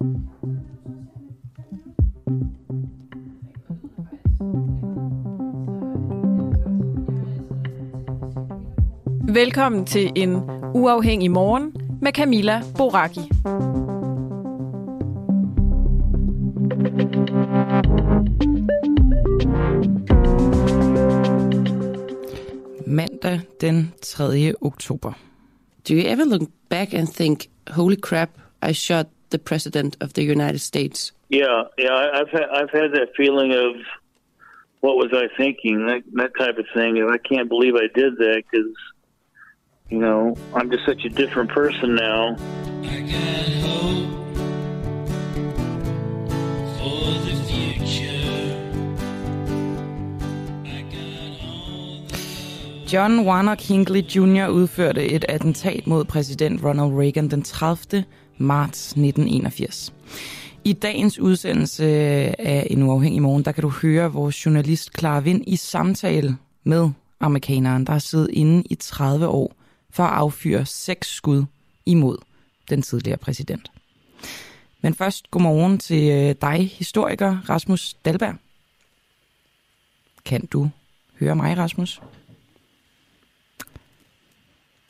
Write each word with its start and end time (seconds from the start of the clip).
Velkommen 0.00 0.16
til 9.86 10.12
en 10.16 10.36
uafhængig 10.74 11.30
morgen 11.30 11.72
med 12.02 12.12
Camilla 12.12 12.62
Boraki. 12.76 13.20
Mandag 22.86 23.40
den 23.60 23.92
3. 24.02 24.52
oktober. 24.60 25.12
Do 25.88 25.94
you 25.94 26.02
ever 26.06 26.24
look 26.24 26.42
back 26.68 26.94
and 26.94 27.08
think, 27.08 27.46
holy 27.70 27.96
crap, 27.96 28.30
I 28.70 28.72
shot 28.72 29.06
the 29.30 29.38
president 29.38 29.96
of 30.00 30.12
the 30.12 30.22
United 30.22 30.60
States? 30.60 31.12
Yeah, 31.28 31.62
yeah, 31.78 31.92
I- 31.92 32.20
I've 32.20 32.30
had, 32.30 32.48
I've 32.52 32.70
had 32.70 32.92
that 32.92 33.08
feeling 33.16 33.52
of 33.54 33.74
what 34.80 34.96
was 34.96 35.10
I 35.12 35.26
thinking, 35.36 35.86
that, 35.86 36.02
that 36.14 36.30
type 36.38 36.58
of 36.58 36.66
thing. 36.74 36.98
And 36.98 37.10
I 37.10 37.18
can't 37.18 37.48
believe 37.48 37.74
I 37.76 37.88
did 37.94 38.16
that 38.18 38.42
because, 38.50 38.72
you 39.90 39.98
know, 39.98 40.36
I'm 40.54 40.70
just 40.70 40.84
such 40.86 41.04
a 41.04 41.08
different 41.10 41.50
person 41.50 41.94
now. 41.94 42.36
I 42.82 43.00
got 43.00 43.48
hope 43.66 44.10
for 46.78 47.10
the 47.26 47.36
future. 47.50 48.56
I 50.64 50.82
got 50.94 51.44
all 51.46 52.86
John 52.86 53.24
Warnock 53.24 53.60
Hinckley 53.60 54.02
Jr. 54.02 54.48
udførte 54.50 55.02
et 55.14 55.24
attentat 55.28 55.86
mod 55.86 56.04
præsident 56.04 56.64
Ronald 56.64 56.98
Reagan 56.98 57.28
den 57.28 57.42
30. 57.42 58.04
marts 58.40 58.86
1981. 58.86 59.92
I 60.64 60.72
dagens 60.72 61.18
udsendelse 61.18 61.84
af 62.40 62.66
En 62.70 62.82
Uafhængig 62.82 63.22
Morgen, 63.22 63.44
der 63.44 63.52
kan 63.52 63.62
du 63.62 63.68
høre 63.68 64.12
vores 64.12 64.46
journalist 64.46 64.98
Clara 64.98 65.20
Vind 65.20 65.44
i 65.46 65.56
samtale 65.56 66.36
med 66.64 66.90
amerikaneren, 67.20 67.86
der 67.86 67.92
har 67.92 67.98
siddet 67.98 68.30
inde 68.32 68.62
i 68.70 68.74
30 68.74 69.28
år 69.28 69.54
for 69.90 70.02
at 70.02 70.12
affyre 70.12 70.66
seks 70.66 71.14
skud 71.14 71.44
imod 71.86 72.18
den 72.70 72.82
tidligere 72.82 73.16
præsident. 73.16 73.70
Men 74.82 74.94
først 74.94 75.30
godmorgen 75.30 75.78
til 75.78 76.10
øh, 76.10 76.34
dig, 76.42 76.70
historiker 76.78 77.38
Rasmus 77.48 77.94
Dalberg. 78.04 78.34
Kan 80.24 80.46
du 80.46 80.70
høre 81.20 81.36
mig, 81.36 81.58
Rasmus? 81.58 82.02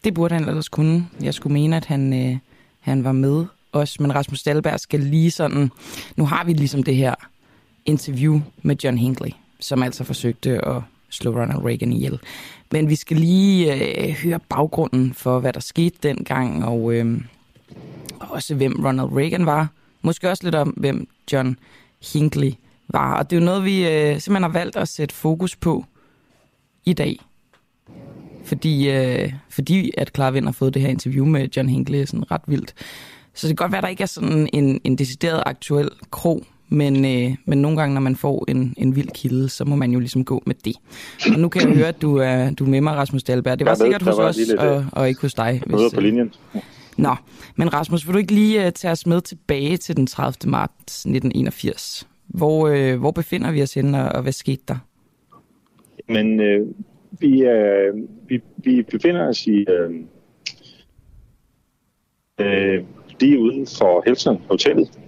Det 0.05 0.15
burde 0.15 0.35
han 0.35 0.49
ellers 0.49 0.69
kunne. 0.69 1.09
Jeg 1.23 1.35
skulle 1.35 1.53
mene, 1.53 1.77
at 1.77 1.85
han, 1.85 2.13
øh, 2.13 2.39
han 2.81 3.05
var 3.05 3.13
med 3.13 3.47
os, 3.73 4.01
men 4.01 4.15
Rasmus 4.15 4.43
Dahlberg 4.43 4.81
skal 4.81 5.01
lige 5.01 5.31
sådan... 5.31 5.71
Nu 6.17 6.27
har 6.27 6.45
vi 6.45 6.53
ligesom 6.53 6.83
det 6.83 6.97
her 6.97 7.15
interview 7.85 8.41
med 8.63 8.77
John 8.85 8.99
Hinckley, 8.99 9.31
som 9.61 9.83
altså 9.83 10.05
forsøgte 10.05 10.67
at 10.69 10.83
slå 11.09 11.31
Ronald 11.31 11.65
Reagan 11.65 11.93
ihjel. 11.93 12.21
Men 12.73 12.89
vi 12.89 12.95
skal 12.95 13.17
lige 13.17 13.75
øh, 13.75 14.15
høre 14.15 14.39
baggrunden 14.49 15.15
for, 15.15 15.41
hvad 15.41 15.53
der 15.53 15.61
skete 15.61 15.97
dengang, 16.03 16.65
og 16.65 16.93
øh, 16.93 17.21
også 18.21 18.55
hvem 18.55 18.85
Ronald 18.85 19.09
Reagan 19.17 19.47
var. 19.47 19.69
Måske 20.03 20.31
også 20.31 20.45
lidt 20.45 20.55
om, 20.55 20.69
hvem 20.69 21.09
John 21.33 21.59
Hinckley 22.13 22.53
var. 22.89 23.19
Og 23.19 23.31
det 23.31 23.37
er 23.37 23.41
jo 23.41 23.47
noget, 23.47 23.65
vi 23.65 23.89
øh, 23.89 24.21
simpelthen 24.21 24.43
har 24.43 24.59
valgt 24.59 24.77
at 24.77 24.89
sætte 24.89 25.15
fokus 25.15 25.57
på 25.57 25.85
i 26.85 26.93
dag. 26.93 27.21
Fordi, 28.45 28.91
øh, 28.91 29.33
fordi 29.51 29.91
at 29.99 30.11
Clara 30.15 30.31
Vind 30.31 30.45
har 30.45 30.53
fået 30.53 30.75
det 30.75 30.83
her 30.83 30.89
interview 30.89 31.27
med 31.27 31.49
John 31.57 31.69
Hinckley 31.69 32.05
sådan 32.05 32.31
ret 32.31 32.43
vildt. 32.47 32.75
Så 33.35 33.49
det 33.49 33.57
kan 33.59 33.65
godt 33.65 33.73
være, 33.73 33.79
at 33.79 33.83
der 33.83 33.89
ikke 33.89 34.03
er 34.03 34.07
sådan 34.07 34.49
en, 34.53 34.81
en 34.85 34.99
decideret 34.99 35.43
aktuel 35.47 35.89
krog, 36.11 36.43
men, 36.69 37.05
øh, 37.05 37.37
men 37.45 37.63
nogle 37.63 37.79
gange, 37.81 37.95
når 37.95 38.01
man 38.01 38.17
får 38.17 38.45
en, 38.49 38.75
en 38.77 38.97
vild 38.97 39.09
kilde, 39.15 39.49
så 39.49 39.65
må 39.65 39.77
man 39.77 39.93
jo 39.93 39.99
ligesom 39.99 40.25
gå 40.25 40.43
med 40.47 40.55
det. 40.65 40.77
Og 41.35 41.41
nu 41.41 41.49
kan 41.49 41.69
jeg 41.69 41.77
høre, 41.77 41.89
at 41.89 42.03
du 42.03 42.17
er, 42.17 42.51
du 42.51 42.65
er 42.65 42.69
med 42.69 42.81
mig, 42.81 42.97
Rasmus 42.97 43.23
Dahlberg. 43.23 43.59
Det 43.59 43.65
var 43.65 43.71
Jeg 43.71 43.79
ved, 43.79 43.85
sikkert 43.87 44.01
der 44.01 44.07
hos 44.07 44.19
var 44.19 44.25
os, 44.25 44.37
lige 44.37 44.49
lidt, 44.49 44.59
og, 44.61 44.85
og 44.93 45.09
ikke 45.09 45.21
hos 45.21 45.35
dig. 45.35 45.63
møder 45.67 45.91
på 45.95 45.97
øh, 46.01 46.03
linjen. 46.03 46.33
Nå, 46.97 47.15
men 47.57 47.73
Rasmus, 47.75 48.07
vil 48.07 48.15
du 48.15 48.19
ikke 48.19 48.35
lige 48.35 48.67
uh, 48.67 48.73
tage 48.73 48.93
os 48.93 49.07
med 49.07 49.21
tilbage 49.21 49.77
til 49.77 49.97
den 49.97 50.07
30. 50.07 50.51
marts 50.51 50.97
1981? 50.97 52.09
Hvor, 52.29 52.69
øh, 52.69 52.99
hvor 52.99 53.11
befinder 53.11 53.51
vi 53.53 53.63
os 53.63 53.75
henne, 53.75 54.05
og, 54.05 54.13
og 54.13 54.23
hvad 54.23 54.33
skete 54.33 54.63
der? 54.69 54.77
Men 56.09 56.41
øh, 56.41 56.67
vi, 57.11 57.43
øh, 57.43 57.95
vi, 58.29 58.43
vi 58.57 58.83
befinder 58.83 59.29
os 59.29 59.47
i 59.47 59.67
øh, 59.69 59.91
øh, 62.41 62.85
lige 63.21 63.39
uden 63.39 63.67
for 63.67 64.03
Hilton 64.07 64.43
Hotellet, 64.49 64.99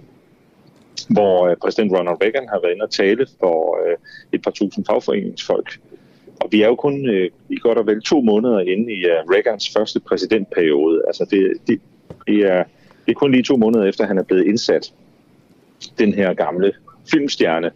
hvor 1.09 1.47
øh, 1.47 1.55
præsident 1.57 1.91
Ronald 1.91 2.21
Reagan 2.21 2.47
har 2.49 2.59
været 2.63 2.73
inde 2.73 2.83
og 2.83 2.91
tale 2.91 3.27
for 3.39 3.87
øh, 3.87 3.97
et 4.31 4.41
par 4.41 4.51
tusind 4.51 4.85
fagforeningsfolk. 4.85 5.79
Og 6.39 6.51
vi 6.51 6.61
er 6.61 6.67
jo 6.67 6.75
kun 6.75 7.09
øh, 7.09 7.29
i 7.49 7.57
godt 7.57 7.77
og 7.77 7.87
vel 7.87 8.01
to 8.01 8.21
måneder 8.21 8.59
inde 8.59 8.93
i 8.93 9.05
øh, 9.05 9.19
Reagans 9.33 9.69
første 9.77 9.99
præsidentperiode. 9.99 11.01
Altså 11.07 11.25
det, 11.25 11.53
det, 11.67 11.81
det, 12.27 12.39
er, 12.39 12.63
det 13.05 13.11
er 13.11 13.13
kun 13.13 13.31
lige 13.31 13.43
to 13.43 13.57
måneder 13.57 13.85
efter, 13.85 14.05
han 14.07 14.17
er 14.17 14.23
blevet 14.23 14.45
indsat. 14.45 14.93
Den 15.99 16.13
her 16.13 16.33
gamle 16.33 16.73
filmstjerne, 17.11 17.71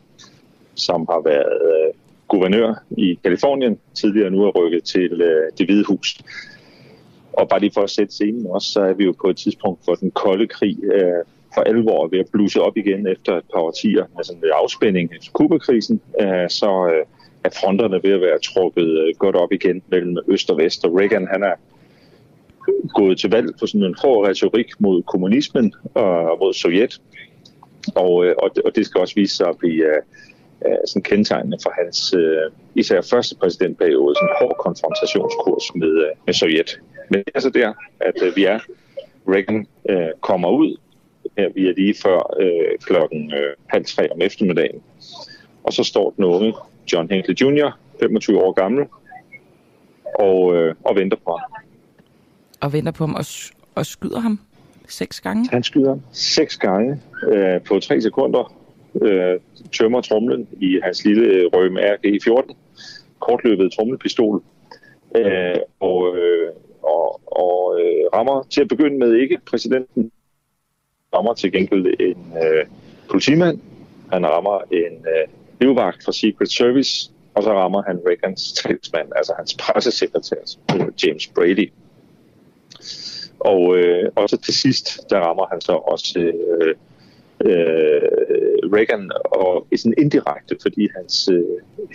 som 0.75 1.05
har 1.09 1.21
været 1.21 1.61
øh, 1.71 1.93
guvernør 2.27 2.83
i 2.97 3.19
Kalifornien, 3.23 3.79
tidligere 3.93 4.29
nu 4.29 4.43
er 4.43 4.51
rykket 4.51 4.83
til 4.83 5.21
øh, 5.21 5.51
det 5.57 5.65
hvide 5.65 5.85
hus. 5.85 6.21
Og 7.33 7.49
bare 7.49 7.59
lige 7.59 7.71
for 7.73 7.81
at 7.81 7.89
sætte 7.89 8.13
scenen 8.13 8.47
også, 8.47 8.71
så 8.71 8.81
er 8.81 8.93
vi 8.93 9.03
jo 9.05 9.13
på 9.21 9.29
et 9.29 9.37
tidspunkt, 9.37 9.85
hvor 9.85 9.95
den 9.95 10.11
kolde 10.11 10.47
krig 10.47 10.77
øh, 10.83 11.23
for 11.53 11.61
alvor 11.61 12.07
ved 12.07 12.19
at 12.19 12.29
bluse 12.31 12.61
op 12.61 12.77
igen 12.77 13.07
efter 13.07 13.37
et 13.37 13.43
par 13.53 13.59
årtier 13.59 14.05
med 14.15 14.23
sådan 14.23 14.43
en 14.43 14.51
afspænding 14.53 15.09
efter 15.17 15.31
Kubakrisen, 15.31 16.01
øh, 16.21 16.49
så 16.49 16.91
øh, 16.93 17.05
er 17.43 17.49
fronterne 17.61 17.99
ved 18.03 18.11
at 18.11 18.21
være 18.21 18.39
trukket 18.39 18.87
øh, 18.87 19.13
godt 19.19 19.35
op 19.35 19.51
igen 19.51 19.81
mellem 19.87 20.17
øst 20.27 20.49
og 20.49 20.57
vest. 20.57 20.85
Og 20.85 20.99
Reagan, 20.99 21.27
han 21.31 21.43
er 21.43 21.55
gået 22.95 23.19
til 23.19 23.29
valg 23.29 23.49
på 23.59 23.67
sådan 23.67 23.83
en 23.83 23.95
hård 24.03 24.27
retorik 24.27 24.67
mod 24.79 25.03
kommunismen 25.03 25.73
og 25.93 26.37
mod 26.39 26.53
Sovjet. 26.53 27.01
Og, 27.95 28.25
øh, 28.25 28.35
og, 28.37 28.49
det, 28.55 28.63
og 28.63 28.75
det 28.75 28.85
skal 28.85 29.01
også 29.01 29.15
vise 29.15 29.35
sig 29.35 29.47
at 29.47 29.57
blive 29.57 29.85
øh, 29.85 30.01
sådan 30.85 31.03
kendetegnende 31.03 31.57
for 31.63 31.73
hans 31.79 32.13
øh, 32.13 32.51
især 32.75 33.01
første 33.01 33.35
præsidentperiode, 33.35 34.15
sådan 34.15 34.29
en 34.29 34.35
hård 34.41 34.57
konfrontationskurs 34.59 35.75
med, 35.75 35.93
øh, 36.05 36.11
med 36.25 36.33
Sovjet. 36.33 36.81
Men 37.09 37.19
det 37.19 37.31
er 37.35 37.39
så 37.39 37.49
der, 37.49 37.73
at 37.99 38.23
øh, 38.23 38.35
vi 38.35 38.43
er. 38.45 38.59
Reagan 39.27 39.67
øh, 39.89 40.09
kommer 40.21 40.49
ud. 40.49 40.77
Her 41.37 41.49
vi 41.55 41.67
er 41.69 41.73
lige 41.73 41.95
før 42.03 42.35
øh, 42.39 42.79
klokken 42.81 43.33
øh, 43.33 43.53
halv 43.67 43.85
tre 43.85 44.11
om 44.11 44.21
eftermiddagen. 44.21 44.81
Og 45.63 45.73
så 45.73 45.83
står 45.83 46.13
den 46.15 46.23
unge 46.23 46.53
John 46.93 47.11
Hinckley 47.11 47.35
Jr., 47.35 47.79
25 47.99 48.43
år 48.43 48.51
gammel, 48.51 48.85
og, 50.19 50.55
øh, 50.55 50.75
og 50.83 50.95
venter 50.95 51.17
på 51.25 51.31
ham. 51.31 51.51
Og 52.61 52.73
venter 52.73 52.91
på 52.91 53.05
ham 53.05 53.15
og, 53.15 53.25
og 53.75 53.85
skyder 53.85 54.19
ham 54.19 54.39
seks 54.87 55.21
gange? 55.21 55.49
Han 55.49 55.63
skyder 55.63 55.97
seks 56.11 56.57
gange 56.57 57.01
øh, 57.27 57.61
på 57.61 57.79
tre 57.79 58.01
sekunder, 58.01 58.53
øh, 59.01 59.39
tømmer 59.71 60.01
tromlen 60.01 60.47
i 60.61 60.79
hans 60.83 61.05
lille 61.05 61.25
øh, 61.25 61.45
Røm 61.53 61.77
RG-14, 61.77 62.55
kortløbet 63.19 63.71
tromlepistol, 63.71 64.43
øh, 65.15 65.55
og, 65.79 66.17
øh, 66.17 66.49
og, 66.81 67.21
og 67.25 67.79
øh, 67.81 68.05
rammer 68.13 68.47
til 68.49 68.61
at 68.61 68.67
begynde 68.67 68.97
med 68.97 69.13
ikke 69.13 69.39
præsidenten, 69.49 70.11
rammer 71.15 71.33
til 71.33 71.51
gengæld 71.51 71.85
en 71.99 72.33
øh, 72.43 72.65
politimand, 73.09 73.59
han 74.11 74.25
rammer 74.25 74.59
en 74.71 74.93
øh, 74.93 75.27
livvagt 75.61 76.03
fra 76.05 76.11
Secret 76.11 76.51
Service, 76.51 77.11
og 77.35 77.43
så 77.43 77.53
rammer 77.53 77.83
han 77.87 77.99
Reagans 78.07 78.53
talsmand, 78.53 79.07
altså 79.15 79.33
hans 79.37 79.53
pressesekretær, 79.59 80.37
øh, 80.75 80.87
James 81.03 81.27
Brady. 81.27 81.71
Og, 83.39 83.77
øh, 83.77 84.11
og 84.15 84.29
så 84.29 84.37
til 84.37 84.53
sidst, 84.53 85.09
der 85.09 85.19
rammer 85.19 85.45
han 85.51 85.61
så 85.61 85.71
også 85.71 86.19
øh, 86.19 86.75
øh, 87.45 88.01
Reagan, 88.73 89.11
og 89.25 89.67
sådan 89.75 89.93
indirekte, 89.97 90.55
fordi 90.61 90.87
hans 90.95 91.29
øh, 91.31 91.43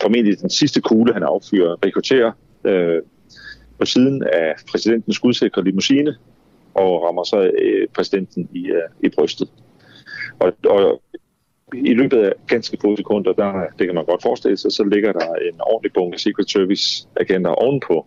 formentlig 0.03 0.41
den 0.41 0.51
sidste 0.51 0.81
kugle, 0.81 1.13
han 1.13 1.23
affyrer, 1.23 1.77
rekrutterer 1.85 2.33
øh, 2.65 3.03
på 3.79 3.87
siden 3.87 4.23
af 4.23 4.55
præsidentens 4.71 5.17
skudsikre 5.17 5.65
limousine, 5.65 6.15
og 6.75 7.03
rammer 7.03 7.25
så 7.25 7.51
øh, 7.63 7.89
præsidenten 7.95 8.49
i, 8.53 8.67
øh, 8.67 8.89
i 9.01 9.09
brystet. 9.09 9.49
Og, 10.39 10.53
og 10.65 11.03
i 11.75 11.95
løbet 11.95 12.19
af 12.19 12.33
ganske 12.47 12.79
få 12.81 12.97
sekunder, 12.97 13.33
der, 13.33 13.67
det 13.79 13.87
kan 13.87 13.95
man 13.95 14.05
godt 14.05 14.23
forestille 14.23 14.57
sig, 14.57 14.73
så 14.73 14.85
ligger 14.85 15.13
der 15.13 15.35
en 15.35 15.61
ordentlig 15.61 15.93
bunke 15.93 16.19
Secret 16.19 16.51
Service 16.51 17.09
agenter 17.17 17.51
ovenpå 17.51 18.07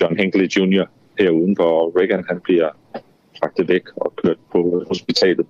John 0.00 0.18
Hinckley 0.18 0.46
Jr. 0.46 0.84
her 1.18 1.30
udenfor, 1.30 1.64
og 1.64 1.96
Reagan 1.96 2.24
han 2.28 2.40
bliver 2.40 2.68
fragtet 3.38 3.68
væk 3.68 3.82
og 3.96 4.16
kørt 4.16 4.36
på 4.52 4.84
hospitalet. 4.88 5.46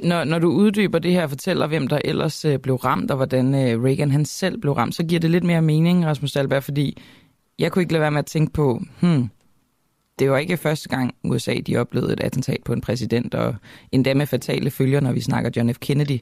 Når, 0.00 0.24
når 0.24 0.38
du 0.38 0.48
uddyber 0.48 0.98
det 0.98 1.12
her 1.12 1.22
og 1.22 1.28
fortæller, 1.28 1.66
hvem 1.66 1.88
der 1.88 1.98
ellers 2.04 2.44
øh, 2.44 2.58
blev 2.58 2.74
ramt, 2.74 3.10
og 3.10 3.16
hvordan 3.16 3.54
øh, 3.54 3.84
Reagan 3.84 4.10
han 4.10 4.24
selv 4.24 4.58
blev 4.60 4.72
ramt, 4.72 4.94
så 4.94 5.04
giver 5.04 5.20
det 5.20 5.30
lidt 5.30 5.44
mere 5.44 5.62
mening, 5.62 6.06
Rasmus 6.06 6.32
Dahlberg, 6.32 6.64
fordi 6.64 6.98
jeg 7.58 7.72
kunne 7.72 7.82
ikke 7.82 7.92
lade 7.92 8.00
være 8.00 8.10
med 8.10 8.18
at 8.18 8.26
tænke 8.26 8.52
på, 8.52 8.82
hmm, 9.00 9.28
det 10.18 10.30
var 10.30 10.38
ikke 10.38 10.56
første 10.56 10.88
gang 10.88 11.14
USA 11.24 11.54
de 11.66 11.76
oplevede 11.76 12.12
et 12.12 12.20
attentat 12.20 12.58
på 12.64 12.72
en 12.72 12.80
præsident, 12.80 13.34
og 13.34 13.54
endda 13.92 14.14
med 14.14 14.26
fatale 14.26 14.70
følger, 14.70 15.00
når 15.00 15.12
vi 15.12 15.20
snakker 15.20 15.50
John 15.56 15.74
F. 15.74 15.78
Kennedy. 15.78 16.20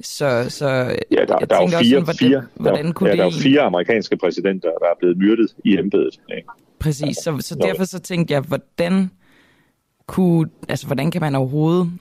Så, 0.00 0.46
så 0.48 0.66
Ja, 0.66 0.76
der, 0.80 1.36
jeg 1.40 1.50
der 1.50 1.56
er 1.56 1.68
fire, 1.68 1.78
også 1.78 1.90
sådan, 1.90 2.14
fire, 2.18 2.28
hvordan, 2.28 2.46
hvordan 2.54 2.86
der, 2.86 2.92
kunne 2.92 3.08
ja, 3.08 3.12
det 3.12 3.18
der 3.18 3.26
er 3.26 3.42
fire 3.42 3.60
amerikanske 3.60 4.16
præsidenter, 4.16 4.68
der 4.68 4.86
er 4.86 4.98
blevet 4.98 5.18
myrdet 5.18 5.54
i 5.64 5.78
embedet. 5.78 6.20
Ikke? 6.36 6.48
Præcis, 6.78 7.16
så, 7.16 7.38
så 7.40 7.54
derfor 7.62 7.84
så 7.84 7.98
tænkte 7.98 8.34
jeg, 8.34 8.40
hvordan, 8.40 9.10
kunne, 10.06 10.50
altså, 10.68 10.86
hvordan 10.86 11.10
kan 11.10 11.20
man 11.20 11.34
overhovedet 11.34 11.92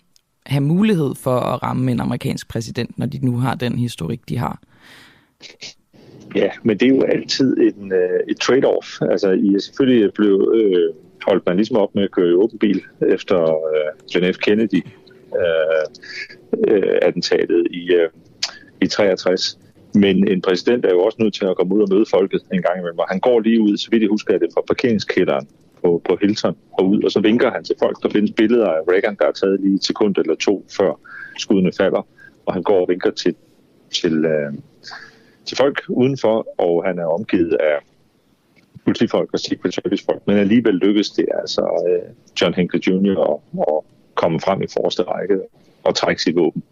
have 0.47 0.63
mulighed 0.63 1.15
for 1.15 1.39
at 1.39 1.63
ramme 1.63 1.91
en 1.91 1.99
amerikansk 1.99 2.47
præsident, 2.49 2.97
når 2.99 3.05
de 3.05 3.25
nu 3.25 3.37
har 3.37 3.55
den 3.55 3.77
historik, 3.77 4.19
de 4.29 4.37
har? 4.37 4.59
Ja, 6.35 6.49
men 6.63 6.77
det 6.77 6.85
er 6.91 6.95
jo 6.95 7.01
altid 7.01 7.57
en, 7.57 7.91
øh, 7.91 8.19
et 8.27 8.37
trade-off. 8.43 9.11
Altså, 9.11 9.31
I 9.31 9.59
selvfølgelig 9.59 10.13
blev 10.13 10.53
øh, 10.55 10.93
holdt 11.27 11.45
man 11.45 11.55
ligesom 11.55 11.77
op 11.77 11.95
med 11.95 12.03
at 12.03 12.11
køre 12.11 12.29
i 12.29 12.33
åben 12.33 12.59
bil 12.59 12.81
efter 13.07 13.37
øh, 13.43 14.15
John 14.15 14.33
F. 14.33 14.37
Kennedy 14.37 14.83
øh, 15.41 15.85
øh, 16.67 16.97
attentatet 17.01 17.67
i, 17.71 17.91
øh, 17.93 18.09
i 18.81 18.87
63. 18.87 19.59
Men 19.93 20.27
en 20.27 20.41
præsident 20.41 20.85
er 20.85 20.89
jo 20.89 20.99
også 20.99 21.17
nødt 21.21 21.33
til 21.33 21.45
at 21.45 21.55
komme 21.57 21.75
ud 21.75 21.81
og 21.81 21.87
møde 21.91 22.05
folket 22.09 22.41
en 22.53 22.61
gang 22.61 22.79
imellem. 22.79 22.99
Og 22.99 23.07
han 23.07 23.19
går 23.19 23.39
lige 23.39 23.61
ud, 23.61 23.77
så 23.77 23.87
vidt 23.91 24.01
jeg 24.01 24.09
husker, 24.09 24.33
er 24.33 24.37
det 24.37 24.49
fra 24.53 24.61
parkeringskælderen 24.67 25.47
på, 25.87 26.01
på 26.07 26.17
Hilton 26.21 26.55
og 26.77 26.89
ud, 26.89 27.03
og 27.03 27.11
så 27.11 27.19
vinker 27.19 27.51
han 27.51 27.63
til 27.63 27.75
folk. 27.79 28.03
Der 28.03 28.09
findes 28.09 28.31
billeder 28.31 28.69
af 28.77 28.81
Reagan, 28.91 29.15
der 29.19 29.25
er 29.27 29.31
taget 29.31 29.59
lige 29.59 29.75
et 29.75 29.85
sekund 29.85 30.17
eller 30.17 30.35
to, 30.35 30.65
før 30.77 30.91
skuddene 31.37 31.71
falder. 31.81 32.07
Og 32.45 32.53
han 32.53 32.63
går 32.63 32.79
og 32.81 32.87
vinker 32.89 33.11
til, 33.11 33.35
til, 33.99 34.25
øh, 34.25 34.53
til 35.45 35.57
folk 35.57 35.77
udenfor, 35.89 36.47
og 36.57 36.85
han 36.87 36.99
er 36.99 37.05
omgivet 37.05 37.53
af 37.53 37.77
politifolk 38.85 39.29
og 39.33 39.39
Secret 39.39 39.73
servicefolk, 39.73 40.21
Men 40.27 40.37
alligevel 40.37 40.73
lykkes 40.73 41.09
det 41.09 41.25
altså 41.41 41.63
øh, 41.89 42.13
John 42.41 42.53
Hinckley 42.53 42.81
Jr. 42.87 43.15
at, 43.31 43.37
at 43.67 43.79
komme 44.15 44.39
frem 44.39 44.61
i 44.61 44.67
forreste 44.73 45.03
række 45.03 45.39
og 45.83 45.95
trække 45.95 46.21
sit 46.21 46.35
våben. 46.35 46.63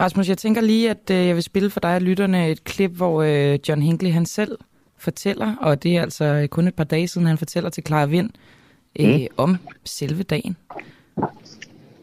Rasmus, 0.00 0.28
jeg 0.28 0.38
tænker 0.38 0.60
lige, 0.60 0.90
at 0.90 1.10
øh, 1.10 1.26
jeg 1.26 1.34
vil 1.34 1.42
spille 1.42 1.70
for 1.70 1.80
dig 1.80 1.94
og 1.94 2.02
lytterne 2.02 2.50
et 2.50 2.64
klip, 2.64 2.90
hvor 2.90 3.22
øh, 3.22 3.58
John 3.68 3.82
Hinckley 3.82 4.10
han 4.10 4.26
selv 4.26 4.58
fortæller, 4.98 5.56
og 5.60 5.82
det 5.82 5.96
er 5.96 6.02
altså 6.02 6.48
kun 6.50 6.68
et 6.68 6.74
par 6.74 6.84
dage 6.84 7.08
siden, 7.08 7.26
han 7.26 7.38
fortæller 7.38 7.70
til 7.70 7.86
Clara 7.86 8.06
Vind 8.06 8.30
øh, 9.00 9.06
mm. 9.06 9.26
om 9.36 9.56
selve 9.84 10.22
dagen. 10.22 10.56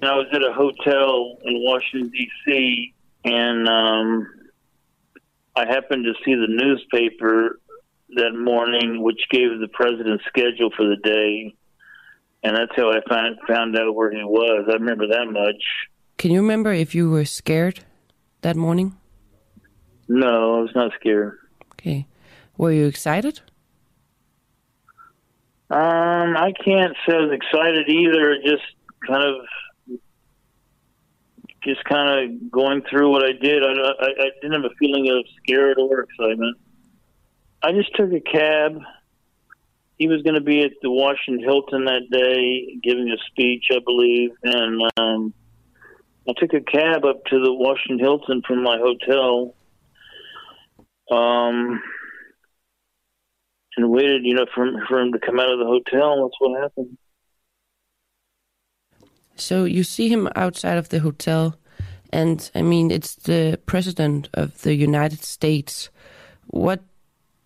I 0.02 0.14
was 0.20 0.28
at 0.32 0.44
a 0.52 0.54
hotel 0.66 1.12
in 1.48 1.56
Washington 1.70 2.12
D.C. 2.18 2.48
and 3.24 3.70
um, 3.70 4.28
I 5.56 5.66
happened 5.66 6.04
to 6.06 6.14
see 6.24 6.36
the 6.36 6.52
newspaper 6.64 7.60
that 8.16 8.34
morning, 8.34 9.02
which 9.02 9.22
gave 9.30 9.60
the 9.60 9.68
president's 9.68 10.26
schedule 10.26 10.72
for 10.76 10.86
the 10.86 10.98
day, 10.98 11.56
and 12.44 12.56
that's 12.58 12.76
how 12.76 12.92
I 12.92 13.00
found 13.10 13.38
found 13.48 13.78
out 13.78 13.96
where 13.96 14.12
he 14.12 14.24
was. 14.24 14.66
I 14.70 14.74
remember 14.74 15.08
that 15.08 15.28
much. 15.32 15.62
Can 16.18 16.32
you 16.32 16.42
remember 16.42 16.72
if 16.74 16.94
you 16.94 17.10
were 17.10 17.26
scared 17.26 17.84
that 18.42 18.56
morning? 18.56 18.98
No, 20.08 20.58
I 20.58 20.62
was 20.62 20.76
not 20.76 20.92
scared. 21.00 21.38
Okay. 21.74 22.06
Were 22.58 22.72
you 22.72 22.86
excited? 22.86 23.42
Um, 25.70 26.38
I 26.38 26.54
can't 26.64 26.96
say 27.08 27.16
I 27.16 27.22
was 27.22 27.32
excited 27.32 27.90
either. 27.90 28.38
Just 28.44 28.64
kind 29.08 29.24
of, 29.24 30.00
just 31.64 31.84
kind 31.86 32.32
of 32.32 32.52
going 32.52 32.84
through 32.90 33.10
what 33.10 33.24
I 33.24 33.32
did. 33.32 33.64
I, 33.64 33.72
I, 33.72 34.08
I 34.08 34.30
didn't 34.42 34.62
have 34.62 34.72
a 34.72 34.76
feeling 34.78 35.10
of 35.10 35.26
scared 35.42 35.80
or 35.80 36.02
excitement. 36.02 36.58
I 37.64 37.72
just 37.72 37.96
took 37.96 38.12
a 38.12 38.20
cab. 38.20 38.80
He 39.98 40.08
was 40.08 40.22
going 40.22 40.36
to 40.36 40.42
be 40.42 40.62
at 40.64 40.74
the 40.82 40.92
Washington 40.92 41.44
Hilton 41.44 41.86
that 41.86 42.10
day, 42.12 42.78
giving 42.84 43.10
a 43.10 43.18
speech, 43.32 43.66
I 43.72 43.80
believe, 43.86 44.32
and 44.44 44.82
um, 44.98 45.34
I 46.28 46.34
took 46.38 46.54
a 46.54 46.62
cab 46.62 47.06
up 47.06 47.24
to 47.26 47.40
the 47.40 47.54
Washington 47.54 48.00
Hilton 48.00 48.42
from 48.46 48.64
my 48.64 48.78
hotel. 48.78 49.56
Um, 51.10 51.82
and 53.78 53.90
waited, 53.90 54.24
you 54.24 54.36
know, 54.36 54.46
for 54.54 54.66
him, 54.66 54.80
for 54.88 55.00
him 55.00 55.12
to 55.12 55.20
come 55.20 55.40
out 55.40 55.52
of 55.52 55.60
the 55.60 55.66
hotel. 55.66 56.14
And 56.14 56.24
That's 56.24 56.40
what 56.40 56.62
happened. 56.62 56.98
So 59.36 59.66
you 59.66 59.84
see 59.84 60.10
him 60.10 60.30
outside 60.36 60.78
of 60.78 60.90
the 60.90 61.00
hotel, 61.00 61.56
and 62.12 62.50
I 62.54 62.62
mean, 62.62 62.92
it's 62.92 63.16
the 63.16 63.60
president 63.66 64.30
of 64.34 64.62
the 64.62 64.76
United 64.76 65.24
States. 65.24 65.90
What 66.48 66.82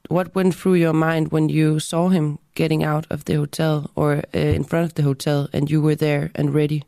what 0.10 0.36
went 0.36 0.56
through 0.56 0.76
your 0.76 0.94
mind 0.94 1.32
when 1.32 1.50
you 1.50 1.80
saw 1.80 2.10
him 2.10 2.40
getting 2.56 2.84
out 2.84 3.06
of 3.10 3.26
the 3.26 3.36
hotel 3.36 3.92
or 3.96 4.24
uh, 4.34 4.38
in 4.38 4.64
front 4.64 4.86
of 4.86 4.96
the 4.96 5.04
hotel, 5.04 5.48
and 5.54 5.72
you 5.72 5.82
were 5.82 5.96
there 5.96 6.32
and 6.36 6.54
ready? 6.54 6.84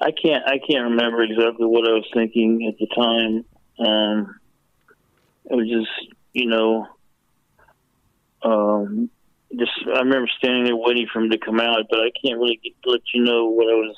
I 0.00 0.12
can't 0.12 0.44
I 0.46 0.58
can't 0.58 0.90
remember 0.90 1.24
exactly 1.24 1.66
what 1.66 1.88
I 1.88 1.92
was 1.92 2.08
thinking 2.14 2.68
at 2.68 2.78
the 2.78 2.86
time. 2.94 3.44
Um, 3.78 4.40
it 5.50 5.54
was 5.56 5.68
just 5.68 6.14
you 6.32 6.46
know, 6.46 6.86
um, 8.46 9.10
just 9.54 9.72
I 9.86 9.98
remember 9.98 10.28
standing 10.38 10.64
there 10.64 10.76
waiting 10.76 11.06
for 11.12 11.20
him 11.20 11.30
to 11.30 11.38
come 11.38 11.60
out, 11.60 11.86
but 11.90 12.00
I 12.00 12.10
can't 12.22 12.38
really 12.38 12.60
get, 12.62 12.72
let 12.84 13.00
you 13.14 13.22
know 13.24 13.46
what 13.46 13.66
I 13.66 13.74
was 13.74 13.96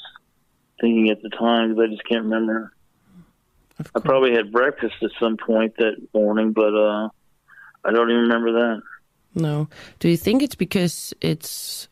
thinking 0.81 1.11
at 1.11 1.23
the 1.23 1.31
time 1.31 1.75
because 1.75 1.89
I 1.89 1.91
just 1.91 2.09
can't 2.09 2.25
remember. 2.25 2.73
I 3.95 4.01
probably 4.01 4.33
had 4.33 4.53
breakfast 4.53 4.97
at 5.03 5.11
some 5.21 5.37
point 5.37 5.77
that 5.79 5.97
morning, 6.13 6.53
but 6.53 6.75
uh, 6.75 7.09
I 7.85 7.93
don't 7.93 8.11
even 8.11 8.23
remember 8.23 8.53
that. 8.53 8.83
No. 9.35 9.69
Do 10.01 10.09
you 10.09 10.17
think 10.17 10.43
it's 10.43 10.57
because 10.57 11.15
it's 11.21 11.89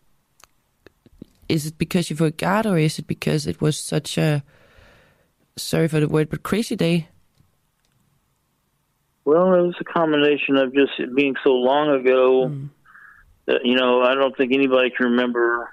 is 1.48 1.66
it 1.66 1.78
because 1.78 2.10
you 2.10 2.16
forgot 2.16 2.66
or 2.66 2.76
is 2.76 2.98
it 2.98 3.06
because 3.06 3.46
it 3.46 3.60
was 3.60 3.78
such 3.78 4.18
a 4.18 4.42
sorry 5.56 5.86
for 5.86 6.00
the 6.00 6.08
word 6.08 6.28
but 6.28 6.42
crazy 6.42 6.74
day? 6.74 7.08
Well, 9.26 9.54
it 9.54 9.62
was 9.62 9.74
a 9.80 9.84
combination 9.84 10.56
of 10.56 10.72
just 10.72 10.92
it 11.00 11.12
being 11.12 11.34
so 11.42 11.50
long 11.50 11.90
ago. 11.90 12.52
That, 13.46 13.64
you 13.64 13.74
know, 13.74 14.00
I 14.02 14.14
don't 14.14 14.36
think 14.36 14.52
anybody 14.54 14.90
can 14.90 15.06
remember 15.06 15.68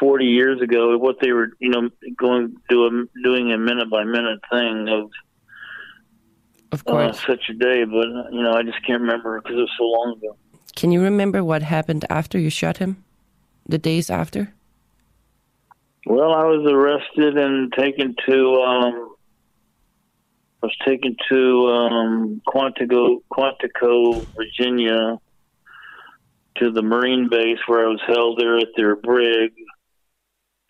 40 0.00 0.24
years 0.24 0.62
ago 0.62 0.96
what 0.96 1.16
they 1.20 1.32
were, 1.32 1.50
you 1.58 1.68
know, 1.68 1.90
going 2.16 2.56
doing 2.70 3.08
doing 3.22 3.52
a 3.52 3.58
minute 3.58 3.90
by 3.90 4.04
minute 4.04 4.40
thing 4.50 4.88
of 4.88 5.10
Of 6.72 6.82
uh, 6.86 7.12
such 7.12 7.50
a 7.50 7.52
day. 7.52 7.84
But 7.84 8.32
you 8.32 8.42
know, 8.42 8.54
I 8.54 8.62
just 8.62 8.84
can't 8.86 9.02
remember 9.02 9.38
because 9.42 9.58
it 9.58 9.60
was 9.60 9.70
so 9.76 9.84
long 9.84 10.16
ago. 10.16 10.36
Can 10.74 10.92
you 10.92 11.02
remember 11.02 11.44
what 11.44 11.62
happened 11.62 12.06
after 12.08 12.38
you 12.38 12.48
shot 12.48 12.78
him? 12.78 13.04
The 13.68 13.78
days 13.78 14.08
after? 14.08 14.54
Well, 16.06 16.32
I 16.32 16.44
was 16.44 16.66
arrested 16.72 17.36
and 17.36 17.70
taken 17.74 18.16
to. 18.26 18.62
Um, 18.62 19.13
I 20.64 20.66
was 20.66 20.76
taken 20.86 21.14
to 21.28 21.66
um, 21.66 22.40
Quantico, 22.48 23.20
Quantico, 23.30 24.24
Virginia, 24.34 25.20
to 26.56 26.70
the 26.70 26.80
Marine 26.80 27.28
base 27.28 27.58
where 27.66 27.84
I 27.84 27.90
was 27.90 28.00
held 28.06 28.38
there 28.38 28.56
at 28.56 28.68
their 28.74 28.96
brig 28.96 29.52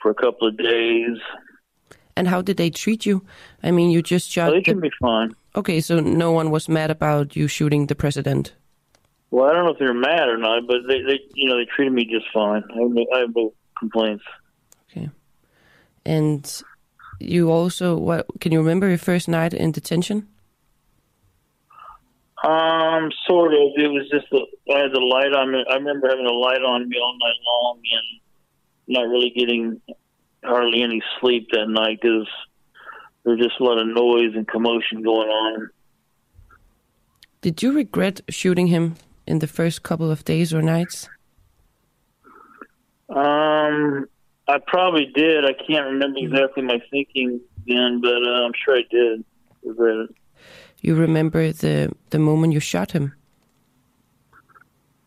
for 0.03 0.11
a 0.11 0.15
couple 0.17 0.49
of 0.49 0.57
days. 0.57 1.19
And 2.17 2.27
how 2.27 2.43
did 2.43 2.57
they 2.57 2.71
treat 2.71 3.07
you? 3.07 3.25
I 3.63 3.71
mean, 3.71 3.91
you 3.91 4.03
just 4.03 4.29
shot 4.29 4.51
they 4.51 4.63
the... 4.63 4.81
be 4.81 4.91
fine. 5.01 5.33
Okay, 5.55 5.81
so 5.81 6.01
no 6.01 6.33
one 6.33 6.51
was 6.51 6.69
mad 6.69 6.91
about 6.91 7.37
you 7.37 7.47
shooting 7.47 7.87
the 7.87 7.95
president. 7.95 8.53
Well, 9.31 9.49
I 9.49 9.53
don't 9.53 9.65
know 9.65 9.73
if 9.75 9.79
they're 9.79 9.95
mad 9.95 10.29
or 10.29 10.39
not, 10.39 10.67
but 10.67 10.79
they, 10.89 11.03
they 11.03 11.21
you 11.35 11.49
know, 11.49 11.57
they 11.57 11.67
treated 11.67 11.93
me 11.93 12.05
just 12.05 12.27
fine. 12.35 12.65
I 12.69 12.83
have 12.83 12.91
no, 12.91 13.07
I 13.15 13.19
have 13.21 13.37
no 13.37 13.55
complaints. 13.79 14.25
Okay. 14.91 15.09
And 16.05 16.63
you 17.27 17.51
also 17.51 17.97
what 17.97 18.27
can 18.41 18.53
you 18.53 18.59
remember 18.59 18.89
your 18.89 18.99
first 18.99 19.29
night 19.29 19.55
in 19.55 19.73
detention? 19.73 20.29
Um, 22.43 23.11
sort 23.27 23.55
of. 23.55 23.73
It 23.77 23.89
was 23.89 24.09
just 24.11 24.27
the 24.31 24.45
I 24.75 24.81
had 24.81 24.93
the 24.93 25.01
light 25.01 25.33
on 25.33 25.53
me. 25.53 25.65
I 25.69 25.75
remember 25.75 26.09
having 26.09 26.27
a 26.27 26.33
light 26.33 26.63
on 26.63 26.89
me 26.89 26.97
all 26.99 27.17
night 27.19 27.41
long 27.47 27.79
and 27.93 28.21
not 28.87 29.09
really 29.09 29.31
getting 29.31 29.81
hardly 30.45 30.83
any 30.83 31.03
sleep 31.21 31.49
that 31.53 31.69
night 31.69 32.01
because 32.03 32.29
there 33.25 33.35
was 33.35 33.47
just 33.47 33.59
a 33.61 33.65
lot 33.65 33.79
of 33.79 33.87
noise 33.87 34.35
and 34.35 34.47
commotion 34.47 35.03
going 35.03 35.29
on. 35.29 35.71
Did 37.41 37.63
you 37.63 37.73
regret 37.73 38.21
shooting 38.29 38.69
him 38.69 38.97
in 39.27 39.39
the 39.39 39.47
first 39.47 39.83
couple 39.83 40.11
of 40.11 40.25
days 40.25 40.53
or 40.53 40.61
nights? 40.61 41.09
Um, 43.09 44.09
I 44.47 44.59
probably 44.67 45.07
did. 45.15 45.45
I 45.45 45.55
can't 45.67 45.87
remember 45.93 46.19
exactly 46.19 46.63
my 46.63 46.79
thinking 46.91 47.41
then, 47.67 48.01
but 48.01 48.21
uh, 48.31 48.45
I'm 48.45 48.53
sure 48.65 48.77
I 48.77 48.85
did 48.91 49.21
it. 49.21 50.11
You 50.83 50.95
remember 50.95 51.53
the 51.53 51.91
the 52.11 52.19
moment 52.19 52.53
you 52.53 52.61
shot 52.61 52.93
him? 52.93 53.13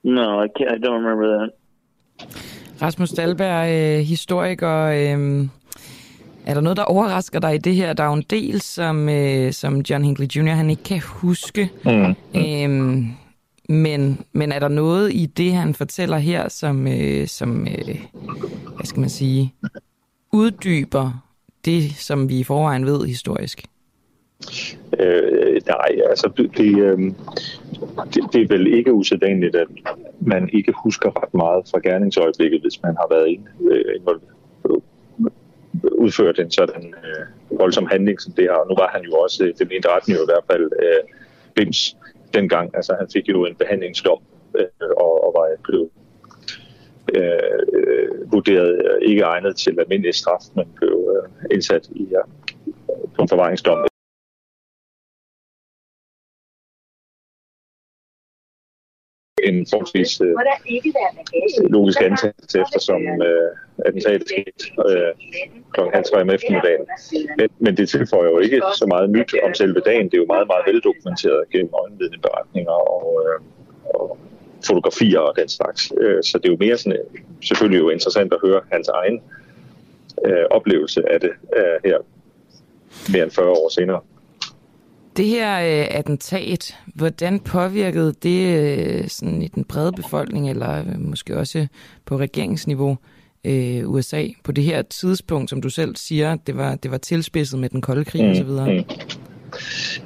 No, 0.03 0.41
I 0.41 0.48
can't. 0.48 0.72
I 0.72 0.77
don't 0.77 1.03
remember 1.03 1.27
that. 1.38 1.50
Rasmus 2.82 3.12
Dahlberg, 3.12 3.70
øh, 3.70 4.00
historiker. 4.06 4.86
Øh, 4.86 5.48
er 6.46 6.53
der 6.53 6.62
noget, 6.62 6.77
der 6.77 6.84
overrasker 6.84 7.39
dig 7.39 7.56
i 7.56 7.58
det 7.58 7.75
her? 7.75 7.94
Der 7.94 8.03
er 8.03 8.08
jo 8.08 8.13
en 8.13 8.25
del, 8.29 8.62
som, 8.62 9.10
øh, 9.10 9.51
som 9.51 9.79
John 9.89 10.03
Hinckley 10.03 10.27
Jr. 10.27 10.51
han 10.51 10.70
ikke 10.70 10.84
kan 10.84 11.01
huske. 11.06 11.70
Mm. 11.86 12.15
Øh, 12.36 13.06
men, 13.68 14.26
men 14.34 14.52
er 14.52 14.60
der 14.60 14.68
noget 14.68 15.14
i 15.14 15.26
det, 15.26 15.54
han 15.54 15.74
fortæller 15.74 16.18
her, 16.18 16.50
som, 16.50 16.88
øh, 16.88 17.28
som 17.28 17.68
øh, 17.68 18.00
hvad 18.76 18.86
skal 18.86 19.00
man 19.00 19.10
sige, 19.10 19.54
uddyber 20.34 21.24
det, 21.66 21.92
som 21.96 22.30
vi 22.30 22.40
i 22.40 22.44
forvejen 22.44 22.86
ved 22.86 23.06
historisk? 23.06 23.66
Øh, 25.00 25.62
nej, 25.68 26.02
altså 26.10 26.32
det, 26.38 26.58
det, 26.58 26.80
øh, 26.80 27.00
det, 28.14 28.24
det 28.34 28.42
er 28.42 28.48
vel 28.48 28.68
ikke 28.74 28.94
usædvanligt, 28.94 29.56
at 29.56 29.68
man 30.22 30.50
ikke 30.54 30.74
husker 30.84 31.24
ret 31.24 31.34
meget 31.34 31.64
fra 31.72 31.80
gerningsøjeblikket, 31.80 32.62
hvis 32.62 32.82
man 32.84 32.96
har 32.96 33.08
været 33.10 33.40
øh, 33.72 33.96
involveret- 33.96 34.22
øh, 34.70 34.82
udført 35.92 36.40
en 36.40 36.52
sådan 36.52 36.94
øh, 37.04 37.60
voldsom 37.60 37.88
handling 37.92 38.22
som 38.22 38.34
det 38.34 38.44
her. 38.44 38.52
Og 38.52 38.68
nu 38.70 38.76
var 38.76 38.90
han 38.94 39.02
jo 39.04 39.12
også, 39.14 39.46
øh, 39.46 39.54
det 39.60 39.68
mente 39.70 39.90
retten 39.90 40.14
jo 40.14 40.22
i 40.22 40.30
hvert 40.32 40.46
fald, 40.52 40.64
øh, 40.64 41.02
Bims 41.56 41.98
dengang. 42.34 42.76
Altså 42.76 42.96
han 43.00 43.08
fik 43.14 43.30
jo 43.30 43.46
en 43.46 43.56
behandlingsdom 43.56 44.20
øh, 44.56 44.90
og, 44.98 45.28
og 45.28 45.34
var 45.38 45.56
blevet 45.64 45.90
øh, 47.16 48.32
vurderet 48.32 48.82
øh, 48.86 49.10
ikke 49.10 49.22
egnet 49.22 49.56
til 49.56 49.80
almindelig 49.80 50.16
straf, 50.16 50.42
men 50.56 50.66
blev 50.76 51.16
øh, 51.16 51.46
indsat 51.52 51.88
i 51.96 52.04
øh, 52.04 52.24
på 53.16 53.22
en 53.22 53.30
forvaringsdom 53.30 53.88
en 59.48 59.68
forholdsvis 59.72 60.22
øh, 60.22 60.34
logisk 61.70 62.01
antagelse, 62.01 62.56
eftersom 62.66 63.01
øh, 63.27 63.50
attentatet 63.86 64.27
skete 64.34 64.51
øh, 64.89 65.12
kl. 65.74 65.82
halv 65.94 66.06
tre 66.10 66.22
om 66.22 66.30
eftermiddagen. 66.30 66.84
Men, 67.38 67.50
men 67.60 67.77
det 67.77 67.89
tilføjer 67.89 68.30
jo 68.30 68.39
ikke 68.39 68.62
så 68.75 68.86
meget 68.94 69.10
nyt 69.10 69.32
om 69.44 69.54
selve 69.54 69.80
dagen. 69.80 70.06
Det 70.06 70.13
er 70.13 70.18
jo 70.18 70.25
meget, 70.36 70.48
meget 70.48 70.63
veldokumenteret 70.70 71.50
gennem 71.51 71.72
øjenvidneberetninger 71.74 72.77
og, 72.96 73.06
øh, 73.25 73.39
og 73.94 74.18
fotografier 74.68 75.20
og 75.20 75.34
den 75.39 75.50
slags. 75.50 75.94
Øh, 76.01 76.24
så 76.24 76.38
det 76.38 76.46
er 76.46 76.54
jo 76.54 76.58
mere 76.60 76.77
sådan, 76.77 77.00
øh, 77.00 77.22
selvfølgelig 77.44 77.80
jo 77.80 77.89
interessant 77.89 78.34
at 78.34 78.39
høre 78.46 78.62
hans 78.72 78.88
egen 78.88 79.22
øh, 80.25 80.46
oplevelse 80.50 81.12
af 81.13 81.20
det 81.20 81.32
øh, 81.58 81.77
her 81.86 81.98
mere 83.12 83.24
end 83.24 83.32
40 83.32 83.50
år 83.50 83.70
senere. 83.70 84.01
Det 85.18 85.26
her 85.26 85.60
øh, 85.60 85.98
attentat, 85.98 86.78
hvordan 86.96 87.40
påvirkede 87.40 88.14
det 88.24 88.58
øh, 88.58 89.08
sådan 89.08 89.42
i 89.42 89.48
den 89.48 89.64
brede 89.64 89.92
befolkning, 89.92 90.50
eller 90.50 90.80
øh, 90.80 91.00
måske 91.00 91.38
også 91.38 91.68
på 92.06 92.18
regeringsniveau 92.18 92.98
øh, 93.46 93.90
USA, 93.90 94.24
på 94.44 94.52
det 94.52 94.64
her 94.64 94.82
tidspunkt, 94.82 95.50
som 95.50 95.62
du 95.62 95.70
selv 95.70 95.96
siger, 95.96 96.36
det 96.36 96.58
var, 96.58 96.76
det 96.76 96.92
var 96.92 96.98
tilspidset 96.98 97.60
med 97.60 97.70
den 97.70 97.82
kolde 97.82 98.06
krig 98.06 98.24
mm, 98.24 98.32
osv.? 98.32 98.50
Mm. 98.50 98.84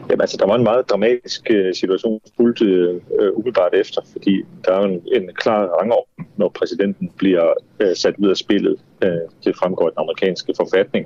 Jamen 0.09 0.21
altså, 0.21 0.37
der 0.37 0.47
var 0.47 0.55
en 0.55 0.63
meget 0.63 0.89
dramatisk 0.89 1.47
øh, 1.49 1.75
situation 1.75 2.21
fuldt 2.37 2.61
øh, 2.61 3.01
umiddelbart 3.33 3.73
efter, 3.73 4.01
fordi 4.11 4.43
der 4.65 4.73
er 4.73 4.83
en, 4.83 5.01
en 5.15 5.29
klar 5.35 5.65
rangorden, 5.65 6.27
når 6.37 6.49
præsidenten 6.49 7.11
bliver 7.17 7.53
øh, 7.79 7.95
sat 7.95 8.15
ud 8.17 8.29
af 8.29 8.37
spillet. 8.37 8.75
Øh, 9.03 9.11
det 9.43 9.55
fremgår 9.55 9.85
af 9.85 9.91
den 9.91 9.99
amerikanske 9.99 10.53
forfatning. 10.57 11.05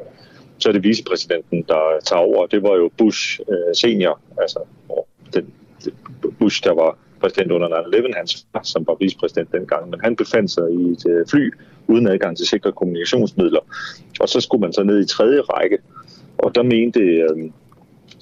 Så 0.58 0.70
er 0.70 0.74
det 0.74 0.84
vicepræsidenten, 0.84 1.66
der 1.68 2.00
tager 2.06 2.20
over. 2.20 2.46
Det 2.46 2.64
var 2.64 2.76
jo 2.76 2.90
Bush 2.98 3.40
øh, 3.50 3.76
senior, 3.76 4.20
altså 4.38 4.60
den, 5.34 5.54
Bush, 6.40 6.64
der 6.64 6.74
var 6.74 6.98
præsident 7.22 7.52
under 7.52 7.68
9-11, 7.68 8.18
hans 8.18 8.48
far, 8.52 8.64
som 8.64 8.88
var 8.88 8.96
vicepræsident 9.00 9.52
dengang, 9.52 9.90
men 9.90 10.00
han 10.04 10.16
befandt 10.16 10.52
sig 10.52 10.72
i 10.72 10.84
et 10.92 11.06
øh, 11.10 11.26
fly 11.28 11.54
uden 11.88 12.08
adgang 12.08 12.38
til 12.38 12.48
sikre 12.48 12.72
kommunikationsmidler. 12.72 13.60
Og 14.20 14.30
så 14.30 14.42
skulle 14.42 14.62
man 14.62 14.74
så 14.74 14.84
ned 14.84 15.00
i 15.00 15.08
tredje 15.08 15.42
række, 15.42 15.78
og 16.38 16.56
der 16.56 16.64
mente 16.64 17.00
øh, 17.00 17.52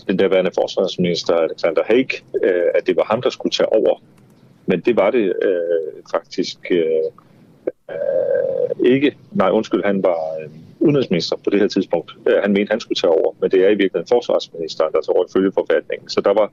den 0.08 0.18
daværende 0.18 0.52
forsvarsminister 0.54 1.34
Alexander 1.34 1.84
Haig, 1.86 2.10
øh, 2.44 2.64
at 2.76 2.88
det 2.88 2.96
var 2.96 3.04
ham, 3.04 3.22
der 3.22 3.30
skulle 3.30 3.52
tage 3.52 3.74
over. 3.74 4.02
Men 4.66 4.80
det 4.80 4.96
var 4.96 5.12
det 5.12 5.34
øh, 5.42 6.04
faktisk 6.12 6.58
øh, 6.72 7.04
øh, 7.90 8.86
ikke. 8.86 9.18
Nej, 9.32 9.50
undskyld, 9.50 9.84
han 9.84 10.04
var 10.04 10.38
øh, 10.42 10.50
udenrigsminister 10.86 11.36
på 11.44 11.50
det 11.50 11.60
her 11.60 11.68
tidspunkt. 11.68 12.10
Øh, 12.28 12.38
han 12.44 12.54
mente, 12.54 12.72
han 12.72 12.80
skulle 12.80 13.00
tage 13.02 13.18
over, 13.20 13.36
men 13.42 13.52
det 13.52 13.60
er 13.66 13.70
i 13.70 13.80
virkeligheden 13.82 14.14
forsvarsministeren, 14.16 14.94
der 14.94 15.02
tager 15.02 15.16
over 15.16 15.26
ifølge 15.30 15.52
forfatningen. 15.60 16.10
Så 16.10 16.22
der 16.22 16.34
var 16.34 16.48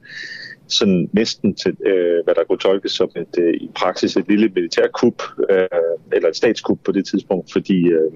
sådan 0.69 1.09
næsten 1.13 1.55
til, 1.55 1.77
øh, 1.87 2.25
hvad 2.25 2.35
der 2.35 2.45
kunne 2.45 2.59
tolkes 2.59 2.93
som 2.93 3.11
et, 3.17 3.35
øh, 3.39 3.55
i 3.55 3.71
praksis 3.75 4.17
et 4.17 4.29
lille 4.29 4.49
militærkup, 4.55 5.23
øh, 5.51 5.67
eller 6.13 6.29
et 6.29 6.37
statskup 6.37 6.79
på 6.85 6.93
det 6.93 7.05
tidspunkt, 7.07 7.53
fordi 7.53 7.79
øh, 7.99 8.13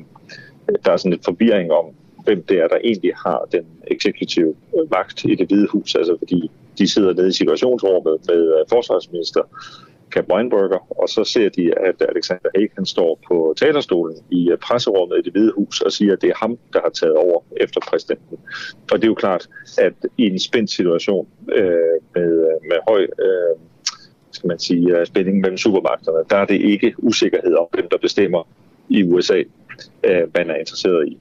der 0.85 0.91
er 0.93 0.97
sådan 0.97 1.13
lidt 1.13 1.25
forvirring 1.25 1.73
om, 1.73 1.87
hvem 2.25 2.43
det 2.43 2.57
er, 2.59 2.69
der 2.69 2.79
egentlig 2.85 3.13
har 3.27 3.49
den 3.53 3.65
eksekutive 3.87 4.55
øh, 4.77 4.91
magt 4.91 5.25
i 5.25 5.35
det 5.35 5.49
hvide 5.49 5.69
hus, 5.69 5.95
altså 5.95 6.17
fordi 6.19 6.51
de 6.79 6.89
sidder 6.89 7.15
nede 7.15 7.29
i 7.29 7.33
situationsrummet 7.33 8.17
med 8.29 8.41
øh, 8.55 8.65
forsvarsminister 8.69 9.43
Cap 10.11 10.33
Weinberger, 10.33 11.01
og 11.03 11.09
så 11.09 11.25
ser 11.25 11.49
de, 11.49 11.79
at 11.79 12.03
Alexander 12.09 12.49
Haig 12.55 12.71
han 12.77 12.87
står 12.87 13.21
på 13.29 13.55
talerstolen 13.57 14.17
i 14.31 14.51
øh, 14.51 14.59
presserummet 14.59 15.19
i 15.19 15.23
det 15.23 15.33
hvide 15.33 15.53
hus 15.53 15.81
og 15.81 15.93
siger, 15.93 16.13
at 16.13 16.23
det 16.23 16.31
er 16.31 16.35
ham, 16.37 16.59
der 16.73 16.81
har 16.81 16.91
taget 16.91 17.17
over 17.17 17.41
efter 17.57 17.81
præsidenten. 17.89 18.39
Og 18.93 18.99
det 18.99 19.05
er 19.05 19.09
jo 19.09 19.15
klart, 19.15 19.49
at 19.79 19.95
i 20.19 20.27
en 20.27 20.39
spændt 20.39 20.71
situation 20.71 21.29
øh, 21.53 21.67
med, 22.15 22.33
øh, 22.33 22.69
med 22.71 22.79
høj 22.89 23.03
øh, 23.03 23.57
skal 24.31 24.49
man 24.49 24.59
sige, 24.59 24.99
øh, 24.99 25.07
spænding 25.07 25.41
mellem 25.41 25.59
supermagterne, 25.59 26.25
der 26.31 26.37
er 26.37 26.45
det 26.45 26.61
ikke 26.61 26.95
usikkerhed 26.99 27.55
om, 27.55 27.67
hvem 27.73 27.89
der 27.89 27.99
bestemmer 27.99 28.49
i 28.89 29.03
USA, 29.03 29.43
øh, 30.05 30.23
man 30.37 30.51
er 30.51 30.55
interesseret 30.55 31.09
i. 31.09 31.19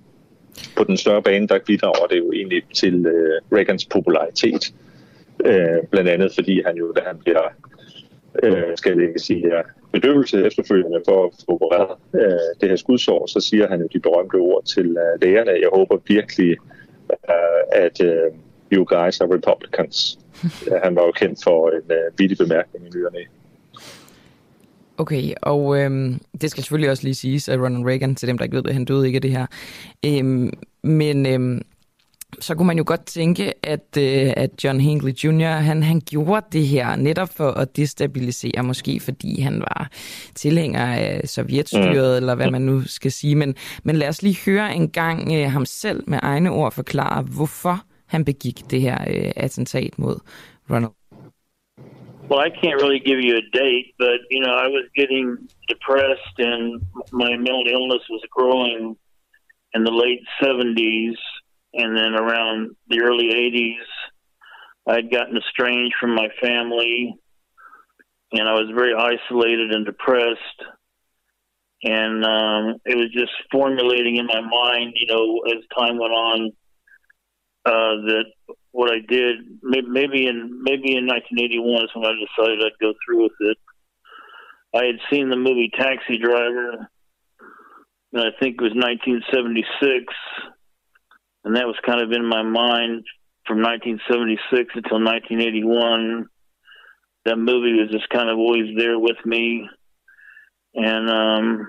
På 0.77 0.83
den 0.83 0.97
større 0.97 1.23
bane, 1.23 1.47
der 1.47 1.59
bidrager 1.65 2.07
det 2.07 2.17
jo 2.17 2.31
egentlig 2.31 2.63
til 2.73 3.05
øh, 3.05 3.57
Reagans 3.57 3.85
popularitet, 3.85 4.73
øh, 5.45 5.83
blandt 5.91 6.09
andet 6.09 6.31
fordi 6.33 6.61
han 6.65 6.77
jo, 6.77 6.91
da 6.91 7.01
han 7.05 7.17
bliver 7.17 7.41
øh, 8.43 8.77
skal 8.77 8.97
jeg 8.97 9.07
ikke 9.07 9.19
sige, 9.19 9.47
ja, 9.55 9.61
bedøvelse 9.91 10.45
efterfølgende 10.45 11.01
for 11.07 11.25
at 11.25 11.31
få 11.39 11.53
opereret 11.53 11.97
øh, 12.15 12.61
det 12.61 12.69
her 12.69 12.75
skudsår, 12.75 13.27
så 13.27 13.39
siger 13.39 13.67
han 13.67 13.81
jo 13.81 13.87
de 13.93 13.99
berømte 13.99 14.35
ord 14.35 14.63
til 14.65 14.85
øh, 14.85 15.21
lægerne. 15.21 15.51
Jeg 15.51 15.69
håber 15.73 15.97
virkelig, 16.07 16.57
øh, 17.11 17.63
at 17.71 18.01
øh, 18.01 18.31
you 18.71 18.85
guys 18.85 19.21
are 19.21 19.33
Republicans. 19.35 20.19
han 20.83 20.95
var 20.95 21.05
jo 21.05 21.11
kendt 21.11 21.39
for 21.43 21.69
en 21.69 21.91
øh, 21.91 22.19
vittig 22.19 22.37
bemærkning 22.37 22.85
i 22.85 22.89
nyerne. 22.97 23.19
Okay, 24.97 25.33
og 25.41 25.79
øhm, 25.79 26.19
det 26.41 26.51
skal 26.51 26.63
selvfølgelig 26.63 26.89
også 26.89 27.03
lige 27.03 27.15
siges, 27.15 27.49
at 27.49 27.59
Ronald 27.59 27.85
Reagan, 27.85 28.15
til 28.15 28.27
dem, 28.27 28.37
der 28.37 28.43
ikke 28.45 28.55
ved 28.55 28.63
det, 28.63 28.73
han 28.73 28.85
døde 28.85 29.07
ikke 29.07 29.17
af 29.17 29.21
det 29.21 29.31
her. 29.31 29.45
Øhm, 30.05 30.53
men 30.83 31.25
øhm, 31.25 31.61
så 32.39 32.55
kunne 32.55 32.67
man 32.67 32.77
jo 32.77 32.83
godt 32.87 33.05
tænke, 33.05 33.65
at, 33.65 33.97
øh, 33.97 34.33
at 34.37 34.63
John 34.63 34.79
Hinckley 34.79 35.11
Jr., 35.11 35.47
han, 35.47 35.83
han 35.83 36.01
gjorde 36.09 36.45
det 36.51 36.67
her 36.67 36.95
netop 36.95 37.29
for 37.37 37.51
at 37.51 37.77
destabilisere, 37.77 38.63
måske 38.63 38.99
fordi 38.99 39.41
han 39.41 39.59
var 39.59 39.89
tilhænger 40.35 40.85
af 40.85 41.21
sovjetstyret, 41.25 42.11
mm. 42.11 42.17
eller 42.17 42.35
hvad 42.35 42.51
man 42.51 42.61
nu 42.61 42.81
skal 42.81 43.11
sige. 43.11 43.35
Men, 43.35 43.55
men 43.83 43.95
lad 43.95 44.07
os 44.07 44.21
lige 44.21 44.37
høre 44.45 44.75
en 44.75 44.89
gang 44.89 45.33
øh, 45.35 45.51
ham 45.51 45.65
selv 45.65 46.03
med 46.07 46.19
egne 46.21 46.51
ord 46.51 46.71
forklare, 46.71 47.23
hvorfor 47.35 47.85
han 48.07 48.25
begik 48.25 48.57
det 48.71 48.81
her 48.81 48.97
øh, 49.07 49.31
attentat 49.35 49.99
mod 49.99 50.15
Ronald. 50.69 50.91
Well, 52.29 52.41
I 52.49 52.49
can't 52.61 52.79
really 52.83 53.01
give 53.09 53.19
you 53.19 53.33
a 53.43 53.45
date, 53.63 53.87
but 54.03 54.17
you 54.33 54.41
know, 54.43 54.53
I 54.65 54.67
was 54.77 54.85
getting 54.99 55.25
depressed, 55.73 56.35
and 56.49 56.63
my 57.11 57.31
mental 57.47 57.65
illness 57.75 58.03
was 58.15 58.23
growing 58.37 58.81
in 59.75 59.81
the 59.87 59.95
late 60.03 60.23
'70s, 60.41 61.19
and 61.73 61.97
then 61.97 62.13
around 62.13 62.75
the 62.87 63.01
early 63.01 63.29
'80s, 63.33 64.93
I'd 64.95 65.11
gotten 65.11 65.37
estranged 65.37 65.95
from 65.99 66.15
my 66.15 66.27
family, 66.41 67.15
and 68.31 68.47
I 68.47 68.53
was 68.53 68.71
very 68.75 68.93
isolated 68.93 69.71
and 69.71 69.85
depressed. 69.85 70.39
And 71.85 72.23
um, 72.23 72.75
it 72.85 72.95
was 72.95 73.11
just 73.11 73.31
formulating 73.51 74.15
in 74.15 74.25
my 74.25 74.39
mind, 74.39 74.93
you 74.95 75.07
know, 75.07 75.41
as 75.47 75.63
time 75.77 75.99
went 75.99 76.13
on, 76.13 76.51
uh, 77.65 77.95
that 78.07 78.25
what 78.71 78.91
I 78.91 78.99
did 79.07 79.37
maybe, 79.61 79.87
maybe 79.87 80.27
in 80.27 80.61
maybe 80.63 80.97
in 80.97 81.07
1981 81.07 81.83
is 81.83 81.89
when 81.93 82.05
I 82.05 82.13
decided 82.13 82.59
I'd 82.59 82.81
go 82.81 82.93
through 83.05 83.23
with 83.23 83.37
it. 83.39 83.57
I 84.75 84.85
had 84.85 84.99
seen 85.11 85.29
the 85.29 85.35
movie 85.35 85.71
Taxi 85.77 86.17
Driver, 86.17 86.89
and 88.11 88.21
I 88.21 88.31
think 88.39 88.55
it 88.57 88.63
was 88.63 88.73
1976, 88.73 90.13
and 91.43 91.55
that 91.55 91.65
was 91.65 91.75
kind 91.85 92.01
of 92.01 92.11
in 92.11 92.25
my 92.25 92.41
mind 92.41 93.05
from 93.45 93.61
1976 93.61 94.73
until 94.75 95.03
1981. 95.03 96.27
That 97.25 97.37
movie 97.37 97.73
was 97.73 97.89
just 97.91 98.09
kind 98.09 98.29
of 98.29 98.37
always 98.37 98.75
there 98.77 98.99
with 98.99 99.17
me, 99.25 99.69
and 100.75 101.09
um, 101.09 101.67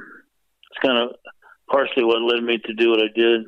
it's 0.70 0.86
kind 0.86 0.98
of 0.98 1.16
partially 1.70 2.04
what 2.04 2.22
led 2.22 2.42
me 2.42 2.58
to 2.58 2.74
do 2.74 2.90
what 2.90 3.00
I 3.00 3.08
did. 3.14 3.46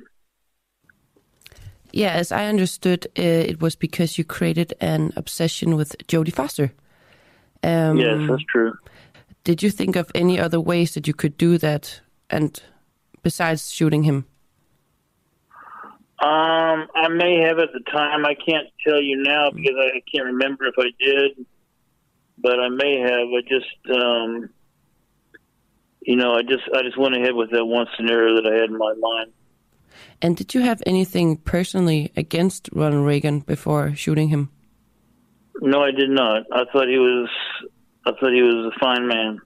Yeah, 1.92 2.10
as 2.10 2.30
I 2.30 2.46
understood, 2.46 3.06
uh, 3.18 3.22
it 3.22 3.60
was 3.60 3.74
because 3.74 4.18
you 4.18 4.24
created 4.24 4.74
an 4.80 5.12
obsession 5.16 5.76
with 5.76 5.96
Jodie 6.06 6.32
Foster. 6.32 6.72
Um, 7.62 7.96
yes, 7.96 8.20
that's 8.28 8.44
true. 8.44 8.74
Did 9.44 9.62
you 9.62 9.70
think 9.70 9.96
of 9.96 10.10
any 10.14 10.38
other 10.38 10.60
ways 10.60 10.94
that 10.94 11.06
you 11.06 11.14
could 11.14 11.38
do 11.38 11.58
that, 11.58 12.00
and 12.28 12.60
besides 13.22 13.72
shooting 13.72 14.02
him? 14.02 14.26
Um, 16.18 16.88
I 16.94 17.08
may 17.08 17.40
have 17.42 17.58
at 17.58 17.72
the 17.72 17.80
time. 17.92 18.24
I 18.24 18.34
can't 18.34 18.68
tell 18.86 19.00
you 19.00 19.22
now 19.22 19.50
because 19.50 19.74
I 19.78 20.00
can't 20.10 20.26
remember 20.26 20.66
if 20.66 20.74
I 20.78 20.88
did. 20.98 21.46
but 22.38 22.60
I 22.60 22.68
may 22.68 22.98
have. 23.00 23.28
I 23.28 23.40
just, 23.48 24.00
um, 24.02 24.50
you 26.02 26.16
know, 26.16 26.34
I 26.34 26.42
just 26.42 26.64
I 26.74 26.82
just 26.82 26.98
went 26.98 27.16
ahead 27.16 27.34
with 27.34 27.50
that 27.50 27.64
one 27.64 27.86
scenario 27.96 28.36
that 28.36 28.46
I 28.46 28.54
had 28.54 28.70
in 28.70 28.78
my 28.78 28.94
mind. 28.98 29.32
And 30.22 30.36
did 30.36 30.54
you 30.54 30.60
have 30.60 30.82
anything 30.86 31.38
personally 31.38 32.12
against 32.16 32.68
Ronald 32.72 33.06
Reagan 33.06 33.40
before 33.40 33.94
shooting 33.94 34.28
him? 34.28 34.50
No, 35.60 35.82
I 35.82 35.90
did 35.90 36.10
not. 36.10 36.44
I 36.52 36.64
thought 36.72 36.88
he 36.88 36.98
was, 36.98 37.28
I 38.06 38.12
thought 38.12 38.32
he 38.32 38.42
was 38.42 38.72
a 38.74 38.78
fine 38.78 39.08
man. 39.08 39.40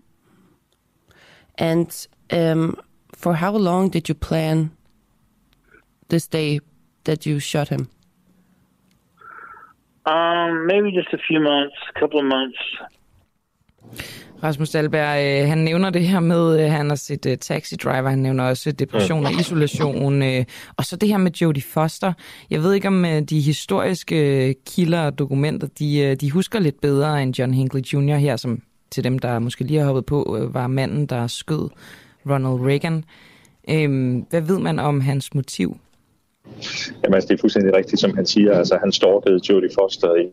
And 1.56 2.06
um, 2.30 2.80
for 3.12 3.34
how 3.34 3.52
long 3.52 3.90
did 3.90 4.08
you 4.08 4.14
plan 4.14 4.72
this 6.10 6.28
day 6.28 6.60
that 7.04 7.26
you 7.26 7.40
shot 7.40 7.68
him? 7.68 7.88
Um, 10.06 10.66
maybe 10.66 10.90
just 10.90 11.12
a 11.12 11.18
few 11.28 11.40
months, 11.40 11.76
a 11.94 12.00
couple 12.00 12.18
of 12.18 12.26
months. 12.26 12.58
Rasmus 14.42 14.70
Dahlberg, 14.70 15.42
øh, 15.42 15.48
han 15.48 15.58
nævner 15.58 15.90
det 15.90 16.08
her 16.08 16.20
med, 16.20 16.58
at 16.58 16.70
han 16.70 16.88
har 16.88 16.96
set 16.96 17.26
uh, 17.26 17.32
Taxi 17.40 17.76
Driver, 17.76 18.08
han 18.08 18.18
nævner 18.18 18.44
også 18.44 18.72
depression 18.72 19.26
og 19.26 19.32
isolation, 19.40 20.22
øh, 20.22 20.44
og 20.76 20.84
så 20.84 20.96
det 20.96 21.08
her 21.08 21.18
med 21.18 21.30
Jodie 21.30 21.62
Foster. 21.62 22.12
Jeg 22.50 22.62
ved 22.62 22.72
ikke, 22.72 22.88
om 22.88 23.04
øh, 23.04 23.22
de 23.22 23.40
historiske 23.40 24.54
kilder 24.66 25.00
og 25.00 25.18
dokumenter, 25.18 25.68
de, 25.78 25.98
øh, 25.98 26.16
de 26.16 26.30
husker 26.30 26.58
lidt 26.58 26.80
bedre 26.80 27.22
end 27.22 27.38
John 27.38 27.54
Hinckley 27.54 27.82
Jr. 27.82 28.16
her, 28.16 28.36
som 28.36 28.62
til 28.90 29.04
dem, 29.04 29.18
der 29.18 29.38
måske 29.38 29.64
lige 29.64 29.78
har 29.78 29.86
hoppet 29.86 30.06
på, 30.06 30.38
øh, 30.40 30.54
var 30.54 30.66
manden, 30.66 31.06
der 31.06 31.26
skød 31.26 31.68
Ronald 32.26 32.66
Reagan. 32.66 33.04
Øh, 33.70 34.22
hvad 34.30 34.40
ved 34.40 34.58
man 34.58 34.78
om 34.78 35.00
hans 35.00 35.34
motiv? 35.34 35.76
Jamen, 37.02 37.14
altså, 37.14 37.28
det 37.28 37.34
er 37.34 37.40
fuldstændig 37.40 37.74
rigtigt, 37.74 38.00
som 38.00 38.16
han 38.16 38.26
siger. 38.26 38.58
Altså, 38.58 38.76
han 38.76 38.92
stalkede 38.92 39.40
Jodie 39.48 39.70
Foster 39.78 40.14
i 40.14 40.32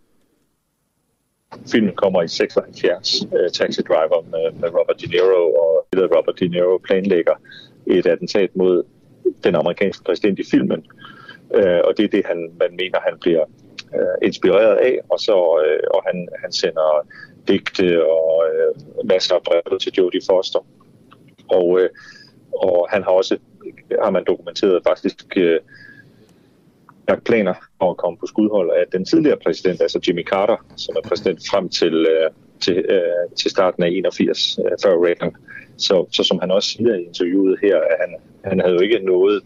Filmen 1.72 1.96
kommer 1.96 2.22
i 2.22 2.28
76, 2.28 3.26
uh, 3.26 3.34
øh, 3.34 3.50
Taxi 3.50 3.82
Driver 3.82 4.22
med, 4.32 4.60
med 4.62 4.70
Robert 4.70 5.02
De 5.02 5.08
Niro, 5.08 5.54
og 5.54 5.88
det 5.94 6.00
der 6.00 6.18
Robert 6.18 6.40
De 6.40 6.48
Niro 6.48 6.78
planlægger 6.78 7.34
et 7.88 8.06
attentat 8.06 8.56
mod 8.56 8.84
den 9.44 9.56
amerikanske 9.56 10.04
præsident 10.04 10.40
i 10.40 10.44
filmen. 10.52 10.86
Uh, 11.50 11.80
og 11.88 11.98
det 11.98 12.04
er 12.06 12.08
det, 12.08 12.26
han, 12.26 12.52
man 12.60 12.72
mener, 12.72 13.00
han 13.00 13.18
bliver 13.22 13.46
uh, 13.94 14.18
inspireret 14.28 14.76
af, 14.76 15.00
og 15.10 15.20
så 15.20 15.36
uh, 15.36 15.98
og 15.98 16.04
han, 16.08 16.28
han 16.42 16.52
sender 16.52 17.08
digte 17.48 18.06
og 18.06 18.46
uh, 18.48 19.08
masser 19.08 19.36
af 19.36 19.42
breve 19.44 19.80
til 19.80 19.94
Jodie 19.98 20.22
Foster. 20.30 20.60
Og, 21.48 21.68
uh, 21.68 21.88
og 22.54 22.88
han 22.90 23.04
har 23.04 23.12
også, 23.12 23.38
har 24.04 24.10
man 24.10 24.24
dokumenteret 24.28 24.84
faktisk, 24.88 25.38
uh, 25.38 25.58
lagt 27.08 27.24
planer 27.24 27.54
om 27.80 27.90
at 27.90 27.98
komme 27.98 28.18
på 28.18 28.28
skudhold 28.28 28.70
af 28.70 28.86
den 28.92 29.06
tidligere 29.06 29.38
præsident, 29.46 29.82
altså 29.82 30.00
Jimmy 30.08 30.26
Carter, 30.26 30.66
som 30.76 30.96
er 30.98 31.08
præsident 31.10 31.40
frem 31.50 31.70
til, 31.70 31.94
øh, 31.94 32.30
til, 32.60 32.78
øh, 32.78 33.36
til 33.36 33.52
starten 33.52 33.84
af 33.84 33.90
81, 33.90 34.60
øh, 34.60 34.72
før 34.84 35.06
Reagan. 35.06 35.36
Så, 35.78 36.06
så 36.12 36.24
som 36.24 36.40
han 36.40 36.52
også 36.52 36.70
siger 36.70 36.96
i 36.96 37.04
interviewet 37.04 37.58
her, 37.62 37.78
at 37.78 37.98
han, 38.00 38.16
han 38.44 38.60
havde 38.60 38.74
jo 38.74 38.80
ikke 38.80 39.00
noget 39.00 39.44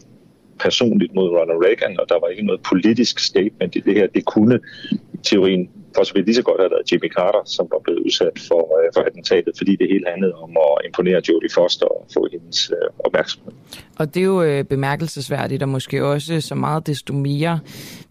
personligt 0.60 1.16
mod 1.16 1.30
Ronald 1.30 1.66
Reagan, 1.66 2.00
og 2.00 2.10
der 2.10 2.20
var 2.20 2.28
ikke 2.28 2.46
noget 2.46 2.62
politisk 2.62 3.20
statement 3.20 3.76
i 3.76 3.80
det 3.80 3.94
her. 3.94 4.08
Det 4.08 4.26
kunne 4.26 4.60
i 4.92 5.18
teorien 5.24 5.70
for 5.96 6.04
så 6.04 6.14
vidt 6.14 6.26
lige 6.26 6.36
så 6.36 6.44
godt 6.44 6.62
have 6.62 6.72
været 6.72 6.92
Jimmy 6.92 7.10
Carter, 7.18 7.42
som 7.46 7.68
var 7.72 7.80
blevet 7.84 8.00
udsat 8.00 8.36
for, 8.48 8.64
øh, 8.78 8.88
for 8.96 9.02
attentatet, 9.02 9.54
fordi 9.58 9.76
det 9.76 9.88
hele 9.92 10.06
handlede 10.10 10.34
om 10.34 10.50
at 10.50 10.86
imponere 10.86 11.22
Jodie 11.30 11.50
Foster 11.54 11.86
og 11.86 12.08
få 12.14 12.28
hendes 12.32 12.72
øh, 12.72 12.90
opmærksomhed. 13.00 13.54
Og 14.00 14.14
det 14.14 14.22
er 14.22 14.26
jo 14.26 14.42
øh, 14.44 14.64
bemærkelsesværdigt, 14.64 15.64
og 15.64 15.70
måske 15.70 16.06
også 16.06 16.42
så 16.42 16.56
meget 16.56 16.88
desto 16.88 17.14
mere 17.14 17.60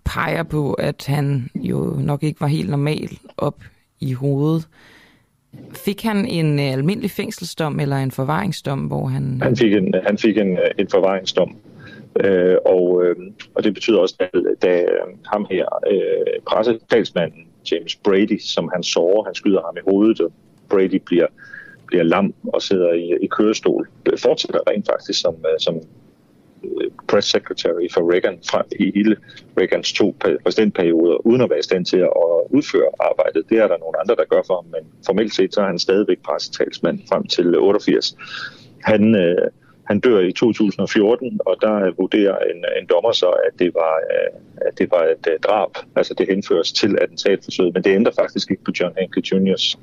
peger 0.05 0.43
på, 0.43 0.73
at 0.73 1.05
han 1.07 1.51
jo 1.55 1.97
nok 1.99 2.23
ikke 2.23 2.41
var 2.41 2.47
helt 2.47 2.71
normal 2.71 3.09
op 3.37 3.59
i 4.01 4.13
hovedet. 4.13 4.69
Fik 5.75 6.03
han 6.03 6.27
en 6.27 6.59
øh, 6.59 6.73
almindelig 6.73 7.11
fængselsdom 7.11 7.81
eller 7.81 7.97
en 7.97 8.11
forvaringsdom, 8.11 8.79
hvor 8.79 9.07
han... 9.07 9.41
Han 9.43 9.57
fik 9.57 9.73
en, 9.73 9.95
han 10.07 10.19
fik 10.19 10.37
en, 10.37 10.59
øh, 10.59 10.71
en 10.79 10.89
forvaringsdom, 10.89 11.57
øh, 12.25 12.57
og, 12.67 13.05
øh, 13.05 13.17
og 13.55 13.65
det 13.65 13.75
betyder 13.75 13.99
også, 13.99 14.15
at 14.19 14.31
da 14.63 14.87
ham 15.27 15.47
her, 15.51 15.67
øh, 15.91 16.43
pressetalsmanden 16.47 17.47
James 17.73 17.97
Brady, 17.97 18.39
som 18.39 18.71
han 18.75 18.83
sårer, 18.83 19.25
han 19.25 19.35
skyder 19.35 19.63
ham 19.63 19.77
i 19.77 19.81
hovedet, 19.91 20.21
og 20.21 20.33
Brady 20.69 21.03
bliver, 21.07 21.27
bliver 21.87 22.03
lam 22.03 22.35
og 22.53 22.63
sidder 22.63 22.93
i, 22.93 23.17
i 23.23 23.27
kørestol, 23.27 23.89
øh, 24.07 24.19
fortsætter 24.19 24.61
rent 24.71 24.87
faktisk 24.87 25.21
som, 25.21 25.35
øh, 25.35 25.59
som 25.59 25.75
øh, 26.65 26.91
press 27.09 27.31
secretary 27.31 27.89
for 27.95 28.13
Reagan 28.13 28.39
fra 28.51 28.65
i 28.81 28.93
hele 28.95 29.17
Reagans 29.59 29.93
to 29.93 30.17
præsidentperioder, 30.45 31.27
uden 31.27 31.41
at 31.41 31.51
være 31.51 31.59
i 31.59 31.63
stand 31.63 31.87
til 31.87 31.97
at 31.97 32.11
udføre 32.51 32.91
arbejdet. 33.01 33.45
Det 33.49 33.59
er 33.59 33.69
der 33.69 33.79
nogle 33.79 34.01
andre, 34.01 34.17
der 34.17 34.25
gør 34.25 34.43
for 34.47 34.55
ham, 34.55 34.65
men 34.65 34.93
formelt 35.07 35.35
set 35.35 35.55
så 35.55 35.61
er 35.61 35.67
han 35.67 35.79
stadigvæk 35.79 36.19
pressetalsmand 36.23 36.99
frem 37.09 37.27
til 37.27 37.59
88. 37.59 38.17
Han, 38.83 39.15
øh, 39.15 39.51
han 39.91 40.01
dør 40.01 40.21
i 40.21 40.33
2014, 40.33 41.41
og 41.47 41.57
der 41.61 41.93
vurderer 41.97 42.39
en, 42.39 42.65
en 42.81 42.87
dommer 42.87 43.13
så, 43.13 43.31
at 43.47 43.59
det 43.59 43.71
var, 43.75 43.95
øh, 44.13 44.31
at 44.67 44.79
det 44.79 44.91
var 44.91 45.03
et 45.03 45.27
øh, 45.33 45.39
drab. 45.47 45.73
Altså 45.97 46.15
det 46.19 46.27
henføres 46.29 46.73
til 46.73 46.99
attentatforsøget, 47.03 47.75
men 47.75 47.85
det 47.85 47.95
ændrer 47.95 48.13
faktisk 48.13 48.51
ikke 48.51 48.65
på 48.65 48.73
John 48.81 48.95
Hanke 48.99 49.23
Jr.'s 49.33 49.79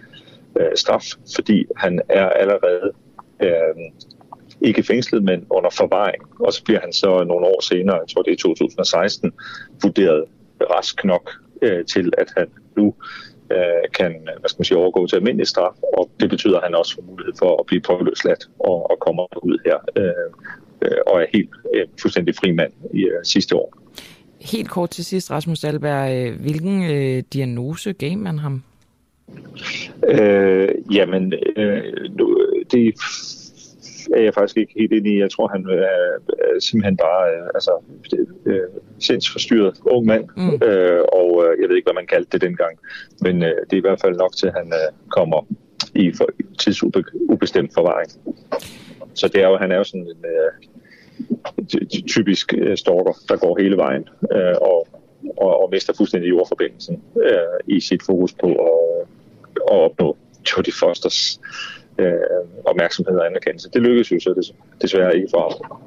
øh, 0.60 0.74
straf, 0.76 1.06
fordi 1.36 1.66
han 1.78 2.02
er 2.10 2.30
allerede 2.30 2.92
øh, 3.40 3.76
ikke 4.62 4.84
fængslet, 4.84 5.24
men 5.24 5.46
under 5.50 5.70
forvaring. 5.70 6.24
Og 6.40 6.54
så 6.54 6.64
bliver 6.64 6.80
han 6.80 6.94
så 6.94 7.24
nogle 7.24 7.46
år 7.46 7.62
senere, 7.62 7.96
jeg 7.96 8.08
tror 8.14 8.22
det 8.22 8.34
er 8.34 8.38
2016, 8.38 9.32
vurderet 9.84 10.26
rask 10.72 11.06
nok 11.06 11.32
øh, 11.62 11.86
til, 11.86 12.14
at 12.18 12.28
han 12.38 12.48
nu 12.78 12.96
kan 13.98 14.12
hvad 14.40 14.50
skal 14.50 14.60
man 14.60 14.66
sige, 14.66 14.78
overgå 14.78 15.08
til 15.08 15.16
almindelig 15.16 15.48
straf, 15.48 15.76
og 15.98 16.10
det 16.20 16.30
betyder, 16.30 16.58
at 16.58 16.64
han 16.64 16.76
også 16.76 16.96
får 16.96 17.02
mulighed 17.02 17.34
for 17.40 17.60
at 17.60 17.66
blive 17.66 17.82
prøveløsladt 17.82 18.50
og, 18.60 18.92
og 18.92 19.00
kommer 19.00 19.46
ud 19.46 19.58
her 19.66 19.78
øh, 19.96 20.28
øh, 20.82 20.98
og 21.08 21.22
er 21.22 21.26
helt 21.34 21.50
øh, 21.74 21.88
fuldstændig 22.02 22.36
fri 22.36 22.52
mand 22.52 22.72
i 22.94 23.02
øh, 23.04 23.24
sidste 23.24 23.56
år. 23.56 23.74
Helt 24.42 24.70
kort 24.70 24.90
til 24.90 25.06
sidst, 25.06 25.32
Rasmus 25.32 25.60
Dahlberg. 25.60 26.16
Øh, 26.16 26.42
hvilken 26.42 26.92
øh, 26.92 27.24
diagnose 27.34 27.94
gav 27.94 28.18
man 28.18 28.40
ham? 28.40 28.64
Øh, 30.08 30.70
jamen, 30.92 31.34
øh, 31.56 31.84
det 32.72 32.94
er 34.14 34.22
jeg 34.22 34.34
faktisk 34.34 34.58
ikke 34.58 34.74
helt 34.80 34.92
inde 34.92 35.10
i. 35.10 35.20
Jeg 35.20 35.32
tror, 35.32 35.48
han 35.48 35.66
er, 35.70 36.60
simpelthen 36.60 36.98
bare 36.98 37.24
øh, 37.34 37.48
altså, 37.56 37.72
øh, 38.46 38.60
sindsforstyrret 39.00 39.78
ung 39.86 40.06
mand, 40.06 40.26
mm. 40.38 40.68
øh, 40.68 41.02
og 41.14 41.30
øh, 41.44 41.62
jeg 41.62 41.70
ved 41.70 41.76
ikke, 41.76 41.86
hvad 41.86 42.02
man 42.02 42.08
kaldte 42.08 42.30
det 42.32 42.42
dengang, 42.42 42.80
men 43.22 43.44
øh, 43.44 43.56
det 43.70 43.74
er 43.74 43.78
i 43.78 43.88
hvert 43.88 44.02
fald 44.02 44.16
nok 44.16 44.36
til, 44.36 44.48
at 44.48 44.54
han 44.54 44.68
øh, 44.68 45.10
kommer 45.10 45.48
i 45.96 46.14
for, 46.18 46.30
tidsubestemt 46.60 47.74
forvaring. 47.74 48.12
Så 49.14 49.28
det 49.28 49.44
er 49.44 49.48
jo, 49.48 49.58
han 49.58 49.72
er 49.72 49.78
jo 49.78 49.84
sådan 49.84 50.02
en 50.16 50.26
øh, 50.36 50.52
typisk 52.08 52.54
øh, 52.58 52.78
stalker, 52.78 53.14
der 53.30 53.38
går 53.38 53.60
hele 53.60 53.78
vejen 53.78 54.10
øh, 54.32 54.56
og, 54.62 54.88
og, 55.38 55.62
og 55.62 55.70
mister 55.72 55.94
fuldstændig 55.94 56.30
jordforbindelsen 56.30 57.04
øh, 57.24 57.76
i 57.76 57.80
sit 57.80 58.04
fokus 58.04 58.34
på 58.34 58.48
at, 58.48 59.08
at 59.72 59.78
opnå 59.78 60.18
Jodie 60.48 60.74
Fosters 60.74 61.40
øh, 62.00 62.14
opmærksomhed 62.66 63.16
og 63.16 63.26
anerkendelse. 63.26 63.70
Det 63.74 63.82
lykkedes 63.82 64.12
jo 64.12 64.20
så 64.20 64.34
des, 64.34 64.54
desværre 64.82 65.16
ikke 65.16 65.28
for 65.32 65.42
ham. 65.42 65.82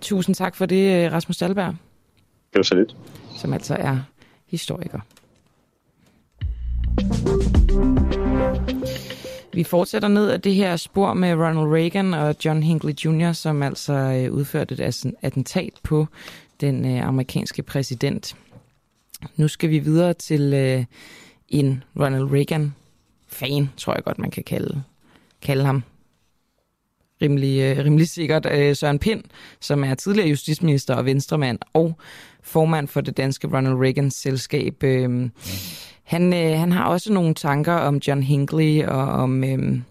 Tusind 0.00 0.34
tak 0.34 0.56
for 0.56 0.66
det, 0.66 1.12
Rasmus 1.12 1.36
Dahlberg. 1.36 1.74
Det 2.52 2.58
var 2.58 2.62
så 2.62 2.74
lidt. 2.74 2.96
Som 3.38 3.52
altså 3.52 3.74
er 3.74 3.98
historiker. 4.46 5.00
Vi 9.52 9.64
fortsætter 9.64 10.08
ned 10.08 10.30
af 10.30 10.40
det 10.40 10.54
her 10.54 10.76
spor 10.76 11.14
med 11.14 11.34
Ronald 11.34 11.74
Reagan 11.74 12.14
og 12.14 12.36
John 12.44 12.62
Hinckley 12.62 12.94
Jr., 13.04 13.32
som 13.32 13.62
altså 13.62 13.92
øh, 13.92 14.32
udførte 14.32 14.74
et 14.74 15.14
attentat 15.22 15.72
på 15.82 16.06
den 16.60 16.84
øh, 16.84 17.08
amerikanske 17.08 17.62
præsident. 17.62 18.36
Nu 19.36 19.48
skal 19.48 19.70
vi 19.70 19.78
videre 19.78 20.14
til 20.14 20.54
øh, 20.54 20.84
en 21.48 21.84
Ronald 21.96 22.32
Reagan 22.32 22.74
fan, 23.28 23.70
tror 23.76 23.94
jeg 23.94 24.04
godt, 24.04 24.18
man 24.18 24.30
kan 24.30 24.44
kalde, 24.44 24.82
kalde 25.42 25.64
ham. 25.64 25.82
Rimelig, 27.22 27.60
øh, 27.60 27.84
rimelig 27.84 28.08
sikkert. 28.08 28.46
Øh, 28.52 28.76
Søren 28.76 28.98
Pind, 28.98 29.24
som 29.60 29.84
er 29.84 29.94
tidligere 29.94 30.28
justitsminister 30.28 30.94
og 30.94 31.04
venstremand 31.04 31.58
og 31.72 31.98
formand 32.42 32.88
for 32.88 33.00
det 33.00 33.16
danske 33.16 33.48
Ronald 33.48 33.74
Reagan 33.74 34.10
selskab. 34.10 34.84
Øhm, 34.84 35.30
han, 36.04 36.34
øh, 36.34 36.58
han 36.58 36.72
har 36.72 36.84
også 36.84 37.12
nogle 37.12 37.34
tanker 37.34 37.72
om 37.72 38.00
John 38.06 38.22
Hinckley 38.22 38.84
og 38.84 39.08
om, 39.08 39.44
øhm, 39.44 39.82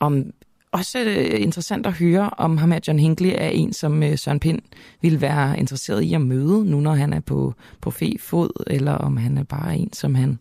om 0.00 0.32
også 0.72 0.98
interessant 1.38 1.86
at 1.86 1.92
høre, 1.92 2.30
om 2.30 2.56
ham 2.58 2.70
her 2.70 2.80
John 2.88 2.98
Hinckley 2.98 3.30
er 3.34 3.48
en, 3.48 3.72
som 3.72 4.16
Søren 4.16 4.40
Pind 4.40 4.62
ville 5.00 5.20
være 5.20 5.58
interesseret 5.58 6.02
i 6.02 6.14
at 6.14 6.20
møde, 6.20 6.64
nu 6.64 6.80
når 6.80 6.94
han 6.94 7.12
er 7.12 7.20
på, 7.20 7.54
på 7.80 7.90
fe 7.90 8.16
fod, 8.20 8.64
eller 8.66 8.92
om 8.92 9.16
han 9.16 9.38
er 9.38 9.42
bare 9.42 9.76
en, 9.76 9.92
som 9.92 10.14
han 10.14 10.40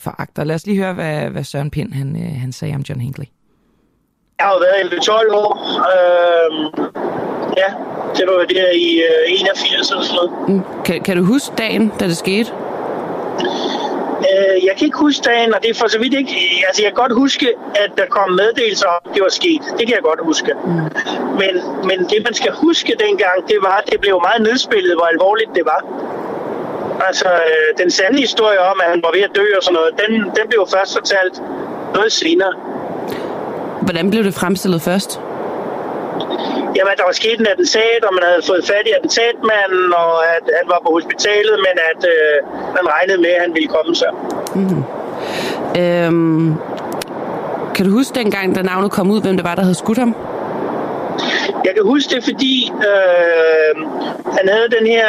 foragter. 0.00 0.44
Lad 0.44 0.54
os 0.54 0.66
lige 0.66 0.82
høre, 0.82 0.94
hvad, 0.94 1.30
hvad 1.30 1.44
Søren 1.44 1.70
Pind 1.70 1.92
han, 1.92 2.16
øh, 2.16 2.40
han 2.40 2.52
sagde 2.52 2.74
om 2.74 2.80
John 2.80 3.00
Hinckley. 3.00 3.26
Jeg 4.38 4.46
har 4.46 4.58
været 4.58 4.92
i 4.92 5.06
12 5.06 5.34
år. 5.34 5.50
Øhm, 5.92 6.64
ja, 7.56 7.70
det 8.16 8.24
var 8.26 8.44
det 8.44 8.56
i 8.74 8.88
øh, 9.00 9.40
81 9.40 9.90
eller 9.90 10.04
sådan 10.04 10.16
noget. 10.16 10.48
Mm. 10.48 10.82
Kan, 10.84 11.02
kan 11.02 11.16
du 11.16 11.24
huske 11.24 11.52
dagen, 11.58 11.92
da 12.00 12.04
det 12.04 12.16
skete? 12.16 12.50
Øh, 14.30 14.56
jeg 14.66 14.72
kan 14.76 14.84
ikke 14.88 14.98
huske 15.06 15.22
dagen, 15.30 15.54
og 15.54 15.58
det 15.62 15.70
er 15.70 15.74
for 15.82 15.88
så 15.94 15.98
vidt 16.02 16.14
ikke... 16.14 16.32
Altså, 16.66 16.82
jeg 16.82 16.90
kan 16.90 17.00
godt 17.04 17.14
huske, 17.22 17.46
at 17.82 17.90
der 18.00 18.06
kom 18.16 18.28
meddelelser 18.42 18.88
om, 18.96 19.00
det 19.14 19.22
var 19.26 19.32
sket. 19.40 19.62
Det 19.78 19.84
kan 19.86 19.94
jeg 19.98 20.04
godt 20.10 20.20
huske. 20.30 20.52
Mm. 20.64 20.70
Men, 21.40 21.52
men 21.88 21.98
det, 22.10 22.18
man 22.28 22.34
skal 22.40 22.52
huske 22.64 22.92
dengang, 23.06 23.36
det 23.50 23.58
var, 23.66 23.76
at 23.82 23.86
det 23.92 24.00
blev 24.00 24.14
meget 24.28 24.40
nedspillet, 24.48 24.92
hvor 24.98 25.06
alvorligt 25.14 25.50
det 25.58 25.64
var. 25.72 25.80
Altså, 27.06 27.28
øh, 27.28 27.68
den 27.82 27.90
sande 27.90 28.18
historie 28.18 28.60
om, 28.60 28.80
at 28.84 28.90
han 28.90 29.02
var 29.02 29.10
ved 29.14 29.22
at 29.22 29.30
dø 29.34 29.46
og 29.56 29.62
sådan 29.62 29.74
noget, 29.74 29.90
den, 30.02 30.12
den 30.38 30.48
blev 30.48 30.66
først 30.74 30.92
fortalt 30.98 31.42
noget 31.94 32.12
senere. 32.12 32.52
Hvordan 33.82 34.10
blev 34.10 34.24
det 34.24 34.34
fremstillet 34.34 34.82
først? 34.82 35.20
Jamen, 36.76 36.94
der 36.96 37.04
var 37.04 37.12
sket 37.12 37.40
en 37.40 37.46
attentat, 37.46 38.00
og 38.08 38.14
man 38.14 38.24
havde 38.30 38.42
fået 38.46 38.62
fat 38.66 38.84
i 38.86 38.92
attentatmanden, 38.98 39.92
og 40.02 40.12
at 40.36 40.44
han 40.58 40.66
var 40.72 40.80
på 40.86 40.90
hospitalet, 40.96 41.56
men 41.66 41.74
at 41.90 42.02
øh, 42.14 42.34
man 42.76 42.84
regnede 42.94 43.18
med, 43.24 43.30
at 43.30 43.40
han 43.40 43.54
ville 43.54 43.68
komme 43.68 43.94
sig. 44.02 44.10
Øhm, 45.82 46.54
kan 47.74 47.86
du 47.86 47.90
huske 47.90 48.14
dengang, 48.14 48.54
da 48.54 48.62
navnet 48.62 48.90
kom 48.90 49.10
ud, 49.10 49.20
hvem 49.22 49.36
det 49.36 49.44
var, 49.44 49.54
der 49.54 49.62
havde 49.62 49.74
skudt 49.74 49.98
ham? 49.98 50.14
Jeg 51.64 51.72
kan 51.74 51.84
huske 51.84 52.14
det, 52.14 52.24
fordi 52.24 52.72
øh, 52.90 53.72
han 54.36 54.48
havde 54.48 54.68
den 54.78 54.86
her... 54.86 55.08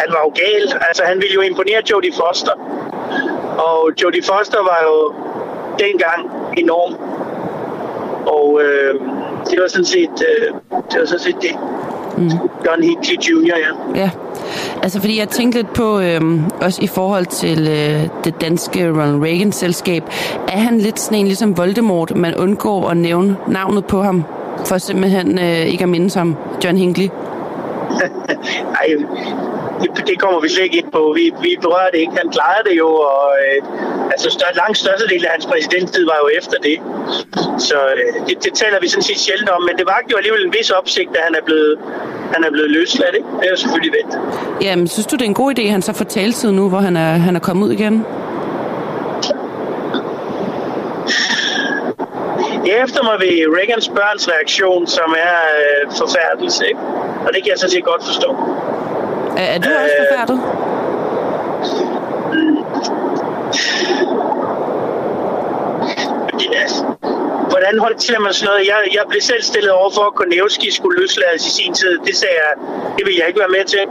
Han 0.00 0.08
var 0.14 0.20
jo 0.26 0.32
gal. 0.34 0.64
Altså, 0.88 1.02
han 1.04 1.16
ville 1.16 1.34
jo 1.34 1.40
imponere 1.40 1.82
Jodie 1.90 2.12
Foster. 2.12 2.54
Og 3.58 3.92
Jodie 4.02 4.22
Foster 4.22 4.58
var 4.58 4.80
jo 4.88 5.14
dengang 5.78 6.20
enorm. 6.56 6.94
Og 8.26 8.60
øh, 8.62 8.94
det 9.50 9.60
var 9.60 9.68
sådan 9.68 9.84
set, 9.84 10.16
øh, 10.30 10.46
det 10.90 11.00
var 11.00 11.06
sådan 11.06 11.18
set 11.18 11.36
det. 11.42 11.54
Mm. 12.18 12.30
John 12.66 12.82
Hinckley 12.82 13.16
Jr., 13.16 13.56
ja. 13.56 14.00
Ja, 14.00 14.10
altså 14.82 15.00
fordi 15.00 15.18
jeg 15.18 15.28
tænkte 15.28 15.58
lidt 15.58 15.72
på, 15.72 16.00
øhm, 16.00 16.44
også 16.60 16.82
i 16.82 16.86
forhold 16.86 17.26
til 17.26 17.68
øh, 17.68 18.24
det 18.24 18.40
danske 18.40 18.90
Ronald 18.90 19.22
Reagan-selskab, 19.22 20.02
er 20.48 20.58
han 20.58 20.78
lidt 20.78 21.00
sådan 21.00 21.18
en 21.18 21.26
ligesom 21.26 21.56
Voldemort, 21.56 22.16
man 22.16 22.34
undgår 22.36 22.88
at 22.88 22.96
nævne 22.96 23.36
navnet 23.48 23.84
på 23.84 24.02
ham, 24.02 24.24
for 24.66 24.78
simpelthen 24.78 25.38
øh, 25.38 25.66
ikke 25.72 25.82
at 25.82 25.88
mindes 25.88 26.14
ham, 26.14 26.36
John 26.64 26.76
Hinckley? 26.76 27.08
Ej, 28.80 28.86
det, 29.82 30.06
det 30.10 30.16
kommer 30.22 30.40
vi 30.40 30.48
slet 30.48 30.64
ikke 30.64 30.78
ind 30.78 30.90
på. 30.96 31.00
Vi, 31.18 31.24
vi 31.42 31.50
berører 31.60 31.90
det 31.94 31.98
ikke. 32.04 32.14
Han 32.22 32.28
klarede 32.36 32.64
det 32.68 32.74
jo, 32.82 32.88
og 33.14 33.28
øh, 33.42 33.58
altså 34.14 34.28
stør, 34.36 34.50
langt 34.62 34.76
størstedelen 34.78 35.24
af 35.28 35.32
hans 35.36 35.46
præsidenttid 35.46 36.04
var 36.12 36.18
jo 36.22 36.28
efter 36.38 36.56
det. 36.68 36.76
Så 37.68 37.78
øh, 37.96 38.08
det, 38.26 38.36
det 38.44 38.52
taler 38.62 38.78
vi 38.80 38.88
sådan 38.88 39.08
set 39.10 39.20
sjældent 39.26 39.50
om, 39.56 39.62
men 39.68 39.74
det 39.78 39.86
var 39.92 39.98
jo 40.12 40.16
alligevel 40.20 40.42
en 40.46 40.54
vis 40.58 40.70
opsigt, 40.70 41.10
at 41.18 41.22
han 41.28 41.34
er 41.40 41.44
blevet, 41.48 41.74
han 42.34 42.44
er 42.46 42.50
blevet 42.50 42.70
løsladt. 42.70 43.14
Ikke? 43.18 43.28
Det 43.38 43.46
er 43.48 43.52
jo 43.56 43.60
selvfølgelig 43.64 43.92
vendt. 43.98 44.12
Jamen, 44.66 44.86
synes 44.88 45.06
du, 45.06 45.16
det 45.16 45.24
er 45.28 45.32
en 45.34 45.40
god 45.42 45.50
idé, 45.54 45.62
at 45.62 45.70
han 45.70 45.82
så 45.82 45.92
får 45.92 46.04
taletid 46.04 46.50
nu, 46.52 46.68
hvor 46.68 46.78
han 46.88 46.96
er, 46.96 47.12
han 47.28 47.36
er 47.36 47.40
kommet 47.40 47.66
ud 47.66 47.72
igen? 47.72 47.96
Jeg 52.66 52.82
efter 52.84 53.02
mig 53.02 53.16
ved 53.20 53.56
Reagans 53.56 53.88
børns 53.88 54.28
reaktion, 54.28 54.86
som 54.86 55.14
er 55.18 55.36
øh, 55.60 55.92
forfærdelse, 55.98 56.66
ikke? 56.68 56.80
og 57.26 57.30
det 57.34 57.42
kan 57.42 57.50
jeg 57.50 57.58
sådan 57.58 57.70
set 57.70 57.84
godt 57.84 58.04
forstå. 58.04 58.30
Er, 59.36 59.42
er 59.54 59.58
du 59.58 59.68
også 59.68 59.96
Øh, 59.98 60.06
forfærdet? 60.08 60.40
Ja, 66.52 66.64
hvordan 67.52 67.78
håndterer 67.78 68.20
man 68.20 68.32
sådan 68.32 68.48
noget? 68.50 68.66
Jeg, 68.66 68.78
jeg 68.94 69.04
blev 69.08 69.20
selv 69.20 69.42
stillet 69.42 69.70
over 69.70 69.90
for, 69.90 70.04
at 70.10 70.14
Konevski 70.14 70.68
skulle 70.72 71.00
løslades 71.00 71.46
i 71.46 71.50
sin 71.62 71.74
tid. 71.74 71.98
Det 72.06 72.16
sagde 72.16 72.34
jeg, 72.44 72.52
det 72.98 73.06
vil 73.06 73.14
jeg 73.18 73.26
ikke 73.28 73.40
være 73.40 73.54
med 73.58 73.64
til. 73.64 73.84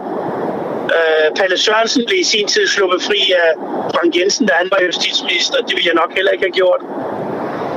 Øh, 0.97 1.27
Palle 1.37 1.57
Sørensen 1.57 2.03
blev 2.07 2.19
i 2.19 2.23
sin 2.23 2.47
tid 2.47 2.67
sluppet 2.67 3.01
fri 3.01 3.21
af 3.43 3.49
Frank 3.95 4.15
Jensen, 4.17 4.45
da 4.47 4.53
han 4.61 4.67
var 4.71 4.79
justitsminister. 4.85 5.57
Det 5.67 5.73
ville 5.75 5.87
jeg 5.91 5.95
nok 6.01 6.11
heller 6.15 6.31
ikke 6.31 6.45
have 6.47 6.57
gjort. 6.61 6.81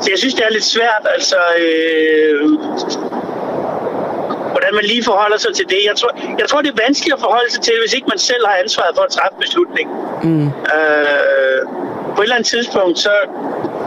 Så 0.01 0.07
jeg 0.13 0.19
synes, 0.19 0.35
det 0.35 0.45
er 0.45 0.51
lidt 0.51 0.65
svært, 0.65 1.07
altså... 1.15 1.39
Øh, 1.59 2.41
hvordan 4.57 4.75
man 4.81 4.85
lige 4.85 5.05
forholder 5.05 5.39
sig 5.45 5.53
til 5.59 5.67
det. 5.75 5.81
Jeg 5.91 5.97
tror, 6.01 6.11
jeg 6.41 6.47
tror, 6.49 6.61
det 6.65 6.71
er 6.75 6.79
vanskeligt 6.87 7.15
at 7.19 7.21
forholde 7.27 7.51
sig 7.55 7.63
til, 7.63 7.75
hvis 7.83 7.93
ikke 7.97 8.09
man 8.15 8.19
selv 8.19 8.45
har 8.51 8.57
ansvaret 8.65 8.93
for 8.97 9.03
at 9.09 9.13
træffe 9.17 9.37
beslutningen. 9.45 9.97
Mm. 10.23 10.47
Øh, 10.75 11.61
på 12.15 12.19
et 12.21 12.27
eller 12.27 12.37
andet 12.39 12.51
tidspunkt, 12.55 12.99
så, 12.99 13.15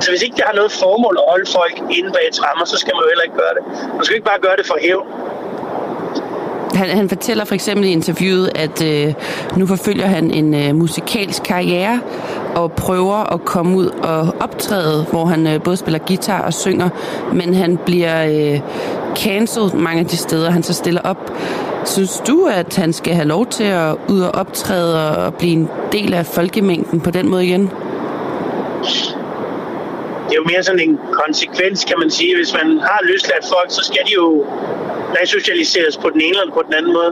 så 0.04 0.08
hvis 0.12 0.22
ikke 0.26 0.36
det 0.40 0.44
har 0.50 0.56
noget 0.60 0.72
formål 0.72 1.16
at 1.22 1.26
holde 1.32 1.48
folk 1.58 1.76
inde 1.98 2.10
bag 2.18 2.28
trammer, 2.40 2.66
så 2.66 2.78
skal 2.82 2.92
man 2.96 3.02
jo 3.04 3.10
heller 3.12 3.26
ikke 3.28 3.38
gøre 3.44 3.54
det. 3.58 3.64
Man 3.96 4.04
skal 4.06 4.16
ikke 4.18 4.30
bare 4.34 4.42
gøre 4.48 4.58
det 4.60 4.66
for 4.72 4.78
hævn. 4.86 5.08
Han, 6.80 6.90
han 6.90 7.10
fortæller 7.10 7.46
for 7.46 7.56
eksempel 7.56 7.86
i 7.86 7.92
interviewet, 7.92 8.52
at 8.56 8.78
øh, 8.92 9.14
nu 9.58 9.68
forfølger 9.68 10.06
han 10.06 10.32
en 10.32 10.54
øh, 10.54 10.76
musikalsk 10.76 11.44
karriere 11.44 12.02
og 12.56 12.72
prøver 12.72 13.34
at 13.34 13.46
komme 13.46 13.78
ud 13.78 13.88
og 13.88 14.36
optræde, 14.40 15.06
hvor 15.12 15.26
han 15.26 15.48
øh, 15.48 15.62
både 15.62 15.78
spiller 15.78 16.00
guitar 16.00 16.42
og 16.42 16.54
synger, 16.54 16.90
men 17.34 17.54
han 17.54 17.78
bliver 17.86 18.26
øh, 18.26 18.60
cancelled 19.16 19.74
mange 19.74 20.00
af 20.00 20.06
de 20.06 20.18
steder, 20.18 20.52
han 20.52 20.64
så 20.64 20.74
stiller 20.74 21.02
op. 21.02 21.32
Synes 21.86 22.22
du, 22.28 22.46
at 22.46 22.76
han 22.76 22.94
skal 22.94 23.14
have 23.14 23.28
lov 23.28 23.46
til 23.46 23.64
at 23.64 23.96
ud 24.10 24.22
og 24.22 24.36
optræde 24.36 25.18
og 25.18 25.34
blive 25.34 25.54
en 25.54 25.70
del 25.92 26.14
af 26.14 26.26
folkemængden 26.26 27.02
på 27.02 27.12
den 27.12 27.30
måde 27.30 27.46
igen? 27.46 27.72
Det 30.26 30.36
er 30.36 30.42
jo 30.44 30.48
mere 30.52 30.64
sådan 30.64 30.80
en 30.90 31.00
konsekvens, 31.12 31.86
kan 31.86 31.96
man 32.00 32.10
sige. 32.10 32.36
Hvis 32.36 32.54
man 32.54 32.80
har 32.80 33.00
løsladt 33.04 33.46
folk, 33.56 33.72
så 33.72 33.82
skal 33.84 34.02
de 34.08 34.14
jo 34.14 34.46
resocialiseres 35.22 35.98
på 35.98 36.10
den 36.14 36.22
ene 36.22 36.38
eller 36.42 36.54
på 36.54 36.64
den 36.66 36.74
anden 36.74 36.94
måde. 36.94 37.12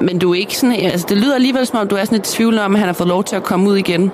Men 0.00 0.18
du 0.18 0.30
er 0.32 0.38
ikke 0.38 0.56
sådan, 0.56 0.74
altså 0.76 1.06
det 1.08 1.16
lyder 1.16 1.34
alligevel 1.34 1.66
som 1.66 1.78
om, 1.78 1.88
du 1.88 1.96
er 1.96 2.04
sådan 2.04 2.18
lidt 2.18 2.28
i 2.28 2.36
tvivl 2.36 2.58
om, 2.58 2.74
at 2.74 2.78
han 2.78 2.88
har 2.88 2.94
fået 2.94 3.08
lov 3.08 3.24
til 3.24 3.36
at 3.36 3.42
komme 3.42 3.70
ud 3.70 3.76
igen. 3.76 4.12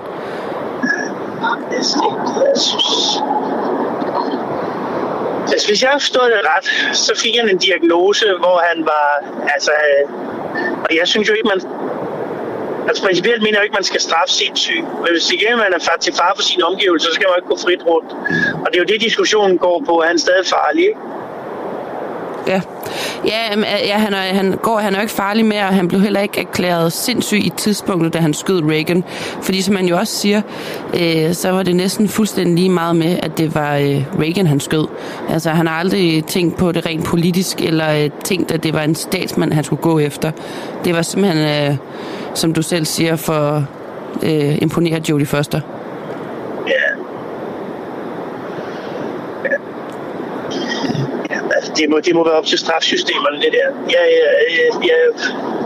Altså. 1.71 1.99
Altså, 5.51 5.67
hvis 5.67 5.81
jeg 5.83 5.89
har 5.89 5.99
forstået 5.99 6.31
det 6.31 6.41
ret, 6.51 6.97
så 6.97 7.13
fik 7.23 7.35
han 7.39 7.49
en 7.49 7.57
diagnose, 7.57 8.25
hvor 8.39 8.57
han 8.69 8.85
var... 8.85 9.07
Altså, 9.53 9.71
øh, 9.71 10.09
og 10.85 10.89
jeg 10.99 11.07
synes 11.07 11.29
jo 11.29 11.33
ikke, 11.33 11.47
man... 11.47 11.61
Altså, 12.87 13.03
principielt 13.03 13.41
mener 13.43 13.57
jeg 13.57 13.63
ikke, 13.63 13.73
man 13.73 13.83
skal 13.83 14.01
straffe 14.01 14.33
sindssyg. 14.33 14.81
Men 15.03 15.09
hvis 15.11 15.31
igen 15.31 15.57
man 15.57 15.73
er 15.77 15.79
far- 15.79 15.97
til 16.01 16.13
far 16.13 16.31
for 16.35 16.43
sine 16.43 16.63
omgivelser, 16.63 17.07
så 17.09 17.13
skal 17.13 17.25
man 17.29 17.35
ikke 17.39 17.49
gå 17.53 17.57
frit 17.65 17.83
rundt. 17.85 18.11
Og 18.63 18.67
det 18.69 18.75
er 18.75 18.83
jo 18.85 18.89
det, 18.93 19.01
diskussionen 19.01 19.57
går 19.57 19.83
på. 19.85 19.97
at 19.97 20.07
han 20.07 20.19
stadig 20.19 20.45
farlig, 20.45 20.83
ikke? 20.83 20.99
Ja, 22.47 22.61
ja, 23.25 23.61
ja 23.87 23.97
han, 23.97 24.13
er, 24.13 24.17
han, 24.17 24.57
går, 24.61 24.79
han 24.79 24.93
er 24.93 24.97
jo 24.97 25.01
ikke 25.01 25.13
farlig 25.13 25.45
mere, 25.45 25.63
og 25.63 25.73
han 25.73 25.87
blev 25.87 26.01
heller 26.01 26.19
ikke 26.19 26.39
erklæret 26.41 26.93
sindssyg 26.93 27.37
i 27.37 27.51
tidspunktet, 27.57 28.13
da 28.13 28.19
han 28.19 28.33
skød 28.33 28.61
Reagan. 28.63 29.03
Fordi 29.41 29.61
som 29.61 29.73
man 29.73 29.85
jo 29.85 29.97
også 29.97 30.13
siger, 30.13 30.41
øh, 30.99 31.33
så 31.33 31.51
var 31.51 31.63
det 31.63 31.75
næsten 31.75 32.07
fuldstændig 32.07 32.55
lige 32.55 32.69
meget 32.69 32.95
med, 32.95 33.19
at 33.23 33.37
det 33.37 33.55
var 33.55 33.75
øh, 33.75 34.03
Reagan, 34.19 34.47
han 34.47 34.59
skød. 34.59 34.87
Altså, 35.29 35.49
han 35.49 35.67
har 35.67 35.79
aldrig 35.79 36.25
tænkt 36.25 36.57
på 36.57 36.71
det 36.71 36.85
rent 36.85 37.05
politisk, 37.05 37.61
eller 37.61 38.03
øh, 38.03 38.09
tænkt, 38.23 38.51
at 38.51 38.63
det 38.63 38.73
var 38.73 38.81
en 38.81 38.95
statsmand, 38.95 39.53
han 39.53 39.63
skulle 39.63 39.81
gå 39.81 39.99
efter. 39.99 40.31
Det 40.85 40.95
var 40.95 41.01
simpelthen, 41.01 41.71
øh, 41.71 41.77
som 42.33 42.53
du 42.53 42.61
selv 42.61 42.85
siger, 42.85 43.15
for 43.15 43.65
øh, 44.23 44.57
imponere 44.61 45.01
Jodie 45.09 45.25
Foster. 45.25 45.59
Ja. 46.67 46.71
Ja. 49.43 49.57
Ja, 51.29 51.39
altså, 51.55 51.66
det, 51.77 51.89
må, 51.89 51.99
det 51.99 52.15
må 52.15 52.23
være 52.23 52.33
op 52.33 52.45
til 52.45 52.57
strafsystemerne, 52.57 53.37
det 53.43 53.51
der. 53.57 53.67
Jeg, 53.95 54.03
jeg, 54.17 54.29
jeg, 54.57 54.69
jeg, 54.89 54.99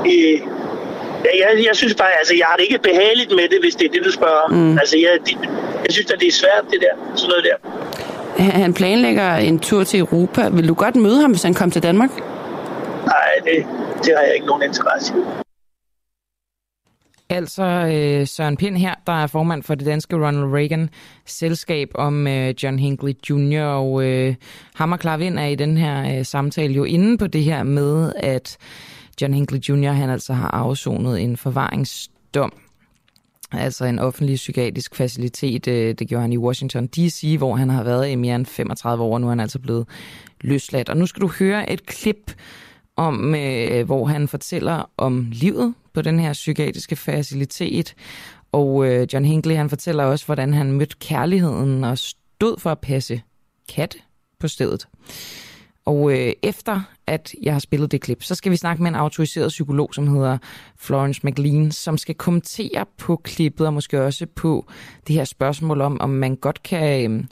jeg, 0.05 1.39
jeg, 1.39 1.65
jeg, 1.65 1.75
synes 1.75 1.93
bare, 1.95 2.11
altså, 2.19 2.33
jeg 2.37 2.45
har 2.49 2.55
det 2.55 2.63
ikke 2.63 2.79
behageligt 2.89 3.31
med 3.31 3.45
det, 3.49 3.59
hvis 3.63 3.75
det 3.75 3.85
er 3.87 3.91
det, 3.91 4.01
du 4.05 4.11
spørger 4.11 4.41
om. 4.45 4.51
Mm. 4.51 4.77
Altså, 4.77 4.97
jeg, 4.97 5.09
det, 5.25 5.37
jeg 5.85 5.91
synes, 5.95 6.11
at 6.11 6.19
det 6.19 6.27
er 6.27 6.31
svært, 6.31 6.63
det 6.71 6.79
der. 6.81 7.15
Sådan 7.15 7.29
noget 7.29 7.43
der. 7.49 7.57
Han 8.43 8.61
han 8.61 8.73
planlægger 8.73 9.35
en 9.35 9.59
tur 9.59 9.83
til 9.83 9.99
Europa. 9.99 10.49
Vil 10.49 10.67
du 10.67 10.73
godt 10.73 10.95
møde 10.95 11.21
ham, 11.21 11.31
hvis 11.31 11.43
han 11.43 11.53
kom 11.53 11.71
til 11.71 11.83
Danmark? 11.83 12.09
Nej, 13.05 13.31
det, 13.43 13.65
det 14.03 14.13
har 14.17 14.23
jeg 14.23 14.33
ikke 14.35 14.45
nogen 14.45 14.63
interesse 14.63 15.13
i. 15.17 15.50
Altså 17.31 17.63
øh, 17.63 18.27
Søren 18.27 18.57
Pind 18.57 18.77
her, 18.77 18.93
der 19.07 19.13
er 19.13 19.27
formand 19.27 19.63
for 19.63 19.75
det 19.75 19.85
danske 19.85 20.15
Ronald 20.15 20.53
Reagan 20.53 20.89
selskab 21.25 21.91
om 21.95 22.27
øh, 22.27 22.53
John 22.63 22.79
Hinckley 22.79 23.13
Jr. 23.29 23.61
Og 23.61 24.03
øh, 24.03 24.35
Hammer 24.75 24.97
Klarvind 24.97 25.39
er 25.39 25.45
i 25.45 25.55
den 25.55 25.77
her 25.77 26.17
øh, 26.19 26.25
samtale 26.25 26.73
jo 26.73 26.83
inde 26.83 27.17
på 27.17 27.27
det 27.27 27.43
her 27.43 27.63
med, 27.63 28.13
at 28.17 28.57
John 29.21 29.33
Hinckley 29.33 29.59
Jr. 29.59 29.91
han 29.91 30.09
altså 30.09 30.33
har 30.33 30.51
afsonet 30.51 31.21
en 31.21 31.37
forvaringsdom 31.37 32.53
altså 33.51 33.85
en 33.85 33.99
offentlig 33.99 34.35
psykiatrisk 34.35 34.95
facilitet. 34.95 35.67
øh, 35.67 35.95
Det 35.99 36.07
gjorde 36.07 36.21
han 36.21 36.33
i 36.33 36.37
Washington 36.37 36.87
D.C., 36.87 37.35
hvor 37.37 37.55
han 37.55 37.69
har 37.69 37.83
været 37.83 38.09
i 38.09 38.15
mere 38.15 38.35
end 38.35 38.45
35 38.45 39.03
år, 39.03 39.13
og 39.13 39.21
nu 39.21 39.27
er 39.27 39.31
han 39.31 39.39
altså 39.39 39.59
blevet 39.59 39.87
løsladt. 40.41 40.89
Og 40.89 40.97
nu 40.97 41.05
skal 41.05 41.21
du 41.21 41.27
høre 41.39 41.71
et 41.71 41.85
klip 41.85 42.33
om, 42.95 43.35
øh, 43.35 43.85
hvor 43.85 44.05
han 44.05 44.27
fortæller 44.27 44.89
om 44.97 45.27
livet 45.31 45.73
på 45.93 46.01
den 46.01 46.19
her 46.19 46.33
psykiatriske 46.33 46.95
facilitet. 46.95 47.95
Og 48.51 48.87
øh, 48.87 49.07
John 49.13 49.25
Hinckley, 49.25 49.55
han 49.55 49.69
fortæller 49.69 50.03
også, 50.03 50.25
hvordan 50.25 50.53
han 50.53 50.71
mødte 50.71 50.95
kærligheden 50.99 51.83
og 51.83 51.97
stod 51.97 52.59
for 52.59 52.69
at 52.69 52.79
passe 52.79 53.21
katte 53.75 53.97
på 54.39 54.47
stedet. 54.47 54.87
Og 55.85 56.11
øh, 56.11 56.33
efter 56.43 56.81
at 57.07 57.33
jeg 57.43 57.53
har 57.53 57.59
spillet 57.59 57.91
det 57.91 58.01
klip, 58.01 58.23
så 58.23 58.35
skal 58.35 58.51
vi 58.51 58.57
snakke 58.57 58.83
med 58.83 58.89
en 58.91 58.95
autoriseret 58.95 59.47
psykolog, 59.47 59.93
som 59.93 60.07
hedder 60.07 60.37
Florence 60.77 61.21
McLean, 61.23 61.71
som 61.71 61.97
skal 61.97 62.15
kommentere 62.15 62.85
på 62.97 63.15
klippet 63.15 63.67
og 63.67 63.73
måske 63.73 64.03
også 64.03 64.25
på 64.25 64.67
det 65.07 65.15
her 65.15 65.25
spørgsmål 65.25 65.81
om, 65.81 66.01
om 66.01 66.09
man 66.09 66.35
godt 66.35 66.63
kan, 66.63 67.11
øh, 67.11 67.23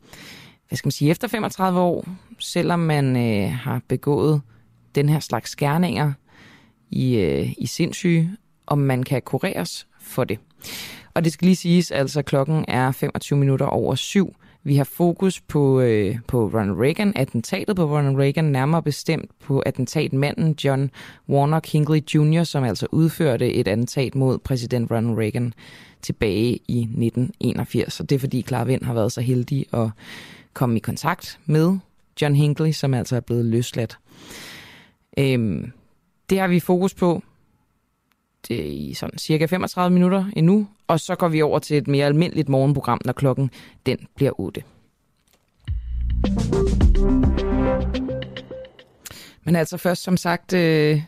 hvad 0.67 0.77
skal 0.77 0.87
man 0.87 0.91
sige, 0.91 1.11
efter 1.11 1.27
35 1.27 1.79
år, 1.79 2.05
selvom 2.39 2.79
man 2.79 3.17
øh, 3.17 3.51
har 3.51 3.81
begået 3.87 4.41
den 4.95 5.09
her 5.09 5.19
slags 5.19 5.51
skærninger 5.51 6.13
i, 6.89 7.15
øh, 7.15 7.53
i 7.57 7.65
sindssyge, 7.65 8.37
om 8.69 8.77
man 8.77 9.03
kan 9.03 9.21
kureres 9.21 9.87
for 10.01 10.23
det. 10.23 10.39
Og 11.13 11.23
det 11.23 11.33
skal 11.33 11.45
lige 11.45 11.55
siges, 11.55 11.91
altså 11.91 12.21
klokken 12.21 12.65
er 12.67 12.91
25 12.91 13.39
minutter 13.39 13.65
over 13.65 13.95
syv. 13.95 14.35
Vi 14.63 14.75
har 14.75 14.83
fokus 14.83 15.41
på, 15.41 15.79
øh, 15.79 16.15
på 16.27 16.51
Ronald 16.53 16.79
Reagan, 16.79 17.13
attentatet 17.15 17.75
på 17.75 17.97
Ronald 17.97 18.17
Reagan, 18.17 18.45
nærmere 18.45 18.83
bestemt 18.83 19.31
på 19.39 19.59
attentatmanden 19.59 20.55
John 20.63 20.91
Warner 21.29 21.59
Hinckley 21.71 22.01
Jr., 22.15 22.43
som 22.43 22.63
altså 22.63 22.87
udførte 22.91 23.53
et 23.53 23.67
attentat 23.67 24.15
mod 24.15 24.37
præsident 24.37 24.91
Ronald 24.91 25.17
Reagan 25.17 25.53
tilbage 26.01 26.59
i 26.67 26.79
1981. 26.79 27.99
Og 27.99 28.09
det 28.09 28.15
er 28.15 28.19
fordi 28.19 28.41
Clara 28.41 28.63
Vind 28.63 28.83
har 28.83 28.93
været 28.93 29.11
så 29.11 29.21
heldig 29.21 29.65
at 29.73 29.89
komme 30.53 30.75
i 30.75 30.79
kontakt 30.79 31.39
med 31.45 31.77
John 32.21 32.35
Hinckley, 32.35 32.71
som 32.71 32.93
altså 32.93 33.15
er 33.15 33.19
blevet 33.19 33.45
løsladt. 33.45 33.97
Øhm, 35.17 35.71
det 36.29 36.39
har 36.39 36.47
vi 36.47 36.59
fokus 36.59 36.93
på 36.93 37.23
det 38.47 38.65
i 38.65 38.93
sådan 38.93 39.17
cirka 39.17 39.45
35 39.45 39.93
minutter 39.93 40.25
endnu, 40.35 40.67
og 40.87 40.99
så 40.99 41.15
går 41.15 41.27
vi 41.27 41.41
over 41.41 41.59
til 41.59 41.77
et 41.77 41.87
mere 41.87 42.05
almindeligt 42.05 42.49
morgenprogram, 42.49 43.01
når 43.05 43.13
klokken 43.13 43.51
den 43.85 43.97
bliver 44.15 44.39
8. 44.39 44.63
Men 49.43 49.55
altså 49.55 49.77
først 49.77 50.03
som 50.03 50.17
sagt 50.17 50.53
øh, 50.53 51.01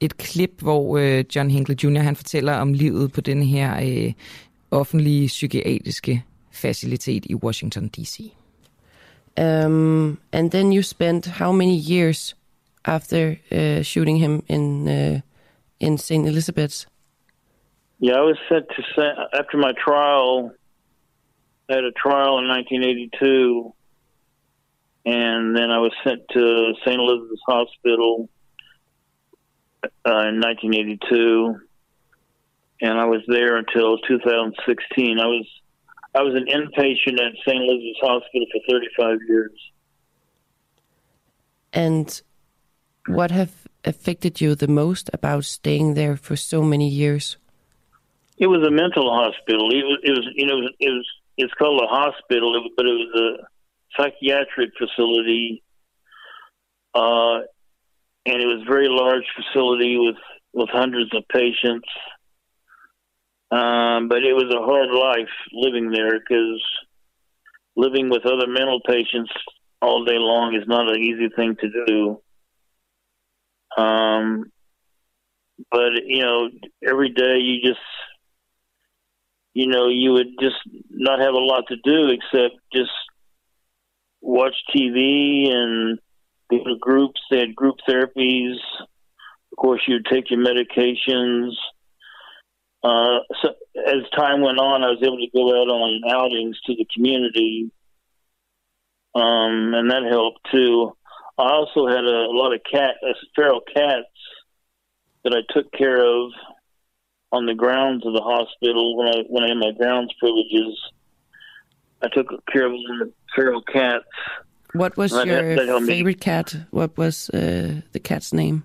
et 0.00 0.16
klip, 0.16 0.50
hvor 0.58 0.98
øh, 0.98 1.24
John 1.36 1.50
Hinkle 1.50 1.76
Jr. 1.84 2.00
han 2.00 2.16
fortæller 2.16 2.52
om 2.54 2.72
livet 2.72 3.12
på 3.12 3.20
den 3.20 3.42
her 3.42 3.80
øh, 3.82 4.12
offentlige 4.70 5.26
psykiatriske 5.26 6.22
facilitet 6.52 7.24
i 7.26 7.34
Washington 7.34 7.88
D.C. 7.88 8.32
Um, 9.40 10.18
and 10.32 10.50
then 10.50 10.72
you 10.72 10.82
spent 10.82 11.26
how 11.26 11.52
many 11.52 11.76
years 11.90 12.36
after 12.84 13.34
uh, 13.52 13.82
shooting 13.82 14.20
him 14.20 14.42
in 14.48 14.88
uh, 14.88 15.20
in 15.84 15.98
St. 15.98 16.26
Elizabeth's? 16.26 16.86
Yeah, 17.98 18.14
I 18.14 18.20
was 18.20 18.38
sent 18.48 18.66
to 18.68 18.82
Sa- 18.94 19.38
after 19.38 19.58
my 19.58 19.72
trial. 19.72 20.52
I 21.68 21.74
had 21.74 21.84
a 21.84 21.92
trial 21.92 22.38
in 22.38 22.48
1982, 22.48 23.72
and 25.06 25.56
then 25.56 25.70
I 25.70 25.78
was 25.78 25.92
sent 26.02 26.20
to 26.32 26.74
St. 26.84 26.98
Elizabeth's 26.98 27.42
Hospital 27.46 28.28
uh, 29.84 30.28
in 30.28 30.40
1982, 30.40 31.56
and 32.80 32.98
I 32.98 33.04
was 33.04 33.20
there 33.28 33.56
until 33.56 33.98
2016. 33.98 35.20
I 35.20 35.26
was 35.26 35.46
I 36.16 36.22
was 36.22 36.34
an 36.34 36.46
inpatient 36.46 37.20
at 37.20 37.32
St. 37.46 37.62
Elizabeth's 37.62 38.00
Hospital 38.00 38.46
for 38.52 38.60
35 38.70 39.18
years. 39.28 39.52
And 41.72 42.22
what 43.06 43.32
have 43.32 43.50
affected 43.84 44.40
you 44.40 44.54
the 44.54 44.68
most 44.68 45.10
about 45.12 45.44
staying 45.44 45.94
there 45.94 46.16
for 46.16 46.36
so 46.36 46.62
many 46.62 46.88
years? 46.88 47.36
It 48.36 48.46
was 48.46 48.66
a 48.66 48.70
mental 48.70 49.12
hospital. 49.12 49.70
It 49.70 49.84
was, 49.84 49.98
it 50.02 50.10
was 50.10 50.26
you 50.34 50.46
know, 50.46 50.58
it 50.78 50.90
was 50.90 51.06
it's 51.36 51.54
called 51.54 51.80
a 51.82 51.86
hospital, 51.86 52.68
but 52.76 52.86
it 52.86 52.90
was 52.90 53.12
a 53.14 54.02
psychiatric 54.02 54.70
facility, 54.78 55.62
uh, 56.94 57.38
and 58.26 58.42
it 58.42 58.46
was 58.46 58.62
a 58.62 58.70
very 58.70 58.88
large 58.88 59.24
facility 59.36 59.96
with 59.98 60.16
with 60.52 60.68
hundreds 60.70 61.14
of 61.14 61.24
patients. 61.28 61.88
Um, 63.50 64.08
but 64.08 64.24
it 64.24 64.32
was 64.32 64.52
a 64.52 64.64
hard 64.64 64.90
life 64.90 65.32
living 65.52 65.90
there 65.90 66.18
because 66.18 66.64
living 67.76 68.08
with 68.10 68.26
other 68.26 68.48
mental 68.48 68.80
patients 68.84 69.30
all 69.80 70.04
day 70.04 70.18
long 70.18 70.54
is 70.54 70.66
not 70.66 70.90
an 70.90 71.00
easy 71.00 71.28
thing 71.36 71.56
to 71.60 71.86
do. 71.86 72.20
Um, 73.76 74.52
but 75.70 75.92
you 76.06 76.22
know, 76.22 76.48
every 76.86 77.10
day 77.10 77.38
you 77.38 77.60
just, 77.62 77.80
you 79.52 79.68
know, 79.68 79.88
you 79.88 80.12
would 80.12 80.28
just 80.40 80.56
not 80.90 81.20
have 81.20 81.34
a 81.34 81.38
lot 81.38 81.64
to 81.68 81.76
do 81.84 82.08
except 82.08 82.56
just 82.72 82.90
watch 84.20 84.54
TV 84.74 85.52
and 85.52 85.98
go 86.50 86.58
to 86.58 86.76
groups. 86.80 87.20
They 87.30 87.38
had 87.38 87.54
group 87.54 87.76
therapies. 87.88 88.56
Of 89.52 89.56
course, 89.58 89.82
you'd 89.86 90.06
take 90.06 90.30
your 90.30 90.44
medications. 90.44 91.52
Uh, 92.82 93.20
so 93.42 93.54
as 93.86 94.08
time 94.14 94.42
went 94.42 94.58
on, 94.58 94.82
I 94.82 94.88
was 94.88 95.02
able 95.02 95.16
to 95.16 95.30
go 95.34 95.48
out 95.48 95.68
on 95.68 96.02
outings 96.10 96.60
to 96.66 96.74
the 96.74 96.86
community, 96.94 97.70
um, 99.14 99.72
and 99.74 99.90
that 99.90 100.02
helped 100.10 100.40
too. 100.52 100.94
I 101.36 101.42
also 101.50 101.86
had 101.88 102.04
a, 102.04 102.26
a 102.30 102.34
lot 102.34 102.54
of 102.54 102.60
cat, 102.70 102.94
uh, 103.02 103.12
feral 103.34 103.60
cats 103.60 104.06
that 105.24 105.32
I 105.32 105.42
took 105.52 105.72
care 105.72 106.04
of 106.04 106.30
on 107.32 107.46
the 107.46 107.54
grounds 107.54 108.06
of 108.06 108.12
the 108.12 108.20
hospital 108.22 108.96
when 108.96 109.08
I 109.08 109.22
when 109.28 109.42
I 109.44 109.48
had 109.48 109.56
my 109.58 109.72
grounds 109.72 110.12
privileges. 110.20 110.78
I 112.02 112.08
took 112.08 112.26
care 112.52 112.66
of 112.66 112.72
the 112.72 113.12
feral 113.34 113.62
cats. 113.62 114.04
What 114.74 114.96
was 114.96 115.12
That- 115.12 115.26
your 115.26 115.56
that 115.56 115.66
helped 115.66 115.82
me. 115.86 115.94
favorite 115.94 116.20
cat? 116.20 116.54
What 116.70 116.96
was 116.96 117.30
uh, 117.30 117.80
the 117.92 118.00
cat's 118.00 118.32
name? 118.32 118.62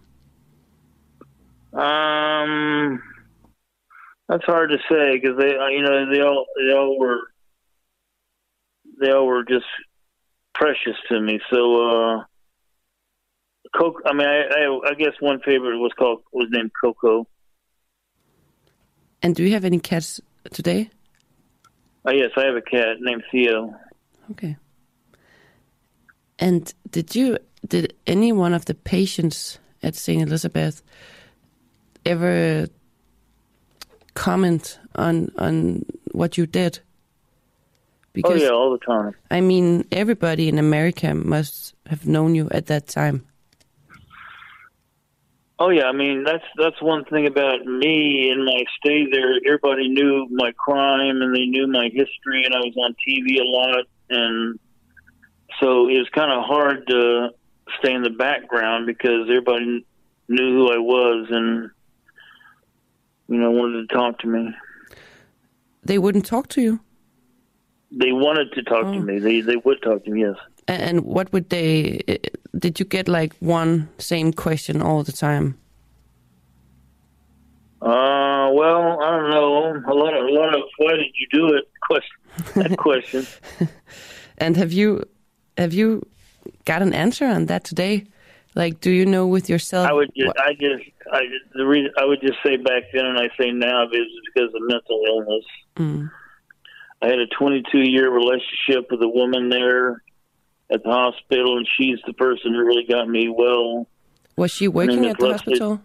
Um, 1.73 3.01
that's 4.27 4.43
hard 4.45 4.71
to 4.71 4.77
say 4.89 5.19
because 5.19 5.37
they, 5.39 5.55
uh, 5.55 5.67
you 5.67 5.81
know, 5.83 6.11
they 6.11 6.21
all 6.21 6.45
they 6.57 6.73
all 6.75 6.99
were 6.99 7.21
they 8.99 9.11
all 9.11 9.25
were 9.27 9.43
just 9.43 9.65
precious 10.53 10.97
to 11.09 11.19
me. 11.21 11.39
So, 11.51 11.59
uh, 12.17 12.23
Coco. 13.75 13.99
I 14.05 14.13
mean, 14.13 14.27
I, 14.27 14.41
I 14.41 14.89
I 14.91 14.93
guess 14.95 15.13
one 15.19 15.39
favorite 15.41 15.77
was 15.77 15.91
called 15.97 16.23
was 16.31 16.47
named 16.49 16.71
Coco. 16.79 17.27
And 19.21 19.35
do 19.35 19.43
you 19.43 19.51
have 19.51 19.65
any 19.65 19.79
cats 19.79 20.21
today? 20.51 20.89
Oh 22.05 22.11
yes, 22.11 22.31
I 22.37 22.45
have 22.45 22.55
a 22.55 22.61
cat 22.61 22.97
named 22.99 23.23
Theo. 23.31 23.75
Okay. 24.31 24.55
And 26.39 26.73
did 26.89 27.15
you 27.15 27.37
did 27.67 27.93
any 28.07 28.31
one 28.31 28.53
of 28.53 28.65
the 28.65 28.73
patients 28.73 29.59
at 29.83 29.95
St. 29.95 30.21
Elizabeth 30.21 30.81
ever 32.05 32.67
comment 34.13 34.79
on 34.95 35.31
on 35.37 35.85
what 36.11 36.37
you 36.37 36.45
did? 36.45 36.79
Oh 36.79 38.11
Because 38.13 38.41
yeah, 38.41 38.49
all 38.49 38.71
the 38.71 38.85
time. 38.85 39.13
I 39.29 39.41
mean, 39.41 39.85
everybody 39.91 40.47
in 40.47 40.57
America 40.57 41.13
must 41.13 41.75
have 41.87 42.07
known 42.07 42.35
you 42.35 42.49
at 42.51 42.65
that 42.67 42.87
time. 42.87 43.25
Oh 45.61 45.69
yeah, 45.69 45.85
I 45.85 45.91
mean 45.91 46.23
that's 46.23 46.43
that's 46.57 46.81
one 46.81 47.03
thing 47.05 47.27
about 47.27 47.65
me 47.65 48.29
and 48.31 48.45
my 48.45 48.63
stay 48.79 49.07
there. 49.11 49.33
Everybody 49.45 49.89
knew 49.89 50.25
my 50.31 50.53
crime 50.57 51.21
and 51.21 51.35
they 51.35 51.45
knew 51.45 51.67
my 51.67 51.89
history, 51.93 52.45
and 52.45 52.55
I 52.55 52.59
was 52.59 52.73
on 52.77 52.95
TV 53.05 53.39
a 53.39 53.43
lot, 53.43 53.85
and 54.09 54.57
so 55.59 55.89
it 55.89 55.97
was 55.97 56.07
kind 56.13 56.31
of 56.31 56.45
hard 56.45 56.87
to 56.87 57.29
stay 57.79 57.93
in 57.93 58.03
the 58.03 58.09
background 58.09 58.85
because 58.87 59.27
everybody 59.29 59.85
knew 60.29 60.53
who 60.53 60.71
I 60.71 60.77
was 60.77 61.27
and 61.29 61.69
you 63.27 63.35
know 63.37 63.51
wanted 63.51 63.89
to 63.89 63.93
talk 63.93 64.19
to 64.19 64.27
me. 64.27 64.55
They 65.83 65.97
wouldn't 65.97 66.25
talk 66.25 66.47
to 66.49 66.61
you. 66.61 66.79
They 67.91 68.11
wanted 68.13 68.53
to 68.53 68.63
talk 68.63 68.83
to 68.83 68.97
Oh. 68.97 69.01
me. 69.01 69.19
They 69.19 69.41
they 69.41 69.57
would 69.57 69.81
talk 69.81 70.05
to 70.05 70.11
me. 70.11 70.21
Yes. 70.21 70.35
And 70.69 71.01
what 71.01 71.33
would 71.33 71.49
they? 71.49 72.01
Did 72.57 72.79
you 72.79 72.85
get 72.85 73.07
like 73.07 73.35
one 73.39 73.89
same 73.97 74.33
question 74.33 74.81
all 74.81 75.03
the 75.03 75.11
time? 75.11 75.57
Uh, 77.81 78.49
well, 78.51 78.99
I 79.01 79.11
don't 79.11 79.29
know. 79.29 79.83
A 79.87 79.95
lot 79.95 80.13
of 80.13 80.25
a 80.25 80.31
lot 80.31 80.55
of 80.55 80.61
why 80.77 80.91
did 80.93 81.13
you 81.15 81.27
do 81.31 81.55
it? 81.55 81.69
Question 81.87 82.19
that 82.55 82.77
question. 82.77 83.25
And 84.37 84.57
have 84.57 84.73
you 84.73 85.03
have 85.57 85.73
you 85.73 86.05
got 86.65 86.81
an 86.81 86.93
answer 86.93 87.25
on 87.25 87.45
that 87.47 87.63
today? 87.63 88.07
Like, 88.55 88.79
do 88.81 88.89
you 88.89 89.05
know 89.05 89.27
with 89.27 89.49
yourself? 89.49 89.87
I 89.87 89.93
would 89.93 90.11
just, 90.17 90.33
I 90.37 90.53
just, 90.53 90.83
I 91.11 91.21
the 91.53 91.65
reason 91.65 91.91
I 91.97 92.05
would 92.05 92.19
just 92.21 92.39
say 92.43 92.57
back 92.57 92.83
then, 92.93 93.05
and 93.05 93.17
I 93.17 93.29
say 93.39 93.51
now, 93.51 93.85
is 93.85 94.07
because 94.33 94.49
of 94.53 94.61
mental 94.61 95.01
illness. 95.07 95.45
Mm. 95.77 96.11
I 97.01 97.07
had 97.07 97.19
a 97.19 97.27
22 97.27 97.79
year 97.79 98.09
relationship 98.09 98.91
with 98.91 99.01
a 99.01 99.07
woman 99.07 99.49
there 99.49 100.01
at 100.71 100.83
the 100.83 100.89
hospital, 100.89 101.57
and 101.57 101.67
she's 101.77 101.97
the 102.05 102.13
person 102.13 102.53
who 102.53 102.59
really 102.65 102.85
got 102.87 103.07
me 103.09 103.27
well. 103.29 103.87
was 104.35 104.51
she 104.51 104.67
working 104.67 105.05
at 105.07 105.17
the 105.17 105.29
roughly- 105.29 105.53
hospital? 105.57 105.81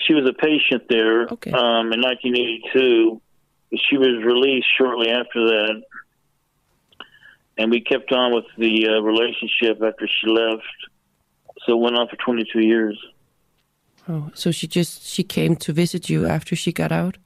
She 0.00 0.14
was 0.14 0.26
a 0.28 0.32
patient 0.32 0.84
there 0.88 1.22
Okay. 1.28 1.50
um, 1.50 1.92
in 1.92 2.00
1982. 2.00 3.20
She 3.88 3.96
was 3.98 4.22
released 4.24 4.66
shortly 4.78 5.10
after 5.10 5.40
that, 5.44 5.82
and 7.58 7.70
we 7.70 7.80
kept 7.80 8.12
on 8.12 8.32
with 8.34 8.44
the 8.56 8.88
uh, 8.88 9.00
relationship 9.02 9.82
after 9.82 10.06
she 10.06 10.28
left. 10.28 10.62
So 11.66 11.72
it 11.72 11.80
went 11.80 11.96
on 11.98 12.08
for 12.08 12.16
22 12.16 12.60
years. 12.60 12.98
Oh, 14.08 14.30
so 14.34 14.50
she 14.52 14.66
just 14.66 15.04
she 15.06 15.22
came 15.22 15.56
to 15.56 15.72
visit 15.72 16.08
you 16.08 16.26
after 16.26 16.56
she 16.56 16.72
got 16.72 16.92
out. 16.92 17.18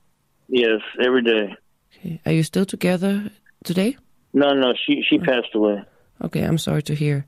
Yes, 0.49 0.81
every 1.01 1.23
day. 1.23 1.55
Okay. 1.99 2.21
Are 2.27 2.33
you 2.33 2.43
still 2.43 2.65
together 2.65 3.31
today? 3.65 3.97
No, 4.33 4.53
no, 4.55 4.73
she 4.87 5.05
she 5.09 5.19
passed 5.19 5.55
away. 5.55 5.83
Okay, 6.23 6.43
I'm 6.43 6.59
sorry 6.59 6.83
to 6.85 6.95
hear. 6.95 7.27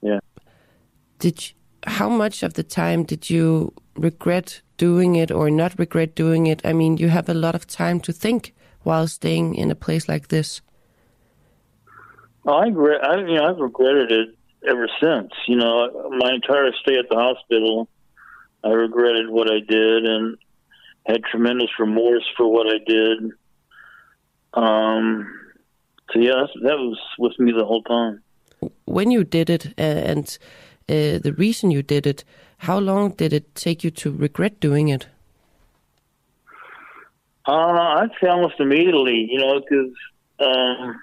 Yeah. 0.00 0.20
Did 1.18 1.48
you, 1.48 1.54
how 1.86 2.08
much 2.08 2.42
of 2.42 2.54
the 2.54 2.62
time 2.62 3.04
did 3.04 3.28
you 3.28 3.72
regret 3.96 4.62
doing 4.76 5.16
it 5.16 5.30
or 5.30 5.50
not 5.50 5.78
regret 5.78 6.14
doing 6.14 6.46
it? 6.46 6.62
I 6.64 6.72
mean, 6.72 6.96
you 6.96 7.08
have 7.08 7.28
a 7.28 7.34
lot 7.34 7.54
of 7.54 7.66
time 7.66 8.00
to 8.00 8.12
think 8.12 8.54
while 8.82 9.06
staying 9.08 9.54
in 9.54 9.70
a 9.70 9.74
place 9.74 10.08
like 10.08 10.28
this. 10.28 10.60
I 12.46 12.66
regret. 12.66 13.04
I 13.04 13.16
you 13.16 13.34
know 13.34 13.44
I've 13.44 13.58
regretted 13.58 14.10
it 14.10 14.28
ever 14.66 14.88
since. 15.02 15.32
You 15.46 15.56
know, 15.56 16.08
my 16.16 16.32
entire 16.32 16.72
stay 16.80 16.96
at 16.98 17.08
the 17.10 17.16
hospital, 17.16 17.88
I 18.64 18.70
regretted 18.70 19.28
what 19.28 19.50
I 19.50 19.60
did 19.60 20.04
and 20.06 20.38
had 21.06 21.22
tremendous 21.24 21.70
remorse 21.78 22.24
for 22.36 22.50
what 22.50 22.66
I 22.66 22.78
did. 22.86 23.32
Um. 24.54 25.34
So 26.12 26.20
yeah, 26.20 26.32
that's, 26.40 26.52
that 26.62 26.78
was 26.78 26.98
with 27.18 27.38
me 27.38 27.52
the 27.52 27.64
whole 27.64 27.82
time. 27.82 28.22
When 28.86 29.10
you 29.10 29.24
did 29.24 29.50
it 29.50 29.66
uh, 29.78 29.82
and 29.82 30.38
uh, 30.88 31.18
the 31.18 31.34
reason 31.36 31.70
you 31.70 31.82
did 31.82 32.06
it, 32.06 32.24
how 32.58 32.78
long 32.78 33.10
did 33.10 33.32
it 33.32 33.54
take 33.54 33.84
you 33.84 33.90
to 33.90 34.10
regret 34.10 34.58
doing 34.58 34.88
it? 34.88 35.06
Uh, 37.46 37.52
I'd 37.52 38.10
say 38.20 38.28
almost 38.28 38.58
immediately. 38.58 39.28
You 39.30 39.38
know, 39.38 39.60
because 39.60 39.92
um, 40.40 41.00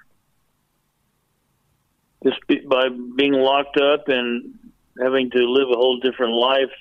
just 2.24 2.40
be, 2.48 2.60
by 2.68 2.90
being 3.16 3.34
locked 3.34 3.78
up 3.78 4.08
and 4.08 4.54
having 5.00 5.30
to 5.32 5.40
live 5.40 5.70
a 5.70 5.76
whole 5.76 6.00
different 6.00 6.34
life 6.34 6.72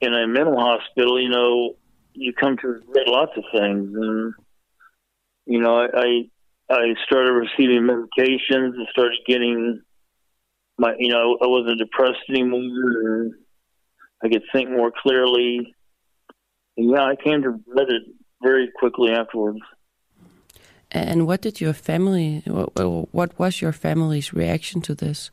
in 0.00 0.12
a 0.12 0.26
mental 0.26 0.58
hospital, 0.58 1.20
you 1.20 1.28
know, 1.28 1.76
you 2.14 2.32
come 2.32 2.56
to 2.58 2.66
regret 2.66 3.08
lots 3.08 3.32
of 3.36 3.44
things, 3.52 3.94
and 3.94 4.34
you 5.46 5.60
know, 5.60 5.78
I 5.78 5.86
I, 5.94 6.30
I 6.70 6.94
started 7.04 7.32
receiving 7.32 7.82
medications 7.82 8.74
and 8.74 8.86
started 8.90 9.18
getting 9.26 9.82
my, 10.78 10.94
you 10.98 11.08
know, 11.08 11.38
I 11.42 11.46
wasn't 11.46 11.78
depressed 11.78 12.18
anymore, 12.28 12.60
and 12.60 13.34
I 14.22 14.28
could 14.28 14.42
think 14.52 14.70
more 14.70 14.90
clearly. 14.90 15.74
And 16.76 16.90
yeah, 16.90 17.04
I 17.04 17.16
came 17.16 17.42
to 17.42 17.60
it 17.76 18.02
very 18.42 18.70
quickly 18.74 19.12
afterwards. 19.12 19.60
And 20.90 21.26
what 21.26 21.40
did 21.40 21.60
your 21.60 21.72
family? 21.72 22.42
What, 22.46 23.14
what 23.14 23.38
was 23.38 23.60
your 23.60 23.72
family's 23.72 24.32
reaction 24.32 24.82
to 24.82 24.94
this? 24.94 25.30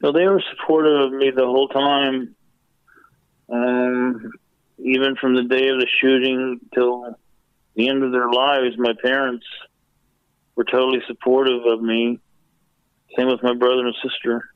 Well, 0.00 0.12
they 0.12 0.26
were 0.26 0.42
supportive 0.50 1.00
of 1.00 1.12
me 1.12 1.30
the 1.30 1.44
whole 1.44 1.68
time, 1.68 2.34
um, 3.48 4.32
even 4.78 5.16
from 5.20 5.36
the 5.36 5.44
day 5.44 5.68
of 5.68 5.78
the 5.78 5.86
shooting 6.00 6.60
till 6.74 7.16
the 7.76 7.88
end 7.88 8.02
of 8.02 8.12
their 8.12 8.30
lives. 8.30 8.76
My 8.78 8.94
parents 9.02 9.46
were 10.56 10.64
totally 10.64 11.00
supportive 11.06 11.64
of 11.66 11.82
me. 11.82 12.18
Same 13.16 13.28
with 13.28 13.42
my 13.42 13.54
brother 13.54 13.86
and 13.86 13.94
sister. 14.02 14.48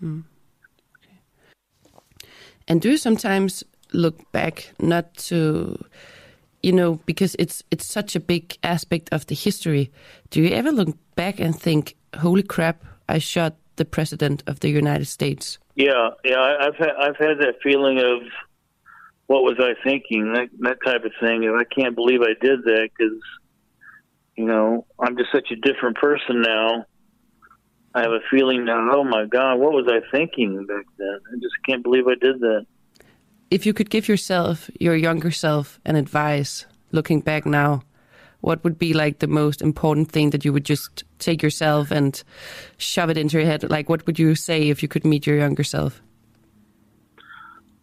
Hmm. 0.00 0.20
And 2.68 2.80
do 2.80 2.90
you 2.90 2.96
sometimes 2.96 3.64
look 3.92 4.30
back, 4.32 4.72
not 4.78 5.14
to, 5.14 5.82
you 6.62 6.72
know, 6.72 7.00
because 7.06 7.34
it's 7.38 7.62
it's 7.70 7.86
such 7.86 8.16
a 8.16 8.20
big 8.20 8.56
aspect 8.62 9.08
of 9.12 9.26
the 9.26 9.34
history. 9.34 9.90
Do 10.30 10.42
you 10.42 10.50
ever 10.50 10.70
look 10.70 10.96
back 11.14 11.40
and 11.40 11.58
think, 11.58 11.96
"Holy 12.16 12.42
crap! 12.42 12.84
I 13.08 13.18
shot 13.18 13.56
the 13.76 13.84
president 13.84 14.42
of 14.46 14.60
the 14.60 14.68
United 14.68 15.06
States"? 15.06 15.58
Yeah, 15.74 16.10
yeah, 16.24 16.36
I, 16.36 16.66
I've 16.66 16.76
had 16.76 16.90
I've 17.00 17.16
had 17.16 17.38
that 17.40 17.56
feeling 17.62 17.98
of 17.98 18.22
what 19.26 19.42
was 19.42 19.56
I 19.60 19.74
thinking, 19.84 20.32
that 20.32 20.48
that 20.60 20.78
type 20.84 21.04
of 21.04 21.12
thing. 21.20 21.44
And 21.44 21.56
I 21.58 21.64
can't 21.64 21.94
believe 21.94 22.20
I 22.22 22.34
did 22.40 22.64
that 22.64 22.88
because, 22.96 23.18
you 24.38 24.46
know, 24.46 24.86
I'm 24.98 25.16
just 25.16 25.30
such 25.32 25.50
a 25.50 25.56
different 25.56 25.96
person 25.96 26.42
now. 26.42 26.84
I 27.94 28.02
have 28.02 28.12
a 28.12 28.20
feeling 28.30 28.64
now. 28.64 28.88
Oh 28.92 29.04
my 29.04 29.26
God, 29.26 29.56
what 29.56 29.72
was 29.72 29.86
I 29.88 30.00
thinking 30.10 30.64
back 30.66 30.86
then? 30.96 31.18
I 31.30 31.34
just 31.36 31.54
can't 31.68 31.82
believe 31.82 32.06
I 32.06 32.14
did 32.14 32.40
that. 32.40 32.66
If 33.50 33.66
you 33.66 33.74
could 33.74 33.90
give 33.90 34.08
yourself, 34.08 34.70
your 34.78 34.94
younger 34.94 35.30
self, 35.30 35.80
an 35.84 35.96
advice, 35.96 36.66
looking 36.92 37.20
back 37.20 37.44
now, 37.44 37.82
what 38.40 38.62
would 38.62 38.78
be 38.78 38.92
like 38.92 39.18
the 39.18 39.26
most 39.26 39.60
important 39.60 40.12
thing 40.12 40.30
that 40.30 40.44
you 40.44 40.52
would 40.52 40.64
just 40.64 41.02
take 41.18 41.42
yourself 41.42 41.90
and 41.90 42.22
shove 42.76 43.10
it 43.10 43.18
into 43.18 43.38
your 43.38 43.46
head? 43.46 43.68
Like, 43.68 43.88
what 43.88 44.06
would 44.06 44.18
you 44.18 44.34
say 44.34 44.68
if 44.68 44.82
you 44.82 44.88
could 44.88 45.04
meet 45.04 45.26
your 45.26 45.36
younger 45.36 45.64
self? 45.64 46.00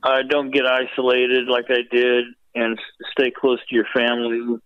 uh, 0.05 0.21
don't 0.29 0.51
get 0.51 0.65
isolated 0.65 1.47
like 1.47 1.65
I 1.69 1.81
did, 1.91 2.25
and 2.53 2.79
stay 3.11 3.31
close 3.31 3.59
to 3.67 3.75
your 3.75 3.87
family. 3.93 4.59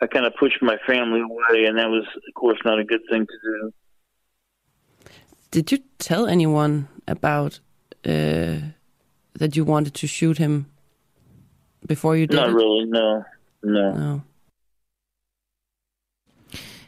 I 0.00 0.06
kind 0.06 0.26
of 0.26 0.32
pushed 0.40 0.62
my 0.62 0.76
family 0.86 1.20
away, 1.20 1.64
and 1.68 1.78
that 1.78 1.88
was, 1.88 2.06
of 2.28 2.34
course, 2.34 2.58
not 2.64 2.78
a 2.78 2.84
good 2.84 3.04
thing 3.10 3.26
to 3.26 3.38
do. 3.50 3.72
Did 5.54 5.72
you 5.72 5.78
tell 5.98 6.26
anyone 6.26 6.88
about 7.06 7.60
uh, 8.04 8.56
that 9.40 9.56
you 9.56 9.64
wanted 9.64 9.94
to 9.94 10.06
shoot 10.06 10.38
him 10.38 10.66
before 11.86 12.16
you 12.16 12.26
did 12.26 12.36
Not 12.36 12.48
it? 12.48 12.54
really, 12.54 12.84
no, 12.86 13.24
no. 13.62 13.92
No. 13.92 14.20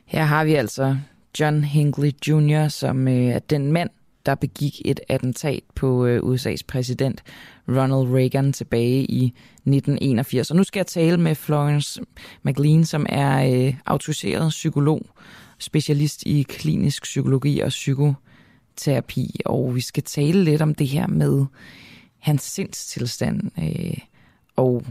Her 0.06 0.22
har 0.24 0.44
vi 0.44 0.54
altså 0.54 0.96
John 1.40 1.64
Hinckley 1.64 2.10
Jr., 2.26 2.68
som 2.68 3.08
øh, 3.08 3.14
er 3.14 3.38
den 3.38 3.72
mand, 3.72 3.90
der 4.26 4.34
begik 4.34 4.82
et 4.84 5.00
attentat 5.08 5.62
på 5.74 6.06
øh, 6.06 6.22
USA's 6.22 6.60
præsident 6.68 7.22
Ronald 7.68 8.14
Reagan 8.14 8.52
tilbage 8.52 9.04
i 9.04 9.24
1981. 9.24 10.50
Og 10.50 10.56
nu 10.56 10.64
skal 10.64 10.78
jeg 10.78 10.86
tale 10.86 11.16
med 11.16 11.34
Florence 11.34 12.00
McLean, 12.42 12.84
som 12.84 13.06
er 13.08 13.66
øh, 13.66 13.74
autoriseret 13.86 14.48
psykolog, 14.50 15.06
specialist 15.58 16.22
i 16.22 16.42
klinisk 16.42 17.02
psykologi 17.02 17.60
og 17.60 17.68
psykoterapi. 17.68 19.40
Og 19.44 19.74
vi 19.74 19.80
skal 19.80 20.02
tale 20.02 20.44
lidt 20.44 20.62
om 20.62 20.74
det 20.74 20.88
her 20.88 21.06
med 21.06 21.44
hans 22.18 22.42
sindstilstand. 22.42 23.50
Øh, 23.58 23.98
og 24.56 24.84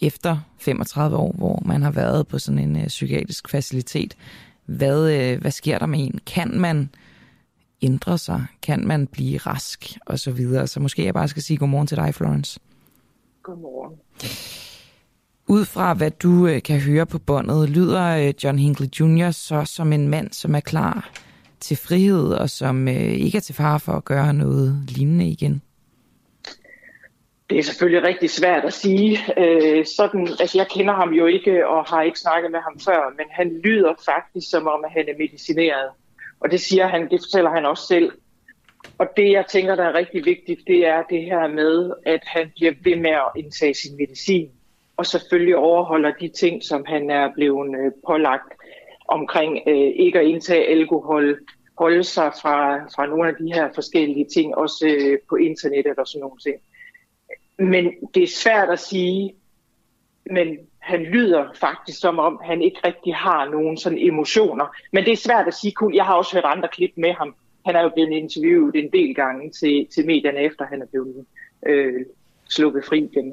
efter 0.00 0.38
35 0.58 1.16
år, 1.16 1.32
hvor 1.32 1.62
man 1.66 1.82
har 1.82 1.90
været 1.90 2.28
på 2.28 2.38
sådan 2.38 2.58
en 2.58 2.76
øh, 2.76 2.86
psykiatrisk 2.86 3.48
facilitet, 3.48 4.16
hvad, 4.66 5.10
øh, 5.12 5.40
hvad 5.40 5.50
sker 5.50 5.78
der 5.78 5.86
med 5.86 5.98
en? 5.98 6.20
Kan 6.26 6.60
man 6.60 6.90
ændre 7.82 8.18
sig? 8.18 8.46
Kan 8.62 8.86
man 8.86 9.06
blive 9.06 9.38
rask? 9.38 9.98
Og 10.06 10.18
så 10.18 10.30
videre. 10.30 10.66
Så 10.66 10.80
måske 10.80 11.04
jeg 11.04 11.14
bare 11.14 11.28
skal 11.28 11.42
sige 11.42 11.56
godmorgen 11.56 11.86
til 11.86 11.96
dig, 11.96 12.14
Florence. 12.14 12.60
Godmorgen. 13.42 13.98
Ud 15.46 15.64
fra 15.64 15.94
hvad 15.94 16.10
du 16.10 16.46
øh, 16.46 16.62
kan 16.62 16.80
høre 16.80 17.06
på 17.06 17.18
båndet, 17.18 17.70
lyder 17.70 18.26
øh, 18.28 18.34
John 18.44 18.58
Hinckley 18.58 18.88
Jr. 19.00 19.30
så 19.30 19.64
som 19.64 19.92
en 19.92 20.08
mand, 20.08 20.32
som 20.32 20.54
er 20.54 20.60
klar 20.60 21.10
til 21.60 21.76
frihed, 21.76 22.32
og 22.32 22.50
som 22.50 22.88
øh, 22.88 22.94
ikke 22.94 23.36
er 23.36 23.40
til 23.40 23.54
fare 23.54 23.80
for 23.80 23.92
at 23.92 24.04
gøre 24.04 24.34
noget 24.34 24.84
lignende 24.88 25.28
igen. 25.28 25.62
Det 27.50 27.58
er 27.58 27.62
selvfølgelig 27.62 28.08
rigtig 28.08 28.30
svært 28.30 28.64
at 28.64 28.72
sige. 28.72 29.18
Øh, 29.38 29.86
sådan, 29.86 30.28
altså 30.40 30.58
jeg 30.58 30.66
kender 30.70 30.94
ham 30.94 31.10
jo 31.12 31.26
ikke 31.26 31.68
og 31.68 31.84
har 31.84 32.02
ikke 32.02 32.18
snakket 32.18 32.50
med 32.50 32.60
ham 32.60 32.78
før, 32.80 33.16
men 33.16 33.26
han 33.30 33.60
lyder 33.64 33.92
faktisk 34.04 34.50
som 34.50 34.66
om, 34.66 34.84
at 34.84 34.90
han 34.92 35.04
er 35.08 35.18
medicineret. 35.18 35.88
Og 36.40 36.50
det 36.50 36.60
siger 36.60 36.86
han, 36.86 37.10
det 37.10 37.20
fortæller 37.20 37.50
han 37.50 37.66
også 37.66 37.86
selv. 37.86 38.12
Og 38.98 39.06
det, 39.16 39.32
jeg 39.32 39.44
tænker, 39.46 39.74
der 39.74 39.84
er 39.84 39.94
rigtig 39.94 40.24
vigtigt, 40.24 40.60
det 40.66 40.86
er 40.86 41.02
det 41.02 41.22
her 41.24 41.48
med, 41.48 41.92
at 42.06 42.20
han 42.26 42.52
bliver 42.56 42.72
ved 42.84 42.96
med 42.96 43.10
at 43.10 43.30
indtage 43.36 43.74
sin 43.74 43.96
medicin. 43.96 44.50
Og 44.96 45.06
selvfølgelig 45.06 45.56
overholder 45.56 46.12
de 46.20 46.28
ting, 46.28 46.62
som 46.62 46.84
han 46.86 47.10
er 47.10 47.32
blevet 47.34 47.76
øh, 47.78 47.92
pålagt 48.06 48.52
omkring 49.08 49.58
øh, 49.66 49.92
ikke 49.96 50.18
at 50.18 50.26
indtage 50.26 50.68
alkohol, 50.68 51.38
holde 51.78 52.04
sig 52.04 52.32
fra, 52.42 52.84
fra 52.84 53.06
nogle 53.06 53.28
af 53.28 53.34
de 53.34 53.52
her 53.52 53.68
forskellige 53.74 54.26
ting, 54.34 54.54
også 54.54 54.86
øh, 54.86 55.18
på 55.28 55.36
internettet 55.36 55.98
og 55.98 56.06
sådan 56.06 56.20
nogle 56.20 56.38
ting. 56.38 56.56
Men 57.58 57.92
det 58.14 58.22
er 58.22 58.26
svært 58.26 58.68
at 58.70 58.78
sige, 58.78 59.34
men 60.30 60.58
han 60.88 61.02
lyder 61.02 61.44
faktisk 61.60 62.00
som 62.00 62.18
om, 62.18 62.40
han 62.44 62.62
ikke 62.62 62.80
rigtig 62.84 63.14
har 63.14 63.50
nogen 63.50 63.76
sådan 63.78 63.98
emotioner. 63.98 64.66
Men 64.92 65.04
det 65.04 65.12
er 65.12 65.16
svært 65.16 65.46
at 65.46 65.54
sige 65.54 65.72
kun. 65.72 65.94
Jeg 65.94 66.04
har 66.04 66.14
også 66.14 66.32
hørt 66.36 66.44
andre 66.54 66.68
klip 66.72 66.90
med 66.96 67.12
ham. 67.20 67.34
Han 67.66 67.76
er 67.76 67.82
jo 67.82 67.90
blevet 67.94 68.10
interviewet 68.10 68.74
en 68.76 68.90
del 68.92 69.14
gange 69.14 69.50
til, 69.60 69.86
til 69.94 70.06
medierne, 70.06 70.38
efter 70.38 70.64
han 70.72 70.82
er 70.82 70.86
blevet 70.92 71.24
øh, 71.66 71.92
sluppet 72.48 72.84
fri 72.84 72.98
igen. 73.12 73.32